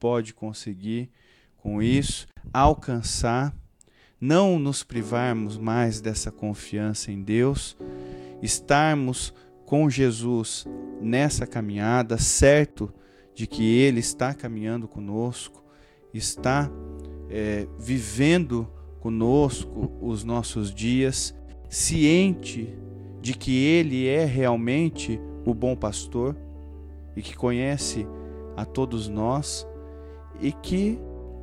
pode 0.00 0.32
conseguir 0.32 1.10
com 1.58 1.82
isso, 1.82 2.26
alcançar, 2.50 3.54
não 4.18 4.58
nos 4.58 4.82
privarmos 4.82 5.58
mais 5.58 6.00
dessa 6.00 6.32
confiança 6.32 7.12
em 7.12 7.22
Deus, 7.22 7.76
estarmos 8.42 9.34
com 9.66 9.88
Jesus 9.90 10.66
nessa 11.00 11.46
caminhada, 11.46 12.16
certo 12.16 12.92
de 13.34 13.46
que 13.46 13.62
Ele 13.62 14.00
está 14.00 14.32
caminhando 14.32 14.88
conosco, 14.88 15.62
está 16.12 16.70
é, 17.30 17.66
vivendo 17.78 18.68
conosco 19.00 19.92
os 20.00 20.24
nossos 20.24 20.72
dias, 20.74 21.34
ciente 21.68 22.74
de 23.20 23.34
que 23.34 23.64
Ele 23.64 24.06
é 24.06 24.24
realmente 24.24 25.20
o 25.44 25.54
bom 25.54 25.76
pastor 25.76 26.36
e 27.16 27.22
que 27.22 27.36
conhece 27.36 28.06
a 28.56 28.64
todos 28.64 29.08
nós 29.08 29.66
e 30.40 30.52
que 30.52 30.98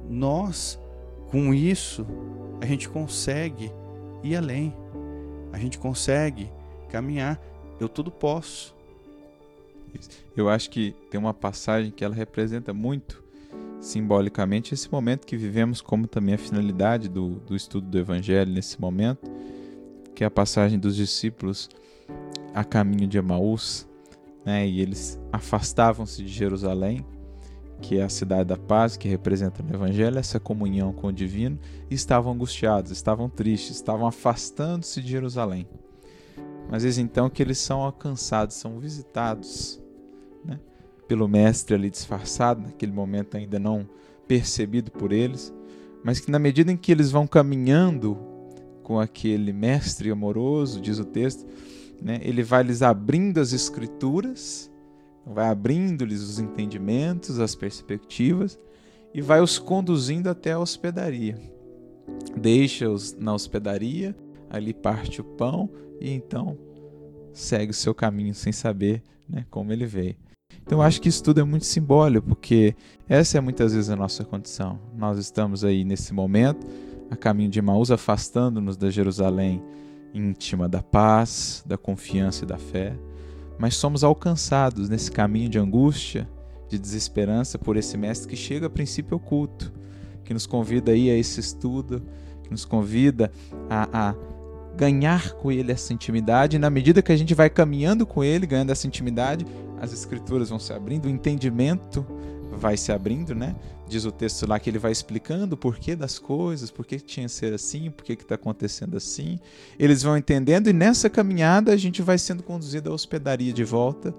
nós, 0.10 0.80
com 1.30 1.54
isso, 1.54 2.06
a 2.60 2.66
gente 2.66 2.90
consegue 2.90 3.72
ir 4.24 4.36
além, 4.36 4.76
a 5.52 5.58
gente 5.58 5.78
consegue 5.78 6.52
caminhar. 6.90 7.40
Eu 7.80 7.90
tudo 7.90 8.12
posso. 8.12 8.76
Eu 10.36 10.50
acho 10.50 10.70
que 10.70 10.96
tem 11.10 11.20
uma 11.20 11.34
passagem 11.34 11.92
que 11.92 12.04
ela 12.04 12.14
representa 12.14 12.74
muito 12.74 13.24
simbolicamente 13.82 14.74
esse 14.76 14.90
momento 14.90 15.26
que 15.26 15.36
vivemos, 15.36 15.82
como 15.82 16.08
também 16.08 16.36
a 16.36 16.38
finalidade 16.38 17.10
do, 17.10 17.40
do 17.40 17.56
estudo 17.56 17.88
do 17.88 17.98
Evangelho 17.98 18.54
nesse 18.54 18.80
momento, 18.80 19.30
que 20.14 20.24
é 20.24 20.28
a 20.28 20.32
passagem 20.32 20.80
dos 20.80 20.96
discípulos 20.96 21.68
a 22.54 22.64
caminho 22.64 23.08
de 23.08 23.18
Emaús, 23.18 23.88
né, 24.46 24.68
e 24.68 24.82
eles 24.82 25.20
afastavam-se 25.32 26.24
de 26.24 26.30
Jerusalém, 26.32 27.06
que 27.82 27.98
é 27.98 28.04
a 28.04 28.10
cidade 28.10 28.46
da 28.46 28.58
paz, 28.58 28.96
que 28.96 29.08
representa 29.08 29.64
no 29.64 29.74
Evangelho 29.74 30.20
essa 30.20 30.40
comunhão 30.40 30.94
com 30.94 31.08
o 31.08 31.14
divino, 31.14 31.58
e 31.90 31.96
estavam 31.96 32.34
angustiados, 32.34 32.92
estavam 32.92 33.30
tristes, 33.30 33.78
estavam 33.78 34.06
afastando-se 34.06 35.02
de 35.02 35.10
Jerusalém. 35.10 35.68
Mas 36.70 36.84
eis 36.84 36.98
então 36.98 37.30
que 37.30 37.42
eles 37.42 37.58
são 37.58 37.82
alcançados, 37.82 38.56
são 38.56 38.80
visitados 38.80 39.81
pelo 41.12 41.28
Mestre 41.28 41.76
ali 41.76 41.90
disfarçado, 41.90 42.62
naquele 42.62 42.94
momento 42.94 43.36
ainda 43.36 43.60
não 43.60 43.86
percebido 44.30 44.90
por 44.92 45.12
eles, 45.12 45.54
mas 46.06 46.22
que 46.22 46.32
na 46.32 46.40
medida 46.40 46.72
em 46.72 46.78
que 46.78 46.90
eles 46.90 47.12
vão 47.12 47.28
caminhando 47.28 48.18
com 48.82 48.98
aquele 48.98 49.52
Mestre 49.52 50.10
amoroso, 50.10 50.80
diz 50.80 51.00
o 51.00 51.04
texto, 51.04 51.46
né, 52.02 52.22
ele 52.24 52.42
vai 52.42 52.64
lhes 52.64 52.82
abrindo 52.82 53.40
as 53.42 53.52
escrituras, 53.52 54.72
vai 55.26 55.50
abrindo-lhes 55.50 56.22
os 56.22 56.40
entendimentos, 56.40 57.42
as 57.42 57.56
perspectivas 57.56 58.58
e 59.14 59.20
vai 59.20 59.42
os 59.42 59.60
conduzindo 59.60 60.30
até 60.30 60.54
a 60.54 60.60
hospedaria. 60.60 61.38
Deixa-os 62.38 63.18
na 63.20 63.34
hospedaria, 63.34 64.16
ali 64.50 64.74
parte 64.74 65.20
o 65.20 65.26
pão 65.26 65.70
e 66.00 66.10
então 66.10 66.58
segue 67.34 67.72
o 67.72 67.74
seu 67.74 67.94
caminho 67.94 68.34
sem 68.34 68.54
saber 68.54 69.04
né, 69.28 69.46
como 69.50 69.74
ele 69.74 69.86
veio. 69.86 70.16
Então 70.64 70.80
eu 70.80 70.82
acho 70.82 71.02
que 71.02 71.10
isso 71.10 71.24
tudo 71.24 71.42
é 71.42 71.44
muito 71.44 71.66
simbólico, 71.66 72.28
porque 72.28 72.76
essa 73.08 73.38
é 73.38 73.42
muitas 73.42 73.74
vezes 73.74 73.90
a 73.90 73.96
nossa 73.96 74.24
condição. 74.24 74.80
Nós 74.98 75.18
estamos 75.18 75.64
aí 75.64 75.84
nesse 75.84 76.14
momento, 76.14 76.66
a 77.10 77.16
caminho 77.16 77.50
de 77.50 77.62
Maús, 77.62 77.92
afastando-nos 77.92 78.78
da 78.78 78.90
Jerusalém 78.90 79.62
íntima 80.14 80.68
da 80.68 80.82
paz, 80.82 81.64
da 81.66 81.78
confiança 81.78 82.44
e 82.44 82.48
da 82.48 82.58
fé, 82.58 82.94
mas 83.58 83.76
somos 83.76 84.04
alcançados 84.04 84.90
nesse 84.90 85.12
caminho 85.12 85.50
de 85.50 85.60
angústia, 85.60 86.28
de 86.68 86.80
desesperança 86.80 87.58
por 87.58 87.78
esse 87.78 87.98
mestre 87.98 88.30
que 88.30 88.36
chega 88.36 88.68
a 88.68 88.70
princípio 88.70 89.18
oculto, 89.18 89.72
que 90.24 90.34
nos 90.34 90.46
convida 90.46 90.92
aí 90.92 91.10
a 91.10 91.18
esse 91.18 91.40
estudo, 91.40 92.02
que 92.44 92.52
nos 92.52 92.66
convida 92.66 93.32
a, 93.70 94.10
a 94.10 94.16
ganhar 94.76 95.34
com 95.34 95.52
ele 95.52 95.72
essa 95.72 95.94
intimidade, 95.94 96.56
e 96.56 96.60
na 96.60 96.70
medida 96.70 97.02
que 97.02 97.12
a 97.12 97.18
gente 97.18 97.36
vai 97.36 97.50
caminhando 97.50 98.06
com 98.06 98.24
ele, 98.24 98.46
ganhando 98.46 98.72
essa 98.72 98.88
intimidade, 98.88 99.46
as 99.82 99.92
escrituras 99.92 100.50
vão 100.50 100.60
se 100.60 100.72
abrindo, 100.72 101.06
o 101.06 101.10
entendimento 101.10 102.06
vai 102.52 102.78
se 102.78 102.92
abrindo, 102.92 103.34
né? 103.34 103.56
Diz 103.90 104.06
o 104.06 104.12
texto 104.12 104.48
lá 104.48 104.60
que 104.60 104.70
ele 104.70 104.78
vai 104.78 104.92
explicando 104.92 105.56
o 105.56 105.58
porquê 105.58 105.96
das 105.96 106.20
coisas, 106.20 106.70
por 106.70 106.86
que 106.86 107.00
tinha 107.00 107.26
que 107.26 107.32
ser 107.32 107.52
assim, 107.52 107.90
por 107.90 108.06
que 108.06 108.14
está 108.14 108.36
acontecendo 108.36 108.96
assim. 108.96 109.40
Eles 109.80 110.04
vão 110.04 110.16
entendendo 110.16 110.70
e 110.70 110.74
nessa 110.74 111.10
caminhada 111.10 111.74
a 111.74 111.78
gente 111.78 112.00
vai 112.04 112.20
sendo 112.20 112.44
conduzido 112.44 112.92
à 112.92 112.94
hospedaria 112.94 113.52
de 113.52 113.64
volta 113.64 114.14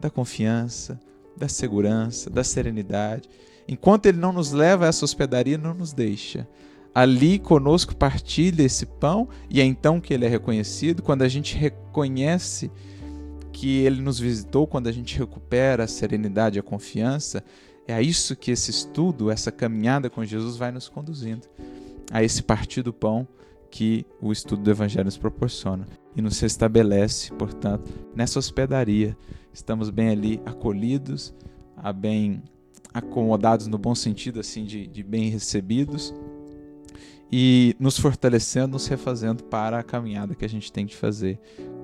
da 0.00 0.08
confiança, 0.08 1.00
da 1.36 1.48
segurança, 1.48 2.30
da 2.30 2.44
serenidade. 2.44 3.28
Enquanto 3.66 4.06
ele 4.06 4.18
não 4.18 4.32
nos 4.32 4.52
leva 4.52 4.84
a 4.84 4.88
essa 4.88 5.04
hospedaria, 5.04 5.58
não 5.58 5.74
nos 5.74 5.92
deixa. 5.92 6.48
Ali 6.94 7.40
conosco 7.40 7.96
partilha 7.96 8.62
esse 8.62 8.86
pão 8.86 9.28
e 9.50 9.60
é 9.60 9.64
então 9.64 10.00
que 10.00 10.14
ele 10.14 10.26
é 10.26 10.28
reconhecido. 10.28 11.02
Quando 11.02 11.22
a 11.22 11.28
gente 11.28 11.56
reconhece 11.56 12.70
que 13.52 13.78
ele 13.80 14.00
nos 14.00 14.18
visitou, 14.18 14.66
quando 14.66 14.88
a 14.88 14.92
gente 14.92 15.18
recupera 15.18 15.84
a 15.84 15.88
serenidade 15.88 16.58
e 16.58 16.60
a 16.60 16.62
confiança, 16.62 17.44
é 17.86 17.94
a 17.94 18.00
isso 18.00 18.34
que 18.34 18.50
esse 18.50 18.70
estudo, 18.70 19.30
essa 19.30 19.52
caminhada 19.52 20.08
com 20.08 20.24
Jesus 20.24 20.56
vai 20.56 20.72
nos 20.72 20.88
conduzindo, 20.88 21.46
a 22.10 22.22
esse 22.22 22.42
partir 22.42 22.82
do 22.82 22.92
pão 22.92 23.26
que 23.70 24.04
o 24.20 24.32
estudo 24.32 24.62
do 24.62 24.70
Evangelho 24.70 25.04
nos 25.04 25.16
proporciona 25.16 25.86
e 26.14 26.20
nos 26.20 26.42
estabelece, 26.42 27.32
portanto, 27.32 27.90
nessa 28.14 28.38
hospedaria. 28.38 29.16
Estamos 29.52 29.90
bem 29.90 30.10
ali 30.10 30.40
acolhidos, 30.44 31.34
bem 31.96 32.42
acomodados 32.92 33.66
no 33.66 33.78
bom 33.78 33.94
sentido, 33.94 34.40
assim, 34.40 34.64
de, 34.64 34.86
de 34.86 35.02
bem 35.02 35.30
recebidos 35.30 36.14
e 37.32 37.74
nos 37.80 37.98
fortalecendo, 37.98 38.72
nos 38.72 38.86
refazendo 38.86 39.42
para 39.44 39.78
a 39.78 39.82
caminhada 39.82 40.34
que 40.34 40.44
a 40.44 40.48
gente 40.48 40.70
tem 40.70 40.86
que 40.86 40.94
fazer 40.94 41.40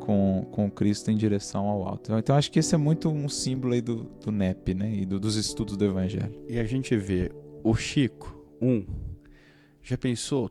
com, 0.08 0.48
com 0.50 0.70
Cristo 0.70 1.10
em 1.10 1.16
direção 1.18 1.66
ao 1.66 1.86
alto. 1.86 2.14
Então 2.14 2.34
acho 2.34 2.50
que 2.50 2.58
esse 2.58 2.74
é 2.74 2.78
muito 2.78 3.10
um 3.10 3.28
símbolo 3.28 3.74
aí 3.74 3.82
do, 3.82 4.04
do 4.04 4.32
NEP, 4.32 4.72
né? 4.72 4.90
E 4.90 5.04
do, 5.04 5.20
dos 5.20 5.36
estudos 5.36 5.76
do 5.76 5.84
Evangelho. 5.84 6.46
E 6.48 6.58
a 6.58 6.64
gente 6.64 6.96
vê 6.96 7.30
o 7.62 7.74
Chico, 7.74 8.42
um, 8.58 8.86
já 9.82 9.98
pensou 9.98 10.50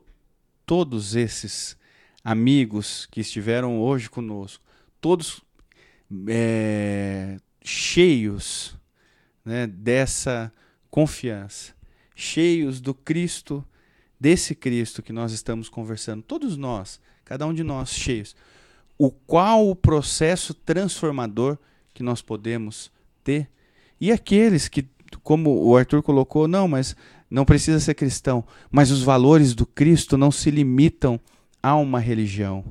todos 0.64 1.16
esses 1.16 1.76
amigos 2.22 3.06
que 3.06 3.20
estiveram 3.20 3.80
hoje 3.80 4.08
conosco, 4.08 4.62
todos 5.00 5.42
é, 6.28 7.38
cheios 7.60 8.78
né, 9.44 9.66
dessa 9.66 10.52
confiança, 10.88 11.74
cheios 12.14 12.80
do 12.80 12.94
Cristo, 12.94 13.66
desse 14.20 14.54
Cristo 14.54 15.02
que 15.02 15.12
nós 15.12 15.32
estamos 15.32 15.68
conversando, 15.68 16.22
todos 16.22 16.56
nós, 16.56 17.00
cada 17.24 17.44
um 17.44 17.52
de 17.52 17.64
nós 17.64 17.90
cheios 17.90 18.36
o 18.98 19.10
qual 19.10 19.70
o 19.70 19.76
processo 19.76 20.52
transformador 20.52 21.56
que 21.94 22.02
nós 22.02 22.20
podemos 22.20 22.90
ter. 23.22 23.48
E 24.00 24.10
aqueles 24.10 24.68
que, 24.68 24.86
como 25.22 25.64
o 25.64 25.76
Arthur 25.76 26.02
colocou, 26.02 26.48
não, 26.48 26.66
mas 26.66 26.96
não 27.30 27.44
precisa 27.44 27.78
ser 27.78 27.94
cristão, 27.94 28.44
mas 28.70 28.90
os 28.90 29.02
valores 29.02 29.54
do 29.54 29.64
Cristo 29.64 30.18
não 30.18 30.30
se 30.30 30.50
limitam 30.50 31.20
a 31.62 31.76
uma 31.76 32.00
religião. 32.00 32.64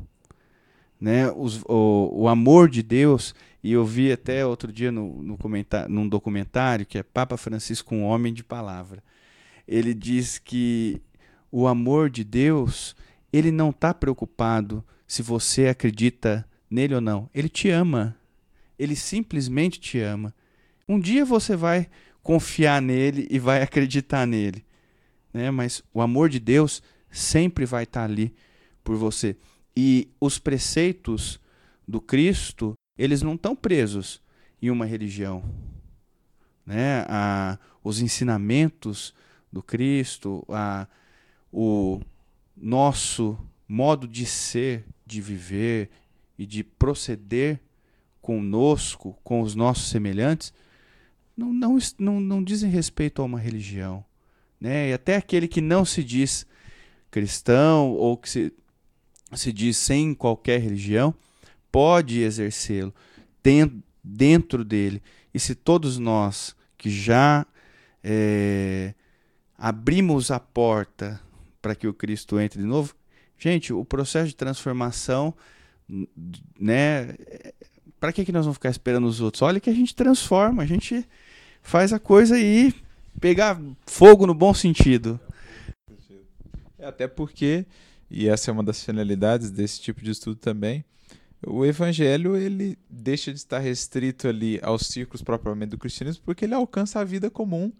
Né? 0.99 1.31
Os, 1.31 1.61
o, 1.65 2.09
o 2.23 2.27
amor 2.27 2.69
de 2.69 2.81
Deus, 2.81 3.33
e 3.63 3.71
eu 3.71 3.85
vi 3.85 4.11
até 4.11 4.45
outro 4.45 4.71
dia 4.71 4.91
no, 4.91 5.21
no 5.21 5.37
comentário, 5.37 5.89
num 5.89 6.09
documentário 6.09 6.85
que 6.85 6.97
é 6.97 7.03
Papa 7.03 7.37
Francisco, 7.37 7.95
um 7.95 8.03
homem 8.03 8.33
de 8.33 8.43
palavra. 8.43 9.03
Ele 9.67 9.93
diz 9.93 10.39
que 10.39 11.01
o 11.51 11.67
amor 11.67 12.09
de 12.09 12.23
Deus, 12.23 12.95
ele 13.31 13.51
não 13.51 13.69
está 13.69 13.93
preocupado 13.93 14.83
se 15.07 15.21
você 15.21 15.67
acredita 15.67 16.47
nele 16.69 16.95
ou 16.95 17.01
não. 17.01 17.29
Ele 17.33 17.47
te 17.47 17.69
ama. 17.69 18.15
Ele 18.77 18.95
simplesmente 18.95 19.79
te 19.79 19.99
ama. 19.99 20.35
Um 20.87 20.99
dia 20.99 21.25
você 21.25 21.55
vai 21.55 21.89
confiar 22.21 22.81
nele 22.81 23.27
e 23.31 23.39
vai 23.39 23.61
acreditar 23.63 24.27
nele. 24.27 24.65
Né? 25.33 25.49
Mas 25.49 25.81
o 25.93 26.01
amor 26.01 26.29
de 26.29 26.39
Deus 26.39 26.83
sempre 27.09 27.65
vai 27.65 27.83
estar 27.83 28.03
ali 28.03 28.35
por 28.83 28.97
você. 28.97 29.35
E 29.75 30.09
os 30.19 30.37
preceitos 30.37 31.39
do 31.87 32.01
Cristo, 32.01 32.73
eles 32.97 33.21
não 33.21 33.35
estão 33.35 33.55
presos 33.55 34.21
em 34.61 34.69
uma 34.69 34.85
religião. 34.85 35.43
Né? 36.65 37.05
A, 37.07 37.57
os 37.83 38.01
ensinamentos 38.01 39.13
do 39.51 39.63
Cristo, 39.63 40.45
a, 40.49 40.87
o 41.51 42.01
nosso 42.55 43.37
modo 43.67 44.07
de 44.07 44.25
ser, 44.25 44.85
de 45.07 45.21
viver 45.21 45.89
e 46.37 46.45
de 46.45 46.63
proceder 46.63 47.59
conosco, 48.21 49.17
com 49.23 49.41
os 49.41 49.55
nossos 49.55 49.89
semelhantes, 49.89 50.53
não, 51.35 51.53
não, 51.53 51.77
não, 51.97 52.19
não 52.19 52.43
dizem 52.43 52.69
respeito 52.69 53.21
a 53.21 53.25
uma 53.25 53.39
religião. 53.39 54.03
Né? 54.59 54.89
E 54.89 54.93
até 54.93 55.15
aquele 55.15 55.47
que 55.47 55.61
não 55.61 55.85
se 55.85 56.03
diz 56.03 56.45
cristão 57.09 57.91
ou 57.91 58.17
que 58.17 58.29
se, 58.29 58.53
se 59.33 59.53
diz 59.53 59.77
sem 59.77 60.13
qualquer 60.13 60.59
religião, 60.59 61.15
pode 61.71 62.21
exercê-lo 62.21 62.93
dentro, 64.03 64.65
dele. 64.65 65.01
E 65.33 65.39
se 65.39 65.55
todos 65.55 65.97
nós 65.97 66.55
que 66.77 66.89
já 66.89 67.45
é, 68.03 68.93
abrimos 69.57 70.31
a 70.31 70.39
porta 70.39 71.21
para 71.61 71.75
que 71.75 71.87
o 71.87 71.93
Cristo 71.93 72.39
entre 72.39 72.61
de 72.61 72.67
novo, 72.67 72.95
Gente, 73.37 73.71
o 73.73 73.85
processo 73.85 74.29
de 74.29 74.35
transformação, 74.35 75.33
né? 76.59 77.15
Para 77.99 78.11
que, 78.11 78.25
que 78.25 78.31
nós 78.31 78.45
vamos 78.45 78.57
ficar 78.57 78.69
esperando 78.69 79.07
os 79.07 79.21
outros? 79.21 79.41
Olha 79.41 79.59
que 79.59 79.69
a 79.69 79.73
gente 79.73 79.95
transforma, 79.95 80.63
a 80.63 80.65
gente 80.65 81.07
faz 81.61 81.91
a 81.91 81.99
coisa 81.99 82.35
aí 82.35 82.73
pegar 83.19 83.59
fogo 83.85 84.25
no 84.27 84.33
bom 84.33 84.53
sentido. 84.53 85.19
Até 86.79 87.07
porque, 87.07 87.65
e 88.09 88.27
essa 88.27 88.51
é 88.51 88.53
uma 88.53 88.63
das 88.63 88.83
finalidades 88.83 89.51
desse 89.51 89.81
tipo 89.81 90.01
de 90.01 90.11
estudo 90.11 90.35
também, 90.37 90.85
o 91.45 91.65
evangelho 91.65 92.35
ele 92.35 92.77
deixa 92.89 93.31
de 93.31 93.37
estar 93.37 93.59
restrito 93.59 94.27
ali 94.27 94.59
aos 94.63 94.87
círculos 94.87 95.21
propriamente 95.21 95.71
do 95.71 95.77
cristianismo, 95.77 96.23
porque 96.25 96.45
ele 96.45 96.53
alcança 96.53 96.99
a 96.99 97.03
vida 97.03 97.29
comum 97.29 97.71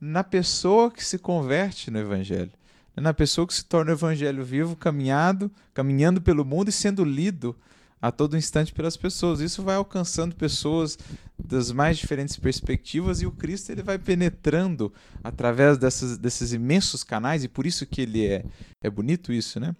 na 0.00 0.22
pessoa 0.22 0.90
que 0.90 1.04
se 1.04 1.18
converte 1.18 1.90
no 1.90 1.98
evangelho, 1.98 2.52
na 3.00 3.14
pessoa 3.14 3.46
que 3.46 3.54
se 3.54 3.64
torna 3.64 3.90
o 3.90 3.94
evangelho 3.94 4.44
vivo, 4.44 4.76
caminhado, 4.76 5.50
caminhando 5.74 6.20
pelo 6.20 6.44
mundo 6.44 6.68
e 6.68 6.72
sendo 6.72 7.04
lido 7.04 7.56
a 8.00 8.12
todo 8.12 8.36
instante 8.36 8.72
pelas 8.72 8.96
pessoas. 8.96 9.40
Isso 9.40 9.62
vai 9.62 9.76
alcançando 9.76 10.34
pessoas 10.34 10.98
das 11.38 11.72
mais 11.72 11.98
diferentes 11.98 12.36
perspectivas 12.36 13.20
e 13.20 13.26
o 13.26 13.32
Cristo 13.32 13.70
ele 13.70 13.82
vai 13.82 13.98
penetrando 13.98 14.92
através 15.22 15.78
dessas, 15.78 16.16
desses 16.16 16.52
imensos 16.52 17.02
canais 17.02 17.44
e 17.44 17.48
por 17.48 17.66
isso 17.66 17.86
que 17.86 18.00
ele 18.00 18.26
é 18.26 18.44
é 18.82 18.88
bonito 18.88 19.32
isso, 19.32 19.58
né? 19.58 19.74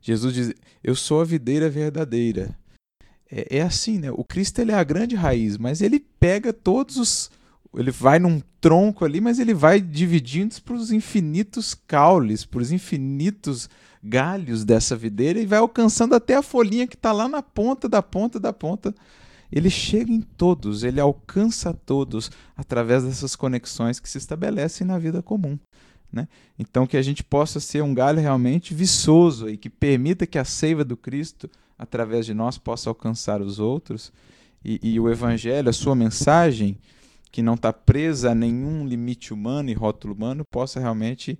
Jesus 0.00 0.34
diz: 0.34 0.54
Eu 0.82 0.94
sou 0.94 1.20
a 1.20 1.24
videira 1.24 1.70
verdadeira. 1.70 2.56
É, 3.30 3.58
é 3.58 3.62
assim, 3.62 3.98
né? 3.98 4.10
O 4.10 4.22
Cristo 4.22 4.60
ele 4.60 4.72
é 4.72 4.74
a 4.74 4.84
grande 4.84 5.14
raiz, 5.14 5.56
mas 5.56 5.80
ele 5.80 5.98
pega 5.98 6.52
todos 6.52 6.96
os 6.96 7.30
ele 7.76 7.90
vai 7.90 8.18
num 8.18 8.40
tronco 8.60 9.04
ali, 9.04 9.20
mas 9.20 9.38
ele 9.38 9.54
vai 9.54 9.80
dividindo 9.80 10.54
para 10.62 10.74
os 10.74 10.90
infinitos 10.90 11.74
caules, 11.74 12.44
para 12.44 12.60
os 12.60 12.72
infinitos 12.72 13.68
galhos 14.02 14.64
dessa 14.64 14.94
videira 14.94 15.40
e 15.40 15.46
vai 15.46 15.58
alcançando 15.58 16.14
até 16.14 16.34
a 16.36 16.42
folhinha 16.42 16.86
que 16.86 16.94
está 16.94 17.10
lá 17.10 17.28
na 17.28 17.42
ponta 17.42 17.88
da 17.88 18.02
ponta 18.02 18.38
da 18.38 18.52
ponta. 18.52 18.94
Ele 19.50 19.70
chega 19.70 20.12
em 20.12 20.20
todos, 20.20 20.82
ele 20.82 21.00
alcança 21.00 21.72
todos 21.72 22.30
através 22.56 23.04
dessas 23.04 23.36
conexões 23.36 24.00
que 24.00 24.08
se 24.08 24.18
estabelecem 24.18 24.86
na 24.86 24.98
vida 24.98 25.22
comum. 25.22 25.58
Né? 26.12 26.28
Então, 26.58 26.86
que 26.86 26.96
a 26.96 27.02
gente 27.02 27.24
possa 27.24 27.58
ser 27.58 27.82
um 27.82 27.92
galho 27.92 28.20
realmente 28.20 28.72
viçoso 28.72 29.48
e 29.48 29.56
que 29.56 29.68
permita 29.68 30.26
que 30.26 30.38
a 30.38 30.44
seiva 30.44 30.84
do 30.84 30.96
Cristo, 30.96 31.50
através 31.76 32.24
de 32.24 32.32
nós, 32.32 32.56
possa 32.56 32.88
alcançar 32.88 33.40
os 33.40 33.58
outros. 33.58 34.12
E, 34.64 34.78
e 34.80 35.00
o 35.00 35.10
Evangelho, 35.10 35.68
a 35.68 35.72
sua 35.72 35.94
mensagem, 35.94 36.78
que 37.34 37.42
não 37.42 37.54
está 37.54 37.72
presa 37.72 38.30
a 38.30 38.34
nenhum 38.34 38.86
limite 38.86 39.34
humano 39.34 39.68
e 39.68 39.72
rótulo 39.74 40.14
humano, 40.14 40.44
possa 40.44 40.78
realmente 40.78 41.36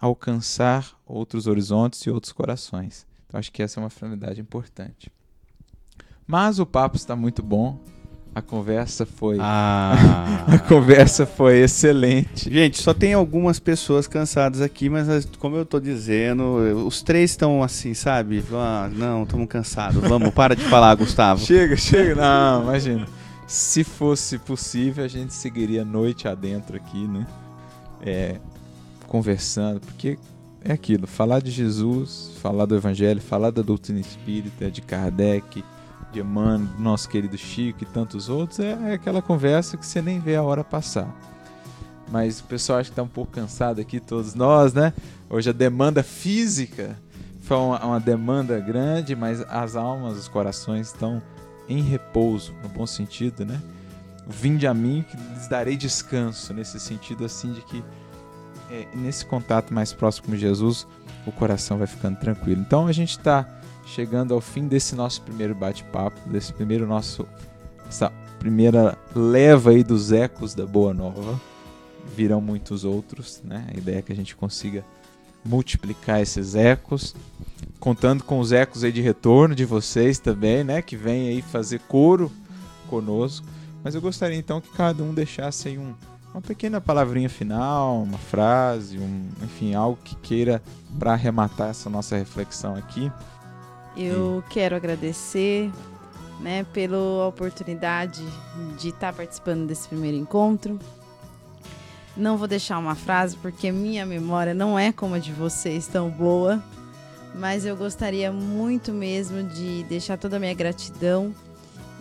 alcançar 0.00 0.98
outros 1.06 1.46
horizontes 1.46 2.00
e 2.00 2.10
outros 2.10 2.32
corações. 2.32 3.06
Então 3.24 3.38
acho 3.38 3.52
que 3.52 3.62
essa 3.62 3.78
é 3.78 3.80
uma 3.84 3.88
finalidade 3.88 4.40
importante. 4.40 5.12
Mas 6.26 6.58
o 6.58 6.66
papo 6.66 6.96
está 6.96 7.14
muito 7.14 7.40
bom. 7.40 7.78
A 8.34 8.42
conversa 8.42 9.06
foi 9.06 9.36
Ah. 9.40 10.44
a 10.52 10.58
conversa 10.58 11.24
foi 11.24 11.58
excelente. 11.58 12.52
Gente, 12.52 12.82
só 12.82 12.92
tem 12.92 13.14
algumas 13.14 13.60
pessoas 13.60 14.08
cansadas 14.08 14.60
aqui, 14.60 14.88
mas 14.88 15.24
como 15.38 15.54
eu 15.54 15.64
tô 15.64 15.78
dizendo, 15.78 16.84
os 16.84 17.00
três 17.00 17.30
estão 17.30 17.62
assim, 17.62 17.94
sabe? 17.94 18.42
Ah, 18.52 18.90
não, 18.92 19.22
estamos 19.22 19.46
cansados. 19.46 20.02
Vamos, 20.02 20.30
para 20.30 20.56
de 20.56 20.64
falar, 20.64 20.96
Gustavo. 20.96 21.40
Chega, 21.46 21.76
chega. 21.76 22.16
Não, 22.16 22.64
imagina. 22.64 23.06
Se 23.48 23.82
fosse 23.82 24.38
possível, 24.38 25.02
a 25.02 25.08
gente 25.08 25.32
seguiria 25.32 25.82
noite 25.82 26.28
adentro 26.28 26.76
aqui, 26.76 27.08
né? 27.08 27.26
É, 28.02 28.36
conversando, 29.06 29.80
porque 29.80 30.18
é 30.62 30.74
aquilo, 30.74 31.06
falar 31.06 31.40
de 31.40 31.50
Jesus, 31.50 32.32
falar 32.42 32.66
do 32.66 32.76
Evangelho, 32.76 33.22
falar 33.22 33.50
da 33.50 33.62
doutrina 33.62 34.00
espírita, 34.00 34.70
de 34.70 34.82
Kardec, 34.82 35.64
de 36.12 36.20
Emmanuel, 36.20 36.68
do 36.76 36.82
nosso 36.82 37.08
querido 37.08 37.38
Chico 37.38 37.84
e 37.84 37.86
tantos 37.86 38.28
outros, 38.28 38.60
é, 38.60 38.90
é 38.90 38.92
aquela 38.92 39.22
conversa 39.22 39.78
que 39.78 39.86
você 39.86 40.02
nem 40.02 40.20
vê 40.20 40.36
a 40.36 40.42
hora 40.42 40.62
passar. 40.62 41.08
Mas 42.12 42.40
o 42.40 42.44
pessoal 42.44 42.80
acha 42.80 42.90
que 42.90 42.92
está 42.92 43.02
um 43.02 43.08
pouco 43.08 43.32
cansado 43.32 43.80
aqui, 43.80 43.98
todos 43.98 44.34
nós, 44.34 44.74
né? 44.74 44.92
Hoje 45.30 45.48
a 45.48 45.54
demanda 45.54 46.02
física 46.02 46.98
foi 47.40 47.56
uma, 47.56 47.82
uma 47.82 48.00
demanda 48.00 48.60
grande, 48.60 49.16
mas 49.16 49.40
as 49.40 49.74
almas, 49.74 50.18
os 50.18 50.28
corações 50.28 50.88
estão 50.88 51.22
em 51.68 51.82
repouso, 51.82 52.54
no 52.62 52.68
bom 52.68 52.86
sentido, 52.86 53.44
né? 53.44 53.60
Vinde 54.26 54.66
a 54.66 54.74
mim 54.74 55.04
que 55.08 55.16
lhes 55.16 55.48
darei 55.48 55.76
descanso, 55.76 56.52
nesse 56.52 56.78
sentido 56.78 57.24
assim 57.24 57.52
de 57.52 57.62
que 57.62 57.84
é, 58.70 58.86
nesse 58.94 59.24
contato 59.24 59.72
mais 59.72 59.92
próximo 59.92 60.28
com 60.28 60.36
Jesus, 60.36 60.86
o 61.26 61.32
coração 61.32 61.78
vai 61.78 61.86
ficando 61.86 62.18
tranquilo. 62.18 62.60
Então 62.60 62.86
a 62.86 62.92
gente 62.92 63.10
está 63.10 63.46
chegando 63.86 64.34
ao 64.34 64.40
fim 64.40 64.68
desse 64.68 64.94
nosso 64.94 65.22
primeiro 65.22 65.54
bate-papo, 65.54 66.28
desse 66.28 66.52
primeiro 66.52 66.86
nosso 66.86 67.26
essa 67.88 68.12
primeira 68.38 68.96
leva 69.14 69.70
aí 69.70 69.82
dos 69.82 70.12
ecos 70.12 70.54
da 70.54 70.66
Boa 70.66 70.92
Nova. 70.92 71.40
Virão 72.14 72.40
muitos 72.40 72.84
outros, 72.84 73.42
né? 73.44 73.66
A 73.74 73.78
ideia 73.78 73.98
é 73.98 74.02
que 74.02 74.12
a 74.12 74.16
gente 74.16 74.36
consiga 74.36 74.84
multiplicar 75.44 76.20
esses 76.20 76.54
ecos, 76.54 77.14
contando 77.80 78.24
com 78.24 78.38
os 78.38 78.52
ecos 78.52 78.84
aí 78.84 78.92
de 78.92 79.00
retorno 79.00 79.54
de 79.54 79.64
vocês 79.64 80.18
também, 80.18 80.64
né? 80.64 80.82
Que 80.82 80.96
vem 80.96 81.28
aí 81.28 81.42
fazer 81.42 81.80
coro 81.80 82.30
conosco. 82.88 83.46
Mas 83.82 83.94
eu 83.94 84.00
gostaria 84.00 84.36
então 84.36 84.60
que 84.60 84.70
cada 84.70 85.02
um 85.02 85.14
deixasse 85.14 85.68
aí 85.68 85.78
um, 85.78 85.94
uma 86.32 86.42
pequena 86.42 86.80
palavrinha 86.80 87.28
final, 87.28 88.02
uma 88.02 88.18
frase, 88.18 88.98
um, 88.98 89.28
enfim, 89.42 89.74
algo 89.74 89.98
que 90.02 90.16
queira 90.16 90.62
para 90.98 91.12
arrematar 91.12 91.70
essa 91.70 91.88
nossa 91.88 92.16
reflexão 92.16 92.74
aqui. 92.74 93.10
Eu 93.96 94.44
quero 94.50 94.76
agradecer 94.76 95.70
né, 96.40 96.64
pela 96.72 97.26
oportunidade 97.26 98.24
de 98.78 98.88
estar 98.88 99.12
participando 99.12 99.66
desse 99.66 99.88
primeiro 99.88 100.16
encontro. 100.16 100.78
Não 102.18 102.36
vou 102.36 102.48
deixar 102.48 102.78
uma 102.78 102.96
frase 102.96 103.36
porque 103.36 103.70
minha 103.70 104.04
memória 104.04 104.52
não 104.52 104.76
é 104.76 104.90
como 104.90 105.14
a 105.14 105.20
de 105.20 105.32
vocês 105.32 105.86
tão 105.86 106.10
boa, 106.10 106.60
mas 107.32 107.64
eu 107.64 107.76
gostaria 107.76 108.32
muito 108.32 108.92
mesmo 108.92 109.44
de 109.44 109.84
deixar 109.84 110.18
toda 110.18 110.36
a 110.36 110.40
minha 110.40 110.52
gratidão 110.52 111.32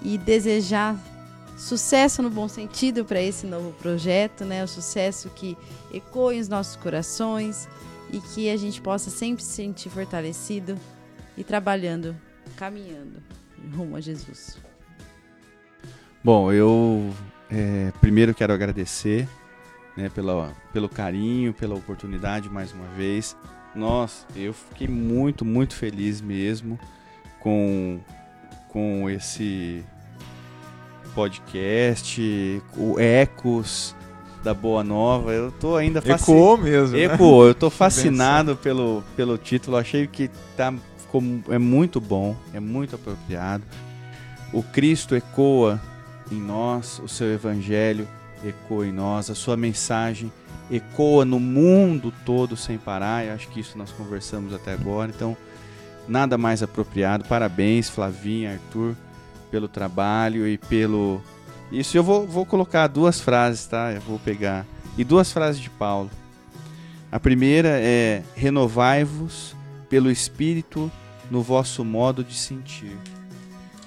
e 0.01 0.17
desejar 0.17 0.97
sucesso 1.55 2.23
no 2.23 2.31
bom 2.31 2.47
sentido 2.47 3.05
para 3.05 3.21
esse 3.21 3.45
novo 3.45 3.71
projeto, 3.73 4.43
né? 4.43 4.63
O 4.63 4.67
sucesso 4.67 5.29
que 5.35 5.55
ecoe 5.93 6.39
os 6.39 6.49
nossos 6.49 6.75
corações 6.75 7.69
e 8.11 8.19
que 8.19 8.49
a 8.49 8.57
gente 8.57 8.81
possa 8.81 9.11
sempre 9.11 9.43
se 9.43 9.51
sentir 9.51 9.89
fortalecido 9.89 10.79
e 11.37 11.43
trabalhando, 11.43 12.15
caminhando 12.55 13.21
rumo 13.75 13.95
a 13.95 14.01
Jesus. 14.01 14.57
Bom, 16.23 16.51
eu 16.51 17.13
é, 17.51 17.91
primeiro 18.01 18.33
quero 18.33 18.51
agradecer 18.51 19.27
né, 19.97 20.09
pela, 20.13 20.53
pelo 20.71 20.87
carinho, 20.87 21.51
pela 21.51 21.73
oportunidade 21.73 22.49
mais 22.49 22.71
uma 22.71 22.85
vez. 22.95 23.35
Nossa, 23.75 24.25
eu 24.35 24.53
fiquei 24.53 24.87
muito, 24.87 25.43
muito 25.43 25.75
feliz 25.75 26.21
mesmo 26.21 26.79
com, 27.39 27.99
com 28.69 29.09
esse 29.09 29.83
podcast, 31.15 32.61
o 32.77 32.99
Ecos 32.99 33.95
da 34.43 34.53
Boa 34.53 34.83
Nova. 34.83 35.33
Eu 35.33 35.51
tô 35.51 35.75
ainda 35.75 35.99
fascinado. 35.99 36.23
Ecoou 36.23 36.57
mesmo. 36.57 36.95
né? 36.95 37.03
Ecoou, 37.03 37.47
eu 37.47 37.55
tô 37.55 37.69
fascinado 37.71 38.55
pelo, 38.55 39.03
pelo 39.15 39.35
título, 39.37 39.77
achei 39.77 40.05
que 40.05 40.29
tá, 40.55 40.73
ficou, 40.97 41.23
é 41.49 41.57
muito 41.57 41.99
bom, 41.99 42.35
é 42.53 42.59
muito 42.59 42.95
apropriado. 42.95 43.63
O 44.53 44.61
Cristo 44.61 45.15
ecoa 45.15 45.81
em 46.31 46.39
nós, 46.39 46.99
o 47.03 47.07
seu 47.07 47.33
evangelho 47.33 48.07
ecoa 48.43 48.85
em 48.85 48.91
nós, 48.91 49.29
a 49.29 49.35
sua 49.35 49.57
mensagem 49.57 50.31
ecoa 50.69 51.23
no 51.23 51.39
mundo 51.39 52.13
todo 52.25 52.57
sem 52.57 52.77
parar. 52.77 53.25
Eu 53.25 53.33
acho 53.33 53.47
que 53.49 53.59
isso 53.59 53.77
nós 53.77 53.91
conversamos 53.91 54.53
até 54.53 54.73
agora, 54.73 55.11
então 55.13 55.35
nada 56.07 56.37
mais 56.37 56.63
apropriado. 56.63 57.25
Parabéns, 57.25 57.89
Flavinha, 57.89 58.53
Arthur, 58.53 58.95
pelo 59.51 59.67
trabalho 59.67 60.47
e 60.47 60.57
pelo. 60.57 61.21
Isso 61.71 61.97
eu 61.97 62.03
vou, 62.03 62.25
vou 62.25 62.45
colocar 62.45 62.87
duas 62.87 63.19
frases, 63.19 63.65
tá? 63.65 63.91
Eu 63.91 64.01
vou 64.01 64.19
pegar. 64.19 64.65
E 64.97 65.03
duas 65.03 65.31
frases 65.31 65.61
de 65.61 65.69
Paulo. 65.69 66.09
A 67.11 67.19
primeira 67.19 67.69
é: 67.79 68.23
renovai-vos 68.35 69.55
pelo 69.89 70.11
Espírito 70.11 70.91
no 71.29 71.41
vosso 71.41 71.83
modo 71.83 72.23
de 72.23 72.35
sentir. 72.35 72.97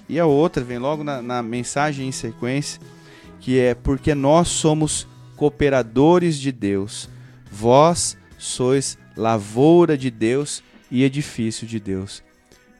E 0.08 0.18
a 0.18 0.26
outra 0.26 0.62
vem 0.62 0.78
logo 0.78 1.04
na, 1.04 1.22
na 1.22 1.42
mensagem 1.42 2.08
em 2.08 2.12
sequência, 2.12 2.80
que 3.40 3.58
é: 3.58 3.74
porque 3.74 4.14
nós 4.14 4.48
somos 4.48 5.06
cooperadores 5.36 6.38
de 6.38 6.52
Deus, 6.52 7.08
vós 7.50 8.16
sois 8.38 8.98
lavoura 9.16 9.96
de 9.96 10.10
Deus 10.10 10.62
e 10.90 11.02
edifício 11.02 11.66
de 11.66 11.80
Deus. 11.80 12.22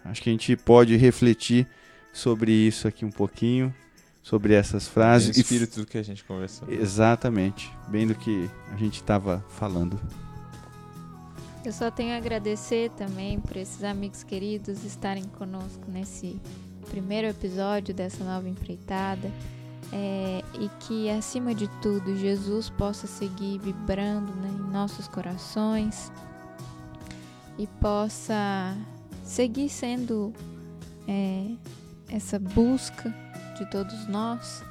Acho 0.05 0.23
que 0.23 0.31
a 0.31 0.32
gente 0.32 0.57
pode 0.57 0.97
refletir 0.97 1.66
sobre 2.12 2.53
isso 2.53 2.89
aqui 2.89 3.05
um 3.05 3.11
pouquinho, 3.11 3.74
sobre 4.23 4.55
essas 4.55 4.89
frases. 4.89 5.37
o 5.37 5.41
espírito 5.41 5.81
do 5.81 5.87
que 5.87 5.99
a 5.99 6.03
gente 6.03 6.24
conversou. 6.24 6.70
Exatamente, 6.70 7.70
bem 7.89 8.07
do 8.07 8.15
que 8.15 8.49
a 8.73 8.77
gente 8.77 8.97
estava 8.97 9.45
falando. 9.51 10.01
Eu 11.65 11.73
só 11.73 11.91
tenho 11.91 12.15
a 12.15 12.16
agradecer 12.16 12.91
também 12.93 13.39
por 13.39 13.57
esses 13.57 13.85
amigos 13.85 14.23
queridos 14.23 14.82
estarem 14.82 15.24
conosco 15.24 15.85
nesse 15.89 16.41
primeiro 16.89 17.28
episódio 17.28 17.95
dessa 17.95 18.24
nova 18.24 18.49
empreitada. 18.49 19.31
É, 19.93 20.44
e 20.55 20.69
que, 20.81 21.11
acima 21.11 21.55
de 21.55 21.66
tudo, 21.81 22.16
Jesus 22.16 22.70
possa 22.70 23.07
seguir 23.07 23.59
vibrando 23.59 24.32
né, 24.36 24.48
em 24.48 24.73
nossos 24.73 25.09
corações 25.09 26.12
e 27.59 27.66
possa 27.66 28.77
seguir 29.24 29.69
sendo 29.69 30.32
é, 31.09 31.47
essa 32.09 32.39
busca 32.39 33.15
de 33.59 33.69
todos 33.70 34.07
nós, 34.07 34.62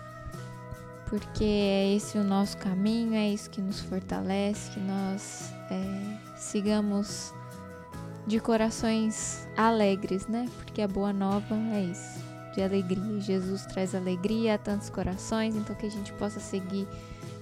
porque 1.07 1.43
é 1.43 1.95
esse 1.95 2.17
o 2.17 2.23
nosso 2.23 2.57
caminho, 2.57 3.13
é 3.13 3.29
isso 3.29 3.49
que 3.49 3.61
nos 3.61 3.79
fortalece, 3.79 4.71
que 4.71 4.79
nós 4.79 5.53
é, 5.69 6.37
sigamos 6.37 7.33
de 8.25 8.39
corações 8.39 9.47
alegres, 9.57 10.27
né? 10.27 10.47
Porque 10.57 10.81
a 10.81 10.87
boa 10.87 11.11
nova 11.13 11.55
é 11.73 11.83
isso, 11.83 12.19
alegria. 12.63 13.19
Jesus 13.19 13.65
traz 13.65 13.93
alegria 13.95 14.55
a 14.55 14.57
tantos 14.57 14.89
corações, 14.89 15.55
então 15.55 15.75
que 15.75 15.85
a 15.85 15.91
gente 15.91 16.11
possa 16.13 16.39
seguir 16.39 16.87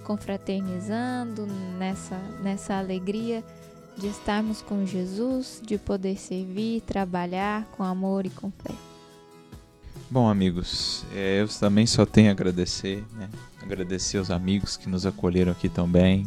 confraternizando 0.03 1.45
nessa, 1.77 2.17
nessa 2.41 2.75
alegria 2.75 3.43
de 3.97 4.07
estarmos 4.07 4.61
com 4.61 4.85
Jesus, 4.85 5.61
de 5.65 5.77
poder 5.77 6.17
servir, 6.17 6.81
trabalhar 6.81 7.65
com 7.75 7.83
amor 7.83 8.25
e 8.25 8.29
com 8.29 8.51
fé. 8.51 8.73
Bom, 10.09 10.29
amigos, 10.29 11.03
é, 11.13 11.41
eu 11.41 11.47
também 11.47 11.85
só 11.85 12.05
tenho 12.05 12.29
a 12.29 12.31
agradecer, 12.31 13.03
né? 13.15 13.29
agradecer 13.61 14.17
aos 14.17 14.31
amigos 14.31 14.77
que 14.77 14.87
nos 14.87 15.05
acolheram 15.05 15.51
aqui 15.51 15.67
também, 15.67 16.25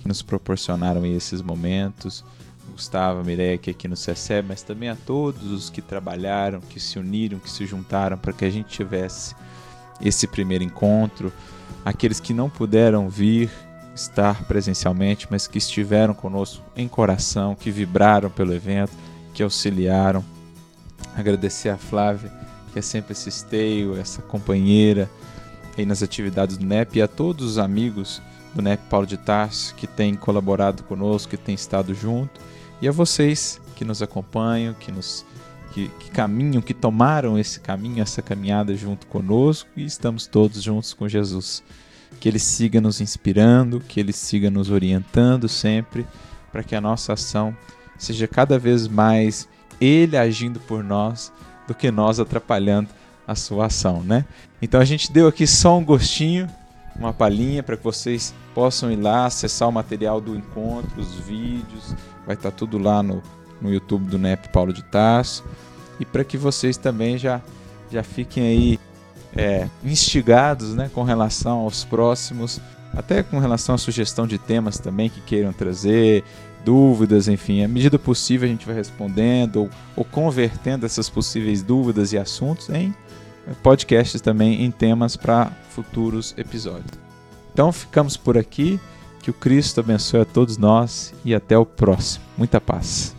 que 0.00 0.08
nos 0.08 0.22
proporcionaram 0.22 1.06
esses 1.06 1.40
momentos. 1.40 2.24
Gustavo, 2.72 3.22
que 3.60 3.70
aqui 3.70 3.86
nos 3.86 4.04
recebe, 4.04 4.48
mas 4.48 4.62
também 4.62 4.88
a 4.88 4.96
todos 4.96 5.50
os 5.50 5.70
que 5.70 5.80
trabalharam, 5.80 6.60
que 6.60 6.80
se 6.80 6.98
uniram, 6.98 7.38
que 7.38 7.50
se 7.50 7.66
juntaram 7.66 8.18
para 8.18 8.32
que 8.32 8.44
a 8.44 8.50
gente 8.50 8.68
tivesse 8.68 9.34
esse 10.00 10.26
primeiro 10.26 10.64
encontro, 10.64 11.32
aqueles 11.84 12.18
que 12.18 12.34
não 12.34 12.50
puderam 12.50 13.08
vir 13.08 13.50
estar 13.94 14.44
presencialmente, 14.44 15.28
mas 15.30 15.46
que 15.46 15.58
estiveram 15.58 16.14
conosco 16.14 16.64
em 16.76 16.88
coração, 16.88 17.54
que 17.54 17.70
vibraram 17.70 18.30
pelo 18.30 18.54
evento, 18.54 18.92
que 19.34 19.42
auxiliaram. 19.42 20.24
Agradecer 21.14 21.68
a 21.68 21.76
Flávia, 21.76 22.32
que 22.72 22.78
é 22.78 22.82
sempre 22.82 23.12
esse 23.12 23.28
esteio, 23.28 23.96
essa 23.98 24.22
companheira 24.22 25.10
aí 25.76 25.86
nas 25.86 26.02
atividades 26.02 26.56
do 26.56 26.66
NEP 26.66 26.98
e 26.98 27.02
a 27.02 27.08
todos 27.08 27.46
os 27.46 27.58
amigos 27.58 28.20
do 28.54 28.62
NEP 28.62 28.82
Paulo 28.90 29.06
de 29.06 29.16
Tarso 29.16 29.74
que 29.74 29.86
têm 29.86 30.14
colaborado 30.14 30.82
conosco, 30.82 31.30
que 31.30 31.36
têm 31.36 31.54
estado 31.54 31.94
junto, 31.94 32.40
e 32.82 32.88
a 32.88 32.92
vocês 32.92 33.60
que 33.76 33.84
nos 33.84 34.02
acompanham, 34.02 34.74
que 34.74 34.90
nos 34.90 35.24
que, 35.72 35.88
que, 35.88 36.10
caminham, 36.10 36.60
que 36.60 36.74
tomaram 36.74 37.38
esse 37.38 37.60
caminho, 37.60 38.02
essa 38.02 38.20
caminhada 38.20 38.76
junto 38.76 39.06
conosco 39.06 39.70
e 39.76 39.84
estamos 39.84 40.26
todos 40.26 40.62
juntos 40.62 40.92
com 40.92 41.08
Jesus. 41.08 41.62
Que 42.20 42.28
Ele 42.28 42.40
siga 42.40 42.80
nos 42.80 43.00
inspirando, 43.00 43.80
que 43.80 43.98
Ele 43.98 44.12
siga 44.12 44.50
nos 44.50 44.68
orientando 44.68 45.48
sempre, 45.48 46.06
para 46.50 46.62
que 46.62 46.74
a 46.74 46.80
nossa 46.80 47.14
ação 47.14 47.56
seja 47.96 48.28
cada 48.28 48.58
vez 48.58 48.86
mais 48.86 49.48
Ele 49.80 50.16
agindo 50.16 50.60
por 50.60 50.84
nós 50.84 51.32
do 51.66 51.74
que 51.74 51.90
nós 51.90 52.20
atrapalhando 52.20 52.88
a 53.26 53.34
sua 53.36 53.66
ação, 53.66 54.02
né? 54.02 54.26
Então 54.60 54.80
a 54.80 54.84
gente 54.84 55.10
deu 55.10 55.28
aqui 55.28 55.46
só 55.46 55.78
um 55.78 55.84
gostinho, 55.84 56.48
uma 56.96 57.12
palhinha 57.12 57.62
para 57.62 57.76
que 57.76 57.84
vocês 57.84 58.34
possam 58.54 58.92
ir 58.92 58.96
lá 58.96 59.26
acessar 59.26 59.68
o 59.68 59.72
material 59.72 60.20
do 60.20 60.36
encontro, 60.36 61.00
os 61.00 61.14
vídeos, 61.14 61.94
vai 62.26 62.34
estar 62.34 62.50
tá 62.50 62.56
tudo 62.56 62.78
lá 62.78 63.02
no, 63.02 63.22
no 63.60 63.72
YouTube 63.72 64.08
do 64.08 64.18
NEP 64.18 64.48
Paulo 64.48 64.72
de 64.72 64.82
Tarso 64.84 65.44
e 65.98 66.04
para 66.04 66.24
que 66.24 66.36
vocês 66.36 66.76
também 66.76 67.18
já 67.18 67.40
já 67.90 68.02
fiquem 68.02 68.42
aí 68.42 68.80
é, 69.36 69.68
instigados, 69.84 70.74
né, 70.74 70.90
com 70.94 71.02
relação 71.02 71.58
aos 71.58 71.84
próximos, 71.84 72.58
até 72.94 73.22
com 73.22 73.38
relação 73.38 73.74
à 73.74 73.78
sugestão 73.78 74.26
de 74.26 74.38
temas 74.38 74.78
também 74.78 75.10
que 75.10 75.20
queiram 75.20 75.52
trazer, 75.52 76.24
dúvidas, 76.64 77.28
enfim, 77.28 77.62
à 77.62 77.68
medida 77.68 77.98
possível 77.98 78.48
a 78.48 78.50
gente 78.50 78.64
vai 78.64 78.74
respondendo 78.74 79.56
ou, 79.56 79.70
ou 79.96 80.04
convertendo 80.04 80.86
essas 80.86 81.10
possíveis 81.10 81.62
dúvidas 81.62 82.12
e 82.12 82.18
assuntos 82.18 82.70
em 82.70 82.94
podcasts 83.62 84.20
também 84.20 84.62
em 84.62 84.70
temas 84.70 85.16
para 85.16 85.50
futuros 85.70 86.34
episódios. 86.36 86.92
Então 87.52 87.72
ficamos 87.72 88.16
por 88.16 88.38
aqui. 88.38 88.80
Que 89.22 89.30
o 89.30 89.34
Cristo 89.34 89.80
abençoe 89.80 90.20
a 90.20 90.24
todos 90.24 90.58
nós 90.58 91.14
e 91.24 91.34
até 91.34 91.56
o 91.56 91.64
próximo. 91.64 92.24
Muita 92.36 92.60
paz. 92.60 93.14